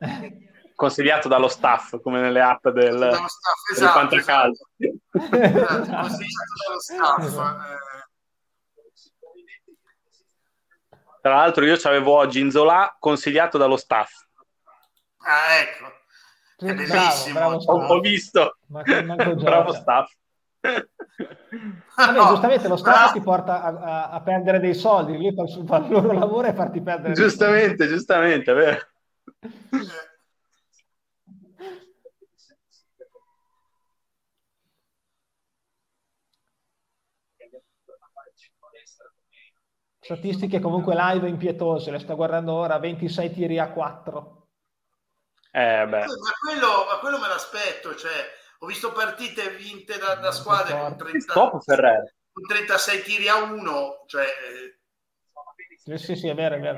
consigliato 0.74 1.28
dallo 1.28 1.50
staff 1.50 2.00
come 2.02 2.22
nelle 2.22 2.40
app 2.40 2.70
del, 2.70 2.98
dallo 2.98 3.28
staff, 3.28 3.70
esatto, 3.74 4.16
esatto. 4.16 4.52
esatto, 5.12 5.98
consigliato 6.00 6.54
dallo 6.66 6.80
staff 6.80 7.36
eh. 7.36 8.09
Tra 11.22 11.36
l'altro 11.36 11.66
io 11.66 11.78
avevo 11.84 12.16
oggi 12.16 12.40
Inzola 12.40 12.96
consigliato 13.00 13.58
dallo 13.58 13.78
staff 13.78 14.12
ah 15.20 15.56
ecco 15.62 15.98
è 16.60 16.74
bellissimo. 16.74 17.40
Bravo, 17.40 17.58
bravo 17.58 17.84
ho, 17.84 17.88
ho, 17.88 18.00
visto. 18.02 18.58
bravo 18.68 19.74
staff. 19.74 20.12
Vabbè, 20.60 22.18
no, 22.18 22.28
giustamente 22.28 22.68
lo 22.68 22.76
Stato 22.76 23.06
no. 23.06 23.12
ti 23.14 23.22
porta 23.22 23.64
a, 23.64 23.68
a, 23.68 24.10
a, 24.10 24.22
perdere 24.22 24.60
dei 24.60 24.74
soldi, 24.74 25.18
lui 25.18 25.34
fa, 25.34 25.46
fa 25.66 25.78
il 25.86 25.91
loro 25.91 26.12
lavoro 26.12 26.48
e 26.48 26.54
farti 26.54 26.82
perdere 26.82 27.14
Giustamente, 27.14 27.88
giustamente, 27.88 28.52
vero. 28.52 28.80
Statistiche 40.10 40.60
comunque 40.60 40.95
live 40.95 41.30
impietose, 41.30 41.91
le 41.91 41.99
sto 41.99 42.15
guardando 42.15 42.53
ora, 42.53 42.80
26 42.80 43.31
tiri 43.31 43.60
a 43.60 43.69
4. 43.69 44.48
Eh, 45.52 45.86
ma, 45.86 46.03
quello, 46.44 46.86
ma, 46.86 46.98
quello, 46.98 47.19
me 47.19 47.27
l'aspetto, 47.27 47.94
cioè, 47.94 48.11
ho 48.57 48.65
visto 48.65 48.91
partite 48.91 49.52
vinte 49.52 49.99
da, 49.99 50.15
da 50.15 50.31
squadre 50.31 50.80
con, 50.80 50.98
30, 50.98 51.34
con 51.34 52.48
36 52.48 53.03
tiri 53.03 53.27
a 53.27 53.36
1, 53.36 54.06
cioè... 54.07 54.26
Sì, 55.77 55.98
sì, 55.99 56.15
sì, 56.15 56.27
è 56.27 56.34
vero, 56.34 56.56
è 56.56 56.60
vero. 56.60 56.77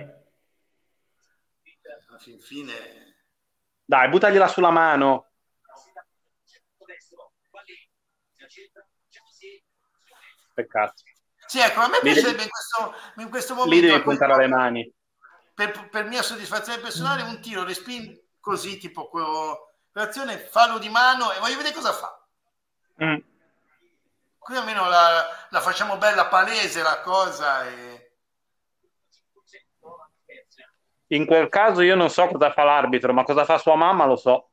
Alla 2.10 2.20
fin 2.20 2.38
fine... 2.38 2.74
Dai, 3.86 4.10
buttagliela 4.10 4.50
sulla 4.50 4.72
mano. 4.72 5.32
Peccato. 10.54 11.04
Sì, 11.52 11.60
ecco, 11.60 11.82
a 11.82 11.90
me 11.90 12.00
piacerebbe 12.02 12.44
in 12.44 12.50
questo, 12.50 12.96
in 13.18 13.30
questo 13.30 13.54
momento... 13.56 13.76
Lì 13.76 13.82
devi 13.86 14.02
puntare 14.04 14.32
alle 14.32 14.48
mani. 14.48 14.90
Per, 15.54 15.90
per, 15.90 16.06
mia 16.06 16.22
soddisfazione 16.22 16.80
personale, 16.80 17.24
un 17.24 17.42
tiro 17.42 17.66
respin 17.66 18.18
così, 18.40 18.78
tipo 18.78 19.10
operazione 19.92 20.38
fallo 20.38 20.78
di 20.78 20.88
mano 20.88 21.30
e 21.34 21.40
voglio 21.40 21.58
vedere 21.58 21.76
cosa 21.76 21.92
fa. 21.92 22.26
Mm. 23.04 23.18
Qui 24.38 24.56
almeno 24.56 24.88
la, 24.88 25.28
la, 25.50 25.60
facciamo 25.60 25.98
bella 25.98 26.28
palese 26.28 26.84
la 26.84 27.02
cosa. 27.02 27.68
E... 27.68 28.14
In 31.08 31.26
quel 31.26 31.50
caso 31.50 31.82
io 31.82 31.96
non 31.96 32.10
so 32.10 32.28
cosa 32.28 32.54
fa 32.54 32.64
l'arbitro, 32.64 33.12
ma 33.12 33.26
cosa 33.26 33.44
fa 33.44 33.58
sua 33.58 33.76
mamma 33.76 34.06
lo 34.06 34.16
so. 34.16 34.52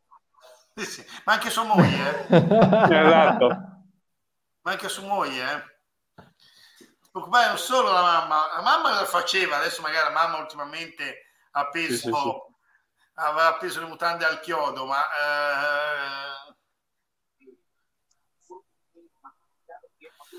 Sì, 0.74 0.84
sì. 0.84 1.06
Ma 1.26 1.34
anche 1.34 1.50
sua 1.50 1.62
moglie. 1.62 2.26
Eh. 2.26 2.34
esatto. 3.06 3.46
Ma 4.62 4.72
anche 4.72 4.88
sua 4.88 5.06
moglie. 5.06 5.52
Eh. 5.52 5.76
Preoccupare 7.18 7.48
non 7.48 7.58
solo 7.58 7.90
la 7.90 8.00
mamma. 8.00 8.46
La 8.54 8.62
mamma 8.62 9.00
lo 9.00 9.06
faceva, 9.06 9.56
adesso 9.56 9.82
magari 9.82 10.06
la 10.06 10.12
mamma 10.12 10.38
ultimamente 10.38 11.32
ha 11.52 11.68
preso 11.68 11.96
sì, 11.96 12.12
sì, 12.12 12.36
aveva 13.14 13.54
preso 13.54 13.80
le 13.80 13.86
mutande 13.86 14.24
al 14.24 14.38
chiodo, 14.38 14.86
ma 14.86 15.04
eh... 15.04 16.56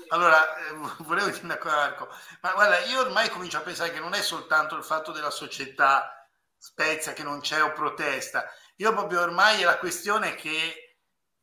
allora 0.08 0.56
eh, 0.56 0.72
volevo 1.00 1.28
dire 1.28 1.44
una 1.44 1.58
cosa, 1.58 1.76
Marco, 1.76 2.08
ma 2.40 2.52
guarda, 2.52 2.78
io 2.84 3.00
ormai 3.00 3.28
comincio 3.28 3.58
a 3.58 3.62
pensare 3.62 3.92
che 3.92 4.00
non 4.00 4.14
è 4.14 4.22
soltanto 4.22 4.74
il 4.76 4.82
fatto 4.82 5.12
della 5.12 5.30
società 5.30 6.14
Spezia 6.56 7.12
che 7.12 7.22
non 7.22 7.40
c'è 7.40 7.62
o 7.62 7.72
protesta, 7.72 8.50
io 8.76 8.92
proprio 8.92 9.20
ormai 9.20 9.60
è 9.60 9.64
la 9.64 9.78
questione 9.78 10.34
che 10.34 10.96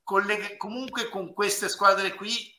collega, 0.03 0.57
comunque 0.57 1.09
con 1.09 1.33
queste 1.33 1.69
squadre 1.69 2.15
qui 2.15 2.56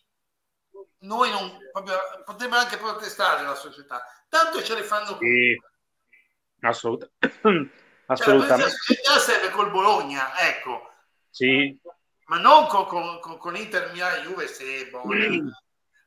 noi 1.00 1.30
non 1.30 1.56
proprio, 1.72 1.96
potrebbero 2.24 2.60
anche 2.60 2.76
protestare 2.76 3.44
la 3.44 3.54
società, 3.54 4.02
tanto 4.28 4.62
ce 4.62 4.74
le 4.74 4.82
fanno 4.82 5.16
sì, 5.18 5.56
assolutamente 6.60 7.86
assolutamente. 8.08 8.72
Cioè, 9.02 9.18
serve 9.18 9.50
col 9.50 9.70
Bologna, 9.70 10.38
ecco. 10.38 10.90
Sì. 11.30 11.78
Ma 12.26 12.38
non 12.38 12.66
con, 12.66 12.86
con, 12.86 13.38
con 13.38 13.56
Inter, 13.56 13.90
Milan, 13.92 14.22
Juve, 14.22 14.46
se 14.46 14.90
mm. 14.94 15.48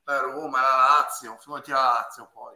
la 0.04 0.20
Roma, 0.20 0.62
la 0.62 1.00
Lazio, 1.00 1.38
figurati 1.40 1.72
la 1.72 2.02
Lazio 2.02 2.30
poi. 2.34 2.56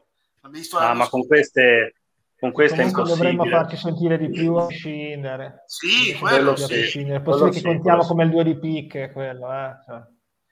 Visto 0.52 0.78
ah, 0.78 0.94
ma 0.94 1.10
con 1.10 1.26
queste, 1.26 1.96
con 2.40 2.52
queste 2.52 2.84
è 2.84 2.86
impossibile. 2.86 3.32
dovremmo 3.32 3.46
farci 3.46 3.78
sentire 3.78 4.20
di 4.20 4.30
più 4.30 4.54
a 4.54 4.68
prescindere. 4.68 5.64
Sì, 5.66 6.16
quello, 6.20 6.54
quello 6.54 6.56
sì. 6.56 7.02
È 7.02 7.22
possibile 7.22 7.50
che 7.50 7.58
sì, 7.58 7.64
contiamo 7.64 8.06
come 8.06 8.26
il 8.26 8.30
2 8.30 8.44
di 8.44 8.60
picche, 8.60 9.12
quello, 9.12 9.52
eh. 9.52 9.76
Cioè. 9.84 10.02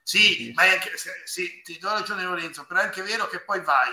Sì, 0.04 0.52
ma 0.54 0.64
anche, 0.64 0.92
sì, 1.24 1.62
ti 1.64 1.80
do 1.80 1.90
ragione 1.90 2.24
Lorenzo, 2.24 2.66
però 2.66 2.82
è 2.82 2.84
anche 2.84 3.02
vero 3.02 3.28
che 3.28 3.40
poi 3.40 3.62
vai, 3.62 3.90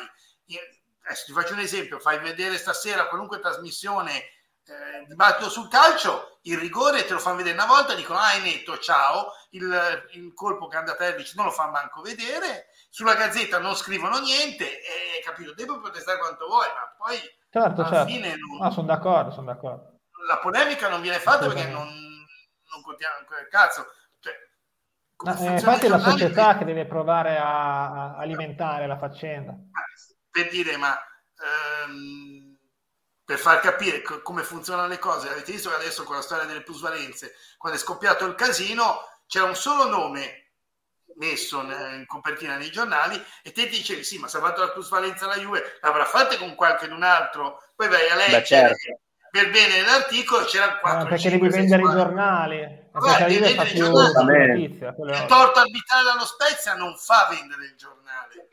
adesso 1.05 1.25
ti 1.27 1.33
faccio 1.33 1.53
un 1.53 1.61
esempio, 1.61 2.01
fai 2.01 2.19
vedere 2.19 2.59
stasera 2.59 3.07
qualunque 3.07 3.39
trasmissione 3.39 4.25
eh, 4.65 5.07
dibattito 5.07 5.49
sul 5.49 5.69
calcio, 5.69 6.39
il 6.43 6.59
rigore 6.59 7.05
te 7.05 7.13
lo 7.13 7.19
fanno 7.19 7.37
vedere 7.37 7.57
una 7.57 7.67
volta, 7.67 7.95
dicono 7.95 8.19
ah 8.19 8.33
è 8.33 8.41
netto, 8.41 8.79
ciao, 8.79 9.33
il, 9.51 10.09
il 10.13 10.35
colpo 10.35 10.67
che 10.67 10.77
è 10.77 10.79
andato 10.81 11.03
a 11.03 11.15
non 11.35 11.47
lo 11.47 11.51
fa 11.53 11.69
manco 11.69 12.03
vedere, 12.03 12.67
sulla 12.89 13.15
gazzetta 13.15 13.59
non 13.59 13.77
scrivono 13.77 14.19
niente, 14.19 14.81
e 14.81 15.23
capito, 15.25 15.55
devo 15.55 15.81
protestare 15.81 16.19
quanto 16.19 16.47
vuoi, 16.47 16.67
ma 16.69 16.95
poi 16.99 17.19
certo, 17.51 17.83
alla 17.83 17.91
certo. 17.91 18.13
fine 18.13 18.37
non, 18.37 18.63
ah, 18.63 18.71
sono 18.71 18.87
d'accordo, 18.87 19.31
sono 19.31 19.47
d'accordo. 19.47 19.99
La 20.27 20.39
polemica 20.39 20.89
non 20.89 21.01
viene 21.01 21.19
fatta 21.19 21.47
perché 21.47 21.67
non, 21.67 21.89
non 21.89 22.83
contiamo 22.83 23.17
cazzo. 23.49 23.87
No, 25.23 25.37
eh, 25.39 25.53
infatti 25.53 25.87
è 25.87 25.89
la 25.89 25.99
società 25.99 26.57
che 26.57 26.65
deve 26.65 26.87
provare 26.87 27.37
a, 27.37 27.91
a 27.91 28.17
alimentare 28.17 28.87
la 28.87 28.97
faccenda. 28.97 29.55
Per 30.31 30.49
dire, 30.49 30.77
ma 30.77 30.97
ehm, 30.97 32.57
per 33.25 33.39
far 33.39 33.61
capire 33.61 34.01
co- 34.03 34.23
come 34.23 34.43
funzionano 34.43 34.89
le 34.89 34.99
cose, 34.99 35.29
avete 35.29 35.53
visto 35.53 35.69
che 35.69 35.77
adesso 35.77 36.05
con 36.05 36.17
la 36.17 36.23
storia 36.23 36.47
delle 36.47 36.63
plusvalenze, 36.63 37.35
quando 37.59 37.79
è 37.79 37.81
scoppiato 37.81 38.25
il 38.25 38.35
casino, 38.35 39.01
c'era 39.27 39.45
un 39.45 39.55
solo 39.55 39.89
nome 39.89 40.51
messo 41.17 41.61
in 41.61 42.05
copertina 42.07 42.57
nei 42.57 42.71
giornali 42.71 43.23
e 43.43 43.53
te 43.53 43.69
dicevi 43.69 44.03
sì 44.03 44.19
ma 44.19 44.27
se 44.27 44.39
ha 44.39 44.41
fatto 44.41 44.63
la 44.63 44.71
plusvalenza 44.71 45.27
la 45.27 45.37
Juve 45.37 45.79
l'avrà 45.83 46.05
fatta 46.05 46.39
con 46.39 46.55
qualche 46.55 46.87
un 46.87 47.03
altro 47.03 47.63
poi 47.77 47.89
vai 47.89 48.09
a 48.09 48.15
leggere 48.15 48.39
Beh, 48.39 48.45
certo. 48.45 49.01
per 49.31 49.51
bene 49.51 49.75
dell'articolo 49.75 50.45
c'erano 50.47 50.79
quattro 50.81 51.07
ah, 51.07 51.11
perché 51.11 51.31
devi 51.31 51.49
vendere 51.49 51.83
i 51.83 51.91
giornali 51.91 52.80
Vabbè, 52.93 53.27
vendere 53.27 53.69
il 53.69 53.75
giornale 53.75 54.59
il 54.59 55.25
torto 55.27 55.59
arbitrale 55.61 56.11
allo 56.11 56.25
Spezia 56.25 56.75
non 56.75 56.97
fa 56.97 57.29
vendere 57.31 57.67
il 57.67 57.77
giornale 57.77 58.49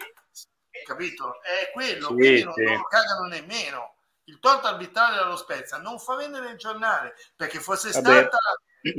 capito? 0.85 1.41
è 1.41 1.72
quello 1.72 2.07
sì, 2.07 2.14
quindi 2.14 2.38
sì. 2.38 2.43
Non, 2.43 2.53
non 2.57 2.76
lo 2.76 2.84
cagano 2.84 3.27
nemmeno 3.27 3.95
il 4.26 4.39
torto 4.39 4.68
arbitrale 4.68 5.18
allo 5.18 5.38
Spezia 5.38 5.77
non 5.77 5.99
fa 5.99 6.15
vendere 6.15 6.51
il 6.51 6.57
giornale 6.57 7.15
perché 7.35 7.59
fosse 7.59 7.91
Vabbè. 7.91 8.27
stata 8.27 8.38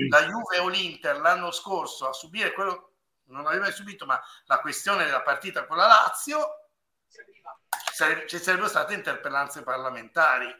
la 0.08 0.22
Juve 0.24 0.58
o 0.58 0.68
l'Inter 0.68 1.20
l'anno 1.20 1.50
scorso 1.50 2.08
a 2.08 2.12
subire 2.12 2.52
quello 2.52 2.88
non 3.28 3.46
aveva 3.46 3.64
mai 3.64 3.72
subito, 3.72 4.06
ma 4.06 4.20
la 4.46 4.60
questione 4.60 5.04
della 5.04 5.22
partita 5.22 5.66
con 5.66 5.76
la 5.76 5.86
Lazio 5.86 6.68
ci 8.26 8.38
sarebbero 8.38 8.68
state 8.68 8.94
interpellanze 8.94 9.62
parlamentari. 9.62 10.54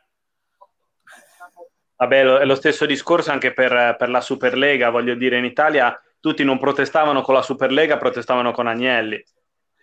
Vabbè, 1.98 2.20
è 2.20 2.44
lo 2.44 2.54
stesso 2.54 2.86
discorso 2.86 3.32
anche 3.32 3.52
per, 3.52 3.96
per, 3.98 4.08
la 4.08 4.20
Superlega, 4.20 4.90
voglio 4.90 5.16
dire, 5.16 5.36
in 5.36 5.44
Italia 5.44 6.00
tutti 6.20 6.44
non 6.44 6.60
protestavano 6.60 7.22
con 7.22 7.34
la 7.34 7.42
Superlega, 7.42 7.96
protestavano 7.96 8.52
con 8.52 8.68
Agnelli. 8.68 9.16
E 9.16 9.24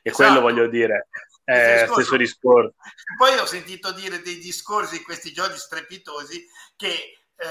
esatto. 0.02 0.16
quello 0.16 0.40
voglio 0.40 0.68
dire, 0.68 1.10
è 1.44 1.86
lo 1.86 1.94
stesso 1.94 2.16
discorso. 2.16 2.76
Poi 3.18 3.38
ho 3.38 3.46
sentito 3.46 3.92
dire 3.92 4.22
dei 4.22 4.38
discorsi 4.38 4.96
in 4.96 5.04
questi 5.04 5.34
giorni 5.34 5.58
strepitosi 5.58 6.48
che 6.78 6.88
eh, 7.36 7.48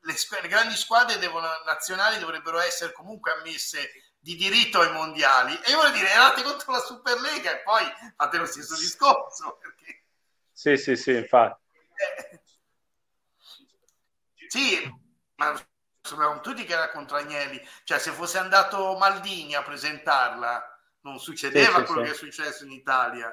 le, 0.00 0.14
le, 0.42 0.48
grandi 0.48 0.76
squadre 0.76 1.18
devono, 1.18 1.48
nazionali 1.66 2.20
dovrebbero 2.20 2.60
essere 2.60 2.92
comunque 2.92 3.32
ammesse 3.32 3.90
di 4.20 4.36
diritto 4.36 4.78
ai 4.82 4.92
mondiali. 4.92 5.52
E 5.64 5.72
io 5.72 5.78
voglio 5.78 5.94
dire, 5.94 6.12
erate 6.12 6.42
contro 6.42 6.70
la 6.70 6.78
Superlega 6.78 7.58
e 7.58 7.62
poi 7.64 7.82
fate 8.14 8.36
lo 8.38 8.46
stesso 8.46 8.76
discorso. 8.76 9.58
Perché... 9.60 10.04
Sì, 10.52 10.76
sì, 10.76 10.94
sì, 10.94 11.16
infatti. 11.16 11.60
Eh, 11.96 12.40
sì, 14.54 14.88
ma 15.36 15.52
sapevamo 16.00 16.38
tutti 16.38 16.64
che 16.64 16.74
era 16.74 16.90
contro 16.90 17.16
Agnelli. 17.16 17.60
Cioè, 17.82 17.98
se 17.98 18.12
fosse 18.12 18.38
andato 18.38 18.96
Maldini 18.96 19.56
a 19.56 19.62
presentarla, 19.62 20.78
non 21.00 21.18
succedeva 21.18 21.78
sì, 21.78 21.84
quello 21.84 22.04
sì, 22.04 22.10
che 22.10 22.14
sì. 22.16 22.26
è 22.26 22.30
successo 22.30 22.64
in 22.64 22.70
Italia. 22.70 23.32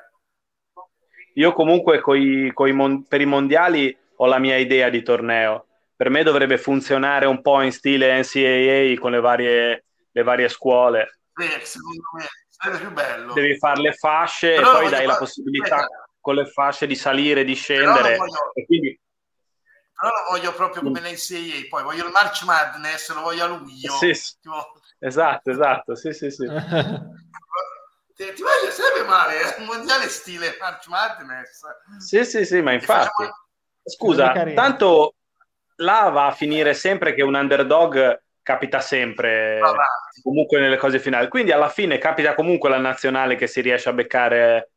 Io 1.35 1.53
comunque 1.53 2.01
coi, 2.01 2.49
coi 2.53 2.71
mon- 2.71 3.05
per 3.07 3.21
i 3.21 3.25
mondiali 3.25 3.95
ho 4.15 4.25
la 4.25 4.39
mia 4.39 4.57
idea 4.57 4.89
di 4.89 5.03
torneo. 5.03 5.67
Per 5.95 6.09
me 6.09 6.23
dovrebbe 6.23 6.57
funzionare 6.57 7.27
un 7.27 7.41
po' 7.41 7.61
in 7.61 7.71
stile 7.71 8.19
NCAA 8.19 8.99
con 8.99 9.11
le 9.11 9.19
varie 9.19 9.83
le 10.11 10.23
varie 10.23 10.49
scuole. 10.49 11.19
Beh, 11.33 11.61
secondo 11.63 12.01
me 12.17 12.25
sarebbe 12.49 12.79
più 12.79 12.91
bello. 12.91 13.33
Devi 13.33 13.57
fare 13.59 13.79
le 13.79 13.93
fasce 13.93 14.55
Però 14.55 14.71
e 14.71 14.81
poi 14.81 14.89
dai 14.89 15.05
la 15.05 15.17
possibilità 15.17 15.75
aspetta. 15.75 16.09
con 16.19 16.35
le 16.35 16.45
fasce 16.47 16.87
di 16.87 16.95
salire, 16.95 17.43
di 17.43 17.53
scendere. 17.53 18.17
Voglio... 18.17 18.53
E 18.55 18.65
quindi... 18.65 18.99
Però 20.01 20.11
lo 20.11 20.31
voglio 20.31 20.51
proprio 20.53 20.81
come 20.81 20.99
l'NCAA, 20.99 21.67
poi 21.69 21.83
voglio 21.83 22.05
il 22.05 22.11
March 22.11 22.41
Madness, 22.41 23.13
lo 23.13 23.21
voglio 23.21 23.43
a 23.43 23.47
luglio. 23.47 23.93
Sì, 23.93 24.11
tipo... 24.41 24.73
Esatto, 24.97 25.51
esatto, 25.51 25.95
sì, 25.95 26.11
sì, 26.11 26.31
sì. 26.31 26.47
ti, 28.15 28.33
ti 28.33 28.41
voglio 28.41 28.71
sarebbe 28.71 29.07
male, 29.07 29.39
è 29.39 29.55
un 29.59 29.65
mondiale 29.65 30.07
stile 30.07 30.57
March 30.59 30.87
Madness. 30.87 31.61
Sì, 31.99 32.25
sì, 32.25 32.45
sì, 32.45 32.61
ma 32.61 32.73
infatti... 32.73 33.09
Facciamo... 33.09 33.35
Scusa, 33.83 34.31
tanto 34.55 35.15
là 35.75 36.09
va 36.09 36.25
a 36.27 36.31
finire 36.31 36.73
sempre 36.73 37.13
che 37.13 37.21
un 37.21 37.35
underdog 37.35 38.23
capita 38.41 38.79
sempre 38.79 39.59
comunque 40.23 40.59
nelle 40.59 40.77
cose 40.77 40.97
finali. 40.97 41.27
Quindi 41.27 41.51
alla 41.51 41.69
fine 41.69 41.99
capita 41.99 42.33
comunque 42.33 42.69
la 42.69 42.79
nazionale 42.79 43.35
che 43.35 43.45
si 43.45 43.61
riesce 43.61 43.89
a 43.89 43.93
beccare 43.93 44.71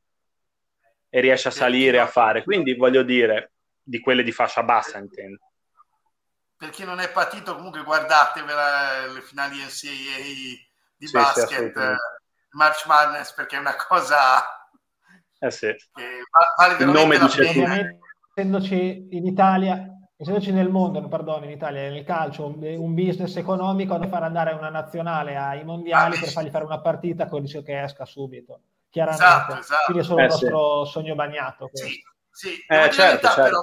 e 1.09 1.21
riesce 1.21 1.49
a 1.49 1.53
salire 1.53 1.99
a 1.99 2.07
fare. 2.07 2.43
Quindi 2.43 2.75
voglio 2.75 3.03
dire, 3.03 3.54
di 3.85 4.01
quelle 4.01 4.23
di 4.23 4.33
fascia 4.33 4.63
bassa 4.63 4.99
intendo. 4.99 5.39
Per 6.57 6.71
chi 6.71 6.85
non 6.85 6.99
è 6.99 7.11
partito, 7.11 7.55
comunque 7.55 7.83
guardatevela 7.83 9.07
le 9.13 9.21
finali 9.21 9.59
NCAA 9.59 10.25
di 10.97 11.07
sì, 11.07 11.13
basket, 11.13 11.73
sì, 11.73 11.97
March 12.57 12.87
Madness, 12.87 13.33
perché 13.35 13.57
è 13.57 13.61
una 13.61 13.77
cosa 13.77 14.43
eh 15.39 15.51
sì. 15.51 15.67
che 15.67 16.23
vale 16.57 16.83
Il 16.83 16.91
nome 16.91 17.19
dice 17.19 18.01
Essendoci 18.37 19.09
in 19.11 19.27
Italia 19.27 19.95
essendoci 20.17 20.53
nel 20.53 20.71
mondo, 20.71 21.07
pardon, 21.09 21.45
in 21.45 21.51
Italia, 21.51 21.91
nel 21.91 22.05
calcio, 22.05 22.47
un, 22.47 22.63
un 22.63 22.95
business 22.95 23.37
economico 23.37 23.99
da 23.99 24.09
far 24.09 24.23
andare 24.23 24.53
una 24.53 24.71
nazionale 24.71 25.37
ai 25.37 25.65
mondiali 25.65 26.17
ah, 26.17 26.21
per 26.21 26.29
fargli 26.31 26.51
fare 26.51 26.65
una 26.65 26.81
partita 26.81 27.27
con 27.27 27.39
il 27.39 27.45
rischio 27.45 27.63
che 27.63 27.83
esca 27.83 28.05
subito. 28.05 28.61
Chiaramente, 28.91 29.25
esatto, 29.25 29.59
esatto. 29.59 29.83
quindi 29.87 30.03
è 30.03 30.07
solo 30.07 30.21
eh, 30.21 30.25
il 30.25 30.31
nostro 30.31 30.85
sì. 30.85 30.93
sogno 30.93 31.15
bagnato. 31.15 31.71
Sì, 31.73 32.03
sì. 32.35 32.59
Eh, 32.67 32.91
certo, 32.91 33.29
certo. 33.29 33.43
Però, 33.43 33.63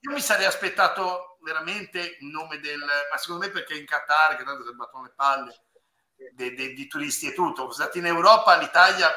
io 0.00 0.12
mi 0.12 0.20
sarei 0.20 0.46
aspettato 0.46 1.38
veramente 1.42 2.16
il 2.20 2.26
nome 2.26 2.58
del, 2.60 2.80
ma 2.80 3.16
secondo 3.18 3.44
me 3.44 3.50
perché 3.50 3.76
in 3.76 3.84
Qatar, 3.84 4.36
che 4.36 4.44
tanto 4.44 4.64
si 4.64 4.70
è 4.70 4.72
battuto 4.72 5.02
le 5.02 5.12
palle 5.14 5.54
de, 6.32 6.54
de, 6.54 6.72
di 6.72 6.86
turisti 6.86 7.28
e 7.28 7.34
tutto, 7.34 7.70
stati 7.70 7.98
in 7.98 8.06
Europa, 8.06 8.56
l'Italia, 8.56 9.10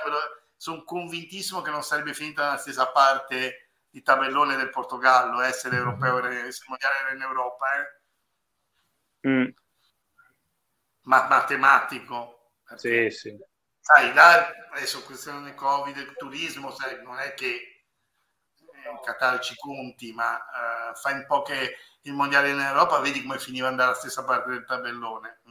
sono 0.57 0.83
convintissimo 0.83 1.61
che 1.61 1.71
non 1.71 1.83
sarebbe 1.83 2.13
finita 2.13 2.43
dalla 2.43 2.57
stessa 2.57 2.91
parte 2.91 3.69
di 3.89 4.01
tabellone 4.01 4.55
del 4.55 4.69
Portogallo, 4.69 5.41
essere 5.41 5.77
europeo 5.77 6.25
e 6.27 6.47
essere 6.47 6.65
mondiale 6.67 7.15
in 7.15 7.21
Europa. 7.21 7.65
Eh? 9.21 9.29
Mm. 9.29 9.49
Ma 11.03 11.27
matematico. 11.27 12.53
Sì, 12.75 13.09
sì. 13.09 13.37
Sai, 13.79 14.13
là, 14.13 14.51
adesso 14.71 15.03
questione 15.03 15.55
Covid, 15.55 15.97
il 15.97 16.13
turismo, 16.17 16.71
sai, 16.71 17.01
non 17.03 17.19
è 17.19 17.33
che 17.33 17.70
eh, 18.83 18.99
Qatar 19.03 19.39
ci 19.39 19.55
conti, 19.55 20.13
ma 20.13 20.35
uh, 20.35 20.95
fai 20.95 21.13
un 21.13 21.25
po' 21.25 21.41
che 21.41 21.75
il 22.01 22.13
mondiale 22.13 22.49
in 22.49 22.59
Europa, 22.59 22.99
vedi 22.99 23.21
come 23.21 23.37
finiva 23.39 23.67
andare 23.67 23.89
alla 23.89 23.99
stessa 23.99 24.23
parte 24.23 24.49
del 24.49 24.65
tabellone. 24.65 25.41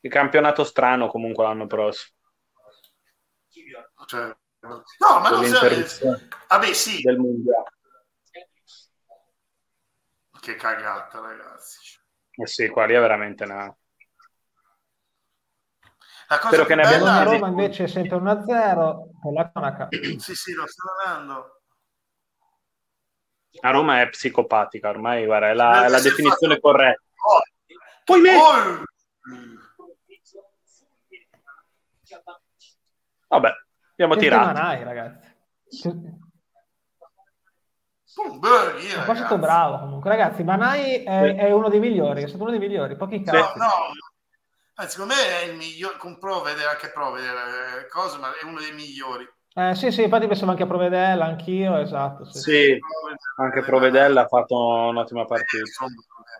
Il 0.00 0.10
campionato 0.10 0.64
strano 0.64 1.08
comunque 1.08 1.44
l'anno 1.44 1.66
prossimo. 1.66 2.16
Cioè, 4.06 4.36
no, 4.60 5.20
ma 5.20 5.30
non 5.30 5.44
serve. 5.44 6.28
Vabbè, 6.48 6.72
sì. 6.72 7.00
Del 7.00 7.18
mondiale. 7.18 7.70
Che 10.40 10.56
cagata, 10.56 11.20
ragazzi. 11.20 12.00
Eh 12.32 12.46
sì, 12.46 12.68
qua 12.68 12.84
lì 12.84 12.94
è 12.94 13.00
veramente 13.00 13.44
una... 13.44 13.72
La 16.32 16.38
cosa 16.38 16.62
Spero 16.62 16.64
che 16.64 16.74
ne 16.76 16.82
abbiamo 16.82 17.04
a 17.04 17.22
Roma 17.24 17.48
invece 17.48 17.86
sempre 17.86 18.16
1-0 18.16 19.20
con 19.20 19.34
la 19.34 19.50
cronaca. 19.50 19.88
Sì, 20.16 20.34
sì, 20.34 20.54
lo 20.54 20.66
sto 20.66 20.88
dando. 21.04 21.60
A 23.60 23.70
Roma 23.70 24.00
è 24.00 24.08
psicopatica 24.08 24.88
ormai, 24.88 25.26
guarda, 25.26 25.50
è 25.50 25.52
la, 25.52 25.84
è 25.84 25.88
la 25.88 26.00
definizione 26.00 26.54
fatto... 26.54 26.68
corretta. 26.68 27.02
Oh. 27.02 27.42
Poi 28.04 28.20
me... 28.22 28.34
Oh. 28.34 28.82
Vabbè, 33.28 33.50
abbiamo 33.90 34.16
tirato. 34.16 34.46
Manai, 34.46 34.84
ragazzi. 34.84 35.30
Ma 38.40 39.04
qua 39.04 39.12
è 39.12 39.16
stato 39.16 39.38
bravo 39.38 39.80
comunque, 39.80 40.08
ragazzi. 40.08 40.42
Manai 40.44 41.02
è, 41.02 41.34
è, 41.36 41.50
uno 41.50 41.68
dei 41.68 41.80
migliori, 41.80 42.22
è 42.22 42.26
stato 42.26 42.42
uno 42.44 42.52
dei 42.52 42.60
migliori. 42.60 42.96
Pochi 42.96 43.22
casi. 43.22 43.58
No, 43.58 43.66
no. 43.66 44.11
Secondo 44.88 45.14
me 45.14 45.40
è 45.40 45.44
il 45.44 45.56
migliore, 45.56 45.96
con 45.96 46.18
Provede, 46.18 46.64
anche 46.64 46.90
Provede, 46.90 47.28
eh, 47.28 47.88
cosa, 47.88 48.18
ma 48.18 48.32
è 48.36 48.44
uno 48.44 48.60
dei 48.60 48.72
migliori. 48.72 49.28
Eh, 49.54 49.74
sì, 49.74 49.90
sì, 49.90 50.02
infatti 50.02 50.26
pensavo 50.26 50.50
anche 50.50 50.62
a 50.62 50.66
Provedella, 50.66 51.26
anch'io, 51.26 51.76
esatto. 51.76 52.24
Sì, 52.24 52.40
sì 52.40 52.78
anche 53.36 53.62
Provedella 53.62 54.22
ha 54.22 54.26
fatto 54.26 54.56
un'ottima 54.56 55.24
partita. 55.24 55.84
Ha 55.84 55.88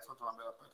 fatto 0.04 0.22
una 0.22 0.32
bella 0.32 0.54
partita. 0.56 0.70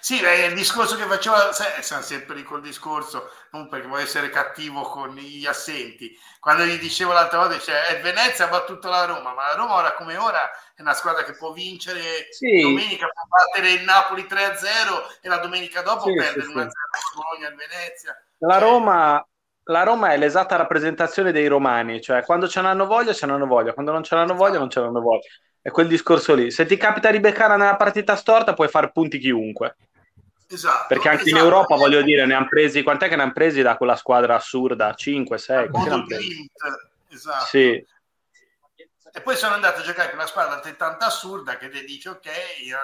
Sì, 0.00 0.20
è 0.20 0.46
il 0.46 0.54
discorso 0.54 0.96
che 0.96 1.04
faceva, 1.04 1.52
sai, 1.52 1.80
siamo 1.80 2.02
sempre 2.02 2.34
lì 2.34 2.42
col 2.42 2.60
discorso, 2.60 3.30
non 3.52 3.68
perché 3.68 3.86
vuoi 3.86 4.02
essere 4.02 4.30
cattivo 4.30 4.82
con 4.82 5.14
gli 5.14 5.46
assenti. 5.46 6.18
Quando 6.40 6.64
gli 6.64 6.76
dicevo 6.78 7.12
l'altra 7.12 7.38
volta, 7.38 7.58
cioè, 7.60 7.92
eh, 7.92 8.00
Venezia 8.00 8.46
ha 8.46 8.48
battuto 8.48 8.88
la 8.88 9.04
Roma, 9.04 9.32
ma 9.32 9.46
la 9.46 9.54
Roma 9.54 9.74
ora 9.74 9.92
come 9.92 10.16
ora 10.16 10.50
una 10.82 10.92
squadra 10.94 11.24
che 11.24 11.32
può 11.32 11.52
vincere 11.52 12.28
sì. 12.30 12.60
domenica, 12.60 13.06
può 13.06 13.22
battere 13.28 13.72
il 13.72 13.84
Napoli 13.84 14.26
3-0 14.28 15.18
e 15.22 15.28
la 15.28 15.38
domenica 15.38 15.80
dopo 15.80 16.08
sì, 16.08 16.14
perdere 16.14 16.42
sì, 16.42 16.52
1-0 16.52 16.68
Bologna 17.14 17.48
e 17.48 17.54
Venezia. 17.54 18.22
La 18.38 18.58
Roma, 18.58 19.26
la 19.64 19.82
Roma 19.84 20.12
è 20.12 20.18
l'esatta 20.18 20.56
rappresentazione 20.56 21.32
dei 21.32 21.46
romani, 21.46 22.00
cioè 22.00 22.22
quando 22.24 22.48
ce 22.48 22.60
l'hanno 22.60 22.86
voglia, 22.86 23.14
ce 23.14 23.26
l'hanno 23.26 23.46
voglia, 23.46 23.72
quando 23.72 23.92
non 23.92 24.02
ce 24.02 24.14
l'hanno 24.14 24.34
voglia, 24.34 24.58
non 24.58 24.68
ce 24.68 24.80
l'hanno 24.80 25.00
voglia. 25.00 25.22
È 25.60 25.70
quel 25.70 25.86
discorso 25.86 26.34
lì. 26.34 26.50
Se 26.50 26.66
ti 26.66 26.76
capita 26.76 27.10
di 27.10 27.20
beccare 27.20 27.56
nella 27.56 27.76
partita 27.76 28.16
storta, 28.16 28.52
puoi 28.52 28.68
fare 28.68 28.90
punti 28.90 29.18
chiunque. 29.18 29.76
Esatto, 30.48 30.86
Perché 30.88 31.08
anche 31.08 31.22
esatto. 31.22 31.38
in 31.38 31.44
Europa, 31.44 31.76
voglio 31.76 32.02
dire, 32.02 32.26
ne 32.26 32.34
hanno 32.34 32.48
presi, 32.48 32.82
quant'è 32.82 33.08
che 33.08 33.16
ne 33.16 33.22
hanno 33.22 33.32
presi 33.32 33.62
da 33.62 33.76
quella 33.76 33.96
squadra 33.96 34.34
assurda? 34.34 34.92
5, 34.92 35.38
6? 35.38 35.70
Esatto. 37.08 37.44
Sì. 37.46 37.86
E 39.14 39.20
poi 39.20 39.36
sono 39.36 39.54
andato 39.54 39.80
a 39.80 39.84
giocare 39.84 40.08
con 40.08 40.18
una 40.18 40.26
squadra 40.26 40.54
altrettanto 40.54 41.04
assurda 41.04 41.58
che 41.58 41.68
ti 41.68 41.84
dice 41.84 42.08
ok, 42.08 42.28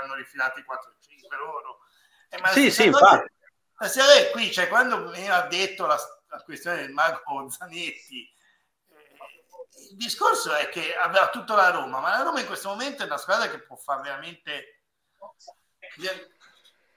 hanno 0.02 0.14
rifilati 0.14 0.60
4-5 0.60 1.36
loro. 1.36 1.80
Eh, 2.28 2.38
ma 2.40 2.48
sì, 2.48 2.70
sì, 2.70 2.86
infatti. 2.86 3.32
Ma 3.76 3.88
se 3.88 4.02
lei 4.04 4.30
qui, 4.30 4.52
cioè, 4.52 4.68
quando 4.68 5.08
mi 5.08 5.28
ha 5.30 5.42
detto 5.42 5.86
la, 5.86 5.98
la 6.28 6.42
questione 6.42 6.78
del 6.78 6.92
mago 6.92 7.48
Zanetti, 7.48 8.30
eh, 8.90 9.90
il 9.90 9.96
discorso 9.96 10.54
è 10.54 10.68
che 10.68 10.94
aveva 10.94 11.30
tutta 11.30 11.54
la 11.54 11.70
Roma, 11.70 12.00
ma 12.00 12.10
la 12.10 12.22
Roma 12.22 12.40
in 12.40 12.46
questo 12.46 12.68
momento 12.68 13.02
è 13.02 13.06
una 13.06 13.16
squadra 13.16 13.48
che 13.48 13.60
può 13.60 13.76
fare 13.76 14.02
veramente 14.02 14.78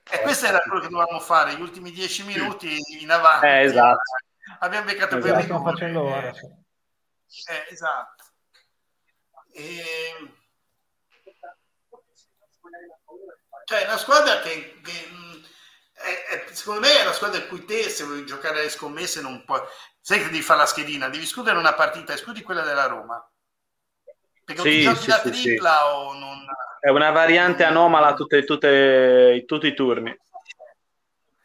e 0.09 0.21
questo 0.21 0.45
era 0.45 0.59
quello 0.59 0.81
che 0.81 0.89
dovevamo 0.89 1.19
fare, 1.19 1.55
gli 1.55 1.61
ultimi 1.61 1.91
dieci 1.91 2.23
minuti 2.23 2.77
in 2.99 3.09
avanti. 3.09 3.45
Eh, 3.45 3.61
esatto. 3.61 4.01
Abbiamo 4.59 4.85
beccato 4.85 5.17
esatto, 5.17 5.33
per 5.33 5.43
rigore. 5.43 5.71
facendo 5.71 6.03
ora, 6.03 6.33
sì. 6.33 7.43
eh, 7.49 7.67
esatto. 7.69 8.20
E... 9.53 10.33
Cioè, 13.65 13.81
è 13.83 13.85
una 13.85 13.97
squadra 13.97 14.39
che, 14.41 14.79
che 14.83 15.09
è, 15.93 16.33
è, 16.33 16.53
secondo 16.53 16.81
me 16.81 16.99
è 16.99 17.01
una 17.03 17.13
squadra 17.13 17.39
in 17.39 17.47
cui 17.47 17.63
te, 17.65 17.89
se 17.89 18.03
vuoi 18.03 18.25
giocare 18.25 18.59
alle 18.59 18.69
scommesse, 18.69 19.21
non 19.21 19.43
puoi. 19.45 19.61
Sai 19.99 20.19
che 20.19 20.25
devi 20.25 20.41
fare 20.41 20.59
la 20.59 20.65
schedina, 20.65 21.09
devi 21.09 21.23
escludere 21.23 21.57
una 21.57 21.73
partita, 21.73 22.13
escludi 22.13 22.41
quella 22.41 22.63
della 22.63 22.87
Roma. 22.87 23.23
Perché 24.43 24.61
sì, 24.61 24.85
o 24.85 24.93
ti 24.93 25.01
sì, 25.01 25.07
la 25.07 25.19
tripla 25.19 25.71
sì. 25.71 25.93
o 25.93 26.13
non 26.13 26.45
è 26.81 26.89
una 26.89 27.11
variante 27.11 27.63
anomala 27.63 28.15
tutte, 28.15 28.43
tutte, 28.43 29.43
tutti 29.45 29.67
i 29.67 29.75
turni. 29.75 30.17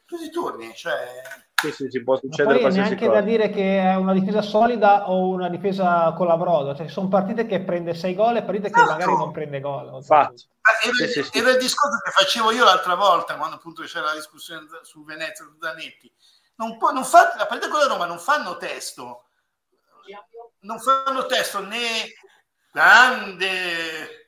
Tutti 0.07 0.25
i 0.25 0.31
turni, 0.31 0.75
cioè... 0.75 1.23
Sì, 1.59 1.73
sì, 1.73 1.91
ci 1.91 2.05
può 2.05 2.17
succedere 2.19 2.61
Ma 2.61 2.69
poi 2.69 2.77
neanche 2.77 3.07
cosa. 3.07 3.21
da 3.21 3.21
dire 3.23 3.49
che 3.49 3.81
è 3.81 3.95
una 3.95 4.13
difesa 4.13 4.43
solida 4.43 5.09
o 5.09 5.29
una 5.29 5.49
difesa 5.49 6.13
con 6.15 6.27
la 6.27 6.37
broda, 6.37 6.75
cioè 6.75 6.87
sono 6.89 7.09
partite 7.09 7.47
che 7.47 7.63
prende 7.63 7.95
6 7.95 8.15
gol 8.15 8.37
e 8.37 8.43
partite 8.43 8.67
esatto. 8.67 8.85
che 8.85 8.91
magari 8.91 9.17
non 9.17 9.33
prende 9.33 9.61
gol. 9.61 9.95
Infatti. 9.95 10.45
Era, 10.85 11.09
sì, 11.09 11.23
sì, 11.23 11.39
era, 11.39 11.51
il 11.53 11.59
discorso 11.59 11.99
che 12.05 12.11
facevo 12.11 12.51
io 12.51 12.65
l'altra 12.65 12.95
volta 12.95 13.37
quando 13.37 13.57
appunto 13.57 13.83
c'era 13.85 14.07
la 14.07 14.15
discussione 14.15 14.67
su 14.83 15.03
Venezia 15.03 15.47
su 15.47 15.57
Zanetti. 15.59 16.13
Non 16.57 16.77
può, 16.77 16.93
non 16.93 17.05
fa, 17.05 17.35
la 17.39 17.47
partita 17.47 17.71
con 17.71 17.81
la 17.81 17.87
Roma 17.87 18.05
non 18.05 18.19
fanno 18.19 18.59
testo, 18.59 19.25
non 20.61 20.79
fanno 20.79 21.25
testo 21.25 21.65
né 21.65 21.79
grande. 22.71 24.27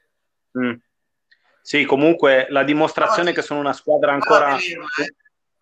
Mm 0.59 0.77
sì, 1.69 1.85
comunque 1.85 2.47
la 2.49 2.65
dimostrazione 2.65 3.33
che 3.33 3.43
sono 3.43 3.61
una 3.61 3.75
squadra 3.75 4.13
ancora 4.13 4.57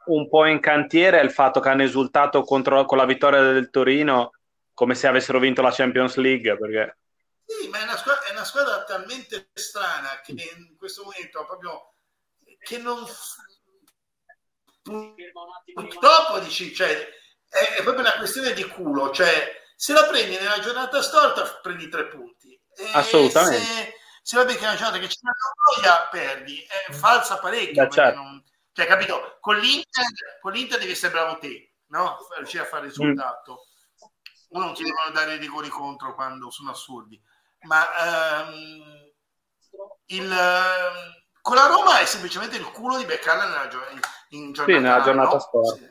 un 0.07 0.29
po' 0.29 0.47
in 0.47 0.61
cantiere 0.61 1.21
è 1.21 1.23
il 1.23 1.31
fatto 1.31 1.61
che 1.61 1.69
hanno 1.69 1.83
esultato 1.83 2.43
contro, 2.43 2.85
con 2.85 2.99
la 2.99 3.05
vittoria 3.05 3.41
del 3.41 3.71
Torino 3.71 4.33
come 4.75 4.95
se 4.95 5.07
avessero 5.07 5.39
vinto 5.39 5.63
la 5.63 5.73
Champions 5.73 6.17
League. 6.17 6.57
Perché... 6.57 6.99
Sì, 7.45 7.69
ma 7.69 7.81
è 7.81 7.83
una, 7.85 7.97
squadra, 7.97 8.25
è 8.25 8.31
una 8.33 8.45
squadra 8.45 8.85
talmente 8.85 9.51
strana 9.55 10.21
che 10.23 10.33
in 10.33 10.77
questo 10.77 11.05
momento 11.05 11.45
proprio 11.47 11.93
che 12.59 12.79
non 12.79 13.05
purtroppo 14.83 16.39
dici 16.41 16.75
cioè, 16.75 17.09
è, 17.49 17.77
è, 17.79 17.83
proprio 17.83 18.01
una 18.01 18.15
questione 18.17 18.53
di 18.53 18.65
culo 18.65 19.11
cioè 19.11 19.63
se 19.75 19.93
la 19.93 20.05
prendi 20.05 20.37
nella 20.37 20.61
giornata 20.61 21.03
storta 21.03 21.45
prendi 21.61 21.89
tre 21.89 22.07
punti 22.07 22.59
e 22.77 22.91
assolutamente 22.93 23.65
se, 23.65 23.95
se 24.27 24.37
va 24.37 24.45
bene 24.45 24.59
che 24.59 24.65
è 24.65 24.69
una 24.69 24.77
giornata 24.77 24.99
che 24.99 25.07
c'è 25.07 25.19
una 25.23 25.85
noia, 25.85 26.09
perdi. 26.11 26.61
È 26.61 26.93
falsa 26.93 27.39
parecchio. 27.39 27.89
certo. 27.89 28.21
non... 28.21 28.43
Cioè, 28.77 28.85
capito? 28.85 29.39
Con 29.41 29.57
l'Inter, 29.57 30.05
con 30.43 30.53
l'Inter 30.53 30.79
devi 30.79 30.91
essere 30.91 31.11
bravo 31.11 31.39
te, 31.39 31.77
no? 31.87 32.19
Riuscire 32.37 32.63
a 32.63 32.67
fare 32.67 32.85
il 32.85 32.93
mm. 32.93 32.95
risultato. 32.95 33.53
Mm. 33.53 34.09
Uno 34.51 34.65
non 34.67 34.75
ti 34.75 34.83
devono 34.83 35.11
dare 35.15 35.37
i 35.37 35.39
rigori 35.39 35.71
contro 35.71 36.15
quando 36.15 36.51
sono 36.51 36.73
assurdi. 36.73 37.19
Ma 37.63 37.87
um, 38.45 39.11
il, 40.09 40.31
uh, 40.31 41.41
con 41.41 41.57
la 41.57 41.69
Roma 41.69 42.01
è 42.01 42.05
semplicemente 42.05 42.59
il 42.59 42.71
culo 42.71 42.99
di 42.99 43.07
beccarla 43.07 43.49
nella 43.49 43.69
gio- 43.69 43.81
in, 44.29 44.53
giornata. 44.53 44.79
Sì, 44.79 44.85
nella 44.85 45.03
giornata 45.03 45.49
no? 45.53 45.65
Sì. 45.65 45.89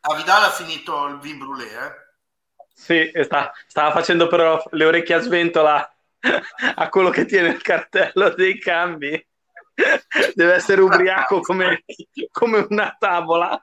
A 0.00 0.14
Vidal 0.16 0.42
ha 0.42 0.50
finito 0.50 1.06
il 1.06 1.18
vin 1.20 1.38
brûlé, 1.38 1.86
eh? 1.86 1.92
Sì, 2.74 3.12
sta, 3.22 3.52
stava 3.68 3.92
facendo 3.92 4.26
però 4.26 4.60
le 4.72 4.84
orecchie 4.84 5.14
a 5.14 5.20
sventola 5.20 5.96
a 6.74 6.88
quello 6.88 7.10
che 7.10 7.24
tiene 7.24 7.50
il 7.50 7.62
cartello 7.62 8.30
dei 8.30 8.58
cambi. 8.58 9.24
Deve 10.34 10.54
essere 10.54 10.80
ubriaco 10.80 11.40
come, 11.40 11.84
come 12.30 12.66
una 12.70 12.94
tavola. 12.98 13.60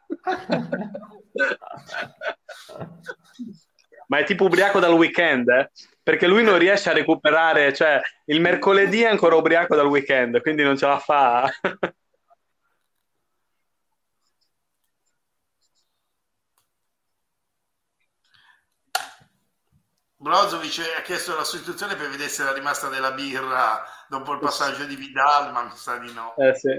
Ma 4.07 4.17
è 4.17 4.23
tipo 4.25 4.45
ubriaco 4.45 4.79
dal 4.79 4.93
weekend, 4.93 5.47
eh? 5.47 5.71
perché 6.03 6.27
lui 6.27 6.43
non 6.43 6.57
riesce 6.57 6.89
a 6.89 6.93
recuperare, 6.93 7.73
cioè 7.73 8.01
il 8.25 8.41
mercoledì 8.41 9.03
è 9.03 9.07
ancora 9.07 9.35
ubriaco 9.35 9.75
dal 9.75 9.87
weekend, 9.87 10.41
quindi 10.41 10.63
non 10.63 10.77
ce 10.77 10.87
la 10.87 10.99
fa. 10.99 11.49
Brozovic 20.21 20.77
ha 20.99 21.01
chiesto 21.01 21.35
la 21.35 21.43
sostituzione 21.43 21.95
per 21.95 22.07
vedere 22.07 22.29
se 22.29 22.43
era 22.43 22.53
rimasta 22.53 22.89
della 22.89 23.11
birra 23.11 23.83
dopo 24.07 24.33
il 24.33 24.39
passaggio 24.39 24.85
di 24.85 24.95
Vidal, 24.95 25.51
ma 25.51 25.63
mi 25.63 25.71
sa 25.73 25.97
di 25.97 26.13
no. 26.13 26.35
Eh 26.35 26.53
sì. 26.53 26.69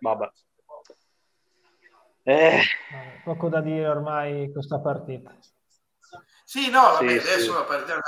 Vabbè. 0.00 0.30
Eh. 2.28 2.60
Poco 3.22 3.48
da 3.48 3.60
dire 3.60 3.86
ormai 3.86 4.50
questa 4.50 4.80
partita. 4.80 5.32
Sì, 6.44 6.70
no, 6.70 6.80
vabbè, 6.80 7.20
sì, 7.20 7.28
adesso 7.28 7.52
sì. 7.52 7.52
la 7.52 7.62
partita... 7.62 8.00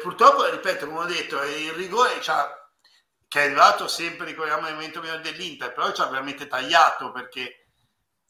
Purtroppo, 0.00 0.50
ripeto, 0.50 0.86
come 0.86 1.00
ho 1.00 1.04
detto, 1.04 1.42
il 1.42 1.72
rigore 1.72 2.18
che 2.20 3.40
è 3.40 3.44
arrivato 3.44 3.86
sempre, 3.86 4.24
ricordiamo, 4.26 4.62
nel 4.62 4.74
momento 4.74 5.00
dell'Inter, 5.00 5.74
però 5.74 5.92
ci 5.92 6.00
ha 6.00 6.06
veramente 6.06 6.46
tagliato 6.46 7.12
perché... 7.12 7.66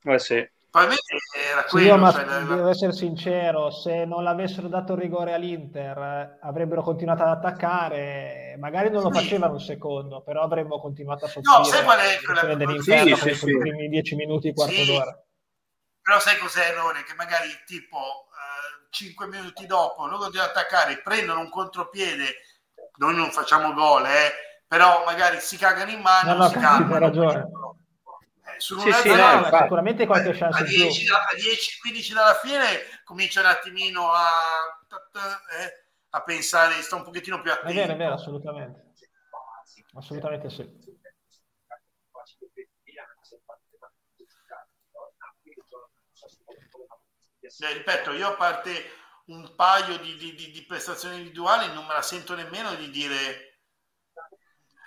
Eh 0.03 0.19
sì. 0.19 0.51
Probabilmente 0.73 1.19
era 1.51 1.65
quello. 1.65 1.95
Sì, 1.95 2.01
ma 2.01 2.13
cioè, 2.13 2.25
devo 2.45 2.69
essere 2.69 2.93
sincero, 2.93 3.71
se 3.71 4.07
non 4.07 4.23
l'avessero 4.23 4.69
dato 4.69 4.95
rigore 4.95 5.35
all'Inter 5.35 5.99
eh, 5.99 6.39
avrebbero 6.41 6.81
continuato 6.83 7.23
ad 7.23 7.29
attaccare, 7.29 8.57
magari 8.59 8.89
non 8.89 9.03
lo 9.03 9.13
sì. 9.13 9.21
facevano 9.21 9.53
un 9.53 9.61
secondo, 9.61 10.23
però 10.23 10.41
avremmo 10.41 10.81
continuato 10.81 11.27
a 11.27 11.29
soffrire 11.29 11.59
no, 11.59 11.65
sai 11.65 11.85
qual 11.85 11.99
è 11.99 12.23
quella... 12.25 12.55
dell'inferno 12.55 13.17
sì, 13.17 13.35
sì, 13.35 13.51
i 13.51 13.59
primi 13.59 13.89
dieci 13.89 14.15
minuti, 14.15 14.55
quarto 14.55 14.73
sì. 14.73 14.87
d'ora. 14.87 15.23
Però 16.01 16.19
sai 16.19 16.39
cos'è 16.39 16.69
l'errore? 16.69 17.05
Che 17.05 17.15
magari 17.17 17.51
tipo 17.67 17.99
uh, 17.99 18.87
cinque 18.89 19.27
minuti 19.27 19.67
dopo 19.67 20.07
loro 20.07 20.25
ad 20.25 20.35
attaccare, 20.37 21.03
prendono 21.03 21.41
un 21.41 21.51
contropiede, 21.51 22.25
noi 22.97 23.15
non 23.15 23.31
facciamo 23.31 23.75
gol, 23.75 24.07
eh, 24.07 24.33
però 24.67 25.05
magari 25.05 25.39
si 25.39 25.59
cagano 25.59 25.91
in 25.91 26.01
mano, 26.01 26.33
no, 26.33 26.39
no, 26.45 26.49
si 26.49 26.55
cagano. 26.59 26.99
ragione 26.99 27.61
sì, 28.63 28.93
sì, 28.93 29.09
no, 29.15 29.49
sicuramente 29.51 30.07
qualche 30.07 30.33
chance 30.33 30.63
a 30.63 30.65
10, 30.65 31.07
a 31.11 31.35
10-15 31.35 32.13
dalla 32.13 32.35
fine 32.35 33.03
comincia 33.03 33.41
un 33.41 33.47
attimino 33.47 34.13
a, 34.13 34.25
eh, 35.59 35.87
a 36.11 36.23
pensare, 36.23 36.81
sta 36.83 36.97
un 36.97 37.03
pochettino 37.03 37.41
più 37.41 37.51
attento. 37.51 37.71
È 37.71 37.75
vero, 37.75 37.93
è 37.93 37.97
vero, 37.97 38.15
assolutamente. 38.15 38.93
Assolutamente 39.95 40.49
sì. 40.49 40.63
Eh, 47.65 47.73
ripeto, 47.75 48.13
io 48.13 48.29
a 48.29 48.35
parte 48.35 49.01
un 49.27 49.55
paio 49.55 49.99
di, 49.99 50.17
di, 50.17 50.35
di, 50.35 50.51
di 50.51 50.65
prestazioni 50.65 51.17
individuali 51.17 51.73
non 51.73 51.87
me 51.87 51.95
la 51.95 52.03
sento 52.03 52.35
nemmeno 52.35 52.75
di 52.75 52.91
dire 52.91 53.61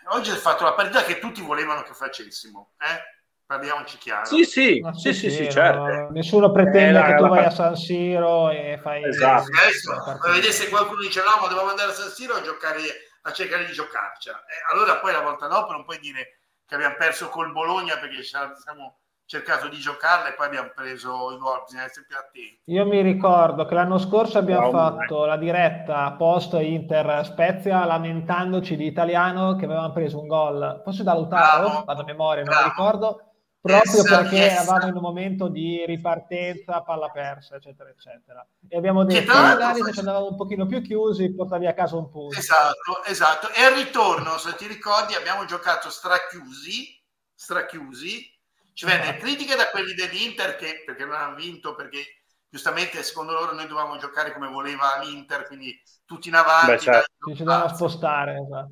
oggi 0.09 0.31
hai 0.31 0.37
fatto 0.37 0.63
la 0.63 0.73
partita 0.73 1.03
che 1.03 1.19
tutti 1.19 1.41
volevano 1.41 1.83
che 1.83 1.93
facessimo 1.93 2.73
eh? 2.79 3.14
Parliamoci 3.45 3.97
chiaro 3.97 4.25
sì 4.25 4.43
sì, 4.43 4.81
sì, 4.93 5.13
sì, 5.13 5.29
sì, 5.29 5.51
certo. 5.51 5.79
no, 5.79 6.09
nessuno 6.09 6.51
pretende 6.51 6.99
eh, 6.99 7.03
che 7.03 7.15
tu 7.15 7.27
vai 7.27 7.45
a 7.45 7.51
San 7.51 7.75
Siro 7.75 8.49
e 8.49 8.79
fai 8.81 9.03
esatto. 9.03 9.49
adesso 9.61 10.19
vedere 10.31 10.51
se 10.51 10.69
qualcuno 10.69 11.01
dice 11.01 11.21
no 11.21 11.41
ma 11.41 11.47
dobbiamo 11.47 11.69
andare 11.69 11.91
a 11.91 11.93
San 11.93 12.09
Siro 12.09 12.35
a 12.35 12.41
giocare 12.41 12.81
a 13.21 13.31
cercare 13.31 13.65
di 13.65 13.73
giocarci 13.73 14.29
eh, 14.29 14.33
allora 14.71 14.97
poi 14.97 15.11
la 15.11 15.21
volta 15.21 15.47
dopo 15.47 15.71
non 15.71 15.83
puoi 15.83 15.99
dire 15.99 16.39
che 16.65 16.75
abbiamo 16.75 16.95
perso 16.97 17.29
col 17.29 17.51
Bologna 17.51 17.97
perché 17.97 18.23
siamo 18.23 18.97
cercato 19.25 19.67
di 19.67 19.77
giocarla 19.77 20.29
e 20.29 20.33
poi 20.33 20.45
abbiamo 20.47 20.71
preso 20.73 21.31
i 21.31 21.37
gol, 21.37 21.63
bisogna 21.65 21.85
essere 21.85 22.05
più 22.07 22.15
attenti. 22.15 22.61
Io 22.65 22.85
mi 22.85 23.01
ricordo 23.01 23.65
che 23.65 23.73
l'anno 23.73 23.97
scorso 23.97 24.37
abbiamo 24.37 24.71
no, 24.71 24.71
fatto 24.71 25.19
no. 25.19 25.25
la 25.25 25.37
diretta 25.37 26.11
post 26.13 26.53
Inter 26.53 27.25
Spezia 27.25 27.85
lamentandoci 27.85 28.75
di 28.75 28.85
italiano 28.85 29.55
che 29.55 29.65
avevamo 29.65 29.91
preso 29.91 30.19
un 30.19 30.27
gol, 30.27 30.81
forse 30.83 31.03
da 31.03 31.13
Lautaro, 31.13 31.83
vado 31.85 32.01
a 32.01 32.05
memoria, 32.05 32.43
non 32.43 32.55
mi 32.55 32.63
ricordo, 32.63 33.34
proprio 33.65 34.01
yes, 34.01 34.09
perché 34.09 34.35
yes. 34.35 34.51
eravamo 34.51 34.87
in 34.87 34.95
un 34.95 35.01
momento 35.01 35.47
di 35.47 35.83
ripartenza, 35.87 36.81
palla 36.83 37.09
persa, 37.09 37.55
eccetera, 37.55 37.89
eccetera. 37.89 38.47
E 38.67 38.77
abbiamo 38.77 39.03
detto 39.03 39.31
che 39.31 39.37
magari 39.39 39.81
se 39.81 39.91
ci 39.91 39.99
andavamo 39.99 40.27
un 40.27 40.35
pochino 40.35 40.67
più 40.67 40.81
chiusi, 40.81 41.33
portavi 41.33 41.65
a 41.65 41.73
casa 41.73 41.95
un 41.95 42.11
punto. 42.11 42.37
Esatto, 42.37 43.03
esatto. 43.05 43.51
E 43.51 43.63
al 43.63 43.73
ritorno, 43.73 44.37
se 44.37 44.53
ti 44.55 44.67
ricordi, 44.67 45.15
abbiamo 45.15 45.45
giocato 45.45 45.89
strachiusi, 45.89 47.03
strachiusi, 47.33 48.31
ci 48.73 48.85
venne 48.85 49.03
esatto. 49.03 49.19
critiche 49.19 49.55
da 49.55 49.69
quelli 49.69 49.93
dell'Inter 49.95 50.55
che, 50.57 50.83
perché 50.85 51.03
non 51.05 51.15
hanno 51.15 51.35
vinto, 51.35 51.73
perché 51.73 52.03
giustamente 52.47 53.01
secondo 53.01 53.33
loro 53.33 53.53
noi 53.53 53.67
dovevamo 53.67 53.97
giocare 53.97 54.31
come 54.31 54.47
voleva 54.47 54.99
l'Inter, 55.01 55.47
quindi 55.47 55.81
tutti 56.05 56.27
in 56.27 56.35
avanti. 56.35 56.71
Beh, 56.71 56.79
certo. 56.79 57.33
Ci 57.33 57.43
dovevamo 57.43 57.73
spostare, 57.73 58.39
esatto. 58.45 58.71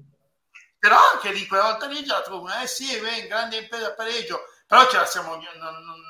Però 0.78 0.98
anche 1.14 1.32
lì 1.32 1.48
quella 1.48 1.64
volta 1.64 1.88
lì 1.88 2.04
già 2.04 2.22
trovo, 2.22 2.48
eh 2.62 2.68
sì, 2.68 3.00
beh, 3.00 3.28
grande 3.28 3.58
impresa 3.58 3.88
a 3.88 3.94
pareggio, 3.94 4.42
però 4.74 4.88
ce 4.90 4.98
la 4.98 5.06
siamo, 5.06 5.36
non, 5.36 5.84
non, 5.86 6.02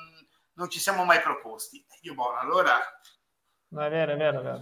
non, 0.54 0.70
ci 0.70 0.80
siamo 0.80 1.04
mai 1.04 1.20
proposti. 1.20 1.86
Io, 2.04 2.14
buono, 2.14 2.40
allora... 2.40 2.78
No, 3.70 3.84
è 3.84 3.90
vero, 3.90 4.14
è 4.14 4.16
vero, 4.16 4.40
è 4.40 4.44
vero. 4.44 4.62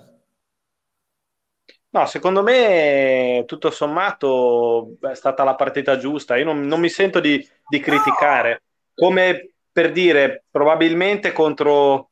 No, 1.90 2.06
secondo 2.08 2.42
me 2.42 3.44
tutto 3.46 3.70
sommato 3.70 4.96
è 5.02 5.14
stata 5.14 5.44
la 5.44 5.54
partita 5.54 5.98
giusta. 5.98 6.36
Io 6.36 6.46
non, 6.46 6.66
non 6.66 6.80
mi 6.80 6.90
sento 6.90 7.20
di, 7.20 7.48
di 7.68 7.80
criticare. 7.80 8.64
No. 8.96 9.08
Come 9.08 9.54
per 9.72 9.92
dire, 9.92 10.46
probabilmente 10.50 11.32
contro, 11.32 12.10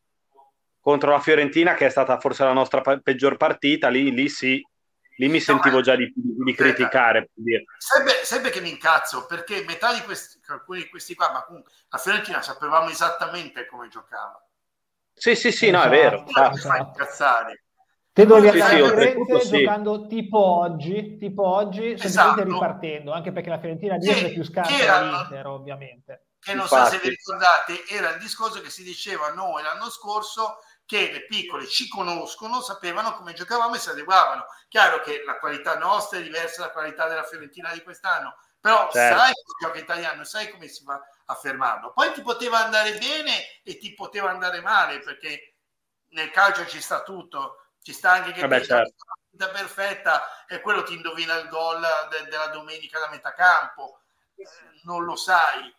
contro, 0.79 1.09
la 1.09 1.19
Fiorentina, 1.19 1.73
che 1.73 1.87
è 1.87 1.89
stata 1.89 2.19
forse 2.19 2.43
la 2.43 2.53
nostra 2.53 2.81
peggior 2.81 3.35
partita, 3.35 3.87
lì, 3.87 4.11
lì 4.11 4.29
sì, 4.29 4.63
lì 5.19 5.27
mi 5.27 5.41
sentivo 5.41 5.81
già 5.81 5.95
di, 5.95 6.11
di 6.15 6.53
criticare. 6.53 7.29
Sempre, 7.77 8.23
sempre, 8.23 8.51
che 8.51 8.61
mi 8.61 8.69
incazzo, 8.69 9.25
perché 9.25 9.63
metà 9.67 9.93
di 9.93 10.01
questi, 10.01 10.39
alcuni 10.47 10.83
di 10.83 10.89
questi 10.89 11.13
qua, 11.13 11.31
ma 11.31 11.43
comunque 11.43 11.71
la 11.89 11.97
Fiorentina 11.97 12.41
sapevamo 12.41 12.89
esattamente 12.89 13.65
come 13.65 13.89
giocava. 13.89 14.41
Sì, 15.13 15.35
sì, 15.35 15.51
sì, 15.51 15.69
no, 15.69 15.81
è 15.81 15.89
vero. 15.89 16.23
Non 16.25 16.55
fa 16.55 16.77
incazzare. 16.77 17.65
Te 18.13 18.25
dovevi 18.25 18.47
andare 18.47 18.77
sì, 18.77 18.81
a 18.81 18.87
Firenze 18.89 19.39
sì. 19.41 19.57
giocando 19.59 20.07
tipo 20.07 20.39
oggi, 20.39 21.17
tipo 21.17 21.45
oggi, 21.45 21.97
semplicemente 21.97 22.41
esatto. 22.41 22.43
ripartendo, 22.43 23.11
anche 23.11 23.31
perché 23.31 23.49
la 23.49 23.59
Fiorentina 23.59 23.97
dietro 23.97 24.27
è 24.27 24.31
più 24.33 24.43
scarsa 24.43 24.71
dell'Inter, 24.71 25.47
ovviamente. 25.47 26.23
Che 26.39 26.53
non 26.53 26.63
Infatti. 26.63 26.91
so 26.91 26.95
se 26.95 27.01
vi 27.03 27.09
ricordate, 27.09 27.85
era 27.89 28.11
il 28.11 28.19
discorso 28.21 28.61
che 28.61 28.69
si 28.69 28.83
diceva 28.83 29.29
noi 29.33 29.61
l'anno 29.61 29.89
scorso 29.89 30.59
che 30.89 31.11
le 31.11 31.25
piccole 31.27 31.67
ci 31.67 31.87
conoscono, 31.87 32.61
sapevano 32.61 33.13
come 33.13 33.33
giocavamo 33.33 33.75
e 33.75 33.77
si 33.77 33.89
adeguavano. 33.89 34.47
Chiaro 34.67 35.01
che 35.01 35.21
la 35.23 35.37
qualità 35.37 35.77
nostra 35.77 36.17
è 36.17 36.23
diversa 36.23 36.61
dalla 36.61 36.73
qualità 36.73 37.07
della 37.07 37.21
Fiorentina 37.21 37.71
di 37.71 37.83
quest'anno, 37.83 38.39
però 38.59 38.89
certo. 38.91 39.19
sai 39.19 39.33
che 39.33 39.41
gioca 39.61 39.77
italiano, 39.77 40.23
sai 40.23 40.49
come 40.49 40.67
si 40.67 40.83
va 40.83 40.99
a 41.25 41.35
fermarlo. 41.35 41.93
Poi 41.93 42.11
ti 42.13 42.23
poteva 42.23 42.65
andare 42.65 42.97
bene 42.97 43.61
e 43.61 43.77
ti 43.77 43.93
poteva 43.93 44.31
andare 44.31 44.61
male, 44.61 44.97
perché 45.01 45.57
nel 46.13 46.31
calcio 46.31 46.65
ci 46.65 46.81
sta 46.81 47.03
tutto, 47.03 47.73
ci 47.83 47.93
sta 47.93 48.13
anche 48.13 48.31
che 48.31 48.41
Vabbè, 48.41 48.65
certo. 48.65 49.05
la 49.33 49.49
perfetta 49.49 50.43
e 50.47 50.59
quello 50.59 50.81
ti 50.81 50.95
indovina 50.95 51.35
il 51.35 51.49
gol 51.49 51.85
de- 52.09 52.27
della 52.31 52.47
domenica 52.47 52.97
da 52.97 53.09
metà 53.09 53.35
campo, 53.35 53.99
eh, 54.33 54.47
non 54.85 55.03
lo 55.03 55.15
sai. 55.15 55.71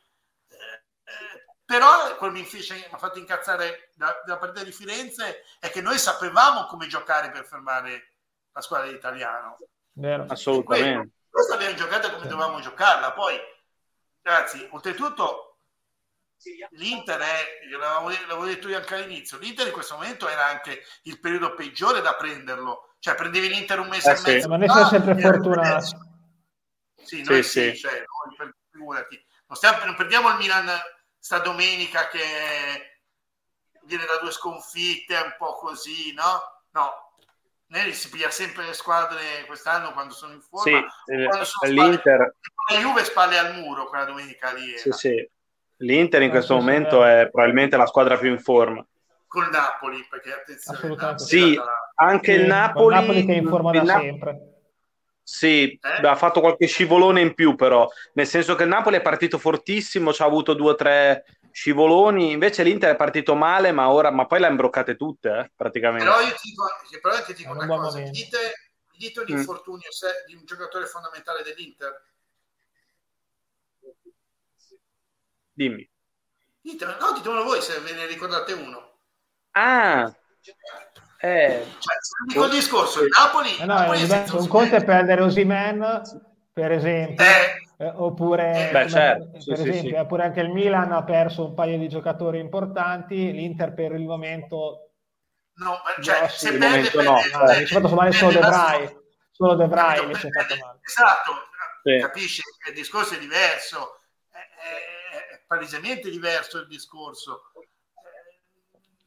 Eh, 0.51 0.83
eh, 1.03 1.50
però 1.71 2.17
quello 2.17 2.33
mi, 2.33 2.41
mi 2.41 2.85
ha 2.91 2.99
fatto 2.99 3.21
incazzare 3.21 3.93
da, 3.95 4.21
dalla 4.27 4.41
partita 4.41 4.65
di 4.65 4.73
Firenze 4.73 5.45
è 5.61 5.71
che 5.71 5.81
noi 5.81 5.99
sapevamo 5.99 6.67
come 6.67 6.89
giocare 6.89 7.31
per 7.31 7.45
fermare 7.45 8.15
la 8.51 8.61
squadra 8.61 8.89
italiana. 8.89 9.57
Vero. 9.93 10.27
Assolutamente. 10.29 11.13
Questa 11.31 11.55
abbiamo 11.55 11.77
giocato 11.77 12.11
come 12.11 12.27
dovevamo 12.27 12.59
giocarla. 12.59 13.13
Poi, 13.13 13.39
ragazzi, 14.23 14.67
oltretutto 14.73 15.59
l'Inter 16.71 17.21
è, 17.21 17.45
l'avevo, 17.79 18.09
l'avevo 18.09 18.47
detto 18.47 18.69
io 18.69 18.79
anche 18.79 18.97
all'inizio, 18.97 19.39
l'Inter 19.39 19.69
in 19.69 19.73
questo 19.73 19.95
momento 19.95 20.27
era 20.27 20.47
anche 20.47 20.83
il 21.03 21.21
periodo 21.21 21.55
peggiore 21.55 22.01
da 22.01 22.17
prenderlo. 22.17 22.97
Cioè, 22.99 23.15
prendevi 23.15 23.49
l'Inter 23.49 23.79
un 23.79 23.87
mese 23.87 24.11
eh, 24.11 24.17
e 24.17 24.33
mezzo. 24.33 24.49
Ma 24.49 24.57
ne 24.57 24.69
sei 24.69 24.87
sempre 24.87 25.21
fortunato. 25.21 25.87
Sì, 27.01 27.23
noi 27.23 27.45
sì, 27.45 27.71
sì. 27.71 27.77
Cioè, 27.77 28.03
noi, 28.39 28.53
figurati. 28.73 29.25
Non, 29.47 29.57
stiamo, 29.57 29.85
non 29.85 29.95
prendiamo 29.95 30.31
il 30.31 30.37
Milan 30.37 30.69
sta 31.21 31.39
domenica 31.39 32.09
che 32.09 32.21
viene 33.85 34.05
da 34.07 34.19
due 34.21 34.33
sconfitte, 34.33 35.15
un 35.15 35.35
po' 35.39 35.55
così, 35.55 36.13
no? 36.15 36.65
No, 36.73 37.11
Neri 37.67 37.93
si 37.93 38.09
piglia 38.09 38.31
sempre 38.31 38.65
le 38.65 38.73
squadre 38.73 39.45
quest'anno 39.47 39.93
quando 39.93 40.13
sono 40.13 40.33
in 40.33 40.41
forma. 40.41 40.89
Sì, 41.05 41.13
eh, 41.13 41.71
l'Inter... 41.71 42.35
La 42.73 42.79
Juve 42.79 43.05
spalle 43.05 43.39
al 43.39 43.55
muro 43.55 43.87
quella 43.87 44.05
domenica 44.05 44.53
lì. 44.53 44.77
Sì, 44.77 44.91
sì. 44.91 45.31
L'Inter 45.77 46.23
in 46.23 46.31
questo 46.31 46.57
momento 46.57 47.05
è 47.05 47.29
probabilmente 47.31 47.77
la 47.77 47.87
squadra 47.87 48.19
più 48.19 48.31
in 48.31 48.41
forma. 48.41 48.85
Col 49.27 49.49
Napoli, 49.51 50.05
perché 50.11 50.33
attenzione. 50.33 51.19
Sì, 51.19 51.61
anche 51.95 52.33
il 52.33 52.47
Napoli... 52.47 52.95
Il 52.95 53.01
Napoli 53.01 53.27
che 53.27 53.33
è 53.35 53.37
in 53.37 53.49
forma 53.49 53.71
da 53.71 53.85
sempre. 53.85 54.50
Sì, 55.33 55.79
eh? 55.81 56.07
ha 56.09 56.17
fatto 56.17 56.41
qualche 56.41 56.67
scivolone 56.67 57.21
in 57.21 57.35
più 57.35 57.55
però, 57.55 57.89
nel 58.15 58.27
senso 58.27 58.57
che 58.57 58.65
il 58.65 58.69
Napoli 58.69 58.97
è 58.97 59.01
partito 59.01 59.39
fortissimo, 59.39 60.13
ci 60.13 60.23
ha 60.23 60.25
avuto 60.25 60.55
due 60.55 60.73
o 60.73 60.75
tre 60.75 61.25
scivoloni, 61.53 62.33
invece 62.33 62.65
l'Inter 62.65 62.95
è 62.95 62.97
partito 62.97 63.37
male, 63.37 63.71
ma, 63.71 63.91
ora, 63.91 64.11
ma 64.11 64.27
poi 64.27 64.41
le 64.41 64.47
ha 64.47 64.51
imbroccate 64.51 64.97
tutte, 64.97 65.29
eh, 65.29 65.51
praticamente. 65.55 66.05
Però 66.05 66.21
io 66.21 66.35
ti 66.35 66.51
dico, 66.51 66.67
però 67.01 67.23
ti 67.23 67.33
dico 67.33 67.53
una 67.53 67.65
cosa, 67.65 68.01
dite, 68.01 68.73
dite 68.99 69.21
un 69.21 69.27
mm. 69.31 69.39
infortunio 69.39 69.89
mm. 69.89 70.27
di 70.27 70.35
un 70.35 70.45
giocatore 70.45 70.87
fondamentale 70.87 71.45
dell'Inter? 71.45 72.05
Dimmi. 75.53 75.89
Dite, 76.61 76.85
no, 76.87 77.13
ditemelo 77.15 77.45
voi 77.45 77.63
se 77.63 77.79
ve 77.79 77.93
ne 77.93 78.07
ricordate 78.07 78.53
uno. 78.53 78.99
Ah, 79.53 80.13
eh, 81.23 81.67
cioè, 81.79 81.97
dico 82.27 82.45
il 82.47 82.51
discorso, 82.51 83.03
il 83.03 83.11
Napoli, 83.15 83.55
eh 83.59 83.67
no, 83.67 83.75
Napoli 83.75 84.07
è 84.07 84.25
un 84.31 84.49
conto 84.49 84.77
è 84.77 84.85
perdere 84.85 85.21
Osimen, 85.21 86.01
per 86.51 86.73
esempio, 86.73 87.23
eh, 87.23 87.85
eh, 87.85 87.93
oppure, 87.95 88.71
beh, 88.73 88.89
certo. 88.89 89.31
per 89.33 89.43
sì, 89.43 89.53
esempio, 89.53 89.81
sì, 89.81 89.95
oppure 89.95 90.23
anche 90.23 90.41
il 90.41 90.49
Milan 90.49 90.93
ha 90.93 91.05
perso 91.05 91.45
un 91.45 91.55
paio 91.55 91.77
di 91.77 91.91
giocatori 91.91 92.39
importanti, 92.39 93.33
l'Inter 93.33 93.75
per 93.75 93.93
il 93.93 94.07
momento 94.07 94.93
no, 95.57 95.79
cioè, 96.01 96.27
se 96.29 96.57
perde, 96.57 96.89
perde, 96.89 97.03
no, 97.03 97.17
perde, 97.45 97.89
eh, 97.89 97.95
male 97.95 98.13
solo 98.13 98.33
De 98.33 98.39
Vrij, 98.39 98.97
solo 99.31 99.55
De 99.57 99.67
Vrij 99.67 100.07
che 100.07 100.15
si 100.15 100.27
è 100.27 100.31
fatto 100.31 100.57
male. 100.59 100.79
Esatto, 100.83 101.33
sì. 101.83 101.99
capisci? 102.01 102.43
Il 102.67 102.75
discorso 102.75 103.15
è 103.15 103.19
diverso, 103.19 104.01
è, 104.31 104.39
è, 104.39 105.35
è 105.35 105.43
palesemente 105.47 106.09
diverso 106.09 106.61
il 106.61 106.67
discorso 106.67 107.50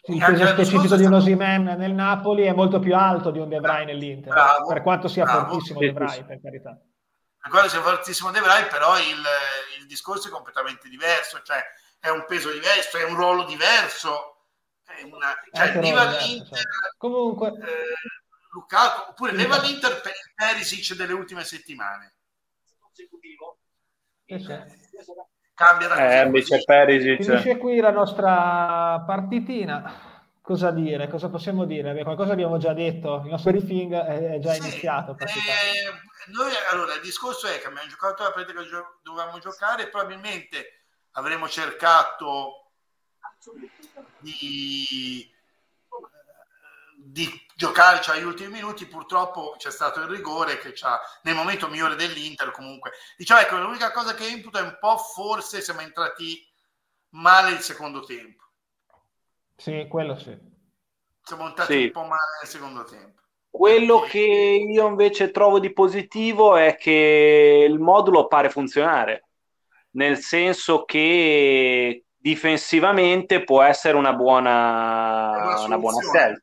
il 0.05 0.19
peso 0.19 0.47
specifico 0.47 0.95
di 0.97 1.05
un 1.05 1.13
Osimen 1.13 1.63
nel 1.63 1.93
Napoli 1.93 2.43
è 2.43 2.53
molto 2.53 2.79
più 2.79 2.93
alto 2.93 3.31
di 3.31 3.39
un 3.39 3.47
De 3.47 3.59
Vrij 3.59 3.85
nell'Inter, 3.85 4.33
bravo, 4.33 4.67
per 4.67 4.81
quanto 4.81 5.07
sia 5.07 5.23
bravo, 5.23 5.51
fortissimo 5.51 5.79
De 5.79 5.93
Vrij, 5.93 6.25
per 6.25 6.41
carità. 6.41 6.77
Per 7.37 7.51
quanto 7.51 7.69
sia 7.69 7.81
fortissimo 7.81 8.31
De 8.31 8.41
Vrij, 8.41 8.67
però 8.67 8.97
il, 8.97 9.23
il, 9.79 9.85
discorso 9.87 10.27
è 10.27 10.31
completamente 10.31 10.89
diverso, 10.89 11.41
cioè 11.41 11.63
è 11.99 12.09
un 12.09 12.25
peso 12.27 12.51
diverso, 12.51 12.97
è 12.97 13.05
un 13.05 13.15
ruolo 13.15 13.45
diverso, 13.45 14.47
è 14.83 15.03
una, 15.03 15.33
cioè 15.53 15.79
leva 15.79 16.03
l'Inter, 16.17 16.57
certo. 16.57 16.95
comunque 16.97 17.47
eh, 17.47 17.95
Lukaku, 18.51 19.11
oppure 19.11 19.31
sì, 19.31 19.37
leva 19.37 19.61
l'Inter 19.61 20.01
per 20.01 20.13
Perisic 20.35 20.95
delle 20.95 21.13
ultime 21.13 21.45
settimane. 21.45 22.15
Sì, 24.25 24.39
sì 24.39 24.82
cambia 25.53 25.87
da 25.87 26.21
eh, 26.21 26.25
invece 26.25 26.63
Perisic. 26.63 27.23
Finisce 27.23 27.57
qui 27.57 27.79
la 27.79 27.91
nostra 27.91 29.03
partitina. 29.05 30.11
Cosa 30.41 30.71
dire? 30.71 31.07
Cosa 31.07 31.29
possiamo 31.29 31.63
dire? 31.63 31.93
Beh, 31.93 32.03
qualcosa 32.03 32.33
abbiamo 32.33 32.57
già 32.57 32.73
detto, 32.73 33.21
il 33.23 33.29
nostro 33.29 33.51
briefing 33.51 33.93
è, 33.93 34.39
già 34.39 34.51
sì, 34.51 34.59
iniziato. 34.59 35.15
Eh, 35.17 35.31
noi, 36.31 36.51
allora, 36.71 36.95
il 36.95 37.01
discorso 37.01 37.47
è 37.47 37.59
che 37.59 37.67
abbiamo 37.67 37.87
giocato 37.87 38.23
la 38.23 38.31
partita 38.31 38.59
che 38.61 38.67
dovevamo 39.01 39.39
giocare, 39.39 39.87
probabilmente 39.87 40.83
avremmo 41.11 41.47
cercato 41.47 42.71
di 44.19 45.32
di 47.05 47.29
giocare 47.55 47.99
agli 48.07 48.23
ultimi 48.23 48.53
minuti 48.53 48.85
purtroppo 48.85 49.55
c'è 49.57 49.69
stato 49.69 49.99
il 49.99 50.07
rigore 50.07 50.57
che 50.57 50.71
c'ha 50.73 50.99
nel 51.23 51.35
momento 51.35 51.67
migliore 51.67 51.95
dell'Inter 51.95 52.51
comunque. 52.51 52.91
Diciamo 53.17 53.41
ecco 53.41 53.57
l'unica 53.57 53.91
cosa 53.91 54.13
che 54.13 54.25
imputo 54.25 54.57
è 54.57 54.61
un 54.61 54.77
po' 54.79 54.97
forse 54.97 55.61
siamo 55.61 55.81
entrati 55.81 56.41
male 57.09 57.51
il 57.51 57.59
secondo 57.59 58.01
tempo. 58.05 58.43
Sì 59.57 59.85
quello 59.89 60.17
sì. 60.17 60.37
Siamo 61.21 61.47
entrati 61.47 61.73
sì. 61.73 61.83
un 61.83 61.91
po' 61.91 62.01
male 62.03 62.37
nel 62.41 62.49
secondo 62.49 62.83
tempo. 62.85 63.21
Quello 63.49 63.99
che 63.99 64.19
io 64.19 64.87
invece 64.87 65.29
trovo 65.29 65.59
di 65.59 65.71
positivo 65.73 66.55
è 66.55 66.75
che 66.75 67.67
il 67.69 67.79
modulo 67.79 68.27
pare 68.27 68.49
funzionare 68.49 69.27
nel 69.91 70.17
senso 70.17 70.85
che 70.85 72.05
difensivamente 72.15 73.43
può 73.43 73.61
essere 73.61 73.95
una 73.95 74.13
buona, 74.13 75.29
una, 75.35 75.63
una 75.65 75.77
buona 75.77 76.01
scelta 76.01 76.42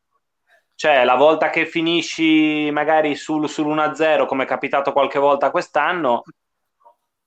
cioè, 0.80 1.04
la 1.04 1.14
volta 1.14 1.50
che 1.50 1.66
finisci 1.66 2.70
magari 2.72 3.14
sul, 3.14 3.50
sull'1-0, 3.50 4.24
come 4.24 4.44
è 4.44 4.46
capitato 4.46 4.92
qualche 4.92 5.18
volta 5.18 5.50
quest'anno, 5.50 6.22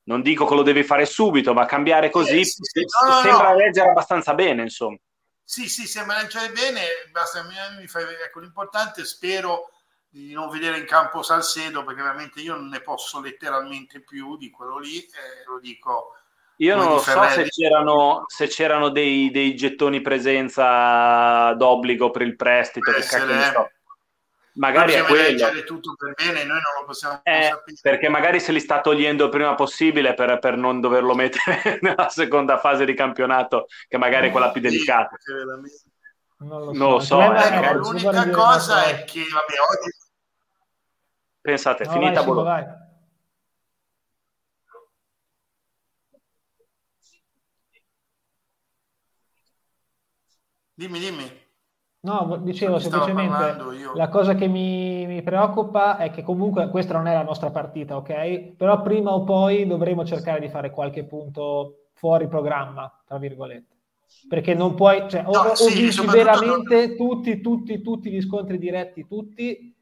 non 0.06 0.24
dico 0.24 0.48
che 0.48 0.56
lo 0.56 0.64
devi 0.64 0.82
fare 0.82 1.06
subito, 1.06 1.54
ma 1.54 1.68
cambiare 1.68 2.10
così 2.10 2.40
eh, 2.40 2.46
sì, 2.46 2.64
sì. 2.64 2.80
No, 2.80 3.22
sembra 3.22 3.52
no. 3.52 3.58
leggere 3.58 3.90
abbastanza 3.90 4.34
bene, 4.34 4.64
insomma. 4.64 4.98
Sì, 5.44 5.70
sì, 5.70 5.86
sembra 5.86 6.20
leggere 6.20 6.52
bene, 6.52 6.82
basta, 7.12 7.44
mi 7.44 7.86
fai, 7.86 8.06
ecco, 8.26 8.40
l'importante 8.40 9.06
spero 9.06 9.70
di 10.10 10.34
non 10.34 10.50
vedere 10.50 10.80
in 10.80 10.86
campo 10.86 11.22
Salcedo, 11.22 11.84
perché 11.84 12.02
veramente 12.02 12.42
io 12.42 12.56
non 12.56 12.70
ne 12.70 12.82
posso 12.82 13.22
letteralmente 13.22 14.02
più 14.02 14.36
di 14.36 14.50
quello 14.50 14.80
lì, 14.80 14.98
eh, 14.98 15.46
lo 15.46 15.60
dico 15.60 16.16
io 16.58 16.76
non 16.76 16.88
lo 16.88 17.00
so 17.00 17.24
se 17.30 17.44
c'erano, 17.50 18.24
se 18.28 18.48
c'erano 18.48 18.90
dei, 18.90 19.32
dei, 19.32 19.56
gettoni 19.56 20.02
presenza 20.02 21.54
d'obbligo 21.54 22.12
per 22.12 22.22
il 22.22 22.36
prestito. 22.36 22.92
Eh, 22.92 22.96
che 22.96 23.02
cacchio 23.02 23.72
Magari 24.56 24.94
è 24.94 25.04
quello. 25.04 25.64
tutto 25.64 25.96
per 25.96 26.14
bene, 26.14 26.44
noi 26.44 26.60
non 26.62 26.82
lo 26.82 26.86
possiamo 26.86 27.22
eh, 27.24 27.50
sapere. 27.50 27.78
Perché 27.82 28.08
magari 28.08 28.40
se 28.40 28.52
li 28.52 28.60
sta 28.60 28.82
togliendo 28.82 29.24
il 29.24 29.30
prima 29.32 29.56
possibile 29.56 30.14
per, 30.14 30.38
per 30.38 30.58
non 30.58 30.80
doverlo 30.80 31.16
mettere 31.16 31.80
nella 31.82 32.10
seconda 32.10 32.60
fase 32.60 32.86
di 32.86 32.94
campionato, 32.94 33.66
che 33.88 33.98
magari 33.98 34.28
è 34.28 34.32
quella 34.32 34.52
più 34.52 34.62
delicata. 34.62 35.18
Non 36.38 36.66
lo 36.66 37.00
so. 37.00 37.18
Non 37.18 37.34
lo 37.34 37.40
so 37.40 37.46
ecco, 37.48 37.74
l'unica 37.78 38.30
cosa 38.30 38.86
è 38.86 39.04
che 39.06 39.22
vabbè, 39.22 39.54
oggi... 39.72 39.90
Pensate, 41.42 41.86
no, 41.86 41.92
finita 41.92 42.22
vai, 42.22 42.26
Bologna. 42.26 42.83
Dimmi, 50.74 51.00
dimmi. 51.00 51.42
No, 52.02 52.38
dicevo 52.42 52.80
semplicemente 52.80 53.56
la 53.96 54.10
cosa 54.10 54.36
che 54.36 54.48
mi, 54.48 55.06
mi, 55.06 55.22
preoccupa 55.22 55.96
è 55.96 56.12
che 56.12 56.22
comunque 56.22 56.70
questa 56.70 56.96
non 56.96 57.08
è 57.08 57.14
la 57.14 57.24
nostra 57.24 57.50
partita, 57.50 57.96
ok? 57.96 58.56
Però 58.58 58.82
prima 58.82 59.14
o 59.14 59.24
poi 59.24 59.66
dovremo 59.66 60.04
cercare 60.04 60.42
di 60.42 60.50
fare 60.50 60.70
qualche 60.70 61.06
punto 61.06 61.86
fuori 61.94 62.28
programma, 62.28 62.92
tra 63.06 63.18
virgolette. 63.18 63.78
Perché 64.28 64.54
non 64.54 64.76
puoi, 64.76 65.10
cioè, 65.10 65.22
no, 65.22 65.30
o, 65.30 65.56
sì, 65.56 65.64
o 65.64 65.68
vinci 65.68 66.06
veramente 66.06 66.88
no. 66.88 66.96
tutti, 66.96 67.40
tutti, 67.40 67.82
tutti 67.82 68.12
gli 68.12 68.22
scontri 68.22 68.58
diretti, 68.58 69.08
tutti, 69.08 69.74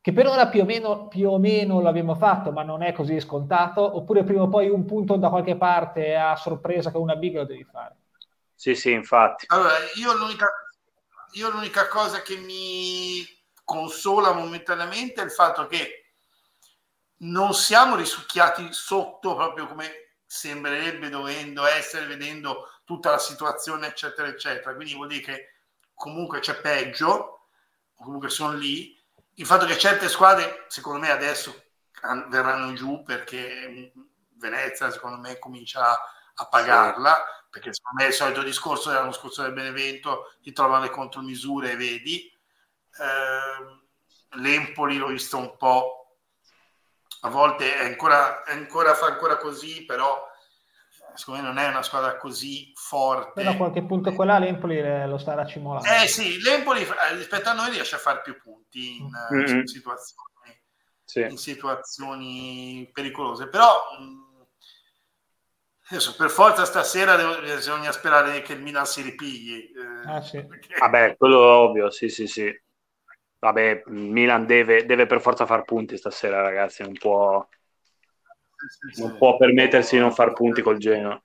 che 0.00 0.12
per 0.12 0.26
ora 0.26 0.48
più 0.48 0.62
o, 0.62 0.64
meno, 0.64 1.06
più 1.06 1.30
o 1.30 1.38
meno 1.38 1.80
l'abbiamo 1.80 2.16
fatto, 2.16 2.50
ma 2.50 2.64
non 2.64 2.82
è 2.82 2.92
così 2.92 3.20
scontato, 3.20 3.96
oppure 3.96 4.24
prima 4.24 4.42
o 4.42 4.48
poi 4.48 4.68
un 4.68 4.84
punto 4.84 5.14
da 5.14 5.28
qualche 5.28 5.54
parte 5.54 6.16
a 6.16 6.34
sorpresa 6.34 6.90
con 6.90 7.02
una 7.02 7.14
big 7.14 7.36
lo 7.36 7.44
devi 7.44 7.62
fare. 7.62 7.97
Sì, 8.58 8.74
sì, 8.74 8.90
infatti. 8.90 9.44
Allora, 9.50 9.76
io 9.94 10.12
l'unica, 10.14 10.50
io 11.34 11.48
l'unica 11.48 11.86
cosa 11.86 12.22
che 12.22 12.36
mi 12.38 13.24
consola 13.62 14.32
momentaneamente 14.32 15.20
è 15.20 15.24
il 15.24 15.30
fatto 15.30 15.68
che 15.68 16.14
non 17.18 17.54
siamo 17.54 17.94
risucchiati 17.94 18.72
sotto 18.72 19.36
proprio 19.36 19.68
come 19.68 20.16
sembrerebbe 20.26 21.08
dovendo 21.08 21.66
essere, 21.66 22.06
vedendo 22.06 22.68
tutta 22.84 23.12
la 23.12 23.18
situazione, 23.18 23.86
eccetera, 23.86 24.26
eccetera. 24.26 24.74
Quindi 24.74 24.94
vuol 24.94 25.06
dire 25.06 25.22
che 25.22 25.52
comunque 25.94 26.40
c'è 26.40 26.60
peggio, 26.60 27.50
comunque 27.94 28.28
sono 28.28 28.54
lì. 28.54 29.00
Il 29.34 29.46
fatto 29.46 29.66
che 29.66 29.78
certe 29.78 30.08
squadre, 30.08 30.64
secondo 30.66 30.98
me, 30.98 31.12
adesso 31.12 31.62
verranno 32.26 32.72
giù 32.72 33.04
perché 33.04 33.92
Venezia, 34.30 34.90
secondo 34.90 35.18
me, 35.18 35.38
comincia 35.38 35.96
a 36.34 36.46
pagarla 36.48 37.24
perché 37.50 37.72
secondo 37.72 37.98
me 37.98 38.04
è 38.04 38.08
il 38.08 38.14
solito 38.14 38.42
discorso 38.42 38.90
dell'anno 38.90 39.12
scorso 39.12 39.42
del 39.42 39.52
Benevento, 39.52 40.32
ti 40.42 40.52
trovano 40.52 40.82
le 40.82 40.90
contromisure 40.90 41.72
e 41.72 41.76
vedi. 41.76 42.30
Eh, 42.98 43.86
L'Empoli 44.38 44.98
l'ho 44.98 45.06
visto 45.06 45.38
un 45.38 45.56
po', 45.56 46.16
a 47.22 47.30
volte 47.30 47.76
è 47.76 47.84
ancora, 47.86 48.42
è 48.42 48.52
ancora, 48.52 48.94
fa 48.94 49.06
ancora 49.06 49.38
così, 49.38 49.86
però 49.86 50.26
secondo 51.14 51.40
me 51.40 51.46
non 51.48 51.58
è 51.58 51.66
una 51.66 51.82
squadra 51.82 52.18
così 52.18 52.70
forte. 52.74 53.32
Però 53.40 53.52
a 53.52 53.56
qualche 53.56 53.84
punto 53.84 54.12
quella 54.12 54.38
l'Empoli 54.38 54.80
lo 55.06 55.16
sta 55.16 55.32
racimolando. 55.32 55.88
Eh 55.88 56.06
sì, 56.06 56.40
l'Empoli 56.42 56.82
eh, 56.82 57.14
rispetto 57.16 57.48
a 57.48 57.54
noi 57.54 57.70
riesce 57.70 57.94
a 57.94 57.98
fare 57.98 58.20
più 58.20 58.38
punti 58.38 58.98
in, 58.98 59.08
mm-hmm. 59.32 59.56
in, 59.60 59.66
situazioni, 59.66 60.60
sì. 61.04 61.20
in 61.22 61.38
situazioni, 61.38 62.90
pericolose, 62.92 63.48
però... 63.48 63.82
Adesso 65.90 66.16
per 66.16 66.28
forza 66.28 66.66
stasera 66.66 67.16
devo, 67.16 67.40
bisogna 67.40 67.90
sperare 67.92 68.42
che 68.42 68.52
il 68.52 68.60
Milan 68.60 68.84
si 68.84 69.00
ripigli. 69.00 69.72
Eh, 69.74 70.10
ah, 70.10 70.20
sì. 70.20 70.44
perché... 70.44 70.74
Vabbè, 70.76 71.16
quello 71.16 71.42
è 71.42 71.54
ovvio, 71.54 71.90
sì, 71.90 72.10
sì, 72.10 72.26
sì. 72.26 72.62
Vabbè, 73.38 73.84
Milan 73.86 74.44
deve, 74.44 74.84
deve 74.84 75.06
per 75.06 75.22
forza 75.22 75.46
far 75.46 75.64
punti 75.64 75.96
stasera, 75.96 76.42
ragazzi, 76.42 76.82
non 76.82 76.92
può, 76.92 77.46
sì, 77.48 78.94
sì, 78.94 79.00
non 79.00 79.12
sì. 79.12 79.16
può 79.16 79.38
permettersi 79.38 79.94
di 79.94 80.02
non 80.02 80.12
far 80.12 80.34
punti 80.34 80.60
col 80.60 80.76
Genoa. 80.76 81.22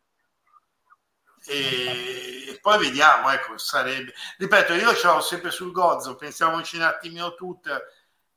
E 1.45 2.57
poi 2.61 2.80
vediamo, 2.85 3.31
ecco, 3.31 3.57
sarebbe... 3.57 4.14
Ripeto, 4.38 4.76
io 4.76 4.95
ce 4.95 5.07
l'ho 5.07 5.19
sempre 5.19 5.52
sul 5.52 5.73
gozzo, 5.73 6.15
pensiamoci 6.15 6.77
un 6.77 6.84
attimino 6.84 7.35
tutte 7.35 7.84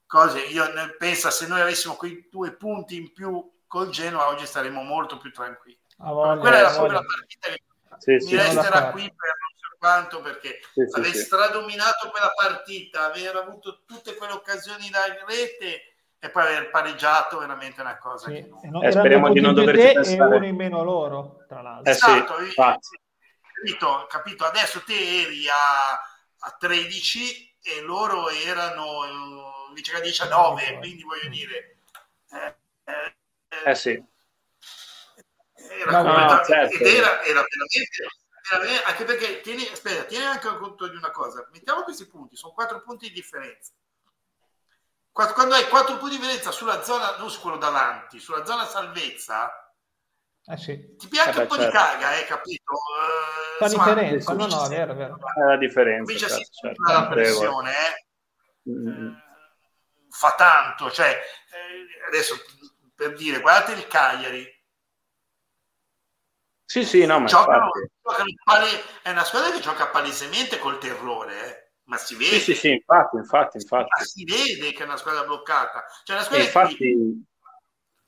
cose. 0.06 0.40
Io 0.40 0.64
penso 0.98 1.30
se 1.30 1.46
noi 1.46 1.60
avessimo 1.60 1.94
quei 1.94 2.26
due 2.28 2.52
punti 2.56 2.96
in 2.96 3.12
più 3.12 3.48
col 3.68 3.90
Genoa 3.90 4.26
oggi 4.26 4.44
staremmo 4.44 4.82
molto 4.82 5.18
più 5.18 5.30
tranquilli 5.30 5.84
Voglia, 5.96 6.40
quella 6.40 6.58
era 6.58 6.70
proprio 6.70 6.92
la 6.92 7.04
partita 7.04 7.48
che 7.48 7.62
sì, 7.98 8.12
mi 8.12 8.20
sì, 8.20 8.36
resterà 8.36 8.90
qui 8.90 9.02
per 9.02 9.32
non 9.40 9.50
so 9.56 9.76
quanto 9.78 10.20
perché 10.20 10.60
sì, 10.72 10.86
aver 10.92 11.12
sì, 11.12 11.18
stradominato 11.18 12.10
quella 12.10 12.30
partita, 12.34 13.06
aver 13.06 13.36
avuto 13.36 13.82
tutte 13.86 14.14
quelle 14.14 14.32
occasioni 14.32 14.90
da 14.90 15.06
rete 15.26 15.94
e 16.18 16.30
poi 16.30 16.42
aver 16.42 16.70
pareggiato 16.70 17.38
veramente 17.38 17.80
una 17.80 17.96
cosa 17.98 18.28
sì. 18.28 18.34
che 18.34 18.68
non... 18.68 18.84
eh, 18.84 18.92
speriamo 18.92 19.32
di 19.32 19.40
non 19.40 19.54
doverci 19.54 19.92
pensare 19.94 20.34
e 20.34 20.36
uno 20.36 20.46
in 20.46 20.56
meno 20.56 20.82
loro 20.82 21.44
tra 21.48 21.62
l'altro. 21.62 21.90
Eh, 21.90 21.94
esatto, 21.94 22.34
sì, 22.44 22.54
capito, 23.52 24.06
capito, 24.08 24.44
adesso 24.44 24.82
te 24.84 25.22
eri 25.22 25.46
a, 25.48 25.92
a 25.92 26.56
13 26.58 27.56
e 27.62 27.80
loro 27.80 28.28
erano 28.28 29.66
invece 29.68 29.92
che 29.92 29.98
a 29.98 30.00
19 30.00 30.78
quindi 30.78 31.02
voglio 31.02 31.28
dire 31.28 31.78
eh, 32.30 32.56
eh, 32.84 33.70
eh 33.70 33.74
sì 33.74 34.02
era, 35.68 36.02
no, 36.02 36.34
no, 36.34 36.44
certo. 36.44 36.74
ed 36.74 36.86
era, 36.86 37.22
era 37.22 37.42
veramente 37.42 38.06
era, 38.52 38.86
anche 38.86 39.04
perché 39.04 39.40
tieni, 39.40 39.66
aspetta, 39.66 40.04
tieni 40.04 40.24
anche 40.24 40.48
conto 40.56 40.88
di 40.88 40.96
una 40.96 41.10
cosa 41.10 41.46
mettiamo 41.52 41.82
questi 41.82 42.06
punti, 42.06 42.36
sono 42.36 42.52
quattro 42.52 42.82
punti 42.82 43.08
di 43.08 43.14
differenza 43.14 43.72
quando 45.10 45.54
hai 45.54 45.66
quattro 45.68 45.96
punti 45.96 46.16
di 46.16 46.20
differenza 46.20 46.50
sulla 46.50 46.82
zona, 46.82 47.16
non 47.16 47.30
su 47.30 47.40
quello 47.40 47.56
davanti, 47.56 48.18
sulla 48.18 48.44
zona 48.44 48.66
salvezza 48.66 49.66
eh 50.48 50.56
sì. 50.58 50.94
ti 50.96 51.08
piace 51.08 51.38
eh 51.38 51.42
un 51.42 51.48
po' 51.48 51.56
certo. 51.56 51.70
di 51.70 51.76
caga, 51.76 52.16
eh, 52.16 52.24
capito? 52.24 52.72
Uh, 52.72 53.58
Fa 53.58 53.68
differenza, 53.68 54.32
no, 54.32 54.46
no, 54.46 54.64
è 54.64 54.68
vero, 54.68 54.94
vero. 54.94 55.16
È 55.16 55.44
la 55.44 55.56
differenza. 55.56 56.04
Comincia 56.04 56.28
certo, 56.28 56.52
certo. 56.52 56.92
la 56.92 57.06
pressione, 57.08 57.72
eh. 57.72 58.70
Mm. 58.70 59.14
fa 60.08 60.34
tanto, 60.36 60.90
cioè, 60.92 61.08
eh, 61.10 62.06
adesso 62.06 62.36
per 62.94 63.14
dire, 63.14 63.40
guardate 63.40 63.72
il 63.72 63.88
Cagliari, 63.88 64.48
sì, 66.66 66.84
sì, 66.84 67.06
no, 67.06 67.20
ma 67.20 67.26
giocano, 67.26 67.70
giocano 68.02 68.66
è 69.02 69.10
una 69.10 69.24
squadra 69.24 69.52
che 69.52 69.60
gioca 69.60 69.86
palesemente 69.86 70.58
col 70.58 70.78
terrore, 70.78 71.46
eh? 71.46 71.66
ma 71.86 71.96
si 71.96 72.16
vede. 72.16 72.38
Sì, 72.38 72.40
sì, 72.40 72.54
sì, 72.54 72.70
infatti, 72.72 73.16
infatti, 73.16 73.56
infatti. 73.58 73.88
Ma 73.96 74.04
si 74.04 74.24
vede 74.24 74.72
che 74.72 74.82
è 74.82 74.86
una 74.86 74.96
squadra 74.96 75.24
bloccata. 75.24 75.84
Cioè, 76.02 76.16
una 76.16 76.24
squadra 76.24 76.44
infatti, 76.44 77.24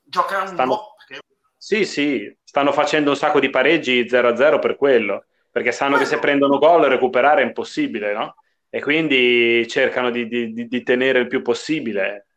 gioca 0.03 0.41
un 0.41 0.47
stanno... 0.47 0.75
po'. 0.75 0.95
Perché... 0.97 1.23
Sì, 1.55 1.85
sì, 1.85 2.37
stanno 2.43 2.71
facendo 2.71 3.11
un 3.11 3.15
sacco 3.15 3.39
di 3.39 3.49
pareggi 3.49 4.03
0-0 4.03 4.59
per 4.59 4.75
quello, 4.75 5.25
perché 5.49 5.71
sanno 5.71 5.95
Quello. 5.95 6.03
che 6.05 6.15
se 6.15 6.19
prendono 6.19 6.57
gol 6.57 6.83
recuperare 6.83 7.41
è 7.41 7.45
impossibile, 7.45 8.13
no? 8.13 8.35
E 8.69 8.81
quindi 8.81 9.65
cercano 9.67 10.09
di, 10.11 10.27
di, 10.27 10.67
di 10.67 10.83
tenere 10.83 11.19
il 11.19 11.27
più 11.27 11.41
possibile. 11.41 12.27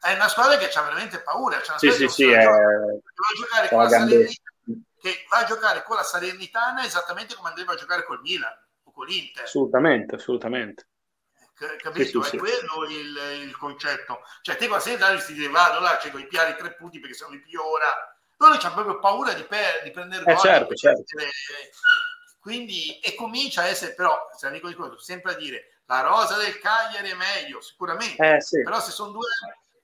È 0.00 0.12
una 0.12 0.28
squadra 0.28 0.56
che 0.56 0.68
ha 0.72 0.82
veramente 0.82 1.18
paura. 1.20 1.58
C'è 1.58 1.70
una 1.70 1.78
sì, 1.78 1.90
sì, 1.90 2.08
sì, 2.08 2.30
è... 2.30 2.44
giocare 2.44 3.68
con 3.68 3.82
la 3.82 3.88
Salernitana 3.88 4.54
che 5.06 5.24
va 5.30 5.38
a 5.38 5.44
giocare 5.44 5.84
con 5.84 5.94
la 5.94 6.02
Salernitana 6.02 6.84
esattamente 6.84 7.36
come 7.36 7.50
andrebbe 7.50 7.72
a 7.72 7.76
giocare 7.76 8.04
col 8.04 8.20
Milan 8.20 8.52
o 8.82 8.90
con 8.90 9.06
l'Inter. 9.06 9.44
Assolutamente, 9.44 10.16
assolutamente. 10.16 10.88
capito? 11.78 12.22
Sì, 12.22 12.30
sì, 12.30 12.36
è 12.36 12.38
quello 12.38 12.84
il, 12.88 13.42
il, 13.42 13.56
concetto. 13.56 14.20
Cioè, 14.42 14.56
te 14.56 14.66
quando 14.66 14.84
sei 14.84 15.44
in 15.44 15.52
vado 15.52 15.80
là, 15.80 15.96
c'è 15.96 16.10
i 16.12 16.26
piari 16.26 16.56
tre 16.56 16.74
punti 16.74 16.98
perché 16.98 17.14
sono 17.14 17.34
i 17.34 17.40
più 17.40 17.60
ora. 17.60 17.86
Loro 18.38 18.58
hanno 18.60 18.74
proprio 18.74 18.98
paura 18.98 19.32
di, 19.32 19.44
per, 19.44 19.82
di 19.84 19.90
prendere 19.92 20.24
eh, 20.30 20.36
certo, 20.36 20.74
certo. 20.74 21.02
Quindi, 22.40 22.98
e 23.00 23.14
comincia 23.14 23.62
a 23.62 23.66
essere, 23.66 23.94
però, 23.94 24.28
se 24.36 24.46
amico 24.46 24.68
di 24.68 24.74
quello, 24.74 24.98
sempre 24.98 25.32
a 25.32 25.36
dire, 25.36 25.80
la 25.86 26.02
rosa 26.02 26.36
del 26.36 26.58
Cagliari 26.58 27.10
è 27.10 27.14
meglio, 27.14 27.60
sicuramente. 27.60 28.34
Eh, 28.34 28.40
sì. 28.40 28.62
Però 28.62 28.78
se 28.80 28.90
sono 28.90 29.12
due 29.12 29.26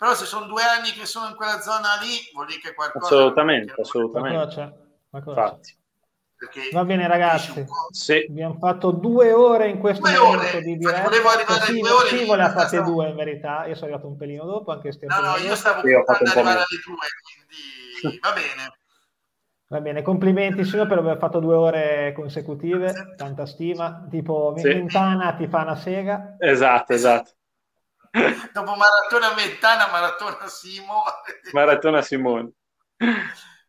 però 0.02 0.14
se 0.16 0.24
sono 0.24 0.46
due 0.46 0.64
anni 0.64 0.90
che 0.90 1.06
sono 1.06 1.28
in 1.28 1.36
quella 1.36 1.60
zona 1.60 1.94
lì, 2.00 2.28
vuol 2.32 2.46
dire 2.46 2.58
che 2.58 2.74
qualcosa... 2.74 3.06
Assolutamente, 3.06 3.80
assolutamente. 3.80 4.81
Infatti. 5.12 5.80
Va 6.72 6.84
bene 6.84 7.06
ragazzi, 7.06 7.64
sì. 7.90 8.26
abbiamo 8.28 8.56
fatto 8.58 8.90
due 8.90 9.32
ore 9.32 9.68
in 9.68 9.78
questo 9.78 10.08
due 10.08 10.18
momento 10.18 10.56
ore. 10.56 10.62
di 10.62 10.76
diretta. 10.76 11.02
Volevo 11.02 11.28
arrivare 11.28 11.64
sì, 11.66 11.78
due 11.78 11.90
ore. 11.90 12.08
Sì, 12.08 12.24
voleva 12.24 12.50
fare 12.50 12.66
stavo... 12.66 12.90
due 12.90 13.08
in 13.10 13.14
verità, 13.14 13.66
io 13.66 13.74
sono 13.74 13.86
arrivato 13.86 14.08
un 14.08 14.16
pelino 14.16 14.44
dopo, 14.44 14.72
anche 14.72 14.90
No, 15.02 15.20
no, 15.20 15.36
io 15.36 15.54
stavo 15.54 15.88
io 15.88 16.02
arrivare 16.04 16.48
alle 16.48 16.64
due, 16.84 16.96
quindi 18.02 18.18
va 18.20 18.32
bene. 18.32 18.76
Va 19.68 19.80
bene, 19.80 20.02
complimenti 20.02 20.64
signor 20.64 20.88
per 20.88 20.98
aver 20.98 21.16
fatto 21.18 21.38
due 21.38 21.54
ore 21.54 22.12
consecutive, 22.14 23.14
tanta 23.16 23.46
stima, 23.46 24.04
tipo 24.10 24.52
sì. 24.56 24.66
Mentana 24.66 25.34
ti 25.34 25.46
fa 25.46 25.62
una 25.62 25.76
sega. 25.76 26.34
Esatto, 26.38 26.92
esatto. 26.92 27.30
Dopo 28.52 28.74
maratona 28.74 29.34
Mentana, 29.34 29.88
maratona 29.90 30.46
Simo. 30.46 31.04
Maratona 31.52 32.02
Simone. 32.02 32.52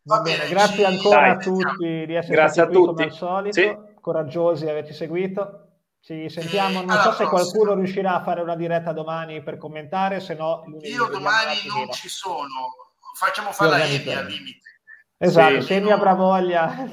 Va 0.06 0.20
bene, 0.20 0.46
grazie 0.48 0.84
ancora 0.84 1.20
Dai, 1.20 1.30
a 1.30 1.36
tutti 1.38 2.04
di 2.06 2.14
essere 2.14 2.34
grazie 2.34 2.62
stati 2.64 2.76
qui 2.76 2.86
come 2.86 3.04
al 3.04 3.12
solito, 3.12 3.60
sì. 3.60 4.00
coraggiosi 4.00 4.64
di 4.64 4.70
averci 4.70 4.92
seguito. 4.92 5.60
Ci 6.00 6.28
sentiamo, 6.28 6.82
non 6.82 7.00
so 7.00 7.12
se 7.12 7.24
qualcuno 7.24 7.72
riuscirà 7.72 8.16
a 8.16 8.22
fare 8.22 8.42
una 8.42 8.54
diretta 8.54 8.92
domani 8.92 9.42
per 9.42 9.56
commentare, 9.56 10.20
se 10.20 10.34
no 10.34 10.62
Io 10.82 11.06
domani 11.06 11.56
non 11.66 11.90
ci 11.90 12.10
sono, 12.10 12.74
facciamo 13.16 13.52
fare 13.52 13.70
la 13.70 13.86
Emi 13.86 14.12
al 14.12 14.26
limite. 14.26 14.80
Esatto, 15.16 15.60
sì, 15.62 15.66
se 15.68 15.80
mi 15.80 15.90
avrà 15.90 16.12
voglia 16.12 16.84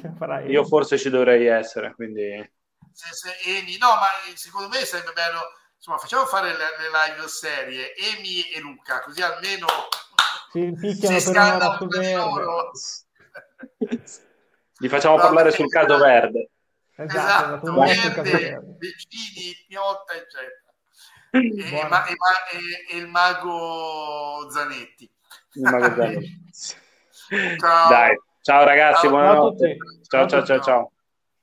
Io 0.48 0.64
forse 0.64 0.98
ci 0.98 1.10
dovrei 1.10 1.48
essere, 1.48 1.94
quindi... 1.94 2.50
Se, 2.94 3.14
se 3.14 3.58
Emi, 3.58 3.78
no, 3.78 3.88
ma 3.88 4.08
secondo 4.36 4.70
me 4.70 4.86
sarebbe 4.86 5.12
bello, 5.12 5.40
insomma, 5.76 5.98
facciamo 5.98 6.26
fare 6.26 6.52
le, 6.52 6.58
le 6.58 7.16
live 7.16 7.28
serie, 7.28 7.94
Emi 7.94 8.44
e 8.56 8.62
Luca, 8.62 9.02
così 9.02 9.22
almeno 9.22 9.68
si 10.52 10.72
picchiano 10.80 11.20
si 11.20 11.32
per 11.32 11.42
un'ora 11.42 11.78
su 11.78 11.88
verde. 11.88 13.01
Li 14.78 14.90
facciamo 14.90 15.16
Va 15.16 15.24
parlare 15.24 15.52
sul 15.52 15.70
caso 15.70 15.98
verde. 15.98 16.50
Esatto, 16.96 17.84
esatto 17.84 18.22
verde, 18.22 18.78
vicini, 18.78 19.56
piotta, 19.68 20.14
eccetera. 20.14 20.60
E, 21.34 21.88
ma, 21.88 22.06
e, 22.08 22.12
e, 22.12 22.96
e, 22.96 22.98
il 22.98 23.08
mago 23.08 24.50
Zanetti. 24.52 25.10
Il 25.54 25.62
mago 25.62 25.96
Zanetti. 25.96 26.44
ciao. 27.58 27.90
Dai, 27.90 28.20
ciao 28.42 28.66
ragazzi, 28.66 29.02
ciao, 29.04 29.10
buonanotte. 29.12 29.78
Ciao, 30.10 30.28
ciao, 30.28 30.44
ciao, 30.44 30.60
ciao. 30.60 30.92